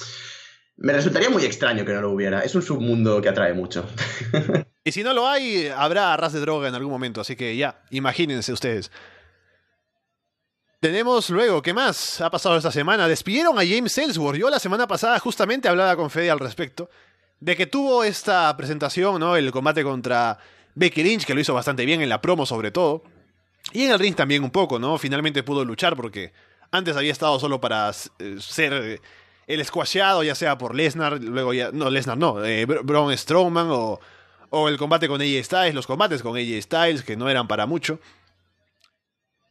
me 0.76 0.92
resultaría 0.92 1.30
muy 1.30 1.46
extraño 1.46 1.86
que 1.86 1.94
no 1.94 2.02
lo 2.02 2.10
hubiera. 2.10 2.40
Es 2.40 2.54
un 2.54 2.60
submundo 2.60 3.22
que 3.22 3.30
atrae 3.30 3.54
mucho. 3.54 3.86
y 4.84 4.92
si 4.92 5.02
no 5.02 5.14
lo 5.14 5.26
hay, 5.26 5.68
habrá 5.74 6.12
arras 6.12 6.34
de 6.34 6.40
droga 6.40 6.68
en 6.68 6.74
algún 6.74 6.92
momento. 6.92 7.22
Así 7.22 7.34
que 7.34 7.56
ya, 7.56 7.80
imagínense 7.88 8.52
ustedes. 8.52 8.90
Tenemos 10.80 11.28
luego, 11.28 11.60
¿qué 11.60 11.74
más 11.74 12.22
ha 12.22 12.30
pasado 12.30 12.56
esta 12.56 12.72
semana? 12.72 13.06
Despidieron 13.06 13.58
a 13.58 13.66
James 13.66 13.98
Ellsworth. 13.98 14.38
Yo 14.38 14.48
la 14.48 14.58
semana 14.58 14.88
pasada 14.88 15.18
justamente 15.18 15.68
hablaba 15.68 15.94
con 15.94 16.08
Fede 16.08 16.30
al 16.30 16.38
respecto. 16.38 16.88
De 17.38 17.54
que 17.54 17.66
tuvo 17.66 18.02
esta 18.02 18.56
presentación, 18.56 19.20
¿no? 19.20 19.36
El 19.36 19.52
combate 19.52 19.82
contra 19.82 20.38
Becky 20.74 21.02
Lynch, 21.02 21.26
que 21.26 21.34
lo 21.34 21.40
hizo 21.40 21.52
bastante 21.52 21.84
bien 21.84 22.00
en 22.00 22.08
la 22.08 22.22
promo 22.22 22.46
sobre 22.46 22.70
todo. 22.70 23.02
Y 23.74 23.84
en 23.84 23.90
el 23.90 23.98
ring 23.98 24.14
también 24.14 24.42
un 24.42 24.50
poco, 24.50 24.78
¿no? 24.78 24.96
Finalmente 24.96 25.42
pudo 25.42 25.66
luchar 25.66 25.96
porque 25.96 26.32
antes 26.70 26.96
había 26.96 27.12
estado 27.12 27.38
solo 27.38 27.60
para 27.60 27.90
eh, 28.18 28.36
ser 28.40 29.02
el 29.46 29.64
squashado, 29.66 30.22
ya 30.22 30.34
sea 30.34 30.56
por 30.56 30.74
Lesnar, 30.74 31.22
luego 31.22 31.52
ya... 31.52 31.70
No, 31.72 31.90
Lesnar 31.90 32.16
no, 32.16 32.42
eh, 32.42 32.64
Braun 32.64 33.14
Strowman 33.14 33.66
o, 33.70 34.00
o 34.48 34.68
el 34.70 34.78
combate 34.78 35.08
con 35.08 35.20
AJ 35.20 35.44
Styles, 35.44 35.74
los 35.74 35.86
combates 35.86 36.22
con 36.22 36.38
AJ 36.38 36.62
Styles, 36.62 37.02
que 37.02 37.18
no 37.18 37.28
eran 37.28 37.48
para 37.48 37.66
mucho. 37.66 38.00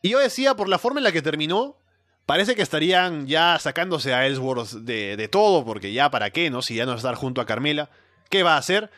Y 0.01 0.09
yo 0.09 0.19
decía, 0.19 0.55
por 0.55 0.69
la 0.69 0.79
forma 0.79 0.99
en 0.99 1.03
la 1.03 1.11
que 1.11 1.21
terminó, 1.21 1.77
parece 2.25 2.55
que 2.55 2.61
estarían 2.61 3.27
ya 3.27 3.57
sacándose 3.59 4.13
a 4.13 4.27
Ellsworth 4.27 4.71
de, 4.71 5.27
todo, 5.29 5.65
porque 5.65 5.91
ya 5.91 6.09
para 6.09 6.29
qué, 6.29 6.49
¿no? 6.49 6.61
Si 6.61 6.75
ya 6.75 6.85
no 6.85 6.93
estar 6.93 7.15
junto 7.15 7.41
a 7.41 7.45
Carmela, 7.45 7.89
¿qué 8.29 8.43
va 8.43 8.55
a 8.55 8.59
hacer? 8.59 8.89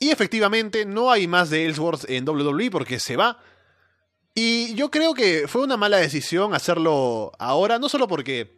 Y 0.00 0.10
efectivamente, 0.10 0.84
no 0.84 1.10
hay 1.10 1.26
más 1.26 1.50
de 1.50 1.66
Ellsworth 1.66 2.08
en 2.08 2.28
WWE 2.28 2.70
porque 2.70 2.98
se 2.98 3.16
va. 3.16 3.38
Y 4.34 4.74
yo 4.74 4.90
creo 4.90 5.14
que 5.14 5.46
fue 5.48 5.62
una 5.62 5.76
mala 5.76 5.98
decisión 5.98 6.54
hacerlo 6.54 7.32
ahora, 7.38 7.78
no 7.78 7.88
solo 7.88 8.08
porque 8.08 8.56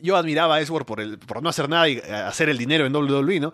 yo 0.00 0.16
admiraba 0.16 0.56
a 0.56 0.60
Ellsworth 0.60 0.86
por, 0.86 1.00
el, 1.00 1.18
por 1.18 1.42
no 1.42 1.48
hacer 1.48 1.68
nada 1.68 1.88
y 1.88 1.98
eh, 1.98 2.12
hacer 2.12 2.48
el 2.48 2.58
dinero 2.58 2.84
en 2.84 2.94
WWE, 2.94 3.40
¿no? 3.40 3.52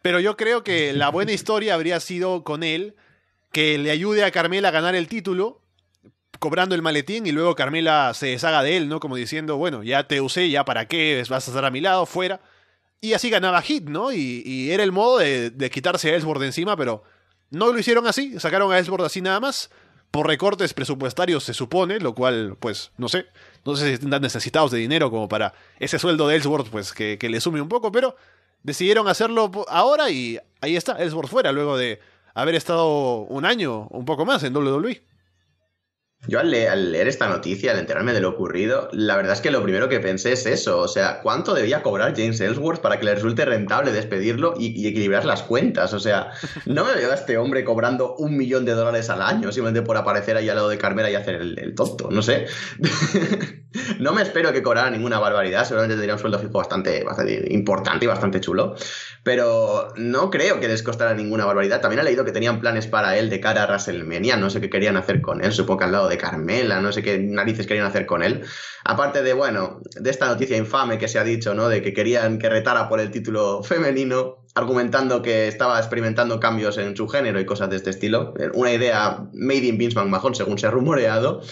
Pero 0.00 0.18
yo 0.18 0.36
creo 0.36 0.64
que 0.64 0.92
la 0.92 1.10
buena 1.10 1.32
historia 1.32 1.74
habría 1.74 2.00
sido 2.00 2.42
con 2.42 2.62
él, 2.62 2.96
que 3.52 3.78
le 3.78 3.90
ayude 3.90 4.24
a 4.24 4.30
Carmela 4.32 4.68
a 4.68 4.72
ganar 4.72 4.94
el 4.94 5.06
título 5.06 5.61
cobrando 6.42 6.74
el 6.74 6.82
maletín 6.82 7.24
y 7.24 7.30
luego 7.30 7.54
Carmela 7.54 8.12
se 8.14 8.26
deshaga 8.26 8.64
de 8.64 8.76
él, 8.76 8.88
¿no? 8.88 8.98
Como 8.98 9.14
diciendo, 9.14 9.58
bueno, 9.58 9.84
ya 9.84 10.08
te 10.08 10.20
usé, 10.20 10.50
ya 10.50 10.64
para 10.64 10.88
qué, 10.88 11.24
vas 11.30 11.46
a 11.46 11.50
estar 11.52 11.64
a 11.64 11.70
mi 11.70 11.80
lado, 11.80 12.04
fuera. 12.04 12.40
Y 13.00 13.12
así 13.12 13.30
ganaba 13.30 13.62
Hit, 13.62 13.84
¿no? 13.84 14.12
Y, 14.12 14.68
era 14.72 14.82
el 14.82 14.90
modo 14.90 15.18
de, 15.18 15.70
quitarse 15.72 16.10
a 16.10 16.16
Ellsworth 16.16 16.40
de 16.40 16.46
encima, 16.46 16.76
pero 16.76 17.04
no 17.50 17.72
lo 17.72 17.78
hicieron 17.78 18.08
así, 18.08 18.40
sacaron 18.40 18.72
a 18.72 18.78
Ellsworth 18.80 19.04
así 19.04 19.22
nada 19.22 19.38
más, 19.38 19.70
por 20.10 20.26
recortes 20.26 20.74
presupuestarios 20.74 21.44
se 21.44 21.54
supone, 21.54 22.00
lo 22.00 22.12
cual, 22.12 22.56
pues, 22.58 22.90
no 22.98 23.08
sé, 23.08 23.26
no 23.64 23.76
sé 23.76 23.86
si 23.86 24.04
están 24.04 24.20
necesitados 24.20 24.72
de 24.72 24.78
dinero 24.78 25.12
como 25.12 25.28
para 25.28 25.54
ese 25.78 26.00
sueldo 26.00 26.26
de 26.26 26.34
Ellsworth, 26.34 26.70
pues, 26.70 26.92
que, 26.92 27.18
que 27.18 27.28
le 27.28 27.40
sume 27.40 27.60
un 27.60 27.68
poco, 27.68 27.92
pero 27.92 28.16
decidieron 28.64 29.06
hacerlo 29.06 29.48
ahora 29.68 30.10
y 30.10 30.40
ahí 30.60 30.74
está, 30.74 31.00
Ellsworth 31.00 31.30
fuera, 31.30 31.52
luego 31.52 31.76
de 31.76 32.00
haber 32.34 32.56
estado 32.56 33.18
un 33.20 33.44
año, 33.44 33.86
un 33.90 34.04
poco 34.04 34.26
más 34.26 34.42
en 34.42 34.56
WWE. 34.56 35.11
Yo 36.28 36.38
al 36.38 36.52
leer, 36.52 37.08
esta 37.08 37.28
noticia, 37.28 37.72
al 37.72 37.80
enterarme 37.80 38.12
de 38.12 38.20
lo 38.20 38.28
ocurrido, 38.28 38.88
la 38.92 39.16
verdad 39.16 39.32
es 39.32 39.40
que 39.40 39.50
lo 39.50 39.60
primero 39.60 39.88
que 39.88 39.98
pensé 39.98 40.30
es 40.30 40.46
eso, 40.46 40.78
o 40.78 40.86
sea, 40.86 41.18
¿cuánto 41.20 41.52
debía 41.52 41.82
cobrar 41.82 42.14
James 42.16 42.40
Ellsworth 42.40 42.80
para 42.80 43.00
que 43.00 43.06
le 43.06 43.16
resulte 43.16 43.44
rentable 43.44 43.90
despedirlo 43.90 44.54
y, 44.56 44.86
equilibrar 44.86 45.24
las 45.24 45.42
cuentas? 45.42 45.92
O 45.92 45.98
sea, 45.98 46.30
no 46.64 46.84
me 46.84 46.94
veo 46.94 47.10
a 47.10 47.14
este 47.14 47.38
hombre 47.38 47.64
cobrando 47.64 48.14
un 48.14 48.36
millón 48.36 48.64
de 48.64 48.70
dólares 48.70 49.10
al 49.10 49.20
año 49.20 49.50
simplemente 49.50 49.82
por 49.82 49.96
aparecer 49.96 50.36
ahí 50.36 50.48
al 50.48 50.54
lado 50.54 50.68
de 50.68 50.78
Carmela 50.78 51.10
y 51.10 51.16
hacer 51.16 51.34
el, 51.34 51.74
tonto, 51.74 52.08
no 52.08 52.22
sé. 52.22 52.46
no 53.98 54.12
me 54.12 54.22
espero 54.22 54.52
que 54.52 54.62
cobrara 54.62 54.90
ninguna 54.90 55.18
barbaridad, 55.18 55.64
seguramente 55.64 55.94
tendría 55.94 56.14
un 56.14 56.20
sueldo 56.20 56.38
fijo 56.38 56.52
bastante, 56.52 57.02
bastante 57.02 57.48
importante 57.50 58.04
y 58.04 58.08
bastante 58.08 58.40
chulo, 58.40 58.76
pero 59.24 59.92
no 59.96 60.30
creo 60.30 60.60
que 60.60 60.68
les 60.68 60.84
costara 60.84 61.14
ninguna 61.14 61.46
barbaridad. 61.46 61.80
También 61.80 61.98
he 61.98 62.04
leído 62.04 62.24
que 62.24 62.32
tenían 62.32 62.60
planes 62.60 62.86
para 62.86 63.16
él 63.16 63.28
de 63.28 63.40
cara 63.40 63.64
a 63.64 63.66
WrestleMania, 63.66 64.36
no 64.36 64.50
sé 64.50 64.60
qué 64.60 64.70
querían 64.70 64.96
hacer 64.96 65.20
con 65.20 65.42
él, 65.42 65.52
supongo 65.52 65.80
que 65.80 65.84
al 65.86 65.92
lado 65.92 66.08
de 66.08 66.11
Carmela, 66.18 66.80
no 66.80 66.92
sé 66.92 67.02
qué 67.02 67.18
narices 67.18 67.66
querían 67.66 67.86
hacer 67.86 68.06
con 68.06 68.22
él. 68.22 68.44
Aparte 68.84 69.22
de, 69.22 69.32
bueno, 69.32 69.80
de 69.94 70.10
esta 70.10 70.26
noticia 70.26 70.56
infame 70.56 70.98
que 70.98 71.08
se 71.08 71.18
ha 71.18 71.24
dicho, 71.24 71.54
¿no? 71.54 71.68
De 71.68 71.82
que 71.82 71.92
querían 71.92 72.38
que 72.38 72.48
retara 72.48 72.88
por 72.88 73.00
el 73.00 73.10
título 73.10 73.62
femenino, 73.62 74.41
argumentando 74.54 75.22
que 75.22 75.48
estaba 75.48 75.78
experimentando 75.78 76.38
cambios 76.38 76.76
en 76.78 76.96
su 76.96 77.08
género 77.08 77.40
y 77.40 77.46
cosas 77.46 77.70
de 77.70 77.76
este 77.76 77.90
estilo. 77.90 78.34
Una 78.54 78.72
idea 78.72 79.24
made 79.32 79.64
in 79.64 79.78
Vince 79.78 79.96
McMahon, 79.96 80.34
según 80.34 80.58
se 80.58 80.66
ha 80.66 80.70
rumoreado. 80.70 81.42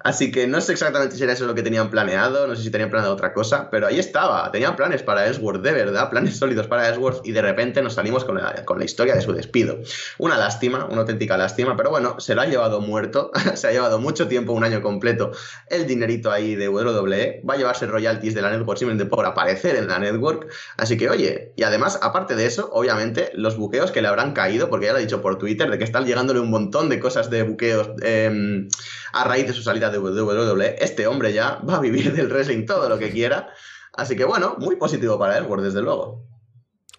Así 0.00 0.30
que 0.30 0.46
no 0.46 0.60
sé 0.60 0.72
exactamente 0.72 1.16
si 1.16 1.22
era 1.22 1.32
eso 1.32 1.46
lo 1.46 1.54
que 1.54 1.62
tenían 1.62 1.90
planeado, 1.90 2.46
no 2.46 2.54
sé 2.54 2.62
si 2.62 2.70
tenían 2.70 2.90
planeado 2.90 3.14
otra 3.14 3.32
cosa, 3.32 3.70
pero 3.70 3.86
ahí 3.86 3.98
estaba. 3.98 4.50
Tenían 4.52 4.76
planes 4.76 5.02
para 5.02 5.26
Ellsworth, 5.26 5.62
de 5.62 5.72
verdad, 5.72 6.10
planes 6.10 6.36
sólidos 6.38 6.66
para 6.66 6.88
Ellsworth 6.88 7.26
y 7.26 7.32
de 7.32 7.42
repente 7.42 7.80
nos 7.82 7.94
salimos 7.94 8.24
con 8.24 8.36
la, 8.36 8.64
con 8.64 8.78
la 8.78 8.84
historia 8.84 9.14
de 9.14 9.22
su 9.22 9.32
despido. 9.32 9.78
Una 10.18 10.36
lástima, 10.36 10.86
una 10.86 11.02
auténtica 11.02 11.36
lástima, 11.36 11.76
pero 11.76 11.90
bueno, 11.90 12.18
se 12.20 12.34
lo 12.34 12.42
ha 12.42 12.46
llevado 12.46 12.80
muerto, 12.80 13.30
se 13.54 13.68
ha 13.68 13.72
llevado 13.72 13.98
mucho 13.98 14.28
tiempo, 14.28 14.52
un 14.52 14.64
año 14.64 14.82
completo, 14.82 15.32
el 15.68 15.86
dinerito 15.86 16.30
ahí 16.30 16.54
de 16.56 16.68
WWE, 16.68 17.42
va 17.48 17.54
a 17.54 17.56
llevarse 17.56 17.86
royalties 17.86 18.34
de 18.34 18.42
la 18.42 18.50
network 18.50 18.78
simplemente 18.78 19.08
por 19.08 19.24
aparecer 19.24 19.76
en 19.76 19.88
la 19.88 19.98
network, 19.98 20.48
así 20.76 20.96
que 20.96 21.08
oye, 21.08 21.52
y 21.56 21.62
además, 21.62 21.98
aparte 22.02 22.34
de 22.36 22.39
eso, 22.46 22.70
obviamente, 22.72 23.30
los 23.34 23.56
buqueos 23.56 23.90
que 23.92 24.02
le 24.02 24.08
habrán 24.08 24.32
caído, 24.32 24.70
porque 24.70 24.86
ya 24.86 24.92
lo 24.92 24.98
ha 24.98 25.02
dicho 25.02 25.22
por 25.22 25.38
Twitter, 25.38 25.70
de 25.70 25.78
que 25.78 25.84
están 25.84 26.06
llegándole 26.06 26.40
un 26.40 26.50
montón 26.50 26.88
de 26.88 27.00
cosas 27.00 27.30
de 27.30 27.42
buqueos 27.42 27.90
em, 28.02 28.68
a 29.12 29.24
raíz 29.24 29.46
de 29.46 29.52
sus 29.52 29.64
salida 29.64 29.90
de 29.90 29.98
WWE, 29.98 30.76
este 30.80 31.06
hombre 31.06 31.32
ya 31.32 31.60
va 31.68 31.76
a 31.76 31.80
vivir 31.80 32.12
del 32.12 32.28
wrestling 32.28 32.66
todo 32.66 32.88
lo 32.88 32.98
que 32.98 33.10
quiera. 33.10 33.48
Así 33.92 34.16
que 34.16 34.24
bueno, 34.24 34.56
muy 34.58 34.76
positivo 34.76 35.18
para 35.18 35.38
Ellsworth, 35.38 35.62
desde 35.62 35.82
luego. 35.82 36.24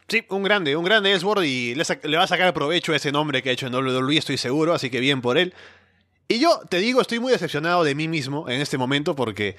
Sí, 0.07 0.25
un 0.29 0.43
grande, 0.43 0.75
un 0.75 0.83
grande 0.83 1.11
Ellsworth 1.13 1.45
y 1.45 1.73
le, 1.73 2.17
va 2.17 2.23
a 2.23 2.27
sacar 2.27 2.53
provecho 2.53 2.91
a 2.91 2.97
ese 2.97 3.13
nombre 3.13 3.41
que 3.41 3.49
ha 3.49 3.53
hecho 3.53 3.67
en 3.67 3.73
WWE, 3.73 4.17
estoy 4.17 4.37
seguro, 4.37 4.73
así 4.73 4.89
que 4.89 4.99
bien 4.99 5.21
por 5.21 5.37
él. 5.37 5.53
Y 6.27 6.39
yo 6.39 6.59
te 6.69 6.79
digo, 6.79 6.99
estoy 6.99 7.19
muy 7.19 7.31
decepcionado 7.31 7.83
de 7.83 7.95
mí 7.95 8.07
mismo 8.07 8.49
en 8.49 8.59
este 8.59 8.77
momento 8.77 9.15
porque 9.15 9.55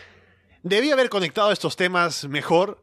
debí 0.62 0.91
haber 0.91 1.09
conectado 1.09 1.53
estos 1.53 1.76
temas 1.76 2.28
mejor. 2.28 2.83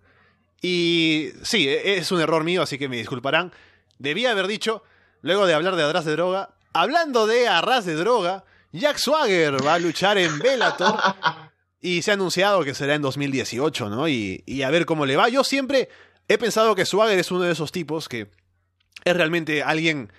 Y 0.62 1.30
sí, 1.44 1.68
e, 1.68 1.98
es 1.98 2.12
un 2.12 2.22
error 2.22 2.44
mío, 2.44 2.62
así 2.62 2.78
que 2.78 2.90
me 2.90 2.98
disculparán. 2.98 3.52
Debía 3.98 4.32
haber 4.32 4.48
dicho, 4.48 4.84
luego 5.22 5.46
de 5.46 5.54
hablar 5.54 5.76
de 5.76 5.84
Arras 5.84 6.06
de 6.06 6.14
Droga, 6.14 6.52
hablando 6.74 7.28
de 7.28 7.48
Arras 7.48 7.86
de 7.86 7.96
Droga, 7.96 8.46
Jack 8.72 8.98
Swagger 8.98 9.66
va 9.66 9.76
a 9.76 9.80
luchar 9.80 10.18
en 10.18 10.40
Bellator. 10.40 11.00
Y 11.82 12.02
se 12.02 12.12
ha 12.12 12.16
anunciado 12.16 12.64
que 12.66 12.74
será 12.74 12.96
en 12.96 13.02
2018, 13.02 13.90
¿no? 13.90 14.10
Y, 14.10 14.44
y, 14.46 14.64
a 14.64 14.70
ver 14.70 14.86
cómo 14.86 15.06
le 15.06 15.16
va. 15.16 15.30
Yo 15.30 15.46
siempre 15.46 15.88
he 16.28 16.38
pensado 16.38 16.76
que 16.76 16.86
Swagger 16.86 17.18
es 17.18 17.32
uno 17.32 17.44
de 17.44 17.54
esos 17.54 17.72
tipos 17.72 18.10
que 18.10 18.30
es 19.06 19.16
realmente 19.16 19.64
alguien 19.64 20.12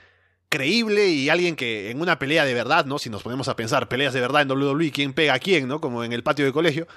creíble 0.51 1.09
y 1.09 1.28
alguien 1.28 1.57
que 1.57 1.91
en 1.91 2.01
una 2.01 2.18
pelea 2.18 2.45
de 2.45 2.55
verdad, 2.55 2.84
¿no? 2.84 2.99
Si 2.99 3.09
nos 3.09 3.22
ponemos 3.22 3.49
a 3.49 3.57
pensar 3.57 3.88
peleas 3.88 4.12
de 4.12 4.20
verdad 4.20 4.43
en 4.43 4.51
WWE, 4.51 4.91
quién 4.91 5.12
pega 5.12 5.34
a 5.34 5.38
quién, 5.38 5.68
¿no? 5.68 5.80
Como 5.80 6.03
en 6.03 6.12
el 6.12 6.22
patio 6.22 6.45
de 6.45 6.53
colegio. 6.53 6.88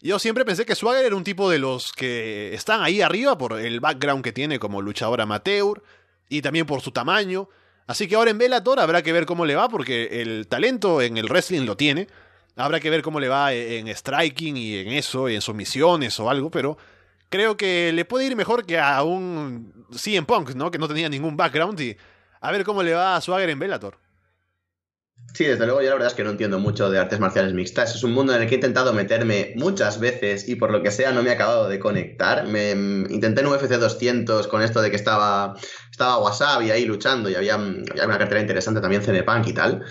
Yo 0.00 0.18
siempre 0.18 0.44
pensé 0.44 0.66
que 0.66 0.74
Swagger 0.74 1.06
era 1.06 1.16
un 1.16 1.24
tipo 1.24 1.50
de 1.50 1.58
los 1.58 1.92
que 1.92 2.54
están 2.54 2.82
ahí 2.82 3.00
arriba 3.00 3.38
por 3.38 3.58
el 3.58 3.80
background 3.80 4.22
que 4.22 4.32
tiene 4.32 4.58
como 4.58 4.82
luchador 4.82 5.20
amateur 5.20 5.82
y 6.28 6.42
también 6.42 6.66
por 6.66 6.82
su 6.82 6.90
tamaño. 6.90 7.48
Así 7.86 8.06
que 8.06 8.16
ahora 8.16 8.30
en 8.30 8.38
Bellator 8.38 8.78
habrá 8.80 9.02
que 9.02 9.12
ver 9.12 9.26
cómo 9.26 9.46
le 9.46 9.54
va, 9.54 9.68
porque 9.68 10.20
el 10.20 10.48
talento 10.48 11.00
en 11.00 11.16
el 11.16 11.26
wrestling 11.26 11.64
lo 11.64 11.76
tiene. 11.76 12.08
Habrá 12.56 12.80
que 12.80 12.90
ver 12.90 13.02
cómo 13.02 13.20
le 13.20 13.28
va 13.28 13.52
en 13.52 13.88
striking 13.88 14.56
y 14.56 14.76
en 14.76 14.88
eso, 14.88 15.28
y 15.28 15.34
en 15.34 15.40
sumisiones 15.40 16.18
o 16.20 16.28
algo, 16.28 16.50
pero 16.50 16.76
creo 17.28 17.56
que 17.56 17.92
le 17.92 18.04
puede 18.04 18.26
ir 18.26 18.36
mejor 18.36 18.66
que 18.66 18.78
a 18.78 19.02
un 19.02 19.86
CM 19.92 20.26
Punk, 20.26 20.50
¿no? 20.54 20.70
Que 20.70 20.78
no 20.78 20.88
tenía 20.88 21.08
ningún 21.08 21.36
background 21.36 21.80
y 21.80 21.96
a 22.40 22.50
ver 22.50 22.64
cómo 22.64 22.82
le 22.82 22.94
va 22.94 23.16
a 23.16 23.20
Swagger 23.20 23.50
en 23.50 23.58
Bellator. 23.58 23.98
Sí, 25.34 25.44
desde 25.44 25.66
luego 25.66 25.82
yo 25.82 25.88
la 25.88 25.94
verdad 25.94 26.08
es 26.08 26.14
que 26.14 26.24
no 26.24 26.30
entiendo 26.30 26.58
mucho 26.58 26.88
de 26.88 26.98
artes 26.98 27.20
marciales 27.20 27.52
mixtas. 27.52 27.94
Es 27.94 28.02
un 28.02 28.12
mundo 28.12 28.34
en 28.34 28.40
el 28.40 28.48
que 28.48 28.54
he 28.54 28.58
intentado 28.58 28.94
meterme 28.94 29.52
muchas 29.56 30.00
veces 30.00 30.48
y 30.48 30.56
por 30.56 30.70
lo 30.70 30.82
que 30.82 30.90
sea 30.90 31.12
no 31.12 31.22
me 31.22 31.28
he 31.28 31.32
acabado 31.32 31.68
de 31.68 31.78
conectar. 31.78 32.46
Me 32.46 32.74
mm, 32.74 33.12
intenté 33.12 33.42
en 33.42 33.48
UFC 33.48 33.72
200 33.72 34.46
con 34.46 34.62
esto 34.62 34.80
de 34.80 34.90
que 34.90 34.96
estaba, 34.96 35.54
estaba 35.90 36.18
Wasabi 36.18 36.70
ahí 36.70 36.86
luchando 36.86 37.28
y 37.28 37.34
había, 37.34 37.54
había 37.54 38.06
una 38.06 38.18
cartera 38.18 38.40
interesante 38.40 38.80
también 38.80 39.02
Cenepunk 39.02 39.46
y 39.48 39.52
tal. 39.52 39.84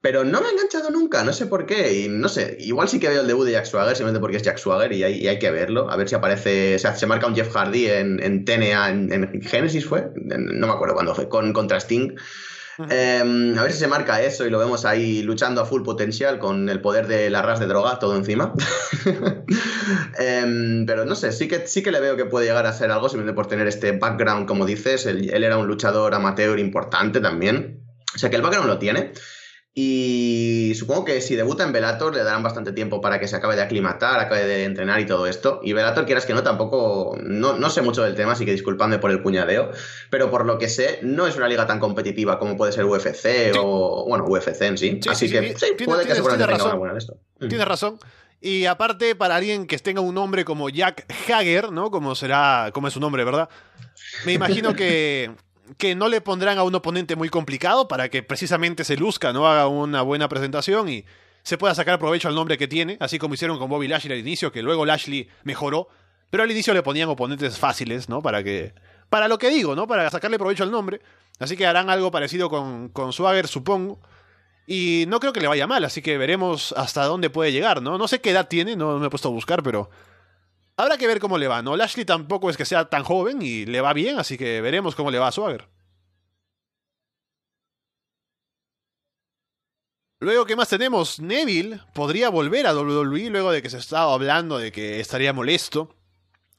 Pero 0.00 0.22
no 0.22 0.42
me 0.42 0.48
ha 0.48 0.50
enganchado 0.50 0.90
nunca, 0.90 1.24
no 1.24 1.32
sé 1.32 1.46
por 1.46 1.64
qué. 1.66 2.02
Y 2.02 2.08
no 2.08 2.28
sé, 2.28 2.56
igual 2.60 2.88
sí 2.88 3.00
que 3.00 3.08
veo 3.08 3.22
el 3.22 3.26
debut 3.26 3.46
de 3.46 3.52
Jack 3.52 3.64
Swagger, 3.64 3.96
simplemente 3.96 4.20
porque 4.20 4.36
es 4.36 4.42
Jack 4.42 4.58
Swagger 4.58 4.92
y 4.92 5.02
hay, 5.02 5.26
hay 5.26 5.38
que 5.38 5.50
verlo. 5.50 5.90
A 5.90 5.96
ver 5.96 6.08
si 6.08 6.14
aparece, 6.14 6.74
o 6.76 6.78
sea, 6.78 6.94
se 6.94 7.06
marca 7.06 7.26
un 7.26 7.34
Jeff 7.34 7.50
Hardy 7.52 7.86
en, 7.86 8.22
en 8.22 8.44
TNA, 8.44 8.90
en, 8.90 9.12
en 9.12 9.42
Genesis 9.42 9.86
fue, 9.86 10.10
no 10.14 10.66
me 10.66 10.72
acuerdo 10.72 10.94
cuándo 10.94 11.14
fue, 11.14 11.28
con, 11.28 11.52
contra 11.54 11.78
Sting. 11.78 12.14
Em, 12.90 13.56
a 13.58 13.62
ver 13.62 13.72
si 13.72 13.78
se 13.78 13.86
marca 13.86 14.20
eso 14.22 14.46
y 14.46 14.50
lo 14.50 14.58
vemos 14.58 14.84
ahí 14.84 15.22
luchando 15.22 15.60
a 15.60 15.64
full 15.64 15.82
potencial 15.82 16.38
con 16.38 16.68
el 16.68 16.80
poder 16.80 17.06
de 17.06 17.30
la 17.30 17.42
ras 17.42 17.60
de 17.60 17.66
droga 17.66 17.98
todo 17.98 18.16
encima. 18.16 18.52
Em, 20.18 20.86
pero 20.86 21.04
no 21.04 21.14
sé, 21.14 21.32
sí 21.32 21.48
que, 21.48 21.66
sí 21.66 21.82
que 21.82 21.90
le 21.90 22.00
veo 22.00 22.16
que 22.16 22.24
puede 22.24 22.46
llegar 22.46 22.66
a 22.66 22.70
hacer 22.70 22.90
algo 22.90 23.08
simplemente 23.08 23.34
por 23.34 23.46
tener 23.46 23.66
este 23.66 23.92
background, 23.92 24.46
como 24.46 24.64
dices. 24.66 25.06
Él 25.06 25.44
era 25.44 25.58
un 25.58 25.66
luchador 25.66 26.14
amateur 26.14 26.58
importante 26.58 27.20
también. 27.20 27.80
O 28.14 28.18
sea 28.18 28.30
que 28.30 28.36
el 28.36 28.42
background 28.42 28.68
lo 28.68 28.78
tiene. 28.78 29.12
Y 29.76 30.72
supongo 30.76 31.04
que 31.04 31.20
si 31.20 31.34
debuta 31.34 31.64
en 31.64 31.72
Velator 31.72 32.14
le 32.14 32.22
darán 32.22 32.44
bastante 32.44 32.72
tiempo 32.72 33.00
para 33.00 33.18
que 33.18 33.26
se 33.26 33.34
acabe 33.34 33.56
de 33.56 33.62
aclimatar, 33.62 34.20
acabe 34.20 34.46
de 34.46 34.64
entrenar 34.64 35.00
y 35.00 35.06
todo 35.06 35.26
esto. 35.26 35.58
Y 35.64 35.72
Velator, 35.72 36.06
quieras 36.06 36.26
que 36.26 36.32
no, 36.32 36.44
tampoco, 36.44 37.16
no, 37.20 37.58
no 37.58 37.70
sé 37.70 37.82
mucho 37.82 38.04
del 38.04 38.14
tema, 38.14 38.32
así 38.32 38.44
que 38.44 38.52
disculpadme 38.52 39.00
por 39.00 39.10
el 39.10 39.20
puñadeo. 39.20 39.72
Pero 40.10 40.30
por 40.30 40.46
lo 40.46 40.58
que 40.58 40.68
sé, 40.68 41.00
no 41.02 41.26
es 41.26 41.36
una 41.36 41.48
liga 41.48 41.66
tan 41.66 41.80
competitiva 41.80 42.38
como 42.38 42.56
puede 42.56 42.70
ser 42.70 42.84
UFC 42.84 43.52
o, 43.58 44.04
bueno, 44.06 44.24
UFC 44.28 44.62
en 44.62 44.78
sí. 44.78 45.00
Sí, 45.02 45.08
así 45.08 45.26
sí, 45.26 45.34
que 45.34 45.56
sí, 45.58 45.66
sí, 45.76 45.84
puede 45.84 46.06
que 46.06 46.14
tenga 46.14 46.34
una 46.34 46.46
razón. 46.46 46.78
buena 46.78 46.92
de 46.92 47.00
esto. 47.00 47.18
Mm. 47.40 47.48
Tienes 47.48 47.66
razón. 47.66 47.98
Y 48.40 48.66
aparte, 48.66 49.16
para 49.16 49.34
alguien 49.34 49.66
que 49.66 49.76
tenga 49.78 50.02
un 50.02 50.14
nombre 50.14 50.44
como 50.44 50.68
Jack 50.68 51.04
Hager, 51.28 51.72
¿no? 51.72 51.90
Como 51.90 52.14
será, 52.14 52.70
como 52.72 52.86
es 52.86 52.94
su 52.94 53.00
nombre, 53.00 53.24
¿verdad? 53.24 53.48
Me 54.24 54.34
imagino 54.34 54.76
que, 54.76 55.32
que 55.78 55.94
no 55.94 56.08
le 56.08 56.20
pondrán 56.20 56.58
a 56.58 56.62
un 56.62 56.74
oponente 56.74 57.16
muy 57.16 57.28
complicado 57.28 57.88
para 57.88 58.08
que 58.08 58.22
precisamente 58.22 58.84
se 58.84 58.96
luzca, 58.96 59.32
¿no? 59.32 59.46
Haga 59.46 59.66
una 59.66 60.02
buena 60.02 60.28
presentación 60.28 60.88
y 60.88 61.04
se 61.42 61.58
pueda 61.58 61.74
sacar 61.74 61.98
provecho 61.98 62.28
al 62.28 62.34
nombre 62.34 62.58
que 62.58 62.68
tiene, 62.68 62.96
así 63.00 63.18
como 63.18 63.34
hicieron 63.34 63.58
con 63.58 63.68
Bobby 63.68 63.88
Lashley 63.88 64.14
al 64.14 64.18
inicio, 64.18 64.52
que 64.52 64.62
luego 64.62 64.86
Lashley 64.86 65.28
mejoró, 65.42 65.88
pero 66.30 66.42
al 66.42 66.50
inicio 66.50 66.74
le 66.74 66.82
ponían 66.82 67.08
oponentes 67.08 67.58
fáciles, 67.58 68.08
¿no? 68.08 68.22
Para 68.22 68.42
que. 68.42 68.74
Para 69.10 69.28
lo 69.28 69.38
que 69.38 69.50
digo, 69.50 69.76
¿no? 69.76 69.86
Para 69.86 70.10
sacarle 70.10 70.38
provecho 70.38 70.64
al 70.64 70.70
nombre. 70.70 71.00
Así 71.38 71.56
que 71.56 71.66
harán 71.66 71.90
algo 71.90 72.10
parecido 72.10 72.48
con, 72.48 72.88
con 72.88 73.12
Swagger, 73.12 73.46
supongo. 73.46 74.00
Y 74.66 75.04
no 75.08 75.20
creo 75.20 75.32
que 75.32 75.40
le 75.40 75.46
vaya 75.46 75.66
mal, 75.66 75.84
así 75.84 76.00
que 76.00 76.16
veremos 76.16 76.72
hasta 76.76 77.04
dónde 77.04 77.28
puede 77.28 77.52
llegar, 77.52 77.82
¿no? 77.82 77.98
No 77.98 78.08
sé 78.08 78.20
qué 78.20 78.30
edad 78.30 78.48
tiene, 78.48 78.76
no 78.76 78.98
me 78.98 79.06
he 79.06 79.10
puesto 79.10 79.28
a 79.28 79.32
buscar, 79.32 79.62
pero 79.62 79.90
habrá 80.76 80.98
que 80.98 81.06
ver 81.06 81.20
cómo 81.20 81.38
le 81.38 81.48
va, 81.48 81.62
¿no? 81.62 81.76
Lashley 81.76 82.04
tampoco 82.04 82.50
es 82.50 82.56
que 82.56 82.64
sea 82.64 82.88
tan 82.88 83.04
joven 83.04 83.42
y 83.42 83.66
le 83.66 83.80
va 83.80 83.92
bien, 83.92 84.18
así 84.18 84.38
que 84.38 84.60
veremos 84.60 84.94
cómo 84.94 85.10
le 85.10 85.18
va 85.18 85.28
a 85.28 85.32
Swagger. 85.32 85.68
Luego, 90.20 90.46
¿qué 90.46 90.56
más 90.56 90.68
tenemos? 90.68 91.20
Neville 91.20 91.80
podría 91.92 92.30
volver 92.30 92.66
a 92.66 92.74
WWE 92.74 93.30
luego 93.30 93.52
de 93.52 93.60
que 93.60 93.68
se 93.68 93.78
estaba 93.78 94.14
hablando 94.14 94.58
de 94.58 94.72
que 94.72 95.00
estaría 95.00 95.32
molesto. 95.32 95.94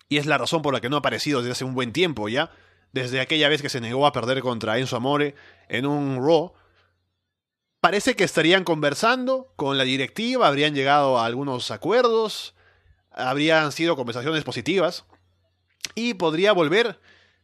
Y 0.08 0.18
es 0.18 0.28
la 0.28 0.38
razón 0.38 0.62
por 0.62 0.72
la 0.72 0.82
que 0.82 0.90
no 0.90 0.98
ha 0.98 1.00
aparecido 1.00 1.40
desde 1.40 1.54
hace 1.54 1.66
un 1.66 1.74
buen 1.74 1.92
tiempo 1.92 2.30
ya. 2.30 2.52
Desde 2.92 3.20
aquella 3.20 3.50
vez 3.50 3.64
que 3.64 3.70
se 3.70 3.82
negó 3.82 4.06
a 4.06 4.12
perder 4.12 4.42
contra 4.42 4.78
Enzo 4.78 4.98
Amore 4.98 5.34
en 5.68 5.88
un 5.88 6.18
Raw 6.18 6.54
parece 7.86 8.16
que 8.16 8.24
estarían 8.24 8.64
conversando 8.64 9.54
con 9.58 9.78
la 9.78 9.84
directiva, 9.84 10.48
habrían 10.48 10.74
llegado 10.74 11.20
a 11.20 11.26
algunos 11.28 11.70
acuerdos, 11.70 12.56
habrían 13.16 13.72
sido 13.72 13.96
conversaciones 13.96 14.44
positivas 14.44 15.06
y 15.96 16.16
podría 16.16 16.52
volver 16.52 17.00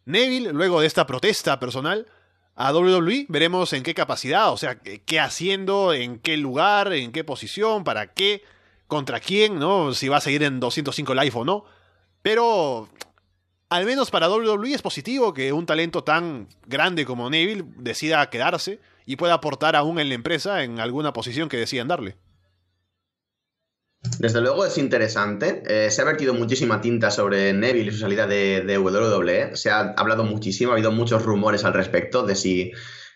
Neville 0.05 0.51
luego 0.51 0.81
de 0.81 0.87
esta 0.87 1.07
protesta 1.07 1.59
personal 1.59 2.07
a 2.55 2.73
WWE. 2.73 3.25
Veremos 3.29 3.73
en 3.73 3.83
qué 3.83 3.93
capacidad, 3.93 4.51
o 4.51 4.57
sea, 4.57 4.79
qué 4.79 5.19
haciendo, 5.19 5.93
en 5.93 6.19
qué 6.19 6.37
lugar, 6.37 6.93
en 6.93 7.11
qué 7.11 7.23
posición, 7.23 7.83
para 7.83 8.13
qué, 8.13 8.43
contra 8.87 9.19
quién, 9.19 9.57
¿no? 9.57 9.93
Si 9.93 10.09
va 10.09 10.17
a 10.17 10.21
seguir 10.21 10.43
en 10.43 10.59
205 10.59 11.13
Live 11.13 11.31
o 11.35 11.45
no. 11.45 11.65
Pero 12.21 12.89
al 13.69 13.85
menos 13.85 14.11
para 14.11 14.29
WWE 14.29 14.73
es 14.73 14.81
positivo 14.81 15.33
que 15.33 15.53
un 15.53 15.65
talento 15.65 16.03
tan 16.03 16.49
grande 16.65 17.05
como 17.05 17.29
Neville 17.29 17.63
decida 17.77 18.29
quedarse 18.29 18.81
y 19.05 19.15
pueda 19.15 19.35
aportar 19.35 19.75
aún 19.75 19.99
en 19.99 20.09
la 20.09 20.15
empresa 20.15 20.63
en 20.63 20.79
alguna 20.79 21.13
posición 21.13 21.47
que 21.47 21.57
decidan 21.57 21.87
darle. 21.87 22.17
Desde 24.19 24.41
luego 24.41 24.65
es 24.65 24.77
interesante. 24.77 25.63
Eh, 25.67 25.91
se 25.91 26.01
ha 26.01 26.05
vertido 26.05 26.33
muchísima 26.33 26.81
tinta 26.81 27.11
sobre 27.11 27.53
Neville 27.53 27.89
y 27.89 27.93
su 27.93 27.99
salida 27.99 28.25
de, 28.25 28.61
de 28.61 28.77
WWE. 28.77 29.55
Se 29.55 29.69
ha 29.69 29.93
hablado 29.95 30.23
muchísimo, 30.23 30.71
ha 30.71 30.73
habido 30.73 30.91
muchos 30.91 31.23
rumores 31.23 31.65
al 31.65 31.73
respecto 31.73 32.23
de 32.23 32.35
si 32.35 32.71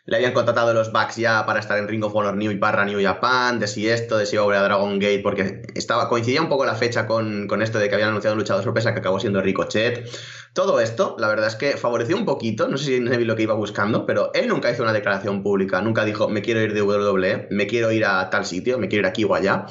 le 0.07 0.17
habían 0.17 0.33
contratado 0.33 0.73
los 0.73 0.91
Bucks 0.91 1.15
ya 1.15 1.45
para 1.47 1.59
estar 1.59 1.79
en 1.79 1.87
Ring 1.87 2.03
of 2.03 2.15
Honor 2.15 2.35
New 2.35 2.51
y 2.51 2.57
barra 2.57 2.85
New 2.85 3.01
Japan, 3.01 3.59
de 3.59 3.67
si 3.67 3.89
esto, 3.89 4.17
de 4.17 4.27
si 4.27 4.35
iba 4.35 4.43
a 4.43 4.45
volver 4.45 4.59
a 4.59 4.63
Dragon 4.63 4.99
Gate, 4.99 5.21
porque 5.23 5.63
estaba, 5.73 6.07
coincidía 6.09 6.41
un 6.41 6.49
poco 6.49 6.63
la 6.63 6.75
fecha 6.75 7.07
con, 7.07 7.47
con 7.47 7.63
esto 7.63 7.79
de 7.79 7.89
que 7.89 7.95
habían 7.95 8.09
anunciado 8.09 8.35
un 8.35 8.39
luchador 8.39 8.63
sorpresa 8.63 8.93
que 8.93 8.99
acabó 8.99 9.19
siendo 9.19 9.41
Ricochet. 9.41 10.07
Todo 10.53 10.79
esto, 10.79 11.15
la 11.17 11.27
verdad 11.27 11.47
es 11.47 11.55
que 11.55 11.75
favoreció 11.75 12.15
un 12.15 12.25
poquito, 12.25 12.67
no 12.67 12.77
sé 12.77 12.85
si 12.85 12.99
Neville 12.99 13.25
lo 13.25 13.35
que 13.35 13.43
iba 13.43 13.55
buscando, 13.55 14.05
pero 14.05 14.29
él 14.35 14.47
nunca 14.47 14.69
hizo 14.69 14.83
una 14.83 14.93
declaración 14.93 15.41
pública, 15.41 15.81
nunca 15.81 16.05
dijo 16.05 16.29
me 16.29 16.43
quiero 16.43 16.61
ir 16.61 16.73
de 16.73 16.83
WWE, 16.83 17.47
me 17.49 17.65
quiero 17.65 17.91
ir 17.91 18.05
a 18.05 18.29
tal 18.29 18.45
sitio, 18.45 18.77
me 18.77 18.87
quiero 18.87 19.07
ir 19.07 19.09
aquí 19.09 19.23
o 19.23 19.33
allá. 19.33 19.65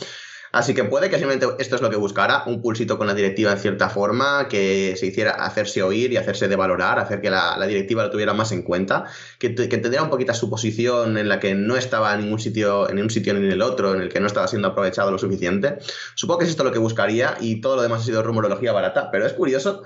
Así 0.54 0.72
que 0.72 0.84
puede 0.84 1.10
que 1.10 1.18
simplemente 1.18 1.48
esto 1.58 1.74
es 1.74 1.82
lo 1.82 1.90
que 1.90 1.96
buscara, 1.96 2.44
un 2.46 2.62
pulsito 2.62 2.96
con 2.96 3.08
la 3.08 3.14
directiva 3.14 3.50
en 3.50 3.58
cierta 3.58 3.88
forma, 3.88 4.46
que 4.48 4.94
se 4.96 5.06
hiciera 5.06 5.32
hacerse 5.32 5.82
oír 5.82 6.12
y 6.12 6.16
hacerse 6.16 6.46
de 6.46 6.54
valorar, 6.54 7.00
hacer 7.00 7.20
que 7.20 7.28
la, 7.28 7.58
directiva 7.66 8.04
lo 8.04 8.10
tuviera 8.10 8.34
más 8.34 8.52
en 8.52 8.62
cuenta, 8.62 9.06
que, 9.40 9.52
que 9.52 9.62
entendiera 9.64 10.04
un 10.04 10.10
poquito 10.10 10.32
su 10.32 10.48
posición 10.48 11.18
en 11.18 11.28
la 11.28 11.40
que 11.40 11.56
no 11.56 11.76
estaba 11.76 12.14
en 12.14 12.20
ningún 12.20 12.38
sitio, 12.38 12.88
en 12.88 13.00
un 13.00 13.10
sitio 13.10 13.34
ni 13.34 13.44
en 13.44 13.50
el 13.50 13.62
otro, 13.62 13.94
en 13.94 14.00
el 14.00 14.08
que 14.08 14.20
no 14.20 14.28
estaba 14.28 14.46
siendo 14.46 14.68
aprovechado 14.68 15.10
lo 15.10 15.18
suficiente. 15.18 15.78
Supongo 16.14 16.38
que 16.38 16.44
es 16.44 16.50
esto 16.50 16.62
lo 16.62 16.70
que 16.70 16.78
buscaría 16.78 17.36
y 17.40 17.60
todo 17.60 17.74
lo 17.74 17.82
demás 17.82 18.02
ha 18.02 18.04
sido 18.04 18.22
rumorología 18.22 18.70
barata, 18.70 19.10
pero 19.10 19.26
es 19.26 19.32
curioso 19.32 19.82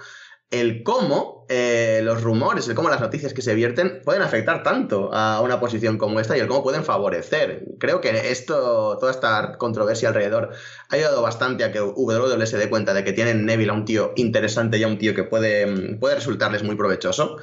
el 0.50 0.82
cómo 0.82 1.44
eh, 1.50 2.00
los 2.02 2.22
rumores, 2.22 2.68
el 2.68 2.74
cómo 2.74 2.88
las 2.88 3.00
noticias 3.00 3.34
que 3.34 3.42
se 3.42 3.54
vierten 3.54 4.00
pueden 4.04 4.22
afectar 4.22 4.62
tanto 4.62 5.10
a 5.12 5.40
una 5.40 5.60
posición 5.60 5.98
como 5.98 6.20
esta 6.20 6.36
y 6.36 6.40
el 6.40 6.46
cómo 6.46 6.62
pueden 6.62 6.84
favorecer. 6.84 7.64
Creo 7.78 8.00
que 8.00 8.30
esto, 8.30 8.96
toda 8.98 9.12
esta 9.12 9.56
controversia 9.58 10.08
alrededor 10.08 10.50
ha 10.88 10.94
ayudado 10.94 11.22
bastante 11.22 11.64
a 11.64 11.72
que 11.72 11.80
WWE 11.80 12.46
se 12.46 12.58
dé 12.58 12.70
cuenta 12.70 12.94
de 12.94 13.04
que 13.04 13.12
tienen 13.12 13.44
Neville 13.44 13.70
a 13.70 13.74
un 13.74 13.84
tío 13.84 14.12
interesante 14.16 14.78
y 14.78 14.84
a 14.84 14.88
un 14.88 14.98
tío 14.98 15.14
que 15.14 15.24
puede, 15.24 15.96
puede 15.96 16.16
resultarles 16.16 16.62
muy 16.62 16.76
provechoso. 16.76 17.38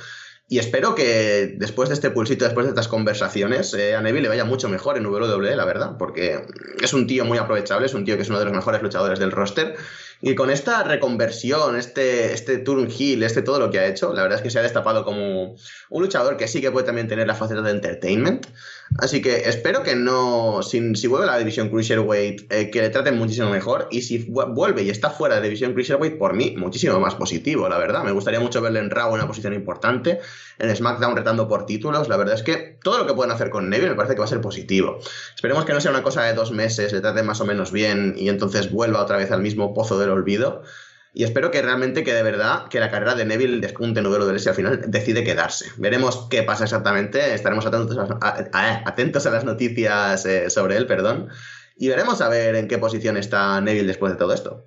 Y 0.48 0.60
espero 0.60 0.94
que 0.94 1.56
después 1.58 1.90
de 1.90 1.96
este 1.96 2.12
pulsito, 2.12 2.46
después 2.46 2.68
de 2.68 2.70
estas 2.70 2.88
conversaciones, 2.88 3.74
eh, 3.74 3.96
a 3.96 4.02
Neville 4.02 4.24
le 4.24 4.30
vaya 4.30 4.46
mucho 4.46 4.70
mejor 4.70 4.96
en 4.96 5.06
WWE, 5.08 5.56
la 5.56 5.66
verdad, 5.66 5.98
porque 5.98 6.46
es 6.80 6.94
un 6.94 7.08
tío 7.08 7.26
muy 7.26 7.40
aprovechable, 7.40 7.88
es 7.88 7.96
un 7.96 8.06
tío 8.06 8.16
que 8.16 8.22
es 8.22 8.30
uno 8.30 8.38
de 8.38 8.46
los 8.46 8.54
mejores 8.54 8.84
luchadores 8.84 9.18
del 9.18 9.32
roster. 9.32 9.76
Y 10.22 10.36
con 10.36 10.50
esta 10.50 10.84
reconversión, 10.84 11.76
este, 11.76 12.34
este 12.34 12.58
turn 12.60 12.90
heel, 12.90 13.24
este 13.24 13.42
todo 13.42 13.60
lo 13.60 13.70
que 13.70 13.80
ha 13.80 13.88
hecho, 13.88 14.14
la 14.14 14.22
verdad 14.24 14.38
es 14.38 14.44
que 14.44 14.50
se 14.50 14.60
ha 14.60 14.64
destapado 14.64 15.04
como 15.04 15.56
un 15.90 16.02
luchador 16.02 16.38
que 16.38 16.48
sí 16.48 16.62
que 16.62 16.72
puede 16.72 16.86
también 16.86 17.08
tener 17.08 17.28
la 17.28 17.36
faceta 17.36 17.62
de 17.62 17.72
entertainment. 17.72 18.48
Así 19.00 19.22
que 19.22 19.50
espero 19.50 19.84
que 19.84 19.96
no, 19.96 20.62
si, 20.64 20.96
si 20.96 21.08
vuelve 21.08 21.28
a 21.28 21.32
la 21.32 21.38
división 21.38 21.70
Cruiserweight, 21.70 22.52
eh, 22.52 22.70
que 22.72 22.82
le 22.82 22.90
traten 22.90 23.18
muchísimo 23.18 23.50
mejor. 23.50 23.88
Y 23.92 24.02
si 24.04 24.26
vu- 24.28 24.54
vuelve 24.54 24.84
y 24.84 24.90
está 24.90 25.10
fuera 25.10 25.36
de 25.36 25.42
la 25.42 25.46
división 25.46 25.74
Cruiserweight, 25.74 26.18
por 26.18 26.34
mí, 26.34 26.54
muchísimo 26.58 27.00
más 27.00 27.16
positivo, 27.16 27.68
la 27.68 27.78
verdad. 27.78 28.04
Me 28.04 28.12
gustaría 28.12 28.40
mucho 28.40 28.62
verle 28.62 28.80
en 28.80 28.90
Raw 28.90 29.10
en 29.10 29.16
una 29.16 29.28
posición 29.28 29.54
importante, 29.54 30.20
en 30.60 30.76
SmackDown 30.76 31.16
retando 31.16 31.48
por 31.48 31.66
títulos. 31.66 32.08
La 32.08 32.18
verdad 32.18 32.36
es 32.36 32.44
que 32.44 32.78
todo 32.84 32.98
lo 33.00 33.06
que 33.08 33.14
pueden 33.14 33.32
hacer 33.32 33.50
con 33.50 33.70
Neville 33.70 33.90
me 33.90 33.96
parece 33.96 34.14
que 34.16 34.20
va 34.20 34.26
a 34.26 34.30
ser 34.30 34.42
positivo. 34.42 35.00
Esperemos 35.36 35.66
que 35.66 35.74
no 35.74 35.82
sea 35.82 35.92
una 35.92 36.04
cosa 36.04 36.24
de 36.24 36.34
dos 36.34 36.52
meses, 36.52 36.94
le 36.94 37.02
traten 37.02 37.26
más 37.26 37.42
o 37.42 37.46
menos 37.46 37.72
bien 37.72 38.14
y 38.18 38.30
entonces 38.30 38.72
vuelva 38.72 39.02
otra 39.02 39.18
vez 39.18 39.32
al 39.32 39.42
mismo 39.42 39.74
pozo 39.74 40.00
del 40.00 40.10
olvido. 40.12 40.62
Y 41.18 41.24
espero 41.24 41.50
que 41.50 41.62
realmente, 41.62 42.04
que 42.04 42.14
de 42.14 42.24
verdad, 42.24 42.68
que 42.68 42.82
la 42.82 42.92
carrera 42.92 43.16
de 43.16 43.24
Neville 43.24 43.62
despunte 43.62 44.02
en 44.02 44.04
duelo 44.06 44.26
del 44.28 44.36
S 44.36 44.50
al 44.50 44.56
final 44.56 44.82
decide 44.88 45.24
quedarse. 45.24 45.72
Veremos 45.78 46.28
qué 46.30 46.44
pasa 46.44 46.66
exactamente, 46.66 47.34
estaremos 47.34 47.66
atentos 47.66 47.98
a, 47.98 48.18
a- 48.52 48.84
atentos 48.86 49.26
a 49.26 49.32
las 49.32 49.46
noticias 49.46 50.26
eh, 50.26 50.50
sobre 50.50 50.76
él, 50.76 50.88
perdón. 50.88 51.30
Y 51.78 51.88
veremos 51.88 52.20
a 52.20 52.28
ver 52.28 52.56
en 52.56 52.68
qué 52.68 52.78
posición 52.80 53.16
está 53.16 53.62
Neville 53.62 53.88
después 53.88 54.12
de 54.12 54.18
todo 54.20 54.34
esto. 54.34 54.66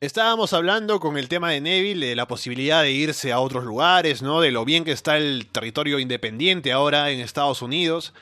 Estábamos 0.00 0.54
hablando 0.54 0.98
con 0.98 1.16
el 1.18 1.28
tema 1.28 1.50
de 1.50 1.60
Neville, 1.60 2.06
de 2.06 2.16
la 2.16 2.26
posibilidad 2.26 2.82
de 2.82 2.90
irse 2.92 3.32
a 3.32 3.40
otros 3.40 3.64
lugares, 3.64 4.22
¿no? 4.22 4.40
De 4.40 4.50
lo 4.50 4.64
bien 4.64 4.84
que 4.84 4.92
está 4.92 5.16
el 5.18 5.46
territorio 5.50 5.98
independiente 5.98 6.72
ahora 6.72 7.10
en 7.10 7.20
Estados 7.20 7.60
Unidos. 7.62 8.12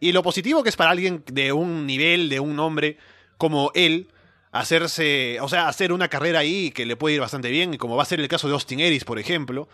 Y 0.00 0.12
lo 0.12 0.22
positivo 0.22 0.62
que 0.62 0.68
es 0.68 0.76
para 0.76 0.90
alguien 0.90 1.24
de 1.32 1.52
un 1.52 1.86
nivel, 1.86 2.28
de 2.28 2.40
un 2.40 2.58
hombre 2.60 2.98
como 3.36 3.70
él, 3.74 4.08
hacerse, 4.52 5.38
o 5.40 5.48
sea, 5.48 5.68
hacer 5.68 5.92
una 5.92 6.08
carrera 6.08 6.40
ahí 6.40 6.70
que 6.70 6.86
le 6.86 6.96
puede 6.96 7.16
ir 7.16 7.20
bastante 7.20 7.50
bien, 7.50 7.76
como 7.76 7.96
va 7.96 8.02
a 8.02 8.06
ser 8.06 8.20
el 8.20 8.28
caso 8.28 8.48
de 8.48 8.54
Austin 8.54 8.80
Aries, 8.80 9.04
por 9.04 9.18
ejemplo. 9.18 9.68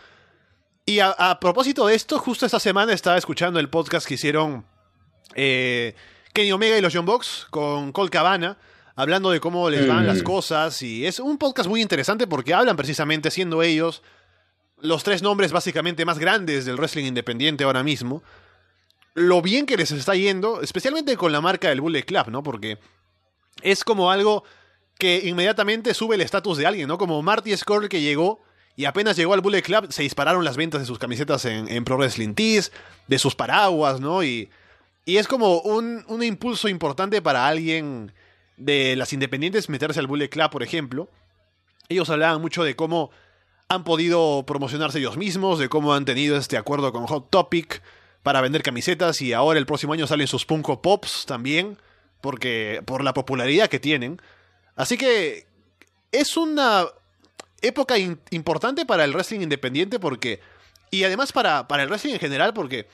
Y 0.86 0.98
a, 1.00 1.10
a 1.10 1.40
propósito 1.40 1.86
de 1.86 1.94
esto, 1.94 2.18
justo 2.18 2.44
esta 2.44 2.60
semana 2.60 2.92
estaba 2.92 3.16
escuchando 3.16 3.58
el 3.60 3.70
podcast 3.70 4.06
que 4.06 4.14
hicieron 4.14 4.66
eh, 5.34 5.94
Kenny 6.32 6.52
Omega 6.52 6.76
y 6.76 6.80
los 6.80 6.94
John 6.94 7.06
Box 7.06 7.46
con 7.50 7.92
Cole 7.92 8.10
Cabana, 8.10 8.58
hablando 8.96 9.30
de 9.30 9.40
cómo 9.40 9.70
les 9.70 9.88
van 9.88 10.06
las 10.06 10.20
Mm. 10.20 10.24
cosas. 10.24 10.82
Y 10.82 11.06
es 11.06 11.20
un 11.20 11.38
podcast 11.38 11.68
muy 11.68 11.80
interesante 11.80 12.26
porque 12.26 12.52
hablan 12.54 12.76
precisamente, 12.76 13.30
siendo 13.30 13.62
ellos 13.62 14.02
los 14.80 15.02
tres 15.04 15.22
nombres 15.22 15.52
básicamente 15.52 16.04
más 16.04 16.18
grandes 16.18 16.66
del 16.66 16.76
wrestling 16.76 17.04
independiente 17.06 17.64
ahora 17.64 17.82
mismo, 17.82 18.22
lo 19.14 19.40
bien 19.40 19.64
que 19.64 19.76
les 19.76 19.90
está 19.92 20.14
yendo, 20.14 20.60
especialmente 20.60 21.16
con 21.16 21.32
la 21.32 21.40
marca 21.40 21.68
del 21.68 21.80
Bullet 21.80 22.02
Club, 22.02 22.28
¿no? 22.28 22.42
Porque 22.42 22.78
es 23.62 23.84
como 23.84 24.10
algo 24.10 24.44
que 24.98 25.22
inmediatamente 25.24 25.94
sube 25.94 26.14
el 26.14 26.20
estatus 26.20 26.58
de 26.58 26.66
alguien, 26.66 26.88
¿no? 26.88 26.98
Como 26.98 27.20
Marty 27.22 27.56
Scurll 27.56 27.88
que 27.88 28.00
llegó 28.00 28.42
y 28.76 28.86
apenas 28.86 29.16
llegó 29.16 29.34
al 29.34 29.40
Bullet 29.40 29.62
Club 29.62 29.92
se 29.92 30.02
dispararon 30.02 30.44
las 30.44 30.56
ventas 30.56 30.80
de 30.80 30.86
sus 30.86 30.98
camisetas 30.98 31.44
en, 31.44 31.68
en 31.68 31.84
Pro 31.84 31.96
Wrestling 31.96 32.34
Tees, 32.34 32.72
de 33.06 33.18
sus 33.18 33.34
paraguas, 33.34 34.00
¿no? 34.00 34.24
Y, 34.24 34.50
y 35.04 35.18
es 35.18 35.28
como 35.28 35.60
un, 35.60 36.04
un 36.08 36.22
impulso 36.22 36.68
importante 36.68 37.22
para 37.22 37.46
alguien 37.46 38.12
de 38.56 38.96
las 38.96 39.12
independientes 39.12 39.68
meterse 39.68 40.00
al 40.00 40.06
Bullet 40.06 40.28
Club, 40.28 40.50
por 40.50 40.62
ejemplo. 40.62 41.08
Ellos 41.88 42.08
hablaban 42.10 42.40
mucho 42.40 42.64
de 42.64 42.74
cómo 42.76 43.10
han 43.68 43.84
podido 43.84 44.44
promocionarse 44.46 44.98
ellos 44.98 45.16
mismos, 45.16 45.58
de 45.58 45.68
cómo 45.68 45.94
han 45.94 46.04
tenido 46.04 46.36
este 46.36 46.56
acuerdo 46.56 46.92
con 46.92 47.06
Hot 47.06 47.30
Topic 47.30 47.82
para 48.22 48.40
vender 48.40 48.62
camisetas 48.62 49.20
y 49.20 49.32
ahora 49.32 49.58
el 49.58 49.66
próximo 49.66 49.92
año 49.92 50.06
salen 50.06 50.26
sus 50.26 50.46
Punko 50.46 50.80
Pops 50.80 51.26
también, 51.26 51.78
porque 52.20 52.82
por 52.86 53.04
la 53.04 53.14
popularidad 53.14 53.68
que 53.68 53.80
tienen. 53.80 54.20
Así 54.76 54.96
que 54.96 55.46
es 56.12 56.36
una 56.36 56.86
época 57.62 57.96
importante 57.98 58.84
para 58.86 59.04
el 59.04 59.12
wrestling 59.14 59.40
independiente 59.40 59.98
porque 59.98 60.40
y 60.90 61.04
además 61.04 61.32
para, 61.32 61.66
para 61.66 61.82
el 61.82 61.88
wrestling 61.88 62.14
en 62.14 62.20
general 62.20 62.52
porque 62.54 62.86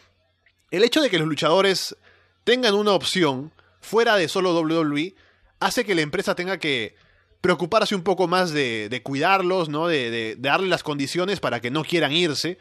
el 0.70 0.84
hecho 0.84 1.00
de 1.02 1.10
que 1.10 1.18
los 1.18 1.26
luchadores 1.28 1.96
tengan 2.44 2.74
una 2.74 2.92
opción 2.92 3.52
fuera 3.80 4.16
de 4.16 4.28
solo 4.28 4.54
WWE 4.58 5.14
hace 5.58 5.84
que 5.84 5.94
la 5.94 6.02
empresa 6.02 6.34
tenga 6.34 6.58
que 6.58 6.94
preocuparse 7.40 7.94
un 7.94 8.02
poco 8.02 8.28
más 8.28 8.52
de, 8.52 8.88
de 8.88 9.02
cuidarlos, 9.02 9.68
¿no? 9.68 9.88
De, 9.88 10.10
de- 10.10 10.36
darle 10.38 10.68
las 10.68 10.82
condiciones 10.82 11.40
para 11.40 11.60
que 11.60 11.70
no 11.70 11.82
quieran 11.84 12.12
irse. 12.12 12.58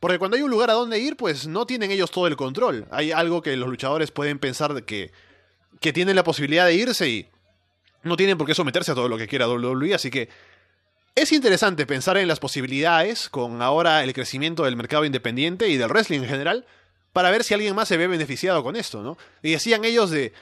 Porque 0.00 0.18
cuando 0.18 0.36
hay 0.36 0.42
un 0.42 0.50
lugar 0.50 0.70
a 0.70 0.74
donde 0.74 0.98
ir, 0.98 1.16
pues 1.16 1.46
no 1.46 1.66
tienen 1.66 1.90
ellos 1.90 2.10
todo 2.10 2.26
el 2.26 2.36
control. 2.36 2.86
Hay 2.90 3.10
algo 3.10 3.42
que 3.42 3.56
los 3.56 3.68
luchadores 3.68 4.10
pueden 4.10 4.38
pensar 4.38 4.84
que, 4.84 5.10
que 5.80 5.92
tienen 5.92 6.14
la 6.14 6.24
posibilidad 6.24 6.66
de 6.66 6.74
irse 6.74 7.08
y 7.08 7.28
no 8.02 8.16
tienen 8.16 8.38
por 8.38 8.46
qué 8.46 8.54
someterse 8.54 8.92
a 8.92 8.94
todo 8.94 9.08
lo 9.08 9.18
que 9.18 9.26
quiera 9.28 9.48
WWE. 9.48 9.94
Así 9.94 10.10
que 10.10 10.28
es 11.14 11.32
interesante 11.32 11.84
pensar 11.86 12.16
en 12.16 12.28
las 12.28 12.38
posibilidades 12.38 13.28
con 13.28 13.60
ahora 13.62 14.04
el 14.04 14.12
crecimiento 14.12 14.64
del 14.64 14.76
mercado 14.76 15.04
independiente 15.04 15.68
y 15.68 15.76
del 15.76 15.88
wrestling 15.88 16.20
en 16.20 16.28
general 16.28 16.64
para 17.12 17.30
ver 17.30 17.42
si 17.42 17.54
alguien 17.54 17.74
más 17.74 17.88
se 17.88 17.96
ve 17.96 18.06
beneficiado 18.06 18.62
con 18.62 18.76
esto, 18.76 19.02
¿no? 19.02 19.18
Y 19.42 19.50
decían 19.52 19.84
ellos 19.84 20.10
de 20.10 20.32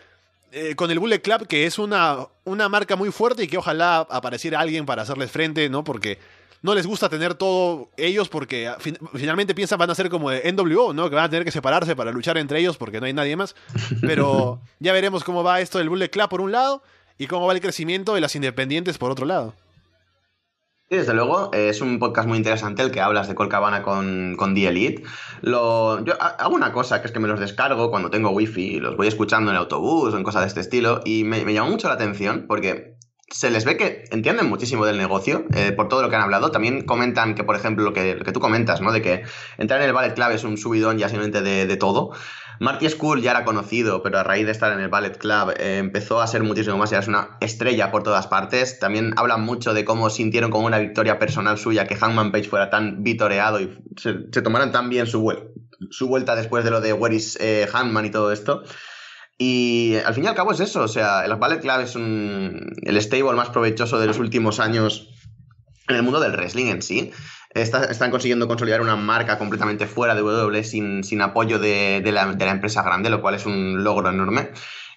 eh, 0.52 0.74
con 0.76 0.90
el 0.90 0.98
Bullet 0.98 1.20
Club 1.20 1.46
que 1.46 1.64
es 1.64 1.78
una, 1.78 2.26
una 2.44 2.68
marca 2.68 2.94
muy 2.96 3.10
fuerte 3.10 3.44
y 3.44 3.48
que 3.48 3.56
ojalá 3.56 3.98
apareciera 4.00 4.60
alguien 4.60 4.84
para 4.84 5.02
hacerles 5.02 5.30
frente, 5.30 5.68
¿no? 5.70 5.82
Porque 5.82 6.18
no 6.62 6.74
les 6.74 6.86
gusta 6.86 7.08
tener 7.08 7.34
todo 7.34 7.88
ellos 7.96 8.28
porque 8.28 8.72
fin- 8.80 8.98
finalmente 9.14 9.54
piensan 9.54 9.78
van 9.78 9.90
a 9.90 9.94
ser 9.94 10.10
como 10.10 10.30
de 10.30 10.52
NWO, 10.52 10.92
¿no? 10.92 11.08
Que 11.08 11.14
van 11.14 11.24
a 11.24 11.30
tener 11.30 11.44
que 11.44 11.50
separarse 11.52 11.96
para 11.96 12.10
luchar 12.10 12.36
entre 12.36 12.58
ellos 12.58 12.76
porque 12.76 13.00
no 13.00 13.06
hay 13.06 13.12
nadie 13.14 13.36
más. 13.36 13.54
Pero 14.02 14.60
ya 14.80 14.92
veremos 14.92 15.24
cómo 15.24 15.42
va 15.42 15.60
esto 15.62 15.78
del 15.78 15.88
Bullet 15.88 16.10
Club 16.10 16.28
por 16.28 16.40
un 16.42 16.52
lado 16.52 16.82
y 17.18 17.26
cómo 17.26 17.46
va 17.46 17.52
el 17.52 17.60
crecimiento 17.60 18.14
de 18.14 18.20
las 18.20 18.34
independientes 18.36 18.98
por 18.98 19.10
otro 19.10 19.26
lado. 19.26 19.54
Sí, 20.88 20.96
desde 20.96 21.14
luego, 21.14 21.50
eh, 21.52 21.68
es 21.70 21.80
un 21.80 21.98
podcast 21.98 22.28
muy 22.28 22.38
interesante 22.38 22.80
el 22.82 22.92
que 22.92 23.00
hablas 23.00 23.26
de 23.26 23.34
Colcabana 23.34 23.82
con, 23.82 24.36
con 24.36 24.54
The 24.54 24.68
Elite. 24.68 25.02
Lo, 25.40 26.04
yo 26.04 26.14
ha- 26.20 26.36
hago 26.38 26.54
una 26.54 26.72
cosa, 26.72 27.00
que 27.00 27.08
es 27.08 27.12
que 27.12 27.18
me 27.18 27.26
los 27.26 27.40
descargo 27.40 27.90
cuando 27.90 28.08
tengo 28.08 28.30
wifi 28.30 28.76
y 28.76 28.78
los 28.80 28.96
voy 28.96 29.08
escuchando 29.08 29.50
en 29.50 29.56
el 29.56 29.62
autobús 29.62 30.14
o 30.14 30.16
en 30.16 30.22
cosas 30.22 30.42
de 30.42 30.48
este 30.48 30.60
estilo, 30.60 31.00
y 31.04 31.24
me, 31.24 31.44
me 31.44 31.52
llamó 31.54 31.70
mucho 31.70 31.88
la 31.88 31.94
atención 31.94 32.44
porque 32.46 32.94
se 33.28 33.50
les 33.50 33.64
ve 33.64 33.76
que 33.76 34.04
entienden 34.12 34.48
muchísimo 34.48 34.86
del 34.86 34.96
negocio 34.98 35.44
eh, 35.52 35.72
por 35.72 35.88
todo 35.88 36.02
lo 36.02 36.08
que 36.08 36.14
han 36.14 36.22
hablado. 36.22 36.52
También 36.52 36.82
comentan 36.84 37.34
que, 37.34 37.42
por 37.42 37.56
ejemplo, 37.56 37.82
lo 37.84 37.92
que, 37.92 38.14
lo 38.14 38.24
que 38.24 38.30
tú 38.30 38.38
comentas, 38.38 38.80
¿no? 38.80 38.92
De 38.92 39.02
que 39.02 39.24
entrar 39.58 39.80
en 39.80 39.88
el 39.88 39.92
ballet 39.92 40.14
club 40.14 40.30
es 40.30 40.44
un 40.44 40.56
subidón 40.56 40.98
ya 40.98 41.08
simplemente 41.08 41.42
de, 41.42 41.66
de 41.66 41.76
todo. 41.76 42.12
Marty 42.60 42.88
School 42.88 43.20
ya 43.20 43.32
era 43.32 43.44
conocido, 43.44 44.02
pero 44.02 44.18
a 44.18 44.22
raíz 44.22 44.46
de 44.46 44.52
estar 44.52 44.72
en 44.72 44.80
el 44.80 44.88
Ballet 44.88 45.18
Club 45.18 45.54
eh, 45.58 45.78
empezó 45.78 46.20
a 46.20 46.26
ser 46.26 46.42
muchísimo 46.42 46.76
más, 46.78 46.92
es 46.92 47.08
una 47.08 47.36
estrella 47.40 47.90
por 47.90 48.02
todas 48.02 48.26
partes. 48.26 48.78
También 48.78 49.14
hablan 49.16 49.42
mucho 49.42 49.74
de 49.74 49.84
cómo 49.84 50.08
sintieron 50.10 50.50
como 50.50 50.66
una 50.66 50.78
victoria 50.78 51.18
personal 51.18 51.58
suya 51.58 51.86
que 51.86 51.96
Hangman 51.96 52.32
Page 52.32 52.48
fuera 52.48 52.70
tan 52.70 53.02
vitoreado 53.02 53.60
y 53.60 53.78
se, 53.96 54.14
se 54.32 54.42
tomaran 54.42 54.72
tan 54.72 54.88
bien 54.88 55.06
su, 55.06 55.22
vuel- 55.22 55.50
su 55.90 56.08
vuelta 56.08 56.34
después 56.34 56.64
de 56.64 56.70
lo 56.70 56.80
de 56.80 56.92
Where 56.92 57.14
is 57.14 57.38
eh, 57.40 57.68
Hangman 57.70 58.06
y 58.06 58.10
todo 58.10 58.32
esto. 58.32 58.62
Y 59.38 59.96
al 60.06 60.14
fin 60.14 60.24
y 60.24 60.26
al 60.28 60.34
cabo 60.34 60.52
es 60.52 60.60
eso, 60.60 60.82
o 60.82 60.88
sea, 60.88 61.24
el 61.26 61.34
Ballet 61.36 61.60
Club 61.60 61.80
es 61.80 61.94
el 61.94 63.02
stable 63.02 63.34
más 63.34 63.50
provechoso 63.50 63.98
de 63.98 64.06
los 64.06 64.18
últimos 64.18 64.60
años 64.60 65.10
en 65.88 65.96
el 65.96 66.02
mundo 66.02 66.20
del 66.20 66.32
wrestling 66.32 66.66
en 66.66 66.80
sí. 66.80 67.12
Está- 67.56 67.84
están 67.84 68.10
consiguiendo 68.10 68.46
consolidar 68.46 68.82
una 68.82 68.96
marca 68.96 69.38
completamente 69.38 69.86
fuera 69.86 70.14
de 70.14 70.22
WWE 70.22 70.62
sin, 70.62 71.22
apoyo 71.22 71.58
de, 71.58 72.02
la, 72.12 72.36
empresa 72.50 72.82
grande, 72.82 73.08
lo 73.08 73.22
cual 73.22 73.34
es 73.34 73.46
un 73.46 73.82
logro 73.82 74.10
enorme. 74.10 74.50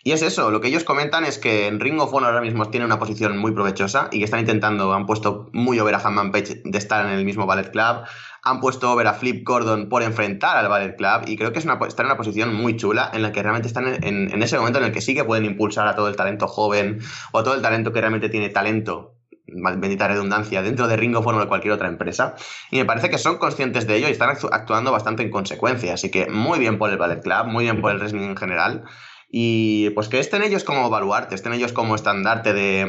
Y 0.04 0.12
es 0.12 0.22
eso, 0.22 0.52
lo 0.52 0.60
que 0.60 0.68
ellos 0.68 0.84
comentan 0.84 1.24
es 1.24 1.38
que 1.38 1.68
en 1.68 1.80
Ring 1.80 2.02
of 2.02 2.14
Honor 2.14 2.32
ahora 2.32 2.42
mismo 2.42 2.70
tiene 2.70 2.86
una 2.86 3.00
posición 3.00 3.38
muy 3.38 3.54
provechosa 3.54 4.10
y 4.12 4.20
que 4.20 4.26
están 4.26 4.42
intentando, 4.42 4.94
han 4.94 5.06
puesto 5.06 5.50
muy 5.54 5.80
over 5.80 5.96
a 5.96 6.00
Hanman 6.00 6.32
Page 6.32 6.62
de 6.66 6.78
estar 6.78 7.06
en 7.06 7.12
el 7.14 7.24
mismo 7.24 7.46
Ballet 7.46 7.72
Club, 7.72 8.04
han 8.44 8.60
puesto 8.60 8.92
over 8.92 9.08
a 9.08 9.14
Flip 9.14 9.46
Gordon 9.46 9.88
por 9.88 10.04
enfrentar 10.04 10.58
al 10.58 10.68
Ballet 10.68 10.98
Club 10.98 11.28
y 11.28 11.38
creo 11.38 11.54
que 11.54 11.60
es 11.60 11.66
una, 11.66 11.80
están 11.88 12.06
en 12.06 12.12
una 12.12 12.18
posición 12.18 12.54
muy 12.54 12.76
chula 12.76 13.10
en 13.14 13.22
la 13.22 13.32
que 13.32 13.42
realmente 13.42 13.68
están 13.68 14.04
en, 14.04 14.44
ese 14.44 14.58
momento 14.58 14.80
en 14.80 14.86
el 14.86 14.92
que 14.92 15.02
sí 15.02 15.16
que 15.16 15.24
pueden 15.24 15.46
impulsar 15.46 15.88
a 15.88 15.96
todo 15.96 16.10
el 16.10 16.16
talento 16.16 16.48
joven 16.48 17.00
o 17.32 17.44
todo 17.44 17.56
el 17.56 17.62
talento 17.62 17.94
que 17.94 18.02
realmente 18.02 18.28
tiene 18.30 18.50
talento 18.50 19.19
bendita 19.54 20.08
redundancia, 20.08 20.62
dentro 20.62 20.88
de 20.88 20.98
Ring 20.98 21.16
of 21.16 21.26
Honor 21.28 21.42
o 21.42 21.44
de 21.46 21.50
cualquier 21.50 21.74
otra 21.74 21.88
empresa. 21.88 22.36
Y 22.72 22.78
me 22.78 22.86
parece 22.86 23.10
que 23.10 23.18
son 23.18 23.38
conscientes 23.38 23.88
de 23.88 23.96
ello 23.98 24.08
y 24.08 24.12
están 24.12 24.30
actu- 24.30 24.50
actuando 24.52 24.92
bastante 24.92 25.24
en 25.24 25.32
consecuencia. 25.32 25.94
Así 25.94 26.10
que 26.12 26.30
muy 26.30 26.60
bien 26.60 26.78
por 26.78 26.90
el 26.90 26.98
Ballet 26.98 27.22
Club, 27.22 27.48
muy 27.48 27.64
bien 27.66 27.82
por 27.82 27.92
el 27.92 28.00
wrestling 28.00 28.22
en 28.30 28.38
general. 28.38 28.84
Y 29.32 29.92
pues 29.92 30.08
que 30.10 30.18
estén 30.20 30.42
ellos 30.42 30.64
como 30.64 30.90
baluarte, 30.90 31.36
estén 31.36 31.54
ellos 31.54 31.72
como 31.72 31.94
estandarte 31.94 32.52
de, 32.52 32.88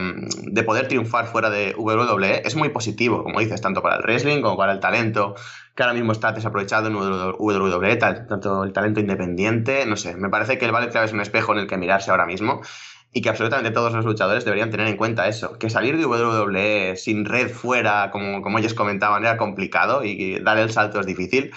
de 0.51 0.63
poder 0.63 0.89
triunfar 0.89 1.27
fuera 1.27 1.51
de 1.51 1.75
WWE 1.77 2.41
es 2.47 2.57
muy 2.57 2.71
positivo, 2.71 3.23
como 3.23 3.41
dices, 3.41 3.61
tanto 3.61 3.83
para 3.83 3.97
el 3.97 4.03
wrestling 4.05 4.41
como 4.41 4.57
para 4.57 4.73
el 4.73 4.81
talento, 4.81 5.35
que 5.75 5.83
ahora 5.83 5.93
mismo 5.93 6.13
está 6.13 6.33
desaprovechado 6.33 6.89
en 6.89 6.95
WWE, 6.95 7.97
tanto 7.97 8.65
el 8.65 8.73
talento 8.73 9.01
independiente, 9.01 9.85
no 9.85 9.97
sé, 9.97 10.17
me 10.17 10.31
parece 10.31 10.57
que 10.57 10.65
el 10.65 10.73
Ballet 10.73 10.91
Club 10.91 11.05
es 11.05 11.13
un 11.13 11.21
espejo 11.21 11.53
en 11.53 11.59
el 11.59 11.67
que 11.67 11.77
mirarse 11.77 12.11
ahora 12.11 12.25
mismo 12.25 12.63
y 13.13 13.23
que 13.23 13.29
absolutamente 13.29 13.73
todos 13.73 13.93
los 13.93 14.05
luchadores 14.05 14.45
deberían 14.45 14.71
tener 14.71 14.87
en 14.87 14.97
cuenta 14.97 15.27
eso, 15.27 15.59
que 15.59 15.71
salir 15.71 15.97
de 15.97 16.07
WWE 16.07 16.97
sin 16.97 17.25
red 17.25 17.51
fuera, 17.51 18.11
como, 18.11 18.41
como 18.43 18.59
ellos 18.59 18.75
comentaban, 18.75 19.25
era 19.25 19.37
complicado 19.37 20.05
y 20.05 20.39
dar 20.41 20.59
el 20.59 20.71
salto 20.71 21.01
es 21.01 21.07
difícil, 21.07 21.51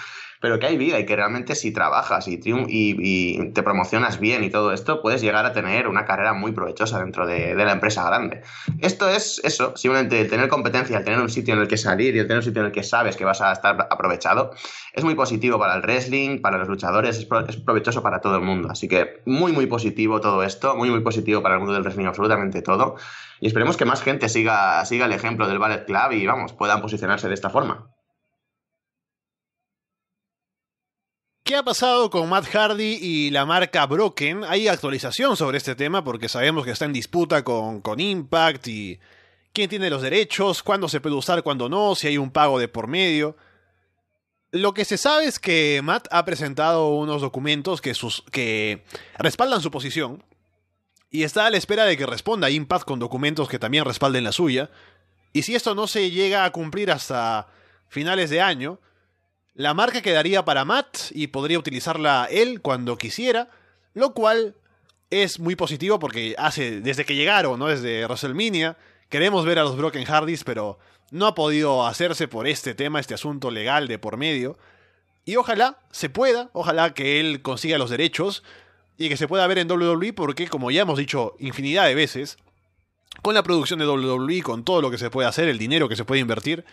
pero 0.44 0.58
que 0.58 0.66
hay 0.66 0.76
vida 0.76 1.00
y 1.00 1.06
que 1.06 1.16
realmente 1.16 1.54
si 1.54 1.72
trabajas 1.72 2.28
y, 2.28 2.36
te 2.36 3.62
promocionas 3.62 4.20
bien 4.20 4.44
y 4.44 4.50
todo 4.50 4.74
esto, 4.74 5.00
puedes 5.00 5.22
llegar 5.22 5.46
a 5.46 5.54
tener 5.54 5.88
una 5.88 6.04
carrera 6.04 6.34
muy 6.34 6.52
provechosa 6.52 6.98
dentro 6.98 7.26
de, 7.26 7.54
de 7.54 7.64
la 7.64 7.72
empresa 7.72 8.04
grande. 8.04 8.42
Esto 8.78 9.08
es 9.08 9.40
eso, 9.42 9.74
simplemente 9.74 10.20
el 10.20 10.28
tener 10.28 10.50
competencia, 10.50 10.98
el 10.98 11.04
tener 11.04 11.18
un 11.18 11.30
sitio 11.30 11.54
en 11.54 11.60
el 11.60 11.66
que 11.66 11.78
salir 11.78 12.14
y 12.14 12.18
el 12.18 12.26
tener 12.26 12.40
un 12.40 12.44
sitio 12.44 12.60
en 12.60 12.66
el 12.66 12.72
que 12.72 12.82
sabes 12.82 13.16
que 13.16 13.24
vas 13.24 13.40
a 13.40 13.52
estar 13.52 13.88
aprovechado, 13.88 14.50
es 14.92 15.02
muy 15.02 15.14
positivo 15.14 15.58
para 15.58 15.76
el 15.76 15.80
wrestling, 15.80 16.42
para 16.42 16.58
los 16.58 16.68
luchadores, 16.68 17.16
es, 17.16 17.24
pro- 17.24 17.48
es 17.48 17.56
provechoso 17.56 18.02
para 18.02 18.20
todo 18.20 18.36
el 18.36 18.42
mundo. 18.42 18.68
Así 18.70 18.86
que 18.86 19.22
muy, 19.24 19.52
muy 19.52 19.64
positivo 19.64 20.20
todo 20.20 20.42
esto, 20.42 20.76
muy, 20.76 20.90
muy 20.90 21.00
positivo 21.00 21.40
para 21.40 21.54
el 21.54 21.60
mundo 21.60 21.72
del 21.72 21.84
wrestling, 21.84 22.04
absolutamente 22.04 22.60
todo. 22.60 22.96
Y 23.40 23.46
esperemos 23.46 23.78
que 23.78 23.86
más 23.86 24.02
gente 24.02 24.28
siga, 24.28 24.84
siga 24.84 25.06
el 25.06 25.12
ejemplo 25.12 25.48
del 25.48 25.58
Ballet 25.58 25.86
Club 25.86 26.12
y, 26.12 26.26
vamos, 26.26 26.52
puedan 26.52 26.82
posicionarse 26.82 27.28
de 27.28 27.34
esta 27.34 27.48
forma. 27.48 27.93
¿Qué 31.44 31.56
ha 31.56 31.62
pasado 31.62 32.08
con 32.08 32.30
Matt 32.30 32.46
Hardy 32.46 32.98
y 33.02 33.30
la 33.30 33.44
marca 33.44 33.84
Broken? 33.84 34.44
Hay 34.44 34.66
actualización 34.66 35.36
sobre 35.36 35.58
este 35.58 35.74
tema 35.74 36.02
porque 36.02 36.30
sabemos 36.30 36.64
que 36.64 36.70
está 36.70 36.86
en 36.86 36.94
disputa 36.94 37.44
con, 37.44 37.82
con 37.82 38.00
Impact 38.00 38.66
y 38.66 38.98
quién 39.52 39.68
tiene 39.68 39.90
los 39.90 40.00
derechos, 40.00 40.62
cuándo 40.62 40.88
se 40.88 41.02
puede 41.02 41.16
usar, 41.16 41.42
cuándo 41.42 41.68
no, 41.68 41.96
si 41.96 42.06
hay 42.06 42.16
un 42.16 42.30
pago 42.30 42.58
de 42.58 42.68
por 42.68 42.86
medio. 42.86 43.36
Lo 44.52 44.72
que 44.72 44.86
se 44.86 44.96
sabe 44.96 45.26
es 45.26 45.38
que 45.38 45.82
Matt 45.84 46.08
ha 46.10 46.24
presentado 46.24 46.88
unos 46.88 47.20
documentos 47.20 47.82
que, 47.82 47.92
sus, 47.92 48.22
que 48.32 48.82
respaldan 49.18 49.60
su 49.60 49.70
posición 49.70 50.24
y 51.10 51.24
está 51.24 51.44
a 51.44 51.50
la 51.50 51.58
espera 51.58 51.84
de 51.84 51.98
que 51.98 52.06
responda 52.06 52.48
Impact 52.48 52.86
con 52.86 53.00
documentos 53.00 53.50
que 53.50 53.58
también 53.58 53.84
respalden 53.84 54.24
la 54.24 54.32
suya. 54.32 54.70
Y 55.34 55.42
si 55.42 55.54
esto 55.54 55.74
no 55.74 55.88
se 55.88 56.10
llega 56.10 56.46
a 56.46 56.52
cumplir 56.52 56.90
hasta 56.90 57.48
finales 57.90 58.30
de 58.30 58.40
año, 58.40 58.80
la 59.54 59.72
marca 59.72 60.02
quedaría 60.02 60.44
para 60.44 60.64
Matt 60.64 61.12
y 61.12 61.28
podría 61.28 61.58
utilizarla 61.58 62.28
él 62.30 62.60
cuando 62.60 62.98
quisiera, 62.98 63.50
lo 63.94 64.12
cual 64.12 64.56
es 65.10 65.38
muy 65.38 65.54
positivo 65.54 65.98
porque 65.98 66.34
hace 66.38 66.80
desde 66.80 67.04
que 67.04 67.14
llegaron, 67.14 67.58
¿no? 67.58 67.68
Desde 67.68 68.04
WrestleMania, 68.04 68.76
queremos 69.08 69.44
ver 69.44 69.60
a 69.60 69.62
los 69.62 69.76
Broken 69.76 70.04
Hardys, 70.04 70.42
pero 70.42 70.78
no 71.10 71.26
ha 71.26 71.34
podido 71.34 71.86
hacerse 71.86 72.26
por 72.26 72.48
este 72.48 72.74
tema, 72.74 72.98
este 72.98 73.14
asunto 73.14 73.50
legal 73.50 73.86
de 73.86 73.98
por 73.98 74.16
medio. 74.16 74.58
Y 75.24 75.36
ojalá 75.36 75.78
se 75.90 76.10
pueda, 76.10 76.50
ojalá 76.52 76.92
que 76.92 77.20
él 77.20 77.40
consiga 77.40 77.78
los 77.78 77.90
derechos, 77.90 78.42
y 78.98 79.08
que 79.08 79.16
se 79.16 79.28
pueda 79.28 79.46
ver 79.46 79.58
en 79.58 79.70
WWE 79.70 80.12
porque, 80.12 80.48
como 80.48 80.70
ya 80.70 80.82
hemos 80.82 80.98
dicho 80.98 81.34
infinidad 81.38 81.86
de 81.86 81.94
veces, 81.94 82.38
con 83.22 83.34
la 83.34 83.42
producción 83.42 83.78
de 83.78 83.86
WWE, 83.86 84.42
con 84.42 84.64
todo 84.64 84.82
lo 84.82 84.90
que 84.90 84.98
se 84.98 85.10
puede 85.10 85.28
hacer, 85.28 85.48
el 85.48 85.58
dinero 85.58 85.88
que 85.88 85.96
se 85.96 86.04
puede 86.04 86.20
invertir, 86.20 86.64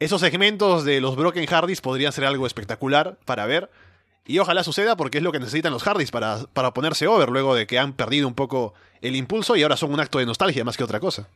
esos 0.00 0.20
segmentos 0.20 0.84
de 0.84 1.00
los 1.00 1.14
Broken 1.14 1.46
Hardys 1.46 1.80
podrían 1.80 2.12
ser 2.12 2.24
algo 2.24 2.46
espectacular 2.46 3.18
para 3.26 3.46
ver. 3.46 3.70
Y 4.26 4.38
ojalá 4.38 4.64
suceda 4.64 4.96
porque 4.96 5.18
es 5.18 5.24
lo 5.24 5.32
que 5.32 5.38
necesitan 5.38 5.72
los 5.72 5.82
Hardys 5.82 6.10
para, 6.10 6.38
para 6.52 6.72
ponerse 6.72 7.06
over 7.06 7.28
luego 7.28 7.54
de 7.54 7.66
que 7.66 7.78
han 7.78 7.92
perdido 7.92 8.26
un 8.26 8.34
poco 8.34 8.74
el 9.02 9.14
impulso 9.14 9.56
y 9.56 9.62
ahora 9.62 9.76
son 9.76 9.92
un 9.92 10.00
acto 10.00 10.18
de 10.18 10.26
nostalgia 10.26 10.64
más 10.64 10.76
que 10.76 10.84
otra 10.84 11.00
cosa. 11.00 11.28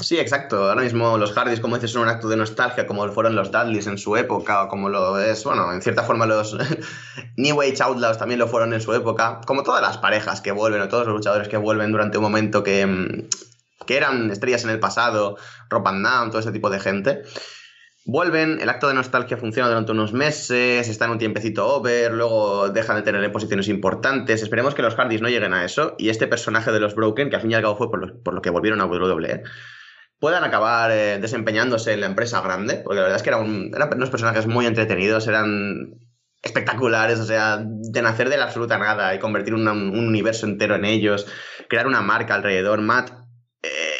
Sí, 0.00 0.18
exacto. 0.18 0.68
Ahora 0.68 0.82
mismo 0.82 1.18
los 1.18 1.32
Hardys, 1.32 1.60
como 1.60 1.76
dices, 1.76 1.92
son 1.92 2.02
un 2.02 2.08
acto 2.08 2.28
de 2.28 2.36
nostalgia, 2.36 2.86
como 2.86 3.08
fueron 3.08 3.34
los 3.34 3.50
Dudleys 3.50 3.86
en 3.86 3.98
su 3.98 4.16
época, 4.16 4.64
o 4.64 4.68
como 4.68 4.88
lo 4.88 5.18
es, 5.18 5.42
bueno, 5.44 5.72
en 5.72 5.82
cierta 5.82 6.04
forma 6.04 6.26
los 6.26 6.56
New 7.36 7.60
Age 7.62 7.82
Outlaws 7.82 8.18
también 8.18 8.38
lo 8.38 8.46
fueron 8.46 8.74
en 8.74 8.80
su 8.80 8.92
época, 8.92 9.40
como 9.46 9.62
todas 9.62 9.82
las 9.82 9.96
parejas 9.96 10.40
que 10.40 10.52
vuelven, 10.52 10.82
o 10.82 10.88
todos 10.88 11.06
los 11.06 11.16
luchadores 11.16 11.48
que 11.48 11.56
vuelven 11.56 11.90
durante 11.90 12.18
un 12.18 12.24
momento 12.24 12.62
que, 12.62 12.86
mm, 12.86 13.28
que 13.88 13.96
eran 13.96 14.30
estrellas 14.30 14.64
en 14.64 14.70
el 14.70 14.78
pasado, 14.78 15.38
Rob 15.70 15.82
Van 15.82 16.02
Down, 16.02 16.28
todo 16.28 16.40
ese 16.40 16.52
tipo 16.52 16.68
de 16.68 16.78
gente. 16.78 17.22
Vuelven, 18.04 18.60
el 18.60 18.68
acto 18.68 18.86
de 18.86 18.92
nostalgia 18.92 19.38
funciona 19.38 19.68
durante 19.68 19.92
unos 19.92 20.12
meses, 20.12 20.88
están 20.88 21.10
un 21.10 21.18
tiempecito 21.18 21.66
over, 21.66 22.12
luego 22.12 22.68
dejan 22.68 22.96
de 22.96 23.02
tener 23.02 23.32
posiciones 23.32 23.66
importantes. 23.68 24.42
Esperemos 24.42 24.74
que 24.74 24.82
los 24.82 24.94
Hardys 24.94 25.22
no 25.22 25.30
lleguen 25.30 25.54
a 25.54 25.64
eso 25.64 25.94
y 25.98 26.10
este 26.10 26.26
personaje 26.26 26.70
de 26.70 26.80
los 26.80 26.94
Broken, 26.94 27.30
que 27.30 27.36
al 27.36 27.42
fin 27.42 27.50
y 27.50 27.54
al 27.54 27.62
cabo 27.62 27.76
fue 27.76 27.90
por 27.90 28.34
lo, 28.34 28.42
que 28.42 28.50
volvieron 28.50 28.82
a 28.82 28.84
WWE, 28.84 29.42
puedan 30.20 30.44
acabar 30.44 30.90
eh, 30.90 31.18
desempeñándose 31.18 31.94
en 31.94 32.00
la 32.00 32.06
empresa 32.06 32.42
grande, 32.42 32.82
porque 32.84 32.96
la 32.96 33.02
verdad 33.02 33.16
es 33.16 33.22
que 33.22 33.30
eran, 33.30 33.72
unos 33.96 34.10
personajes 34.10 34.46
muy 34.46 34.66
entretenidos, 34.66 35.26
eran 35.28 35.94
espectaculares, 36.42 37.20
o 37.20 37.24
sea, 37.24 37.58
de 37.62 38.02
nacer 38.02 38.28
de 38.28 38.36
la 38.36 38.44
absoluta 38.44 38.76
nada 38.76 39.14
y 39.14 39.18
convertir 39.18 39.54
un, 39.54 39.66
un 39.66 40.06
universo 40.06 40.44
entero 40.44 40.76
en 40.76 40.84
ellos, 40.84 41.26
crear 41.68 41.86
una 41.86 42.02
marca 42.02 42.34
alrededor. 42.34 42.80
Matt 42.80 43.27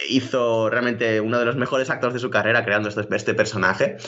hizo 0.08 0.70
realmente 0.70 1.20
uno 1.20 1.38
de 1.38 1.44
los 1.44 1.56
mejores 1.56 1.90
actos 1.90 2.12
de 2.12 2.18
su 2.18 2.30
carrera 2.30 2.64
creando 2.64 2.88
este, 2.88 3.06
este 3.14 3.34
personaje. 3.34 3.98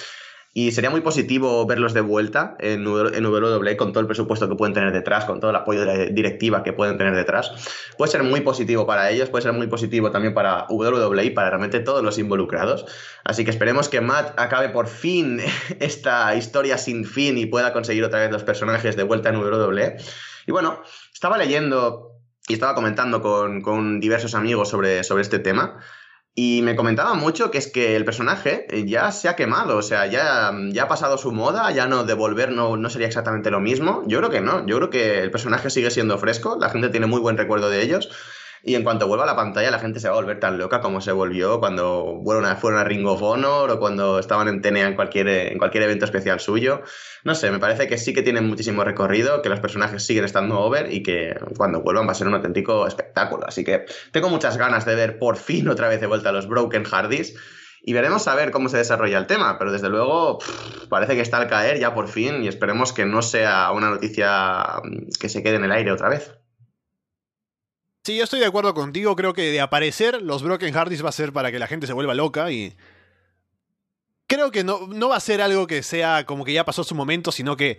Y 0.52 0.72
sería 0.72 0.90
muy 0.90 1.00
positivo 1.00 1.64
verlos 1.64 1.94
de 1.94 2.00
vuelta 2.00 2.56
en, 2.58 2.80
en 2.80 3.26
WWE 3.26 3.76
con 3.76 3.92
todo 3.92 4.00
el 4.00 4.06
presupuesto 4.06 4.48
que 4.48 4.56
pueden 4.56 4.74
tener 4.74 4.92
detrás, 4.92 5.24
con 5.24 5.38
todo 5.38 5.50
el 5.50 5.56
apoyo 5.56 5.80
de 5.80 5.86
la 5.86 5.96
directiva 6.06 6.64
que 6.64 6.72
pueden 6.72 6.98
tener 6.98 7.14
detrás. 7.14 7.52
Puede 7.96 8.10
ser 8.10 8.24
muy 8.24 8.40
positivo 8.40 8.84
para 8.84 9.10
ellos, 9.10 9.28
puede 9.28 9.42
ser 9.42 9.52
muy 9.52 9.68
positivo 9.68 10.10
también 10.10 10.34
para 10.34 10.66
WWE 10.68 11.30
para 11.30 11.50
realmente 11.50 11.78
todos 11.78 12.02
los 12.02 12.18
involucrados. 12.18 12.84
Así 13.22 13.44
que 13.44 13.50
esperemos 13.50 13.88
que 13.88 14.00
Matt 14.00 14.40
acabe 14.40 14.70
por 14.70 14.88
fin 14.88 15.40
esta 15.78 16.34
historia 16.34 16.78
sin 16.78 17.04
fin 17.04 17.38
y 17.38 17.46
pueda 17.46 17.72
conseguir 17.72 18.02
otra 18.02 18.18
vez 18.18 18.32
los 18.32 18.42
personajes 18.42 18.96
de 18.96 19.04
vuelta 19.04 19.28
en 19.28 19.36
WWE. 19.36 19.98
Y 20.48 20.50
bueno, 20.50 20.82
estaba 21.14 21.38
leyendo 21.38 22.09
y 22.50 22.54
estaba 22.54 22.74
comentando 22.74 23.22
con, 23.22 23.60
con 23.62 24.00
diversos 24.00 24.34
amigos 24.34 24.68
sobre, 24.68 25.04
sobre 25.04 25.22
este 25.22 25.38
tema. 25.38 25.78
Y 26.34 26.62
me 26.62 26.74
comentaba 26.74 27.14
mucho 27.14 27.50
que 27.50 27.58
es 27.58 27.70
que 27.70 27.96
el 27.96 28.04
personaje 28.04 28.66
ya 28.86 29.12
se 29.12 29.28
ha 29.28 29.36
quemado, 29.36 29.76
o 29.76 29.82
sea, 29.82 30.06
ya, 30.06 30.52
ya 30.70 30.84
ha 30.84 30.88
pasado 30.88 31.16
su 31.18 31.32
moda, 31.32 31.70
ya 31.70 31.86
no 31.86 32.04
devolver 32.04 32.50
no, 32.52 32.76
no 32.76 32.90
sería 32.90 33.08
exactamente 33.08 33.50
lo 33.50 33.60
mismo. 33.60 34.02
Yo 34.06 34.18
creo 34.18 34.30
que 34.30 34.40
no, 34.40 34.66
yo 34.66 34.76
creo 34.76 34.90
que 34.90 35.20
el 35.20 35.30
personaje 35.30 35.70
sigue 35.70 35.90
siendo 35.90 36.18
fresco, 36.18 36.56
la 36.60 36.70
gente 36.70 36.88
tiene 36.88 37.06
muy 37.06 37.20
buen 37.20 37.36
recuerdo 37.36 37.68
de 37.70 37.82
ellos. 37.82 38.10
Y 38.62 38.74
en 38.74 38.84
cuanto 38.84 39.06
vuelva 39.06 39.24
a 39.24 39.26
la 39.26 39.36
pantalla, 39.36 39.70
la 39.70 39.78
gente 39.78 40.00
se 40.00 40.08
va 40.08 40.14
a 40.14 40.20
volver 40.20 40.38
tan 40.38 40.58
loca 40.58 40.80
como 40.80 41.00
se 41.00 41.12
volvió 41.12 41.60
cuando 41.60 42.22
a, 42.44 42.56
fueron 42.56 42.78
a 42.78 42.84
Ring 42.84 43.06
of 43.06 43.22
Honor 43.22 43.70
o 43.70 43.78
cuando 43.78 44.18
estaban 44.18 44.48
en 44.48 44.60
TNA 44.60 44.88
en 44.88 44.94
cualquier, 44.96 45.28
en 45.28 45.58
cualquier 45.58 45.84
evento 45.84 46.04
especial 46.04 46.40
suyo. 46.40 46.82
No 47.24 47.34
sé, 47.34 47.50
me 47.50 47.58
parece 47.58 47.88
que 47.88 47.96
sí 47.96 48.12
que 48.12 48.22
tienen 48.22 48.46
muchísimo 48.46 48.84
recorrido, 48.84 49.40
que 49.40 49.48
los 49.48 49.60
personajes 49.60 50.04
siguen 50.04 50.24
estando 50.24 50.60
over 50.60 50.92
y 50.92 51.02
que 51.02 51.38
cuando 51.56 51.80
vuelvan 51.80 52.06
va 52.06 52.12
a 52.12 52.14
ser 52.14 52.28
un 52.28 52.34
auténtico 52.34 52.86
espectáculo. 52.86 53.46
Así 53.46 53.64
que 53.64 53.86
tengo 54.12 54.28
muchas 54.28 54.58
ganas 54.58 54.84
de 54.84 54.94
ver 54.94 55.18
por 55.18 55.36
fin 55.36 55.68
otra 55.68 55.88
vez 55.88 56.00
de 56.00 56.06
vuelta 56.06 56.28
a 56.28 56.32
los 56.32 56.46
Broken 56.46 56.84
Hardys. 56.84 57.34
Y 57.82 57.94
veremos 57.94 58.28
a 58.28 58.34
ver 58.34 58.50
cómo 58.50 58.68
se 58.68 58.76
desarrolla 58.76 59.16
el 59.16 59.26
tema, 59.26 59.58
pero 59.58 59.72
desde 59.72 59.88
luego 59.88 60.38
pff, 60.38 60.86
parece 60.88 61.14
que 61.14 61.22
está 61.22 61.38
al 61.38 61.48
caer 61.48 61.78
ya 61.78 61.94
por 61.94 62.08
fin 62.08 62.44
y 62.44 62.48
esperemos 62.48 62.92
que 62.92 63.06
no 63.06 63.22
sea 63.22 63.72
una 63.72 63.88
noticia 63.88 64.82
que 65.18 65.30
se 65.30 65.42
quede 65.42 65.56
en 65.56 65.64
el 65.64 65.72
aire 65.72 65.90
otra 65.90 66.10
vez. 66.10 66.39
Sí, 68.02 68.16
yo 68.16 68.24
estoy 68.24 68.40
de 68.40 68.46
acuerdo 68.46 68.72
contigo. 68.72 69.14
Creo 69.14 69.34
que 69.34 69.50
de 69.50 69.60
aparecer 69.60 70.22
los 70.22 70.42
Broken 70.42 70.74
Hardys 70.74 71.04
va 71.04 71.10
a 71.10 71.12
ser 71.12 71.32
para 71.32 71.52
que 71.52 71.58
la 71.58 71.66
gente 71.66 71.86
se 71.86 71.92
vuelva 71.92 72.14
loca 72.14 72.50
y. 72.50 72.74
Creo 74.26 74.50
que 74.50 74.64
no, 74.64 74.86
no 74.86 75.08
va 75.08 75.16
a 75.16 75.20
ser 75.20 75.42
algo 75.42 75.66
que 75.66 75.82
sea 75.82 76.24
como 76.24 76.44
que 76.44 76.52
ya 76.52 76.64
pasó 76.64 76.82
su 76.84 76.94
momento, 76.94 77.30
sino 77.30 77.56
que. 77.56 77.78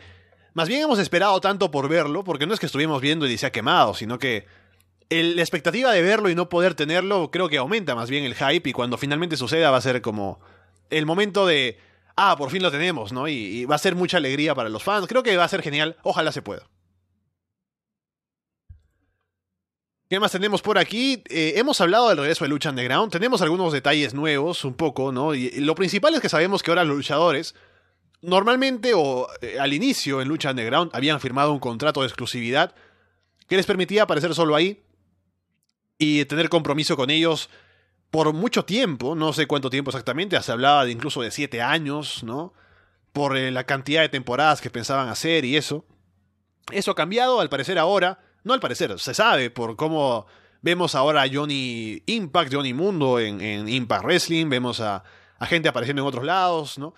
Más 0.54 0.68
bien 0.68 0.82
hemos 0.82 1.00
esperado 1.00 1.40
tanto 1.40 1.72
por 1.72 1.88
verlo, 1.88 2.24
porque 2.24 2.46
no 2.46 2.54
es 2.54 2.60
que 2.60 2.66
estuvimos 2.66 3.02
viendo 3.02 3.26
y 3.26 3.38
se 3.38 3.46
ha 3.46 3.52
quemado, 3.52 3.94
sino 3.94 4.20
que. 4.20 4.46
La 5.10 5.42
expectativa 5.42 5.92
de 5.92 6.02
verlo 6.02 6.30
y 6.30 6.36
no 6.36 6.48
poder 6.48 6.74
tenerlo 6.74 7.32
creo 7.32 7.50
que 7.50 7.58
aumenta 7.58 7.96
más 7.96 8.10
bien 8.10 8.24
el 8.24 8.36
hype 8.36 8.70
y 8.70 8.72
cuando 8.72 8.98
finalmente 8.98 9.36
suceda 9.36 9.70
va 9.70 9.78
a 9.78 9.82
ser 9.82 10.02
como 10.02 10.40
el 10.90 11.06
momento 11.06 11.46
de, 11.46 11.80
ah, 12.16 12.36
por 12.38 12.50
fin 12.50 12.64
lo 12.64 12.72
tenemos, 12.72 13.12
¿no? 13.12 13.28
Y 13.28 13.66
va 13.66 13.76
a 13.76 13.80
ser 13.80 13.96
mucha 13.96 14.18
alegría 14.18 14.56
para 14.56 14.70
los 14.70 14.84
fans. 14.84 15.08
Creo 15.08 15.24
que 15.24 15.36
va 15.36 15.44
a 15.44 15.50
ser 15.50 15.64
genial. 15.64 15.98
Ojalá 16.04 16.32
se 16.32 16.42
pueda. 16.42 16.64
¿Qué 20.12 20.20
más 20.20 20.34
tenemos 20.34 20.62
por 20.62 20.78
aquí? 20.78 21.24
Eh, 21.30 21.54
hemos 21.56 21.80
hablado 21.80 22.10
del 22.10 22.18
regreso 22.18 22.44
de 22.44 22.50
Lucha 22.50 22.70
Underground. 22.70 23.14
Tenemos 23.14 23.42
algunos 23.42 23.72
detalles 23.72 24.14
nuevos, 24.14 24.66
un 24.66 24.74
poco, 24.74 25.14
¿no? 25.14 25.34
Y 25.34 25.52
lo 25.62 25.74
principal 25.74 26.14
es 26.14 26.20
que 26.20 26.28
sabemos 26.28 26.62
que 26.62 26.70
ahora 26.70 26.84
los 26.84 26.98
luchadores, 26.98 27.56
normalmente 28.22 28.92
o 28.94 29.30
eh, 29.42 29.58
al 29.58 29.72
inicio 29.72 30.22
en 30.22 30.28
Lucha 30.28 30.50
Underground, 30.50 30.92
habían 30.94 31.22
firmado 31.22 31.54
un 31.54 31.62
contrato 31.62 32.02
de 32.02 32.08
exclusividad 32.08 32.76
que 33.48 33.56
les 33.56 33.66
permitía 33.66 34.04
aparecer 34.04 34.36
solo 34.36 34.54
ahí 34.54 34.84
y 35.98 36.26
tener 36.26 36.50
compromiso 36.50 36.98
con 36.98 37.10
ellos 37.10 37.50
por 38.10 38.34
mucho 38.34 38.66
tiempo, 38.66 39.16
no 39.16 39.32
sé 39.32 39.48
cuánto 39.48 39.70
tiempo 39.70 39.92
exactamente, 39.92 40.42
se 40.42 40.52
hablaba 40.52 40.84
de 40.84 40.92
incluso 40.92 41.22
de 41.22 41.32
siete 41.32 41.62
años, 41.62 42.22
¿no? 42.26 42.54
Por 43.14 43.38
eh, 43.38 43.50
la 43.50 43.64
cantidad 43.64 44.02
de 44.02 44.10
temporadas 44.10 44.60
que 44.60 44.70
pensaban 44.70 45.08
hacer 45.08 45.46
y 45.46 45.56
eso. 45.56 45.86
Eso 46.70 46.92
ha 46.92 46.96
cambiado, 46.96 47.40
al 47.40 47.48
parecer 47.48 47.80
ahora 47.80 48.20
no 48.44 48.54
al 48.54 48.60
parecer, 48.60 49.00
se 49.00 49.14
sabe 49.14 49.50
por 49.50 49.76
cómo 49.76 50.26
vemos 50.62 50.96
ahora 50.96 51.24
a 51.24 51.30
Johnny 51.32 52.02
Impact, 52.06 52.54
Johnny 52.54 52.74
Mundo 52.74 53.20
en, 53.20 53.42
en 53.42 53.68
Impact 53.70 54.04
Wrestling, 54.04 54.50
vemos 54.50 54.80
a, 54.80 55.04
a, 55.40 55.46
gente 55.46 55.70
apareciendo 55.70 56.02
en 56.02 56.08
otros 56.08 56.24
lados, 56.24 56.78
¿no? 56.78 56.94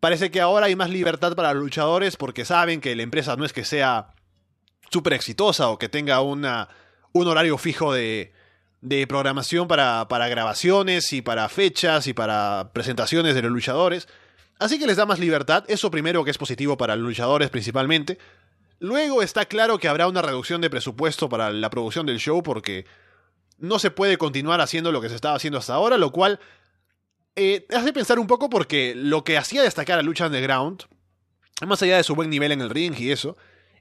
Parece 0.00 0.30
que 0.30 0.40
ahora 0.40 0.66
hay 0.66 0.76
más 0.76 0.90
libertad 0.90 1.34
para 1.34 1.54
los 1.54 1.62
luchadores 1.62 2.16
porque 2.16 2.44
saben 2.44 2.80
que 2.80 2.94
la 2.94 3.02
empresa 3.02 3.36
no 3.36 3.44
es 3.44 3.54
que 3.54 3.64
sea 3.64 4.14
súper 4.90 5.14
exitosa 5.14 5.70
o 5.70 5.78
que 5.78 5.88
tenga 5.88 6.20
una, 6.20 6.68
un 7.12 7.26
horario 7.26 7.56
fijo 7.56 7.92
de, 7.92 8.34
de 8.82 9.06
programación 9.06 9.66
para, 9.66 10.06
para 10.08 10.28
grabaciones 10.28 11.10
y 11.14 11.22
para 11.22 11.48
fechas 11.48 12.06
y 12.06 12.12
para 12.12 12.70
presentaciones 12.74 13.34
de 13.34 13.40
los 13.40 13.50
luchadores. 13.50 14.08
Así 14.58 14.78
que 14.78 14.86
les 14.86 14.98
da 14.98 15.06
más 15.06 15.18
libertad, 15.18 15.64
eso 15.68 15.90
primero 15.90 16.22
que 16.22 16.30
es 16.30 16.38
positivo 16.38 16.76
para 16.76 16.94
los 16.96 17.08
luchadores 17.08 17.48
principalmente. 17.48 18.18
Luego 18.84 19.22
está 19.22 19.46
claro 19.46 19.78
que 19.78 19.88
habrá 19.88 20.08
una 20.08 20.20
reducción 20.20 20.60
de 20.60 20.68
presupuesto 20.68 21.30
para 21.30 21.50
la 21.50 21.70
producción 21.70 22.04
del 22.04 22.18
show 22.18 22.42
porque 22.42 22.84
no 23.56 23.78
se 23.78 23.90
puede 23.90 24.18
continuar 24.18 24.60
haciendo 24.60 24.92
lo 24.92 25.00
que 25.00 25.08
se 25.08 25.14
estaba 25.14 25.36
haciendo 25.36 25.58
hasta 25.58 25.72
ahora, 25.72 25.96
lo 25.96 26.12
cual 26.12 26.38
eh, 27.34 27.66
hace 27.74 27.94
pensar 27.94 28.18
un 28.18 28.26
poco 28.26 28.50
porque 28.50 28.92
lo 28.94 29.24
que 29.24 29.38
hacía 29.38 29.62
destacar 29.62 29.98
a 29.98 30.02
Lucha 30.02 30.26
Underground, 30.26 30.82
más 31.66 31.82
allá 31.82 31.96
de 31.96 32.04
su 32.04 32.14
buen 32.14 32.28
nivel 32.28 32.52
en 32.52 32.60
el 32.60 32.68
ring 32.68 32.94
y 32.98 33.10
eso, 33.10 33.38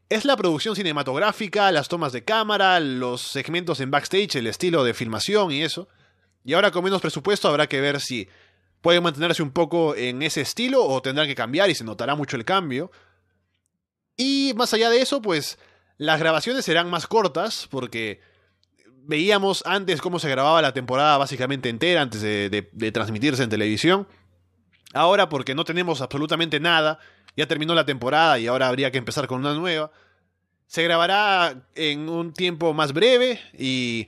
es 0.07 0.23
la 0.23 0.37
producción 0.37 0.73
cinematográfica, 0.73 1.69
las 1.73 1.89
tomas 1.89 2.13
de 2.13 2.23
cámara, 2.23 2.79
los 2.79 3.23
segmentos 3.23 3.81
en 3.81 3.91
backstage, 3.91 4.37
el 4.37 4.47
estilo 4.47 4.85
de 4.85 4.93
filmación 4.93 5.51
y 5.51 5.63
eso. 5.63 5.89
Y 6.45 6.53
ahora 6.53 6.71
con 6.71 6.81
menos 6.81 7.01
presupuesto 7.01 7.49
habrá 7.49 7.67
que 7.67 7.81
ver 7.81 7.99
si 7.99 8.29
pueden 8.79 9.03
mantenerse 9.03 9.43
un 9.43 9.51
poco 9.51 9.97
en 9.97 10.21
ese 10.21 10.39
estilo 10.39 10.81
o 10.81 11.01
tendrán 11.01 11.27
que 11.27 11.35
cambiar 11.35 11.69
y 11.69 11.75
se 11.75 11.83
notará 11.83 12.15
mucho 12.15 12.37
el 12.37 12.45
cambio. 12.45 12.89
Y 14.17 14.53
más 14.55 14.73
allá 14.73 14.89
de 14.89 15.01
eso, 15.01 15.21
pues 15.21 15.57
las 15.97 16.19
grabaciones 16.19 16.65
serán 16.65 16.89
más 16.89 17.07
cortas 17.07 17.67
porque 17.69 18.21
veíamos 19.05 19.63
antes 19.65 20.01
cómo 20.01 20.19
se 20.19 20.29
grababa 20.29 20.61
la 20.61 20.73
temporada 20.73 21.17
básicamente 21.17 21.69
entera 21.69 22.01
antes 22.01 22.21
de, 22.21 22.91
transmitirse 22.91 23.43
en 23.43 23.49
televisión. 23.49 24.07
Ahora 24.93 25.29
porque 25.29 25.55
no 25.55 25.65
tenemos 25.65 26.01
absolutamente 26.01 26.59
nada, 26.59 26.99
ya 27.35 27.47
terminó 27.47 27.73
la 27.73 27.85
temporada 27.85 28.37
y 28.39 28.47
ahora 28.47 28.67
habría 28.67 28.91
que 28.91 28.97
empezar 28.97 29.27
con 29.27 29.39
una 29.39 29.53
nueva. 29.53 29.91
Se 30.67 30.83
grabará 30.83 31.67
en 31.75 32.09
un 32.09 32.33
tiempo 32.33 32.73
más 32.73 32.93
breve 32.93 33.39
y 33.57 34.07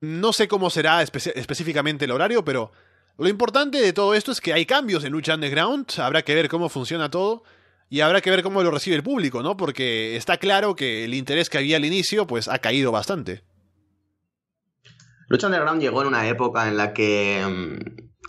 no 0.00 0.32
sé 0.32 0.48
cómo 0.48 0.70
será 0.70 1.02
espe 1.02 1.18
específicamente 1.34 2.04
el 2.04 2.12
horario, 2.12 2.44
pero 2.44 2.72
lo 3.18 3.28
importante 3.28 3.80
de 3.80 3.92
todo 3.92 4.14
esto 4.14 4.32
es 4.32 4.40
que 4.40 4.52
hay 4.52 4.66
cambios 4.66 5.04
en 5.04 5.12
Lucha 5.12 5.34
Underground, 5.34 5.86
habrá 5.98 6.22
que 6.22 6.34
ver 6.34 6.48
cómo 6.48 6.68
funciona 6.68 7.10
todo. 7.10 7.44
Y 7.88 8.00
habrá 8.00 8.20
que 8.20 8.30
ver 8.30 8.42
cómo 8.42 8.62
lo 8.62 8.70
recibe 8.70 8.96
el 8.96 9.02
público, 9.02 9.42
¿no? 9.42 9.56
Porque 9.56 10.16
está 10.16 10.38
claro 10.38 10.74
que 10.74 11.04
el 11.04 11.14
interés 11.14 11.50
que 11.50 11.58
había 11.58 11.76
al 11.76 11.84
inicio, 11.84 12.26
pues 12.26 12.48
ha 12.48 12.58
caído 12.58 12.90
bastante. 12.90 13.42
Lucha 15.28 15.46
Underground 15.46 15.80
llegó 15.80 16.02
en 16.02 16.08
una 16.08 16.26
época 16.28 16.68
en 16.68 16.76
la 16.76 16.92
que 16.92 17.42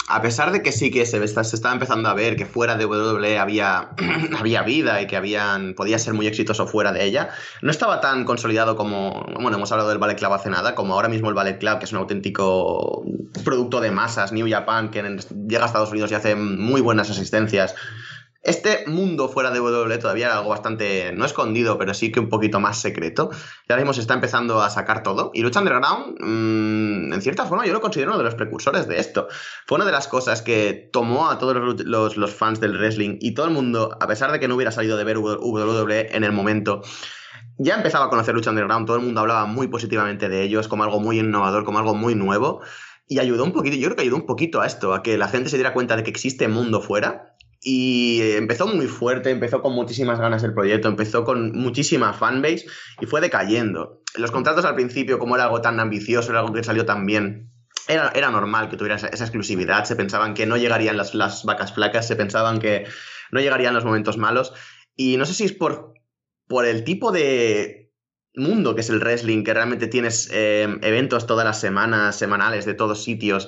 a 0.07 0.21
pesar 0.21 0.51
de 0.51 0.61
que 0.61 0.71
sí 0.71 0.91
que 0.91 1.05
se, 1.05 1.27
se 1.27 1.55
estaba 1.55 1.73
empezando 1.73 2.09
a 2.09 2.13
ver 2.13 2.35
que 2.35 2.45
fuera 2.45 2.75
de 2.75 2.85
WWE 2.85 3.39
había, 3.39 3.89
había 4.39 4.61
vida 4.61 5.01
y 5.01 5.07
que 5.07 5.15
habían, 5.15 5.73
podía 5.73 5.97
ser 5.97 6.13
muy 6.13 6.27
exitoso 6.27 6.67
fuera 6.67 6.91
de 6.91 7.03
ella, 7.03 7.29
no 7.61 7.71
estaba 7.71 8.01
tan 8.01 8.23
consolidado 8.23 8.75
como, 8.75 9.25
bueno, 9.39 9.57
hemos 9.57 9.71
hablado 9.71 9.89
del 9.89 9.97
Ballet 9.97 10.17
Club 10.17 10.33
hace 10.33 10.49
nada, 10.49 10.75
como 10.75 10.93
ahora 10.93 11.09
mismo 11.09 11.29
el 11.29 11.35
Ballet 11.35 11.57
Club, 11.57 11.79
que 11.79 11.85
es 11.85 11.91
un 11.91 11.99
auténtico 11.99 13.03
producto 13.43 13.81
de 13.81 13.91
masas, 13.91 14.31
New 14.31 14.47
Japan, 14.49 14.91
que 14.91 15.01
llega 15.47 15.63
a 15.63 15.67
Estados 15.67 15.91
Unidos 15.91 16.11
y 16.11 16.15
hace 16.15 16.35
muy 16.35 16.81
buenas 16.81 17.09
asistencias 17.09 17.75
este 18.45 18.85
mundo 18.85 19.27
fuera 19.27 19.49
de 19.49 19.59
WWE 19.59 19.97
todavía 19.97 20.27
era 20.27 20.37
algo 20.37 20.49
bastante, 20.51 21.11
no 21.13 21.25
escondido, 21.25 21.79
pero 21.79 21.95
sí 21.95 22.11
que 22.11 22.19
un 22.19 22.29
poquito 22.29 22.59
más 22.59 22.79
secreto. 22.79 23.31
Ya 23.67 23.75
mismo 23.75 23.91
se 23.91 24.01
está 24.01 24.13
empezando 24.13 24.61
a 24.61 24.69
sacar 24.69 25.01
todo. 25.01 25.31
Y 25.33 25.41
Lucha 25.41 25.61
Underground, 25.61 26.19
mmm, 26.19 27.11
en 27.11 27.21
cierta 27.23 27.47
forma, 27.47 27.65
yo 27.65 27.73
lo 27.73 27.81
considero 27.81 28.11
uno 28.11 28.19
de 28.19 28.23
los 28.23 28.35
precursores 28.35 28.87
de 28.87 28.99
esto. 28.99 29.27
Fue 29.65 29.77
una 29.77 29.85
de 29.85 29.91
las 29.91 30.07
cosas 30.07 30.43
que 30.43 30.89
tomó 30.93 31.31
a 31.31 31.39
todos 31.39 31.55
los, 31.55 32.17
los, 32.17 32.35
fans 32.35 32.59
del 32.59 32.77
wrestling 32.77 33.17
y 33.19 33.33
todo 33.33 33.47
el 33.47 33.51
mundo, 33.51 33.97
a 33.99 34.05
pesar 34.05 34.31
de 34.31 34.39
que 34.39 34.47
no 34.47 34.53
hubiera 34.53 34.71
salido 34.71 34.95
de 34.95 35.03
ver 35.03 35.17
WWE 35.17 36.15
en 36.15 36.23
el 36.23 36.31
momento, 36.31 36.83
ya 37.57 37.73
empezaba 37.73 38.05
a 38.05 38.09
conocer 38.09 38.35
Lucha 38.35 38.51
Underground. 38.51 38.85
Todo 38.85 38.97
el 38.97 39.03
mundo 39.03 39.21
hablaba 39.21 39.47
muy 39.47 39.69
positivamente 39.69 40.29
de 40.29 40.43
ellos, 40.43 40.67
como 40.67 40.83
algo 40.83 40.99
muy 40.99 41.19
innovador, 41.19 41.65
como 41.65 41.79
algo 41.79 41.95
muy 41.95 42.13
nuevo. 42.13 42.61
Y 43.07 43.17
ayudó 43.17 43.43
un 43.43 43.53
poquito, 43.53 43.75
yo 43.75 43.87
creo 43.87 43.95
que 43.95 44.01
ayudó 44.03 44.17
un 44.17 44.27
poquito 44.27 44.61
a 44.61 44.67
esto, 44.67 44.93
a 44.93 45.01
que 45.01 45.17
la 45.17 45.27
gente 45.27 45.49
se 45.49 45.57
diera 45.57 45.73
cuenta 45.73 45.95
de 45.95 46.03
que 46.03 46.11
existe 46.11 46.47
mundo 46.47 46.81
fuera 46.81 47.34
y 47.67 48.21
empezó 48.35 48.67
muy 48.67 48.85
fuerte, 48.85 49.31
empezó 49.31 49.59
con 49.63 49.73
muchísimas 49.73 50.19
ganas 50.19 50.43
el 50.43 50.53
proyecto, 50.53 50.87
empezó 50.87 51.23
con 51.23 51.51
muchísima 51.53 52.13
fanbase 52.13 52.67
y 53.01 53.07
fue 53.07 53.21
decayendo. 53.21 54.03
Los 54.13 54.29
contratos 54.29 54.65
al 54.65 54.75
principio, 54.75 55.17
como 55.17 55.33
era 55.33 55.45
algo 55.45 55.61
tan 55.61 55.79
ambicioso, 55.79 56.29
era 56.29 56.41
algo 56.41 56.53
que 56.53 56.63
salió 56.63 56.85
tan 56.85 57.07
bien, 57.07 57.49
era, 57.87 58.11
era 58.13 58.29
normal 58.29 58.69
que 58.69 58.77
tuviera 58.77 58.97
esa, 58.97 59.07
exclusividad, 59.07 59.83
se 59.85 59.95
pensaban 59.95 60.35
que 60.35 60.45
no 60.45 60.57
llegarían 60.57 60.95
las, 60.95 61.15
las, 61.15 61.43
vacas 61.43 61.73
flacas, 61.73 62.07
se 62.07 62.15
pensaban 62.15 62.59
que 62.59 62.85
no 63.31 63.39
llegarían 63.39 63.73
los 63.73 63.83
momentos 63.83 64.19
malos. 64.19 64.53
Y 64.95 65.17
no 65.17 65.25
sé 65.25 65.33
si 65.33 65.45
es 65.45 65.53
por, 65.53 65.93
por 66.47 66.67
el 66.67 66.83
tipo 66.83 67.11
de 67.11 67.91
mundo 68.35 68.75
que 68.75 68.81
es 68.81 68.91
el 68.91 68.99
wrestling, 68.99 69.43
que 69.43 69.55
realmente 69.55 69.87
tienes 69.87 70.29
eh, 70.31 70.67
eventos 70.83 71.25
todas 71.25 71.45
las 71.45 71.59
semanas, 71.59 72.15
semanales, 72.15 72.65
de 72.65 72.75
todos 72.75 73.03
sitios 73.03 73.47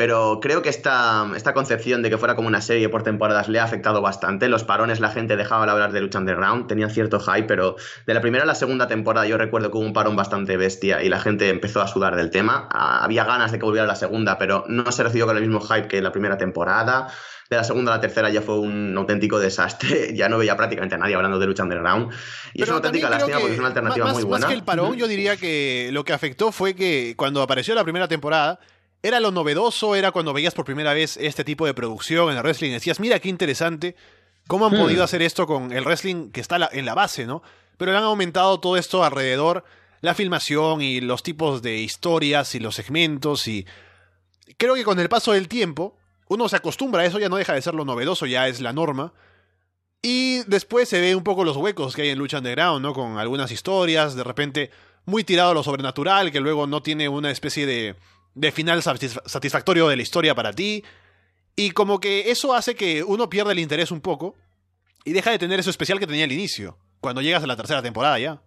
pero 0.00 0.40
creo 0.40 0.62
que 0.62 0.70
esta, 0.70 1.30
esta 1.36 1.52
concepción 1.52 2.00
de 2.00 2.08
que 2.08 2.16
fuera 2.16 2.34
como 2.34 2.48
una 2.48 2.62
serie 2.62 2.88
por 2.88 3.02
temporadas 3.02 3.50
le 3.50 3.60
ha 3.60 3.64
afectado 3.64 4.00
bastante. 4.00 4.48
Los 4.48 4.64
parones, 4.64 4.98
la 4.98 5.10
gente 5.10 5.36
dejaba 5.36 5.66
de 5.66 5.72
hablar 5.72 5.92
de 5.92 6.00
Lucha 6.00 6.18
Underground, 6.18 6.68
tenían 6.68 6.88
cierto 6.88 7.20
hype, 7.20 7.42
pero 7.42 7.76
de 8.06 8.14
la 8.14 8.22
primera 8.22 8.44
a 8.44 8.46
la 8.46 8.54
segunda 8.54 8.88
temporada 8.88 9.26
yo 9.26 9.36
recuerdo 9.36 9.70
que 9.70 9.76
hubo 9.76 9.84
un 9.84 9.92
parón 9.92 10.16
bastante 10.16 10.56
bestia 10.56 11.02
y 11.02 11.10
la 11.10 11.20
gente 11.20 11.50
empezó 11.50 11.82
a 11.82 11.86
sudar 11.86 12.16
del 12.16 12.30
tema. 12.30 12.66
Ah, 12.72 13.04
había 13.04 13.24
ganas 13.24 13.52
de 13.52 13.58
que 13.58 13.64
volviera 13.66 13.86
la 13.86 13.94
segunda, 13.94 14.38
pero 14.38 14.64
no 14.68 14.90
se 14.90 15.02
recibió 15.02 15.26
con 15.26 15.36
el 15.36 15.42
mismo 15.42 15.60
hype 15.60 15.86
que 15.86 16.00
la 16.00 16.12
primera 16.12 16.38
temporada. 16.38 17.08
De 17.50 17.56
la 17.56 17.64
segunda 17.64 17.92
a 17.92 17.96
la 17.96 18.00
tercera 18.00 18.30
ya 18.30 18.40
fue 18.40 18.58
un 18.58 18.96
auténtico 18.96 19.38
desastre. 19.38 20.14
Ya 20.16 20.30
no 20.30 20.38
veía 20.38 20.56
prácticamente 20.56 20.94
a 20.94 20.98
nadie 20.98 21.14
hablando 21.14 21.38
de 21.38 21.46
Lucha 21.46 21.64
Underground. 21.64 22.10
Y 22.54 22.62
es 22.62 22.68
una 22.68 22.78
auténtica 22.78 23.10
lástima 23.10 23.38
porque 23.38 23.52
es 23.52 23.58
una 23.58 23.68
alternativa 23.68 24.14
muy 24.14 24.22
buena. 24.22 24.46
Más 24.46 24.50
que 24.50 24.56
el 24.56 24.64
parón, 24.64 24.96
yo 24.96 25.06
diría 25.06 25.36
que 25.36 25.90
lo 25.92 26.04
que 26.04 26.14
afectó 26.14 26.52
fue 26.52 26.74
que 26.74 27.12
cuando 27.18 27.42
apareció 27.42 27.74
la 27.74 27.82
primera 27.82 28.08
temporada, 28.08 28.60
era 29.02 29.20
lo 29.20 29.30
novedoso, 29.30 29.94
era 29.94 30.12
cuando 30.12 30.32
veías 30.32 30.54
por 30.54 30.64
primera 30.64 30.92
vez 30.92 31.16
este 31.16 31.44
tipo 31.44 31.66
de 31.66 31.74
producción 31.74 32.30
en 32.30 32.36
el 32.36 32.42
wrestling. 32.42 32.72
Decías, 32.72 33.00
mira 33.00 33.18
qué 33.18 33.28
interesante, 33.28 33.96
cómo 34.46 34.66
han 34.66 34.74
hmm. 34.74 34.80
podido 34.80 35.04
hacer 35.04 35.22
esto 35.22 35.46
con 35.46 35.72
el 35.72 35.84
wrestling 35.84 36.30
que 36.30 36.40
está 36.40 36.68
en 36.72 36.84
la 36.84 36.94
base, 36.94 37.26
¿no? 37.26 37.42
Pero 37.76 37.92
le 37.92 37.98
han 37.98 38.04
aumentado 38.04 38.60
todo 38.60 38.76
esto 38.76 39.02
alrededor, 39.02 39.64
la 40.02 40.14
filmación 40.14 40.82
y 40.82 41.00
los 41.00 41.22
tipos 41.22 41.62
de 41.62 41.78
historias 41.78 42.54
y 42.54 42.60
los 42.60 42.74
segmentos 42.74 43.48
y... 43.48 43.66
Creo 44.56 44.74
que 44.74 44.84
con 44.84 44.98
el 44.98 45.08
paso 45.08 45.32
del 45.32 45.48
tiempo, 45.48 45.96
uno 46.28 46.48
se 46.48 46.56
acostumbra 46.56 47.02
a 47.02 47.06
eso, 47.06 47.18
ya 47.18 47.28
no 47.28 47.36
deja 47.36 47.54
de 47.54 47.62
ser 47.62 47.74
lo 47.74 47.84
novedoso, 47.84 48.26
ya 48.26 48.48
es 48.48 48.60
la 48.60 48.72
norma. 48.72 49.14
Y 50.02 50.42
después 50.44 50.88
se 50.88 51.00
ve 51.00 51.14
un 51.14 51.24
poco 51.24 51.44
los 51.44 51.56
huecos 51.56 51.94
que 51.94 52.02
hay 52.02 52.08
en 52.10 52.18
Lucha 52.18 52.38
Underground, 52.38 52.82
¿no? 52.82 52.92
Con 52.92 53.18
algunas 53.18 53.50
historias, 53.50 54.14
de 54.14 54.24
repente 54.24 54.70
muy 55.06 55.24
tirado 55.24 55.50
a 55.50 55.54
lo 55.54 55.62
sobrenatural, 55.62 56.30
que 56.30 56.40
luego 56.40 56.66
no 56.66 56.82
tiene 56.82 57.08
una 57.08 57.30
especie 57.30 57.64
de 57.64 57.96
de 58.34 58.52
final 58.52 58.82
satisfactorio 58.82 59.88
de 59.88 59.96
la 59.96 60.02
historia 60.02 60.34
para 60.34 60.52
ti. 60.52 60.84
Y 61.56 61.72
como 61.72 62.00
que 62.00 62.30
eso 62.30 62.54
hace 62.54 62.74
que 62.74 63.02
uno 63.02 63.28
pierda 63.28 63.52
el 63.52 63.58
interés 63.58 63.90
un 63.90 64.00
poco 64.00 64.36
y 65.04 65.12
deja 65.12 65.30
de 65.30 65.38
tener 65.38 65.60
eso 65.60 65.70
especial 65.70 65.98
que 65.98 66.06
tenía 66.06 66.24
al 66.24 66.32
inicio, 66.32 66.78
cuando 67.00 67.22
llegas 67.22 67.42
a 67.42 67.46
la 67.46 67.56
tercera 67.56 67.82
temporada 67.82 68.18
ya. 68.18 68.42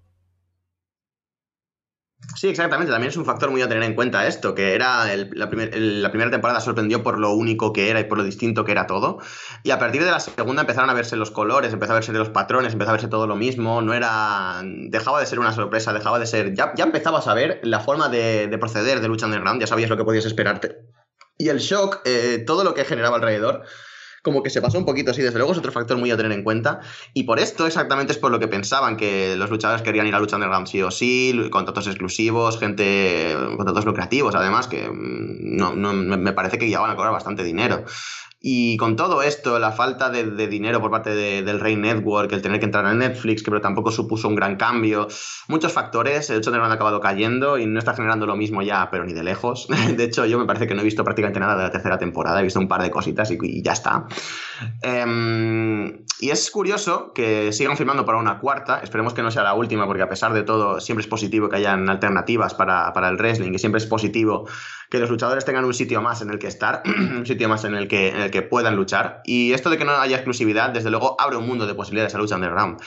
Sí, 2.35 2.47
exactamente. 2.47 2.91
También 2.91 3.09
es 3.09 3.17
un 3.17 3.25
factor 3.25 3.51
muy 3.51 3.61
a 3.61 3.67
tener 3.67 3.83
en 3.83 3.95
cuenta 3.95 4.27
esto, 4.27 4.55
que 4.55 4.75
era 4.75 5.05
la, 5.15 5.49
primera 5.49 6.31
temporada 6.31 6.59
sorprendió 6.59 7.03
por 7.03 7.19
lo 7.19 7.33
único 7.33 7.73
que 7.73 7.89
era 7.89 7.99
y 7.99 8.05
por 8.05 8.17
lo 8.17 8.23
distinto 8.23 8.65
que 8.65 8.71
era 8.71 8.87
todo. 8.87 9.19
Y 9.63 9.71
a 9.71 9.79
partir 9.79 10.03
de 10.03 10.11
la 10.11 10.19
segunda 10.19 10.61
empezaron 10.61 10.89
a 10.89 10.93
verse 10.93 11.15
los 11.15 11.31
colores, 11.31 11.73
empezó 11.73 11.91
a 11.91 11.95
verse 11.95 12.11
los 12.13 12.29
patrones, 12.29 12.73
empezó 12.73 12.89
a 12.89 12.93
verse 12.93 13.07
todo 13.07 13.27
lo 13.27 13.35
mismo. 13.35 13.81
No 13.81 13.93
era. 13.93 14.61
Dejaba 14.63 15.19
de 15.19 15.25
ser 15.25 15.39
una 15.39 15.53
sorpresa, 15.53 15.93
dejaba 15.93 16.19
de 16.19 16.25
ser. 16.25 16.53
Ya, 16.53 16.73
ya 16.75 16.85
empezabas 16.85 17.27
a 17.27 17.33
ver 17.33 17.59
la 17.63 17.79
forma 17.79 18.09
de, 18.09 18.55
proceder 18.59 18.99
de 19.01 19.07
Lucha 19.07 19.25
Underground, 19.25 19.61
ya 19.61 19.67
sabías 19.67 19.89
lo 19.89 19.97
que 19.97 20.05
podías 20.05 20.25
esperarte. 20.25 20.77
Y 21.37 21.49
el 21.49 21.59
shock, 21.59 22.01
eh, 22.05 22.43
todo 22.45 22.63
lo 22.63 22.73
que 22.73 22.85
generaba 22.85 23.17
alrededor 23.17 23.63
como 24.23 24.41
que 24.41 24.49
se 24.49 24.61
pasó 24.61 24.77
un 24.77 24.85
poquito, 24.85 25.13
sí, 25.13 25.21
desde 25.21 25.37
luego 25.37 25.51
es 25.51 25.57
otro 25.57 25.71
factor 25.71 25.97
muy 25.97 26.09
a 26.09 26.17
tener 26.17 26.31
en 26.31 26.43
cuenta. 26.43 26.79
Y 27.13 27.23
por 27.23 27.39
esto 27.39 27.67
exactamente 27.67 28.13
es 28.13 28.17
por 28.17 28.31
lo 28.31 28.39
que 28.39 28.47
pensaban 28.47 28.95
que 28.95 29.35
los 29.35 29.49
luchadores 29.49 29.83
querían 29.83 30.07
ir 30.07 30.15
a 30.15 30.19
lucha 30.19 30.37
underground 30.37 30.65
sí 30.67 30.81
o 30.81 30.89
sí, 30.89 31.49
contratos 31.51 31.87
exclusivos, 31.87 32.57
gente, 32.57 33.35
contratos 33.57 33.85
lucrativos, 33.85 34.33
además, 34.33 34.67
que 34.67 34.89
mm, 34.89 35.57
no, 35.57 35.75
no, 35.75 35.93
me 35.93 36.31
parece 36.31 36.57
que 36.57 36.69
ya 36.69 36.79
van 36.79 36.91
a 36.91 36.95
cobrar 36.95 37.11
bastante 37.11 37.43
dinero. 37.43 37.83
Y 38.45 38.75
con 38.75 38.97
todo 38.97 39.23
esto, 39.23 39.57
la 39.57 39.71
falta 39.71 40.09
de, 40.09 40.47
dinero 40.47 40.81
por 40.81 40.91
parte 40.91 41.11
del 41.11 41.61
Rey 41.61 41.77
Network, 41.77 42.29
el 42.33 42.41
tener 42.41 42.59
que 42.59 42.65
entrar 42.65 42.85
a 42.85 42.93
Netflix, 42.93 43.41
que 43.41 43.49
pero 43.49 43.61
tampoco 43.61 43.89
supuso 43.89 44.27
un 44.27 44.35
gran 44.35 44.57
cambio, 44.57 45.07
muchos 45.47 45.71
factores, 45.71 46.29
el 46.29 46.39
hecho 46.39 46.51
de 46.51 46.57
han 46.57 46.69
acabado 46.69 46.99
cayendo 46.99 47.57
y 47.57 47.65
no 47.65 47.79
está 47.79 47.93
generando 47.93 48.25
lo 48.25 48.35
mismo 48.35 48.61
ya, 48.61 48.89
pero 48.91 49.05
ni 49.05 49.13
de 49.13 49.23
lejos. 49.23 49.67
De 49.95 50.03
hecho, 50.03 50.25
yo 50.25 50.37
me 50.37 50.45
parece 50.45 50.67
que 50.67 50.75
no 50.75 50.81
he 50.81 50.83
visto 50.83 51.05
prácticamente 51.05 51.39
nada 51.39 51.55
de 51.55 51.63
la 51.63 51.71
tercera 51.71 51.97
temporada, 51.97 52.41
he 52.41 52.43
visto 52.43 52.59
un 52.59 52.67
par 52.67 52.81
de 52.81 52.91
cositas 52.91 53.31
y, 53.31 53.63
ya 53.63 53.71
está. 53.71 54.07
Em, 54.81 56.03
y 56.23 56.31
es 56.31 56.49
curioso 56.51 57.11
que 57.13 57.51
sigan 57.51 57.75
firmando 57.75 58.05
para 58.05 58.17
una 58.17 58.39
cuarta, 58.39 58.79
esperemos 58.81 59.13
que 59.13 59.21
no 59.21 59.29
sea 59.29 59.43
la 59.43 59.55
última, 59.55 59.85
porque 59.85 60.03
a 60.03 60.07
pesar 60.07 60.31
de 60.31 60.43
todo, 60.43 60.79
siempre 60.79 61.01
es 61.01 61.07
positivo 61.07 61.49
que 61.49 61.57
hayan 61.57 61.89
alternativas 61.89 62.53
para, 62.53 62.93
para 62.93 63.09
el 63.09 63.17
wrestling 63.17 63.51
y 63.51 63.59
siempre 63.59 63.79
es 63.79 63.85
positivo 63.85 64.47
que 64.89 64.99
los 64.99 65.09
luchadores 65.09 65.43
tengan 65.43 65.65
un 65.65 65.73
sitio 65.73 66.01
más 66.01 66.21
en 66.21 66.29
el 66.29 66.39
que 66.39 66.47
estar, 66.47 66.81
un 66.85 67.25
sitio 67.25 67.49
más 67.49 67.65
en 67.65 67.75
el 67.75 67.89
que, 67.89 68.07
en 68.07 68.21
el 68.21 68.31
que 68.31 68.41
puedan 68.41 68.77
luchar. 68.77 69.21
Y 69.25 69.51
esto 69.51 69.69
de 69.69 69.77
que 69.77 69.83
no 69.83 69.91
haya 69.91 70.15
exclusividad, 70.15 70.69
desde 70.69 70.89
luego, 70.89 71.19
abre 71.19 71.35
un 71.35 71.45
mundo 71.45 71.67
de 71.67 71.75
posibilidades 71.75 72.15
a 72.15 72.19
lucha 72.19 72.35
underground 72.35 72.79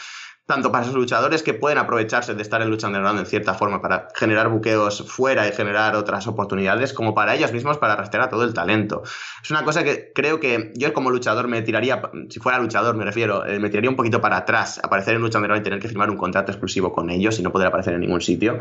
tanto 0.47 0.71
para 0.71 0.85
esos 0.85 0.95
luchadores 0.95 1.43
que 1.43 1.55
pueden 1.55 1.79
aprovecharse 1.79 2.35
de 2.35 2.43
estar 2.43 2.63
en 2.63 2.71
lucha 2.71 2.87
underground 2.87 3.19
en 3.19 3.27
cierta 3.27 3.55
forma 3.55 3.83
para 3.83 4.09
generar 4.15 4.49
buqueos 4.49 5.05
fuera 5.11 5.47
y 5.49 5.53
generar 5.53 5.97
otras 5.97 6.27
oportunidades, 6.29 6.93
como 6.93 7.15
para 7.15 7.35
ellos 7.35 7.53
mismos 7.53 7.79
para 7.79 7.95
arrastrar 7.95 8.23
a 8.23 8.29
todo 8.29 8.45
el 8.45 8.55
talento. 8.55 9.03
Es 9.43 9.51
una 9.51 9.65
cosa 9.65 9.83
que 9.83 10.13
creo 10.15 10.39
que 10.39 10.73
yo 10.77 10.93
como 10.93 11.11
luchador 11.11 11.49
me 11.49 11.63
tiraría, 11.63 12.01
si 12.31 12.39
fuera 12.39 12.59
luchador 12.59 12.95
me 12.97 13.05
refiero, 13.05 13.45
eh, 13.45 13.59
me 13.59 13.71
tiraría 13.71 13.91
un 13.91 13.97
poquito 13.97 14.21
para 14.21 14.37
atrás, 14.37 14.81
aparecer 14.83 15.17
en 15.17 15.23
lucha 15.23 15.39
underground 15.39 15.63
y 15.63 15.65
tener 15.65 15.81
que 15.81 15.89
firmar 15.89 16.11
un 16.11 16.17
contrato 16.17 16.53
exclusivo 16.53 16.93
con 16.93 17.11
ellos 17.11 17.39
y 17.41 17.43
no 17.43 17.51
poder 17.51 17.69
aparecer 17.69 17.95
en 17.95 18.01
ningún 18.01 18.21
sitio. 18.21 18.61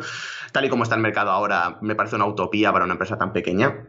Tal 0.52 0.66
y 0.66 0.70
como 0.70 0.84
está 0.84 0.96
el 0.96 1.02
mercado 1.02 1.30
ahora, 1.30 1.78
me 1.82 1.96
parece 1.96 2.16
una 2.16 2.26
utopía 2.26 2.74
para 2.74 2.86
una 2.86 2.96
empresa 2.96 3.18
tan 3.18 3.32
pequeña. 3.32 3.86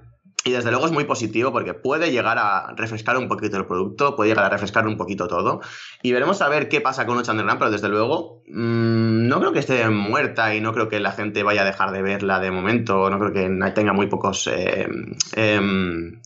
Y 0.47 0.53
desde 0.53 0.71
luego 0.71 0.87
es 0.87 0.93
muy 0.93 1.03
positivo 1.03 1.51
porque 1.51 1.75
puede 1.75 2.13
llegar 2.13 2.39
a 2.39 2.73
refrescar 2.77 3.17
un 3.17 3.27
poquito 3.27 3.57
el 3.57 3.67
producto, 3.67 4.15
puede 4.15 4.31
llegar 4.31 4.45
a 4.45 4.49
refrescar 4.49 4.87
un 4.87 4.97
poquito 4.97 5.27
todo. 5.27 5.61
Y 6.03 6.13
veremos 6.13 6.41
a 6.41 6.49
ver 6.49 6.69
qué 6.69 6.81
pasa 6.81 7.05
con 7.05 7.17
Lucha 7.17 7.33
Underground, 7.33 7.59
pero 7.59 7.73
desde 7.73 7.89
luego 7.89 8.45
mmm, 8.47 9.27
no 9.27 9.41
creo 9.41 9.53
que 9.53 9.59
esté 9.59 9.89
muerta 9.91 10.55
y 10.55 10.61
no 10.61 10.73
creo 10.73 10.89
que 10.89 11.01
la 11.01 11.11
gente 11.11 11.43
vaya 11.43 11.63
a 11.63 11.65
dejar 11.65 11.91
de 11.91 12.01
verla 12.01 12.39
de 12.39 12.53
momento. 12.53 13.11
No 13.11 13.19
creo 13.19 13.33
que 13.33 13.73
tenga 13.73 13.93
muy 13.93 14.07
pocos, 14.07 14.47
eh, 14.47 14.87
eh, 15.35 15.61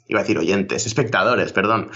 iba 0.06 0.20
a 0.20 0.22
decir 0.22 0.36
oyentes, 0.36 0.84
espectadores, 0.84 1.55
perdón. 1.55 1.90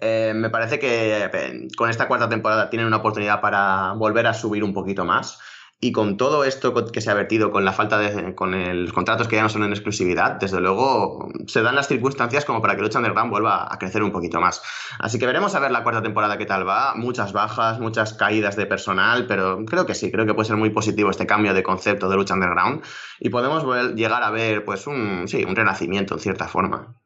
Eh, 0.00 0.32
me 0.34 0.50
parece 0.50 0.80
que 0.80 1.24
eh, 1.32 1.68
con 1.76 1.88
esta 1.88 2.08
cuarta 2.08 2.28
temporada 2.28 2.68
tienen 2.68 2.88
una 2.88 2.96
oportunidad 2.96 3.40
para 3.40 3.92
volver 3.92 4.26
a 4.26 4.34
subir 4.34 4.64
un 4.64 4.74
poquito 4.74 5.04
más. 5.04 5.38
Y 5.82 5.92
con 5.92 6.18
todo 6.18 6.44
esto 6.44 6.74
que 6.92 7.00
se 7.00 7.10
ha 7.10 7.14
vertido, 7.14 7.50
con 7.50 7.64
la 7.64 7.72
falta 7.72 7.98
de. 7.98 8.34
con 8.34 8.52
los 8.84 8.92
contratos 8.92 9.28
que 9.28 9.36
ya 9.36 9.42
no 9.42 9.48
son 9.48 9.64
en 9.64 9.70
exclusividad, 9.70 10.32
desde 10.32 10.60
luego 10.60 11.30
se 11.46 11.62
dan 11.62 11.74
las 11.74 11.88
circunstancias 11.88 12.44
como 12.44 12.60
para 12.60 12.76
que 12.76 12.82
Lucha 12.82 12.98
Underground 12.98 13.30
vuelva 13.30 13.66
a 13.72 13.78
crecer 13.78 14.02
un 14.02 14.12
poquito 14.12 14.40
más. 14.42 14.62
Así 14.98 15.18
que 15.18 15.24
veremos 15.24 15.54
a 15.54 15.60
ver 15.60 15.70
la 15.70 15.82
cuarta 15.82 16.02
temporada 16.02 16.36
qué 16.36 16.44
tal 16.44 16.68
va. 16.68 16.94
Muchas 16.96 17.32
bajas, 17.32 17.80
muchas 17.80 18.12
caídas 18.12 18.56
de 18.56 18.66
personal, 18.66 19.26
pero 19.26 19.64
creo 19.64 19.86
que 19.86 19.94
sí, 19.94 20.12
creo 20.12 20.26
que 20.26 20.34
puede 20.34 20.48
ser 20.48 20.58
muy 20.58 20.68
positivo 20.68 21.08
este 21.08 21.26
cambio 21.26 21.54
de 21.54 21.62
concepto 21.62 22.10
de 22.10 22.16
Lucha 22.16 22.34
Underground. 22.34 22.82
Y 23.18 23.30
podemos 23.30 23.64
llegar 23.94 24.22
a 24.22 24.30
ver, 24.30 24.66
pues, 24.66 24.86
un, 24.86 25.28
sí, 25.28 25.44
un 25.44 25.56
renacimiento 25.56 26.12
en 26.12 26.20
cierta 26.20 26.46
forma. 26.46 27.00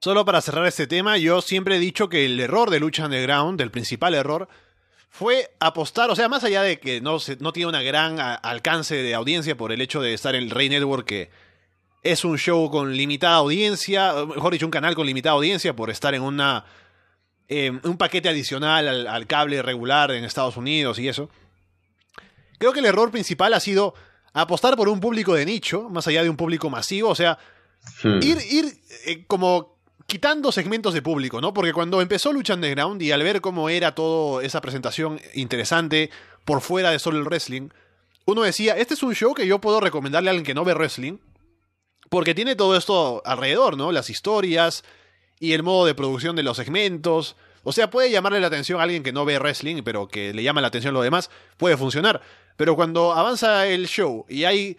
Solo 0.00 0.24
para 0.24 0.40
cerrar 0.40 0.66
este 0.66 0.86
tema, 0.86 1.18
yo 1.18 1.42
siempre 1.42 1.76
he 1.76 1.78
dicho 1.78 2.08
que 2.08 2.24
el 2.24 2.40
error 2.40 2.70
de 2.70 2.80
Lucha 2.80 3.04
Underground, 3.04 3.60
el 3.60 3.70
principal 3.70 4.14
error, 4.14 4.48
fue 5.14 5.54
apostar, 5.60 6.10
o 6.10 6.16
sea, 6.16 6.28
más 6.28 6.42
allá 6.42 6.62
de 6.62 6.80
que 6.80 7.00
no, 7.00 7.18
no 7.38 7.52
tiene 7.52 7.68
una 7.68 7.82
gran 7.82 8.18
alcance 8.18 8.96
de 8.96 9.14
audiencia 9.14 9.56
por 9.56 9.70
el 9.70 9.80
hecho 9.80 10.02
de 10.02 10.12
estar 10.12 10.34
en 10.34 10.42
el 10.42 10.50
Rey 10.50 10.68
Network, 10.68 11.06
que 11.06 11.30
es 12.02 12.24
un 12.24 12.36
show 12.36 12.68
con 12.68 12.96
limitada 12.96 13.36
audiencia, 13.36 14.12
mejor 14.26 14.52
dicho, 14.52 14.66
un 14.66 14.72
canal 14.72 14.96
con 14.96 15.06
limitada 15.06 15.36
audiencia 15.36 15.76
por 15.76 15.88
estar 15.88 16.16
en 16.16 16.22
una 16.22 16.64
eh, 17.46 17.70
un 17.84 17.96
paquete 17.96 18.28
adicional 18.28 18.88
al, 18.88 19.06
al, 19.06 19.26
cable 19.28 19.62
regular 19.62 20.10
en 20.10 20.24
Estados 20.24 20.56
Unidos 20.56 20.98
y 20.98 21.06
eso. 21.06 21.30
Creo 22.58 22.72
que 22.72 22.80
el 22.80 22.86
error 22.86 23.12
principal 23.12 23.54
ha 23.54 23.60
sido 23.60 23.94
apostar 24.32 24.74
por 24.74 24.88
un 24.88 24.98
público 24.98 25.34
de 25.34 25.46
nicho, 25.46 25.88
más 25.90 26.08
allá 26.08 26.24
de 26.24 26.30
un 26.30 26.36
público 26.36 26.70
masivo, 26.70 27.10
o 27.10 27.14
sea, 27.14 27.38
hmm. 28.02 28.20
ir, 28.20 28.38
ir 28.50 28.64
eh, 29.06 29.24
como 29.28 29.73
quitando 30.06 30.52
segmentos 30.52 30.94
de 30.94 31.02
público, 31.02 31.40
¿no? 31.40 31.54
Porque 31.54 31.72
cuando 31.72 32.00
empezó 32.00 32.32
Lucha 32.32 32.54
Underground 32.54 33.00
y 33.02 33.12
al 33.12 33.22
ver 33.22 33.40
cómo 33.40 33.68
era 33.68 33.94
toda 33.94 34.44
esa 34.44 34.60
presentación 34.60 35.20
interesante 35.34 36.10
por 36.44 36.60
fuera 36.60 36.90
de 36.90 36.98
solo 36.98 37.18
el 37.18 37.24
wrestling, 37.24 37.68
uno 38.26 38.42
decía, 38.42 38.76
este 38.76 38.94
es 38.94 39.02
un 39.02 39.14
show 39.14 39.34
que 39.34 39.46
yo 39.46 39.60
puedo 39.60 39.80
recomendarle 39.80 40.30
a 40.30 40.32
alguien 40.32 40.46
que 40.46 40.54
no 40.54 40.64
ve 40.64 40.74
wrestling, 40.74 41.18
porque 42.10 42.34
tiene 42.34 42.56
todo 42.56 42.76
esto 42.76 43.22
alrededor, 43.24 43.76
¿no? 43.76 43.92
Las 43.92 44.10
historias 44.10 44.84
y 45.40 45.52
el 45.52 45.62
modo 45.62 45.86
de 45.86 45.94
producción 45.94 46.36
de 46.36 46.42
los 46.42 46.56
segmentos. 46.56 47.36
O 47.64 47.72
sea, 47.72 47.90
puede 47.90 48.10
llamarle 48.10 48.40
la 48.40 48.46
atención 48.46 48.80
a 48.80 48.84
alguien 48.84 49.02
que 49.02 49.12
no 49.12 49.24
ve 49.24 49.38
wrestling, 49.38 49.82
pero 49.82 50.06
que 50.06 50.32
le 50.32 50.42
llama 50.42 50.60
la 50.60 50.68
atención 50.68 50.94
lo 50.94 51.02
demás, 51.02 51.30
puede 51.56 51.76
funcionar. 51.76 52.20
Pero 52.56 52.76
cuando 52.76 53.12
avanza 53.12 53.66
el 53.66 53.88
show 53.88 54.24
y 54.28 54.44
hay 54.44 54.76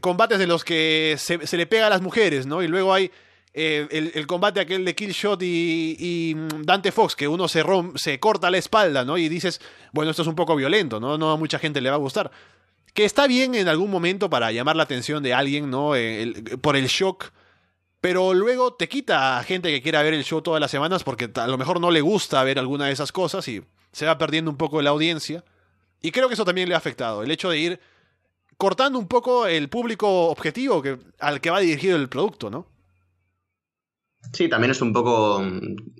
combates 0.00 0.38
de 0.38 0.46
los 0.46 0.64
que 0.64 1.16
se, 1.18 1.56
le 1.56 1.66
pega 1.66 1.86
a 1.86 1.90
las 1.90 2.02
mujeres, 2.02 2.46
¿no? 2.46 2.62
Y 2.62 2.68
luego 2.68 2.92
hay 2.92 3.10
eh, 3.54 4.12
el, 4.14 4.26
combate 4.26 4.60
aquel 4.60 4.84
de 4.84 4.94
Killshot 4.94 5.42
y, 5.42 5.96
y 5.98 6.34
Dante 6.64 6.92
Fox, 6.92 7.16
que 7.16 7.26
uno 7.26 7.48
se, 7.48 7.64
se 7.96 8.20
corta 8.20 8.50
la 8.50 8.58
espalda, 8.58 9.04
¿no? 9.04 9.16
Y 9.18 9.28
dices, 9.28 9.60
bueno, 9.92 10.10
esto 10.10 10.22
es 10.22 10.28
un 10.28 10.34
poco 10.34 10.54
violento, 10.54 11.00
¿no? 11.00 11.18
No 11.18 11.32
a 11.32 11.36
mucha 11.36 11.58
gente 11.58 11.80
le 11.80 11.90
va 11.90 11.96
a 11.96 11.98
gustar. 11.98 12.30
Que 12.94 13.04
está 13.04 13.26
bien 13.26 13.54
en 13.54 13.68
algún 13.68 13.90
momento 13.90 14.28
para 14.28 14.52
llamar 14.52 14.76
la 14.76 14.82
atención 14.82 15.22
de 15.22 15.34
alguien, 15.34 15.70
¿no? 15.70 15.96
Eh, 15.96 16.34
por 16.60 16.76
el 16.76 16.86
shock. 16.86 17.32
Pero 18.00 18.32
luego 18.32 18.74
te 18.74 18.88
quita 18.88 19.38
a 19.38 19.42
gente 19.42 19.70
que 19.70 19.82
quiera 19.82 20.02
ver 20.02 20.14
el 20.14 20.24
show 20.24 20.40
todas 20.40 20.60
las 20.60 20.70
semanas 20.70 21.02
porque 21.02 21.28
a 21.34 21.46
lo 21.48 21.58
mejor 21.58 21.80
no 21.80 21.90
le 21.90 22.00
gusta 22.00 22.44
ver 22.44 22.58
alguna 22.58 22.86
de 22.86 22.92
esas 22.92 23.10
cosas 23.10 23.48
y 23.48 23.62
se 23.90 24.06
va 24.06 24.18
perdiendo 24.18 24.50
un 24.50 24.56
poco 24.56 24.80
la 24.82 24.90
audiencia. 24.90 25.44
Y 26.00 26.12
creo 26.12 26.28
que 26.28 26.34
eso 26.34 26.44
también 26.44 26.68
le 26.68 26.76
ha 26.76 26.78
afectado, 26.78 27.24
el 27.24 27.30
hecho 27.32 27.50
de 27.50 27.58
ir 27.58 27.80
cortando 28.56 28.98
un 28.98 29.08
poco 29.08 29.46
el 29.46 29.68
público 29.68 30.28
objetivo 30.28 30.80
que, 30.80 30.98
al 31.18 31.40
que 31.40 31.50
va 31.50 31.58
dirigido 31.58 31.96
el 31.96 32.08
producto, 32.08 32.50
¿no? 32.50 32.66
Sí, 34.32 34.48
también 34.48 34.70
es 34.72 34.82
un 34.82 34.92
poco. 34.92 35.42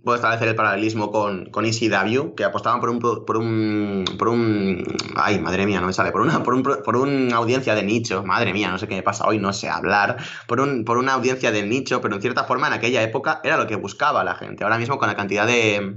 Puedo 0.05 0.17
establecer 0.17 0.49
el 0.49 0.55
paralelismo 0.55 1.11
con, 1.11 1.47
con 1.47 1.65
ECW, 1.65 2.35
que 2.35 2.45
apostaban 2.45 2.81
por 2.81 2.91
un, 2.91 2.99
por 2.99 3.37
un. 3.37 4.05
por 4.19 4.29
un. 4.29 4.85
Ay, 5.17 5.39
madre 5.39 5.67
mía, 5.67 5.81
no 5.81 5.87
me 5.87 5.93
sale. 5.93 6.13
Por 6.13 6.21
una, 6.21 6.43
por, 6.43 6.55
un, 6.55 6.63
por 6.63 6.97
una 6.97 7.37
audiencia 7.37 7.75
de 7.75 7.83
nicho. 7.83 8.23
Madre 8.25 8.53
mía, 8.53 8.71
no 8.71 8.79
sé 8.79 8.87
qué 8.87 8.97
me 8.97 9.03
pasa 9.03 9.27
hoy, 9.27 9.39
no 9.39 9.53
sé 9.53 9.69
hablar. 9.69 10.19
Por, 10.47 10.61
un, 10.61 10.85
por 10.85 10.99
una 10.99 11.15
audiencia 11.15 11.53
de 11.53 11.63
nicho, 11.63 12.01
pero 12.01 12.17
en 12.17 12.23
cierta 12.23 12.45
forma 12.45 12.67
en 12.67 12.75
aquella 12.75 13.03
época 13.03 13.41
era 13.45 13.57
lo 13.57 13.67
que 13.67 13.77
buscaba 13.77 14.25
la 14.25 14.35
gente. 14.35 14.65
Ahora 14.65 14.79
mismo, 14.79 14.99
con 14.99 15.09
la 15.09 15.17
cantidad 15.17 15.47
de 15.47 15.97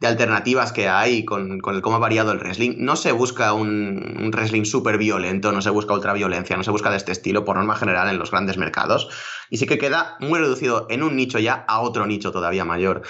de 0.00 0.06
alternativas 0.08 0.72
que 0.72 0.88
hay 0.88 1.24
con, 1.24 1.60
con, 1.60 1.76
el 1.76 1.82
cómo 1.82 1.96
ha 1.96 2.00
variado 2.00 2.32
el 2.32 2.38
wrestling. 2.38 2.76
No 2.78 2.96
se 2.96 3.12
busca 3.12 3.52
un, 3.52 4.16
un 4.20 4.30
wrestling 4.30 4.64
súper 4.64 4.98
violento, 4.98 5.52
no 5.52 5.62
se 5.62 5.70
busca 5.70 5.94
ultraviolencia, 5.94 6.56
no 6.56 6.64
se 6.64 6.70
busca 6.70 6.90
de 6.90 6.96
este 6.96 7.12
estilo 7.12 7.44
por 7.44 7.56
norma 7.56 7.76
general 7.76 8.08
en 8.08 8.18
los 8.18 8.30
grandes 8.30 8.56
mercados. 8.56 9.08
Y 9.50 9.58
sí 9.58 9.66
que 9.66 9.78
queda 9.78 10.16
muy 10.20 10.38
reducido 10.38 10.86
en 10.90 11.02
un 11.02 11.16
nicho 11.16 11.38
ya 11.38 11.64
a 11.68 11.80
otro 11.80 12.06
nicho 12.06 12.32
todavía 12.32 12.64
mayor. 12.64 13.02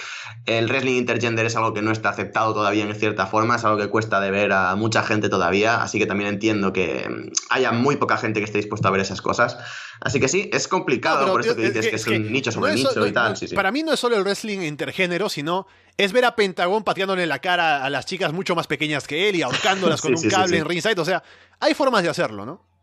El 0.45 0.67
wrestling 0.67 0.95
intergender 0.95 1.45
es 1.45 1.55
algo 1.55 1.73
que 1.73 1.81
no 1.81 1.91
está 1.91 2.09
aceptado 2.09 2.53
todavía 2.53 2.83
en 2.83 2.95
cierta 2.95 3.25
forma, 3.25 3.55
es 3.55 3.65
algo 3.65 3.77
que 3.77 3.87
cuesta 3.87 4.19
de 4.19 4.31
ver 4.31 4.51
a 4.51 4.75
mucha 4.75 5.03
gente 5.03 5.29
todavía, 5.29 5.81
así 5.81 5.99
que 5.99 6.05
también 6.05 6.29
entiendo 6.29 6.73
que 6.73 7.31
haya 7.49 7.71
muy 7.71 7.95
poca 7.95 8.17
gente 8.17 8.39
que 8.39 8.45
esté 8.45 8.57
dispuesta 8.59 8.89
a 8.89 8.91
ver 8.91 9.01
esas 9.01 9.21
cosas. 9.21 9.57
Así 10.01 10.19
que 10.19 10.27
sí, 10.27 10.49
es 10.53 10.67
complicado 10.67 11.31
por 11.31 11.41
esto 11.41 11.55
que 11.55 11.69
dices 11.71 11.87
que, 11.87 11.95
es, 11.95 12.07
un 12.07 12.31
nicho 12.31 12.51
sobre 12.51 12.75
nicho 12.75 13.05
y 13.05 13.11
tal. 13.11 13.35
Para 13.55 13.71
mí 13.71 13.83
no 13.83 13.93
es 13.93 13.99
solo 13.99 14.17
el 14.17 14.23
wrestling 14.23 14.59
intergénero, 14.59 15.29
sino 15.29 15.67
es 15.97 16.11
ver 16.11 16.25
a 16.25 16.35
Pentagón 16.35 16.83
pateándole 16.83 17.25
la 17.25 17.39
cara 17.39 17.83
a 17.83 17.89
las 17.89 18.05
chicas 18.05 18.33
mucho 18.33 18.55
más 18.55 18.67
pequeñas 18.67 19.07
que 19.07 19.29
él 19.29 19.35
y 19.37 19.41
ahorcándolas 19.41 20.01
con 20.01 20.15
un 20.15 20.29
cable 20.29 20.57
en 20.57 20.65
ringside. 20.65 20.99
O 20.99 21.05
sea, 21.05 21.23
hay 21.59 21.73
formas 21.73 22.03
de 22.03 22.09
hacerlo, 22.09 22.45
¿no? 22.45 22.74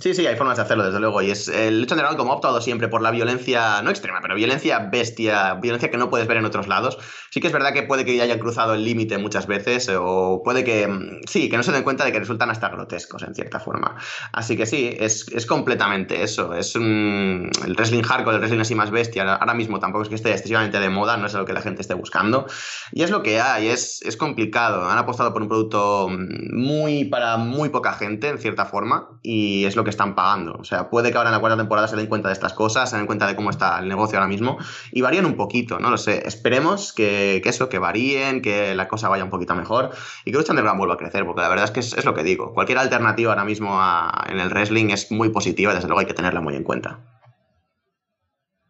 Sí, 0.00 0.12
sí, 0.12 0.26
hay 0.26 0.36
formas 0.36 0.56
de 0.56 0.64
hacerlo, 0.64 0.84
desde 0.84 0.98
luego. 0.98 1.22
Y 1.22 1.30
es 1.30 1.48
el 1.48 1.84
hecho 1.84 1.94
general 1.94 2.16
como 2.16 2.32
ha 2.32 2.36
optado 2.36 2.60
siempre 2.60 2.88
por 2.88 3.00
la 3.00 3.12
violencia, 3.12 3.80
no 3.80 3.90
extrema, 3.90 4.18
pero 4.20 4.34
violencia 4.34 4.80
bestia, 4.80 5.54
violencia 5.54 5.90
que 5.90 5.96
no 5.96 6.10
puedes 6.10 6.26
ver 6.26 6.36
en 6.36 6.44
otros 6.44 6.66
lados. 6.66 6.98
Sí 7.30 7.40
que 7.40 7.46
es 7.46 7.52
verdad 7.52 7.72
que 7.72 7.84
puede 7.84 8.04
que 8.04 8.16
ya 8.16 8.24
hayan 8.24 8.40
cruzado 8.40 8.74
el 8.74 8.84
límite 8.84 9.18
muchas 9.18 9.46
veces, 9.46 9.88
o 9.96 10.42
puede 10.44 10.64
que, 10.64 10.88
mm, 10.88 11.20
sí, 11.26 11.48
que 11.48 11.56
no 11.56 11.62
se 11.62 11.70
den 11.70 11.84
cuenta 11.84 12.04
de 12.04 12.12
que 12.12 12.18
resultan 12.18 12.50
hasta 12.50 12.68
grotescos, 12.70 13.22
en 13.22 13.34
cierta 13.34 13.60
forma. 13.60 13.96
Así 14.32 14.56
que 14.56 14.66
sí, 14.66 14.94
es, 14.98 15.26
es 15.32 15.46
completamente 15.46 16.22
eso. 16.22 16.54
Es 16.54 16.74
un, 16.74 17.50
el 17.64 17.74
wrestling 17.74 18.02
hardcore, 18.02 18.36
el 18.36 18.40
wrestling 18.40 18.60
así 18.60 18.74
más 18.74 18.90
bestia, 18.90 19.34
ahora 19.34 19.54
mismo 19.54 19.78
tampoco 19.78 20.02
es 20.02 20.08
que 20.08 20.16
esté 20.16 20.32
excesivamente 20.32 20.80
de 20.80 20.90
moda, 20.90 21.16
no 21.16 21.26
es 21.26 21.34
lo 21.34 21.44
que 21.44 21.52
la 21.52 21.62
gente 21.62 21.82
esté 21.82 21.94
buscando. 21.94 22.46
Y 22.92 23.04
es 23.04 23.10
lo 23.10 23.22
que 23.22 23.40
hay, 23.40 23.68
es, 23.68 24.02
es 24.02 24.16
complicado. 24.16 24.84
Han 24.88 24.98
apostado 24.98 25.32
por 25.32 25.42
un 25.42 25.48
producto 25.48 26.08
mm, 26.10 26.52
muy, 26.52 27.04
para 27.04 27.36
muy 27.36 27.68
poca 27.68 27.92
gente, 27.92 28.28
en 28.28 28.38
cierta 28.38 28.66
forma, 28.66 29.20
y 29.22 29.64
es 29.64 29.76
lo 29.76 29.83
que 29.84 29.90
están 29.90 30.14
pagando. 30.14 30.56
O 30.58 30.64
sea, 30.64 30.90
puede 30.90 31.10
que 31.10 31.18
ahora 31.18 31.30
en 31.30 31.34
la 31.34 31.40
cuarta 31.40 31.56
temporada 31.56 31.88
se 31.88 31.96
den 31.96 32.06
cuenta 32.06 32.28
de 32.28 32.32
estas 32.32 32.52
cosas, 32.52 32.90
se 32.90 32.96
den 32.96 33.06
cuenta 33.06 33.26
de 33.26 33.36
cómo 33.36 33.50
está 33.50 33.78
el 33.78 33.88
negocio 33.88 34.18
ahora 34.18 34.28
mismo 34.28 34.58
y 34.90 35.00
varíen 35.02 35.26
un 35.26 35.36
poquito, 35.36 35.78
no 35.78 35.90
lo 35.90 35.98
sé. 35.98 36.26
Esperemos 36.26 36.92
que, 36.92 37.42
eso, 37.44 37.68
que 37.68 37.78
varíen, 37.78 38.42
que 38.42 38.74
la 38.74 38.88
cosa 38.88 39.08
vaya 39.08 39.24
un 39.24 39.30
poquito 39.30 39.54
mejor 39.54 39.90
y 40.24 40.32
que 40.32 40.38
Lucha 40.38 40.52
Underground 40.52 40.78
vuelva 40.78 40.94
a 40.94 40.98
crecer, 40.98 41.24
porque 41.24 41.42
la 41.42 41.48
verdad 41.48 41.66
es 41.66 41.70
que 41.70 41.80
es, 41.80 42.04
lo 42.04 42.14
que 42.14 42.22
digo. 42.22 42.52
Cualquier 42.54 42.78
alternativa 42.78 43.32
ahora 43.32 43.44
mismo 43.44 43.80
en 44.28 44.40
el 44.40 44.50
wrestling 44.50 44.90
es 44.90 45.10
muy 45.10 45.28
positiva 45.28 45.72
y 45.72 45.74
desde 45.74 45.88
luego 45.88 46.00
hay 46.00 46.06
que 46.06 46.14
tenerla 46.14 46.40
muy 46.40 46.56
en 46.56 46.64
cuenta. 46.64 47.00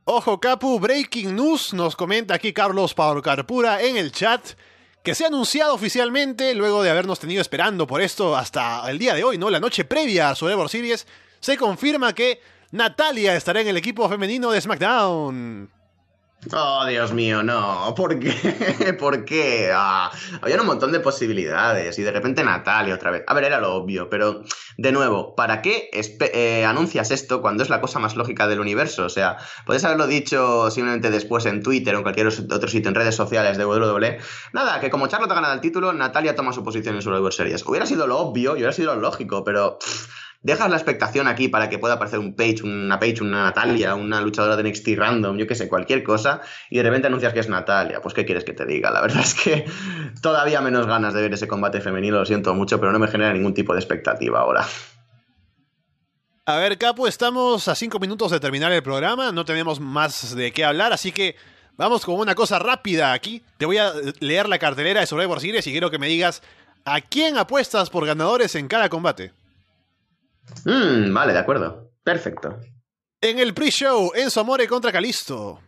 Ojo 0.06 0.38
Capu, 0.38 0.78
Breaking 0.78 1.34
News, 1.34 1.72
nos 1.72 1.96
comenta 1.96 2.34
aquí 2.34 2.52
Carlos 2.52 2.94
Carpura 3.22 3.82
en 3.82 3.96
el 3.96 4.12
chat 4.12 4.50
que 5.04 5.14
se 5.14 5.24
ha 5.24 5.26
anunciado 5.26 5.74
oficialmente, 5.74 6.54
luego 6.54 6.82
de 6.82 6.88
habernos 6.88 7.20
tenido 7.20 7.42
esperando 7.42 7.86
por 7.86 8.00
esto 8.00 8.34
hasta 8.34 8.90
el 8.90 8.98
día 8.98 9.12
de 9.12 9.22
hoy, 9.22 9.36
¿no? 9.36 9.50
La 9.50 9.60
noche 9.60 9.84
previa 9.84 10.30
a 10.30 10.34
Survivor 10.34 10.70
Series, 10.70 11.06
se 11.40 11.58
confirma 11.58 12.14
que 12.14 12.40
Natalia 12.70 13.36
estará 13.36 13.60
en 13.60 13.68
el 13.68 13.76
equipo 13.76 14.08
femenino 14.08 14.50
de 14.50 14.62
SmackDown. 14.62 15.70
Oh, 16.52 16.84
Dios 16.86 17.12
mío, 17.12 17.42
no. 17.42 17.94
¿Por 17.96 18.18
qué? 18.18 18.92
¿Por 18.98 19.24
qué? 19.24 19.70
Ah, 19.72 20.10
había 20.42 20.60
un 20.60 20.66
montón 20.66 20.92
de 20.92 21.00
posibilidades 21.00 21.98
y 21.98 22.02
de 22.02 22.10
repente 22.10 22.44
Natalia 22.44 22.94
otra 22.94 23.10
vez. 23.10 23.24
A 23.26 23.34
ver, 23.34 23.44
era 23.44 23.60
lo 23.60 23.74
obvio, 23.74 24.10
pero 24.10 24.42
de 24.76 24.92
nuevo, 24.92 25.34
¿para 25.34 25.62
qué 25.62 25.88
eh, 25.92 26.64
anuncias 26.64 27.10
esto 27.10 27.40
cuando 27.40 27.62
es 27.62 27.70
la 27.70 27.80
cosa 27.80 27.98
más 27.98 28.16
lógica 28.16 28.46
del 28.46 28.60
universo? 28.60 29.04
O 29.04 29.08
sea, 29.08 29.38
puedes 29.64 29.84
haberlo 29.84 30.06
dicho 30.06 30.70
simplemente 30.70 31.10
después 31.10 31.46
en 31.46 31.62
Twitter 31.62 31.94
o 31.94 31.98
en 31.98 32.02
cualquier 32.02 32.26
otro 32.26 32.68
sitio 32.68 32.88
en 32.88 32.94
redes 32.94 33.14
sociales 33.14 33.56
de 33.56 33.64
WWE. 33.64 34.18
Nada, 34.52 34.80
que 34.80 34.90
como 34.90 35.06
Charlotte 35.06 35.30
ha 35.30 35.34
ganado 35.34 35.54
el 35.54 35.60
título, 35.60 35.92
Natalia 35.92 36.36
toma 36.36 36.52
su 36.52 36.62
posición 36.62 36.94
en 36.96 37.02
Survivor 37.02 37.32
Series. 37.32 37.64
Hubiera 37.66 37.86
sido 37.86 38.06
lo 38.06 38.18
obvio 38.18 38.52
y 38.52 38.58
hubiera 38.58 38.72
sido 38.72 38.94
lo 38.94 39.00
lógico, 39.00 39.44
pero 39.44 39.78
dejas 40.44 40.70
la 40.70 40.76
expectación 40.76 41.26
aquí 41.26 41.48
para 41.48 41.68
que 41.70 41.78
pueda 41.78 41.94
aparecer 41.94 42.20
un 42.20 42.36
Page, 42.36 42.62
una 42.62 43.00
Page, 43.00 43.22
una 43.22 43.44
Natalia, 43.44 43.94
una 43.94 44.20
luchadora 44.20 44.56
de 44.56 44.68
NXT 44.68 44.88
random, 44.96 45.38
yo 45.38 45.46
qué 45.46 45.54
sé, 45.54 45.68
cualquier 45.68 46.04
cosa, 46.04 46.42
y 46.70 46.76
de 46.76 46.82
repente 46.82 47.08
anuncias 47.08 47.32
que 47.32 47.40
es 47.40 47.48
Natalia. 47.48 48.02
Pues, 48.02 48.14
¿qué 48.14 48.26
quieres 48.26 48.44
que 48.44 48.52
te 48.52 48.66
diga? 48.66 48.90
La 48.90 49.00
verdad 49.00 49.20
es 49.24 49.34
que 49.34 49.64
todavía 50.20 50.60
menos 50.60 50.86
ganas 50.86 51.14
de 51.14 51.22
ver 51.22 51.32
ese 51.32 51.48
combate 51.48 51.80
femenino, 51.80 52.18
lo 52.18 52.26
siento 52.26 52.54
mucho, 52.54 52.78
pero 52.78 52.92
no 52.92 52.98
me 52.98 53.08
genera 53.08 53.32
ningún 53.32 53.54
tipo 53.54 53.72
de 53.72 53.80
expectativa 53.80 54.38
ahora. 54.40 54.66
A 56.46 56.56
ver, 56.58 56.76
Capo, 56.76 57.08
estamos 57.08 57.66
a 57.68 57.74
cinco 57.74 57.98
minutos 57.98 58.30
de 58.30 58.38
terminar 58.38 58.70
el 58.70 58.82
programa, 58.82 59.32
no 59.32 59.46
tenemos 59.46 59.80
más 59.80 60.36
de 60.36 60.52
qué 60.52 60.62
hablar, 60.62 60.92
así 60.92 61.10
que 61.10 61.36
vamos 61.78 62.04
con 62.04 62.16
una 62.16 62.34
cosa 62.34 62.58
rápida 62.58 63.14
aquí. 63.14 63.42
Te 63.56 63.64
voy 63.64 63.78
a 63.78 63.94
leer 64.20 64.46
la 64.50 64.58
cartelera 64.58 65.00
de 65.00 65.06
Survivor 65.06 65.40
Series 65.40 65.66
y 65.66 65.70
quiero 65.70 65.90
que 65.90 65.98
me 65.98 66.06
digas 66.06 66.42
a 66.84 67.00
quién 67.00 67.38
apuestas 67.38 67.88
por 67.88 68.04
ganadores 68.04 68.54
en 68.56 68.68
cada 68.68 68.90
combate. 68.90 69.32
Mm, 70.64 71.12
vale, 71.12 71.32
de 71.32 71.38
acuerdo. 71.38 71.92
Perfecto. 72.02 72.60
En 73.20 73.38
el 73.38 73.54
pre-show, 73.54 74.12
Enzo 74.14 74.40
Amore 74.40 74.68
contra 74.68 74.92
Calisto. 74.92 75.60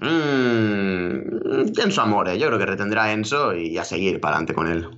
Mmm. 0.00 1.72
Enzo 1.76 2.02
Amore, 2.02 2.38
yo 2.38 2.46
creo 2.46 2.58
que 2.58 2.66
retendrá 2.66 3.12
Enzo 3.12 3.54
y 3.54 3.76
a 3.78 3.84
seguir 3.84 4.20
para 4.20 4.36
adelante 4.36 4.54
con 4.54 4.68
él. 4.68 4.88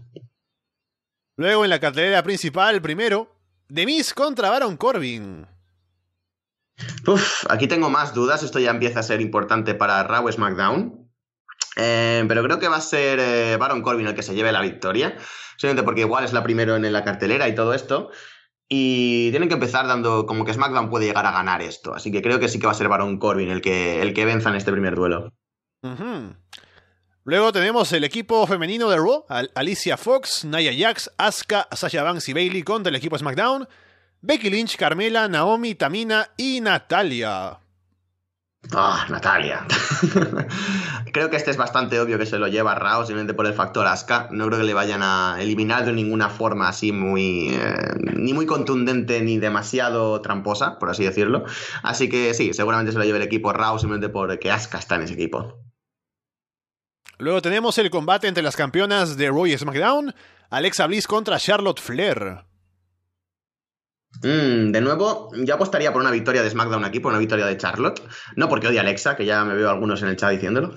Luego 1.36 1.64
en 1.64 1.70
la 1.70 1.80
cartelera 1.80 2.22
principal, 2.22 2.80
primero, 2.80 3.28
Demis 3.68 4.14
contra 4.14 4.50
Baron 4.50 4.76
Corbin. 4.76 5.46
Uf, 7.06 7.44
aquí 7.48 7.66
tengo 7.66 7.90
más 7.90 8.14
dudas. 8.14 8.42
Esto 8.42 8.58
ya 8.58 8.70
empieza 8.70 9.00
a 9.00 9.04
ser 9.04 9.20
importante 9.20 9.74
para 9.74 10.02
Raw 10.04 10.30
SmackDown. 10.30 11.10
Eh, 11.76 12.24
pero 12.28 12.42
creo 12.44 12.58
que 12.58 12.68
va 12.68 12.76
a 12.76 12.80
ser 12.80 13.18
eh, 13.20 13.56
Baron 13.56 13.82
Corbin 13.82 14.06
el 14.06 14.14
que 14.14 14.22
se 14.22 14.34
lleve 14.34 14.52
la 14.52 14.60
victoria. 14.60 15.16
Simplemente 15.56 15.82
porque 15.82 16.02
igual 16.02 16.24
es 16.24 16.32
la 16.32 16.42
primera 16.42 16.76
en 16.76 16.92
la 16.92 17.04
cartelera 17.04 17.48
y 17.48 17.54
todo 17.54 17.74
esto. 17.74 18.10
Y 18.68 19.30
tienen 19.30 19.48
que 19.48 19.54
empezar 19.54 19.86
dando 19.86 20.26
como 20.26 20.44
que 20.44 20.54
SmackDown 20.54 20.90
puede 20.90 21.06
llegar 21.06 21.26
a 21.26 21.32
ganar 21.32 21.62
esto. 21.62 21.94
Así 21.94 22.10
que 22.10 22.22
creo 22.22 22.40
que 22.40 22.48
sí 22.48 22.58
que 22.58 22.66
va 22.66 22.72
a 22.72 22.76
ser 22.76 22.88
Baron 22.88 23.18
Corbin 23.18 23.50
el 23.50 23.60
que, 23.60 24.00
el 24.00 24.14
que 24.14 24.24
venza 24.24 24.48
en 24.48 24.56
este 24.56 24.72
primer 24.72 24.94
duelo. 24.94 25.32
Luego 27.24 27.52
tenemos 27.52 27.92
el 27.92 28.04
equipo 28.04 28.46
femenino 28.46 28.88
de 28.88 28.96
Raw, 28.96 29.24
Alicia 29.54 29.96
Fox, 29.96 30.44
Nia 30.44 30.72
Jax, 30.76 31.10
Asuka, 31.18 31.68
Sasha 31.72 32.02
Banks 32.02 32.28
y 32.28 32.32
Bailey 32.32 32.62
contra 32.62 32.90
el 32.90 32.96
equipo 32.96 33.18
SmackDown. 33.18 33.68
Becky 34.20 34.48
Lynch, 34.48 34.76
Carmela, 34.76 35.28
Naomi, 35.28 35.74
Tamina 35.74 36.30
y 36.36 36.60
Natalia. 36.60 37.58
Ah, 38.72 39.06
Natalia. 39.08 39.66
creo 41.12 41.30
que 41.30 41.36
este 41.36 41.50
es 41.50 41.56
bastante 41.56 42.00
obvio 42.00 42.18
que 42.18 42.26
se 42.26 42.38
lo 42.38 42.48
lleva 42.48 42.74
Raw 42.74 43.02
simplemente 43.02 43.34
por 43.34 43.46
el 43.46 43.54
factor 43.54 43.86
Asuka. 43.86 44.28
No 44.30 44.46
creo 44.46 44.58
que 44.58 44.64
le 44.64 44.74
vayan 44.74 45.02
a 45.02 45.36
eliminar 45.38 45.84
de 45.84 45.92
ninguna 45.92 46.28
forma 46.28 46.68
así 46.68 46.92
muy. 46.92 47.50
Eh, 47.50 47.74
ni 48.14 48.32
muy 48.32 48.46
contundente 48.46 49.20
ni 49.20 49.38
demasiado 49.38 50.20
tramposa, 50.22 50.78
por 50.78 50.90
así 50.90 51.04
decirlo. 51.04 51.44
Así 51.82 52.08
que 52.08 52.34
sí, 52.34 52.52
seguramente 52.54 52.92
se 52.92 52.98
lo 52.98 53.04
lleve 53.04 53.18
el 53.18 53.24
equipo 53.24 53.52
Raw 53.52 53.78
simplemente 53.78 54.08
porque 54.08 54.50
Asuka 54.50 54.78
está 54.78 54.96
en 54.96 55.02
ese 55.02 55.14
equipo. 55.14 55.58
Luego 57.18 57.42
tenemos 57.42 57.78
el 57.78 57.90
combate 57.90 58.26
entre 58.26 58.42
las 58.42 58.56
campeonas 58.56 59.16
de 59.16 59.28
Roy 59.28 59.56
SmackDown, 59.56 60.14
Alexa 60.50 60.86
Bliss 60.86 61.06
contra 61.06 61.38
Charlotte 61.38 61.80
Flair. 61.80 62.44
Mm, 64.22 64.72
de 64.72 64.80
nuevo, 64.80 65.30
yo 65.34 65.54
apostaría 65.54 65.92
por 65.92 66.00
una 66.00 66.10
victoria 66.10 66.42
de 66.42 66.50
SmackDown 66.50 66.84
aquí, 66.84 67.00
por 67.00 67.10
una 67.10 67.18
victoria 67.18 67.46
de 67.46 67.56
Charlotte. 67.56 68.00
No 68.36 68.48
porque 68.48 68.68
odie 68.68 68.78
a 68.78 68.82
Alexa, 68.82 69.16
que 69.16 69.24
ya 69.24 69.44
me 69.44 69.54
veo 69.54 69.70
algunos 69.70 70.02
en 70.02 70.08
el 70.08 70.16
chat 70.16 70.30
diciéndolo, 70.30 70.72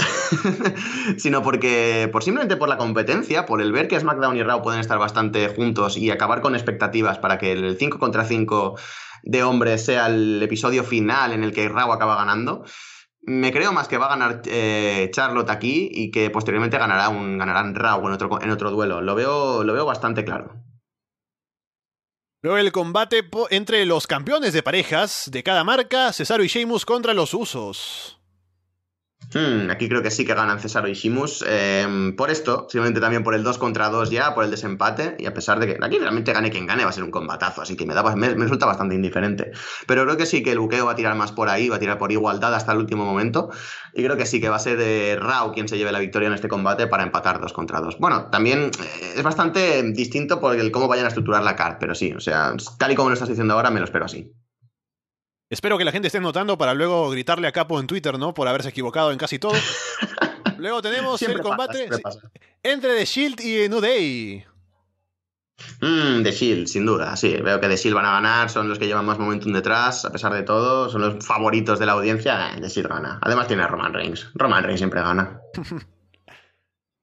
sino 1.17 1.41
porque, 1.43 2.09
por 2.11 2.23
simplemente 2.23 2.57
por 2.57 2.69
la 2.69 2.77
competencia, 2.77 3.45
por 3.45 3.61
el 3.61 3.71
ver 3.71 3.87
que 3.87 3.99
SmackDown 3.99 4.37
y 4.37 4.43
Raw 4.43 4.61
pueden 4.61 4.79
estar 4.79 4.97
bastante 4.97 5.47
juntos 5.49 5.97
y 5.97 6.09
acabar 6.11 6.41
con 6.41 6.55
expectativas 6.55 7.19
para 7.19 7.37
que 7.37 7.51
el 7.51 7.77
5 7.77 7.99
contra 7.99 8.25
5 8.25 8.75
de 9.23 9.43
hombres 9.43 9.85
sea 9.85 10.07
el 10.07 10.41
episodio 10.41 10.83
final 10.83 11.31
en 11.31 11.43
el 11.43 11.53
que 11.53 11.69
Raw 11.69 11.91
acaba 11.91 12.15
ganando. 12.15 12.63
Me 13.21 13.51
creo 13.51 13.73
más 13.73 13.89
que 13.89 13.97
va 13.97 14.05
a 14.05 14.09
ganar 14.09 14.41
eh, 14.45 15.09
Charlotte 15.11 15.49
aquí 15.49 15.89
y 15.91 16.11
que 16.11 16.29
posteriormente 16.29 16.77
ganará 16.77 17.09
un, 17.09 17.37
ganarán 17.37 17.75
Raw 17.75 18.07
en 18.07 18.13
otro, 18.13 18.41
en 18.41 18.49
otro 18.51 18.71
duelo. 18.71 19.01
Lo 19.01 19.15
veo, 19.15 19.63
lo 19.63 19.73
veo 19.73 19.85
bastante 19.85 20.23
claro. 20.23 20.66
El 22.55 22.71
combate 22.71 23.27
entre 23.49 23.85
los 23.85 24.07
campeones 24.07 24.53
de 24.53 24.63
parejas 24.63 25.29
de 25.29 25.43
cada 25.43 25.65
marca, 25.65 26.13
Cesaro 26.13 26.45
y 26.45 26.47
Sheamus 26.47 26.85
contra 26.85 27.13
los 27.13 27.33
Usos. 27.33 28.16
Hmm, 29.33 29.69
aquí 29.69 29.89
creo 29.89 30.01
que 30.01 30.09
sí 30.09 30.25
que 30.25 30.33
ganan 30.33 30.59
Cesaro 30.59 30.87
y 30.87 30.93
Shimus. 30.93 31.43
Em, 31.45 32.15
por 32.15 32.29
esto, 32.29 32.67
simplemente 32.69 33.01
también 33.01 33.23
por 33.23 33.35
el 33.35 33.43
2 33.43 33.57
contra 33.57 33.89
2 33.89 34.09
ya, 34.09 34.33
por 34.33 34.45
el 34.45 34.51
desempate. 34.51 35.17
Y 35.19 35.25
a 35.25 35.33
pesar 35.33 35.59
de 35.59 35.67
que 35.67 35.77
aquí 35.81 35.99
realmente 35.99 36.31
gane 36.31 36.49
quien 36.49 36.65
gane, 36.65 36.83
va 36.83 36.91
a 36.91 36.93
ser 36.93 37.03
un 37.03 37.11
combatazo. 37.11 37.61
Así 37.61 37.75
que 37.75 37.85
me, 37.85 37.93
da, 37.93 38.15
me, 38.15 38.29
resulta 38.29 38.65
bastante 38.65 38.95
indiferente. 38.95 39.51
Pero 39.85 40.05
creo 40.05 40.15
que 40.15 40.25
sí 40.25 40.43
que 40.43 40.51
el 40.51 40.59
buqueo 40.59 40.85
va 40.85 40.93
a 40.93 40.95
tirar 40.95 41.15
más 41.15 41.33
por 41.33 41.49
ahí, 41.49 41.67
va 41.67 41.75
a 41.75 41.79
tirar 41.79 41.97
por 41.97 42.11
igualdad 42.11 42.55
hasta 42.55 42.71
el 42.71 42.77
último 42.77 43.03
momento. 43.03 43.49
Y 43.93 44.03
creo 44.03 44.15
que 44.15 44.25
sí 44.25 44.39
que 44.39 44.47
va 44.47 44.55
a 44.55 44.59
ser 44.59 44.77
de 44.77 45.17
Rao 45.19 45.51
quien 45.51 45.67
se 45.67 45.77
lleve 45.77 45.91
la 45.91 45.99
victoria 45.99 46.27
en 46.27 46.33
este 46.33 46.47
combate 46.47 46.87
para 46.87 47.03
empatar 47.03 47.41
2 47.41 47.51
contra 47.51 47.81
2. 47.81 47.97
Bueno, 47.99 48.29
también 48.29 48.71
eh, 48.79 49.13
es 49.17 49.23
bastante 49.23 49.83
distinto 49.91 50.39
por 50.39 50.55
el 50.55 50.71
cómo 50.71 50.87
vayan 50.87 51.05
a 51.05 51.09
estructurar 51.09 51.43
la 51.43 51.55
card. 51.55 51.77
Pero 51.79 51.95
sí, 51.95 52.13
o 52.13 52.21
sea, 52.21 52.53
tal 52.79 52.91
y 52.91 52.95
como 52.95 53.09
lo 53.09 53.13
estás 53.13 53.29
diciendo 53.29 53.55
ahora, 53.55 53.71
me 53.71 53.79
lo 53.79 53.85
espero 53.85 54.05
así. 54.05 54.31
Espero 55.49 55.77
que 55.77 55.85
la 55.85 55.91
gente 55.91 56.07
esté 56.07 56.19
notando 56.19 56.57
para 56.57 56.73
luego 56.73 57.09
gritarle 57.09 57.47
a 57.47 57.53
Capo 57.53 57.79
en 57.79 57.87
Twitter, 57.87 58.19
¿no? 58.19 58.33
Por 58.33 58.47
haberse 58.47 58.69
equivocado 58.69 59.11
en 59.11 59.17
casi 59.17 59.39
todo. 59.39 59.53
luego 60.57 60.81
tenemos 60.81 61.21
el 61.21 61.39
combate 61.39 61.89
entre 62.63 62.95
The 62.95 63.05
Shield 63.05 63.39
y 63.41 63.69
New 63.69 63.79
Day. 63.79 64.45
Mm, 65.81 66.23
The 66.23 66.31
Shield, 66.31 66.67
sin 66.67 66.85
duda, 66.85 67.15
sí. 67.15 67.37
Veo 67.37 67.59
que 67.61 67.67
The 67.67 67.77
Shield 67.77 67.95
van 67.95 68.05
a 68.05 68.11
ganar, 68.11 68.49
son 68.49 68.67
los 68.67 68.77
que 68.77 68.87
llevan 68.87 69.05
más 69.05 69.17
momentum 69.17 69.53
detrás, 69.53 70.03
a 70.03 70.11
pesar 70.11 70.33
de 70.33 70.43
todo, 70.43 70.89
son 70.89 71.01
los 71.01 71.25
favoritos 71.25 71.79
de 71.79 71.85
la 71.85 71.93
audiencia. 71.93 72.51
Eh, 72.53 72.61
The 72.61 72.67
Shield 72.67 72.89
gana. 72.89 73.19
Además 73.21 73.47
tiene 73.47 73.63
a 73.63 73.67
Roman 73.67 73.93
Reigns. 73.93 74.29
Roman 74.33 74.63
Reigns 74.63 74.81
siempre 74.81 75.01
gana. 75.01 75.39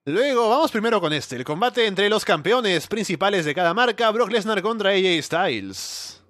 Luego, 0.07 0.51
vamos 0.51 0.71
primero 0.71 1.01
con 1.01 1.15
este, 1.15 1.37
el 1.37 1.45
combate 1.45 1.87
entre 1.87 2.11
los 2.11 2.27
campeones 2.27 2.89
principales 2.89 3.47
de 3.47 3.55
cada 3.55 3.73
marca, 3.73 4.11
Brock 4.11 4.31
Lesnar 4.31 4.61
contra 4.61 4.91
AJ 4.91 5.23
Styles. 5.23 6.24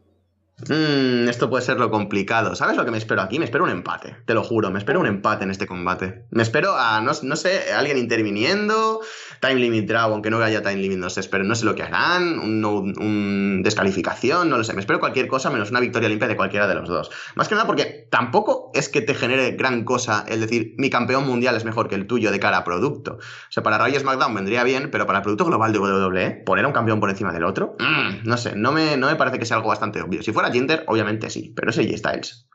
Mmm, 0.56 1.28
esto 1.28 1.50
puede 1.50 1.64
ser 1.64 1.78
lo 1.78 1.90
complicado. 1.90 2.54
¿Sabes 2.54 2.76
lo 2.76 2.84
que 2.84 2.92
me 2.92 2.98
espero 2.98 3.22
aquí? 3.22 3.38
Me 3.38 3.44
espero 3.44 3.64
un 3.64 3.70
empate, 3.70 4.16
te 4.24 4.34
lo 4.34 4.44
juro, 4.44 4.70
me 4.70 4.78
espero 4.78 5.00
un 5.00 5.06
empate 5.06 5.44
en 5.44 5.50
este 5.50 5.66
combate. 5.66 6.26
Me 6.30 6.44
espero 6.44 6.76
a, 6.76 7.00
no, 7.00 7.36
sé, 7.36 7.72
alguien 7.72 7.98
interviniendo, 7.98 9.00
time 9.44 9.60
limit 9.60 9.86
draw, 9.86 10.12
aunque 10.12 10.30
no 10.30 10.42
haya 10.42 10.62
time 10.62 10.76
limit, 10.76 10.98
no 10.98 11.10
sé, 11.10 11.20
espero, 11.20 11.44
no 11.44 11.54
sé 11.54 11.64
lo 11.64 11.74
que 11.74 11.82
harán, 11.82 12.38
un, 12.38 13.62
descalificación, 13.62 14.48
no 14.48 14.58
lo 14.58 14.64
sé. 14.64 14.72
Me 14.72 14.80
espero 14.80 15.00
cualquier 15.00 15.28
cosa 15.28 15.50
menos 15.50 15.70
una 15.70 15.80
victoria 15.80 16.08
limpia 16.08 16.28
de 16.28 16.36
cualquiera 16.36 16.66
de 16.66 16.74
los 16.74 16.88
dos. 16.88 17.10
Más 17.34 17.48
que 17.48 17.54
nada 17.54 17.66
porque 17.66 18.08
tampoco 18.10 18.70
es 18.74 18.88
que 18.88 19.02
te 19.02 19.14
genere 19.14 19.52
gran 19.52 19.84
cosa 19.84 20.24
el 20.28 20.40
decir 20.40 20.74
mi 20.78 20.90
campeón 20.90 21.26
mundial 21.26 21.56
es 21.56 21.64
mejor 21.64 21.88
que 21.88 21.94
el 21.94 22.06
tuyo 22.06 22.30
de 22.30 22.40
cara 22.40 22.58
a 22.58 22.64
producto. 22.64 23.18
O 23.18 23.52
sea, 23.52 23.62
para 23.62 23.78
Raw 23.78 23.92
SmackDown 23.92 24.34
vendría 24.34 24.64
bien, 24.64 24.90
pero 24.90 25.06
para 25.06 25.18
el 25.18 25.22
producto 25.22 25.44
global 25.44 25.72
de 25.72 25.78
WWE, 25.78 26.42
poner 26.46 26.64
a 26.64 26.68
un 26.68 26.74
campeón 26.74 27.00
por 27.00 27.10
encima 27.10 27.32
del 27.32 27.44
otro, 27.44 27.76
mm, 27.78 28.26
no 28.26 28.36
sé, 28.36 28.56
no 28.56 28.72
me, 28.72 28.96
no 28.96 29.08
me 29.08 29.16
parece 29.16 29.38
que 29.38 29.46
sea 29.46 29.56
algo 29.56 29.68
bastante 29.68 30.00
obvio. 30.00 30.22
Si 30.22 30.32
fuera 30.32 30.50
Jinder, 30.50 30.84
obviamente 30.88 31.30
sí, 31.30 31.52
pero 31.54 31.70
es 31.70 31.78
AJ 31.78 31.98
Styles. 31.98 32.48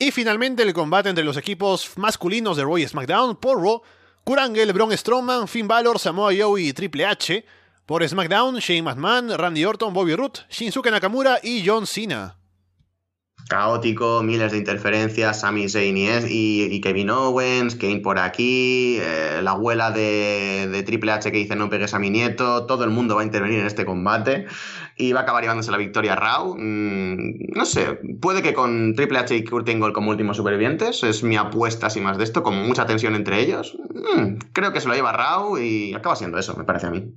Y 0.00 0.12
finalmente 0.12 0.62
el 0.62 0.72
combate 0.72 1.08
entre 1.08 1.24
los 1.24 1.36
equipos 1.36 1.96
masculinos 1.96 2.56
de 2.56 2.62
Roy 2.62 2.86
SmackDown 2.86 3.36
por 3.36 3.60
Raw, 3.60 3.82
Kurt 4.28 4.40
Angle, 4.40 4.74
Braun 4.74 4.92
Strowman, 4.92 5.48
Finn 5.48 5.66
Balor, 5.66 5.98
Samoa 5.98 6.34
Joe 6.34 6.60
y 6.60 6.74
Triple 6.74 7.06
H. 7.06 7.46
Por 7.86 8.06
SmackDown, 8.06 8.58
Shane 8.60 8.84
McMahon, 8.84 9.34
Randy 9.34 9.64
Orton, 9.64 9.94
Bobby 9.94 10.14
Roode, 10.14 10.40
Shinsuke 10.50 10.90
Nakamura 10.90 11.38
y 11.42 11.64
John 11.66 11.86
Cena 11.86 12.36
caótico, 13.48 14.22
miles 14.22 14.52
de 14.52 14.58
interferencias, 14.58 15.40
Sami 15.40 15.68
Zayn 15.68 15.96
y, 16.28 16.80
Kevin 16.80 17.10
Owens, 17.10 17.74
Kane 17.76 18.00
por 18.00 18.18
aquí, 18.18 18.98
eh, 19.00 19.40
la 19.42 19.52
abuela 19.52 19.90
de, 19.90 20.82
Triple 20.86 21.12
H 21.12 21.32
que 21.32 21.38
dice 21.38 21.56
no 21.56 21.70
pegues 21.70 21.94
a 21.94 21.98
mi 21.98 22.10
nieto, 22.10 22.66
todo 22.66 22.84
el 22.84 22.90
mundo 22.90 23.16
va 23.16 23.22
a 23.22 23.24
intervenir 23.24 23.60
en 23.60 23.66
este 23.66 23.84
combate 23.84 24.46
y 24.96 25.12
va 25.12 25.20
a 25.20 25.22
acabar 25.22 25.42
llevándose 25.42 25.70
la 25.70 25.78
victoria 25.78 26.14
Raw. 26.14 26.56
Mm, 26.58 27.54
no 27.54 27.64
sé, 27.64 27.98
puede 28.20 28.42
que 28.42 28.52
con 28.52 28.94
Triple 28.94 29.18
H 29.18 29.34
y 29.36 29.44
Kurt 29.44 29.68
Angle 29.68 29.92
como 29.92 30.10
últimos 30.10 30.36
supervivientes, 30.36 31.02
es 31.02 31.22
mi 31.22 31.36
apuesta 31.36 31.88
sin 31.90 32.04
más 32.04 32.18
de 32.18 32.24
esto, 32.24 32.42
con 32.42 32.54
mucha 32.66 32.86
tensión 32.86 33.14
entre 33.14 33.40
ellos. 33.40 33.76
Mm, 33.94 34.36
creo 34.52 34.72
que 34.72 34.80
se 34.80 34.88
lo 34.88 34.94
lleva 34.94 35.12
Raw 35.12 35.58
y 35.58 35.94
acaba 35.94 36.16
siendo 36.16 36.38
eso, 36.38 36.54
me 36.56 36.64
parece 36.64 36.86
a 36.86 36.90
mí. 36.90 37.14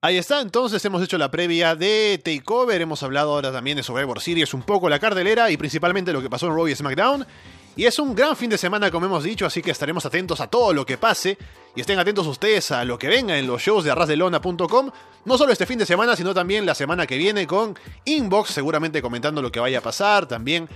Ahí 0.00 0.16
está, 0.16 0.40
entonces 0.40 0.84
hemos 0.84 1.02
hecho 1.02 1.18
la 1.18 1.28
previa 1.28 1.74
de 1.74 2.20
Takeover, 2.24 2.80
hemos 2.80 3.02
hablado 3.02 3.32
ahora 3.32 3.50
también 3.50 3.76
de 3.76 3.82
Survivor 3.82 4.20
Series, 4.20 4.54
un 4.54 4.62
poco 4.62 4.88
la 4.88 5.00
cartelera 5.00 5.50
y 5.50 5.56
principalmente 5.56 6.12
lo 6.12 6.22
que 6.22 6.30
pasó 6.30 6.46
en 6.46 6.54
Raw 6.54 6.68
y 6.68 6.76
SmackDown. 6.76 7.26
Y 7.74 7.84
es 7.84 7.98
un 7.98 8.14
gran 8.14 8.36
fin 8.36 8.48
de 8.48 8.58
semana, 8.58 8.92
como 8.92 9.06
hemos 9.06 9.24
dicho, 9.24 9.44
así 9.44 9.60
que 9.60 9.72
estaremos 9.72 10.06
atentos 10.06 10.40
a 10.40 10.46
todo 10.46 10.72
lo 10.72 10.86
que 10.86 10.98
pase 10.98 11.36
y 11.74 11.80
estén 11.80 11.98
atentos 11.98 12.28
ustedes 12.28 12.70
a 12.70 12.84
lo 12.84 12.96
que 12.96 13.08
venga 13.08 13.36
en 13.40 13.48
los 13.48 13.60
shows 13.60 13.82
de 13.82 13.90
arrasdelona.com, 13.90 14.90
no 15.24 15.36
solo 15.36 15.52
este 15.52 15.66
fin 15.66 15.80
de 15.80 15.86
semana, 15.86 16.14
sino 16.14 16.32
también 16.32 16.64
la 16.64 16.76
semana 16.76 17.04
que 17.04 17.16
viene 17.16 17.48
con 17.48 17.76
Inbox, 18.04 18.50
seguramente 18.50 19.02
comentando 19.02 19.42
lo 19.42 19.50
que 19.50 19.58
vaya 19.58 19.78
a 19.78 19.82
pasar, 19.82 20.26
también 20.26 20.68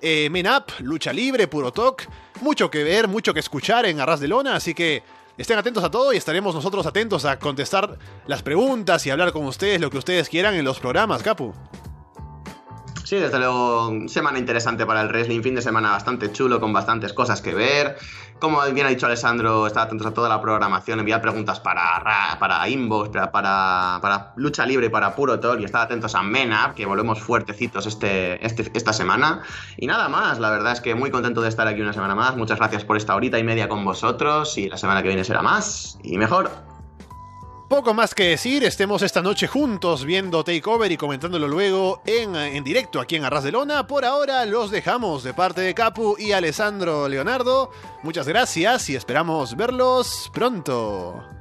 eh, 0.00 0.30
Up, 0.56 0.72
Lucha 0.80 1.12
Libre, 1.12 1.48
Puro 1.48 1.70
Talk, 1.70 2.08
mucho 2.40 2.70
que 2.70 2.82
ver, 2.82 3.08
mucho 3.08 3.34
que 3.34 3.40
escuchar 3.40 3.84
en 3.84 4.00
Arras 4.00 4.20
de 4.20 4.28
Lona, 4.28 4.56
así 4.56 4.72
que 4.72 5.02
Estén 5.40 5.56
atentos 5.56 5.82
a 5.82 5.90
todo 5.90 6.12
y 6.12 6.18
estaremos 6.18 6.54
nosotros 6.54 6.84
atentos 6.84 7.24
a 7.24 7.38
contestar 7.38 7.96
las 8.26 8.42
preguntas 8.42 9.06
y 9.06 9.10
hablar 9.10 9.32
con 9.32 9.46
ustedes 9.46 9.80
lo 9.80 9.88
que 9.88 9.96
ustedes 9.96 10.28
quieran 10.28 10.54
en 10.54 10.66
los 10.66 10.78
programas, 10.80 11.22
Capu. 11.22 11.54
Sí, 13.10 13.16
desde 13.16 13.40
luego, 13.40 14.06
semana 14.06 14.38
interesante 14.38 14.86
para 14.86 15.00
el 15.00 15.08
wrestling, 15.08 15.42
fin 15.42 15.56
de 15.56 15.62
semana 15.62 15.90
bastante 15.90 16.30
chulo, 16.30 16.60
con 16.60 16.72
bastantes 16.72 17.12
cosas 17.12 17.42
que 17.42 17.52
ver. 17.52 17.96
Como 18.38 18.62
bien 18.72 18.86
ha 18.86 18.88
dicho 18.88 19.06
Alessandro, 19.06 19.66
estar 19.66 19.88
atentos 19.88 20.06
a 20.06 20.14
toda 20.14 20.28
la 20.28 20.40
programación, 20.40 21.00
enviar 21.00 21.20
preguntas 21.20 21.58
para, 21.58 22.36
para 22.38 22.68
Inbox, 22.68 23.08
para, 23.32 24.00
para, 24.00 24.32
Lucha 24.36 24.64
Libre 24.64 24.90
para 24.90 25.16
Puro 25.16 25.40
Talk, 25.40 25.58
y 25.58 25.64
estar 25.64 25.80
atentos 25.80 26.14
a 26.14 26.22
Mena, 26.22 26.72
que 26.76 26.86
volvemos 26.86 27.20
fuertecitos 27.20 27.84
este, 27.86 28.46
este, 28.46 28.70
esta 28.74 28.92
semana. 28.92 29.42
Y 29.76 29.88
nada 29.88 30.08
más, 30.08 30.38
la 30.38 30.50
verdad 30.50 30.70
es 30.70 30.80
que 30.80 30.94
muy 30.94 31.10
contento 31.10 31.42
de 31.42 31.48
estar 31.48 31.66
aquí 31.66 31.80
una 31.80 31.92
semana 31.92 32.14
más. 32.14 32.36
Muchas 32.36 32.58
gracias 32.60 32.84
por 32.84 32.96
esta 32.96 33.16
horita 33.16 33.40
y 33.40 33.42
media 33.42 33.68
con 33.68 33.84
vosotros, 33.84 34.56
y 34.56 34.68
la 34.68 34.76
semana 34.76 35.02
que 35.02 35.08
viene 35.08 35.24
será 35.24 35.42
más 35.42 35.98
y 36.04 36.16
mejor. 36.16 36.48
Poco 37.70 37.94
más 37.94 38.16
que 38.16 38.24
decir, 38.24 38.64
estemos 38.64 39.00
esta 39.00 39.22
noche 39.22 39.46
juntos 39.46 40.04
viendo 40.04 40.42
Takeover 40.42 40.90
y 40.90 40.96
comentándolo 40.96 41.46
luego 41.46 42.02
en, 42.04 42.34
en 42.34 42.64
directo 42.64 42.98
aquí 42.98 43.14
en 43.14 43.24
Arras 43.24 43.44
de 43.44 43.52
Lona. 43.52 43.86
Por 43.86 44.04
ahora 44.04 44.44
los 44.44 44.72
dejamos 44.72 45.22
de 45.22 45.34
parte 45.34 45.60
de 45.60 45.72
Capu 45.72 46.16
y 46.18 46.32
Alessandro 46.32 47.08
Leonardo. 47.08 47.70
Muchas 48.02 48.26
gracias 48.26 48.90
y 48.90 48.96
esperamos 48.96 49.56
verlos 49.56 50.32
pronto. 50.34 51.39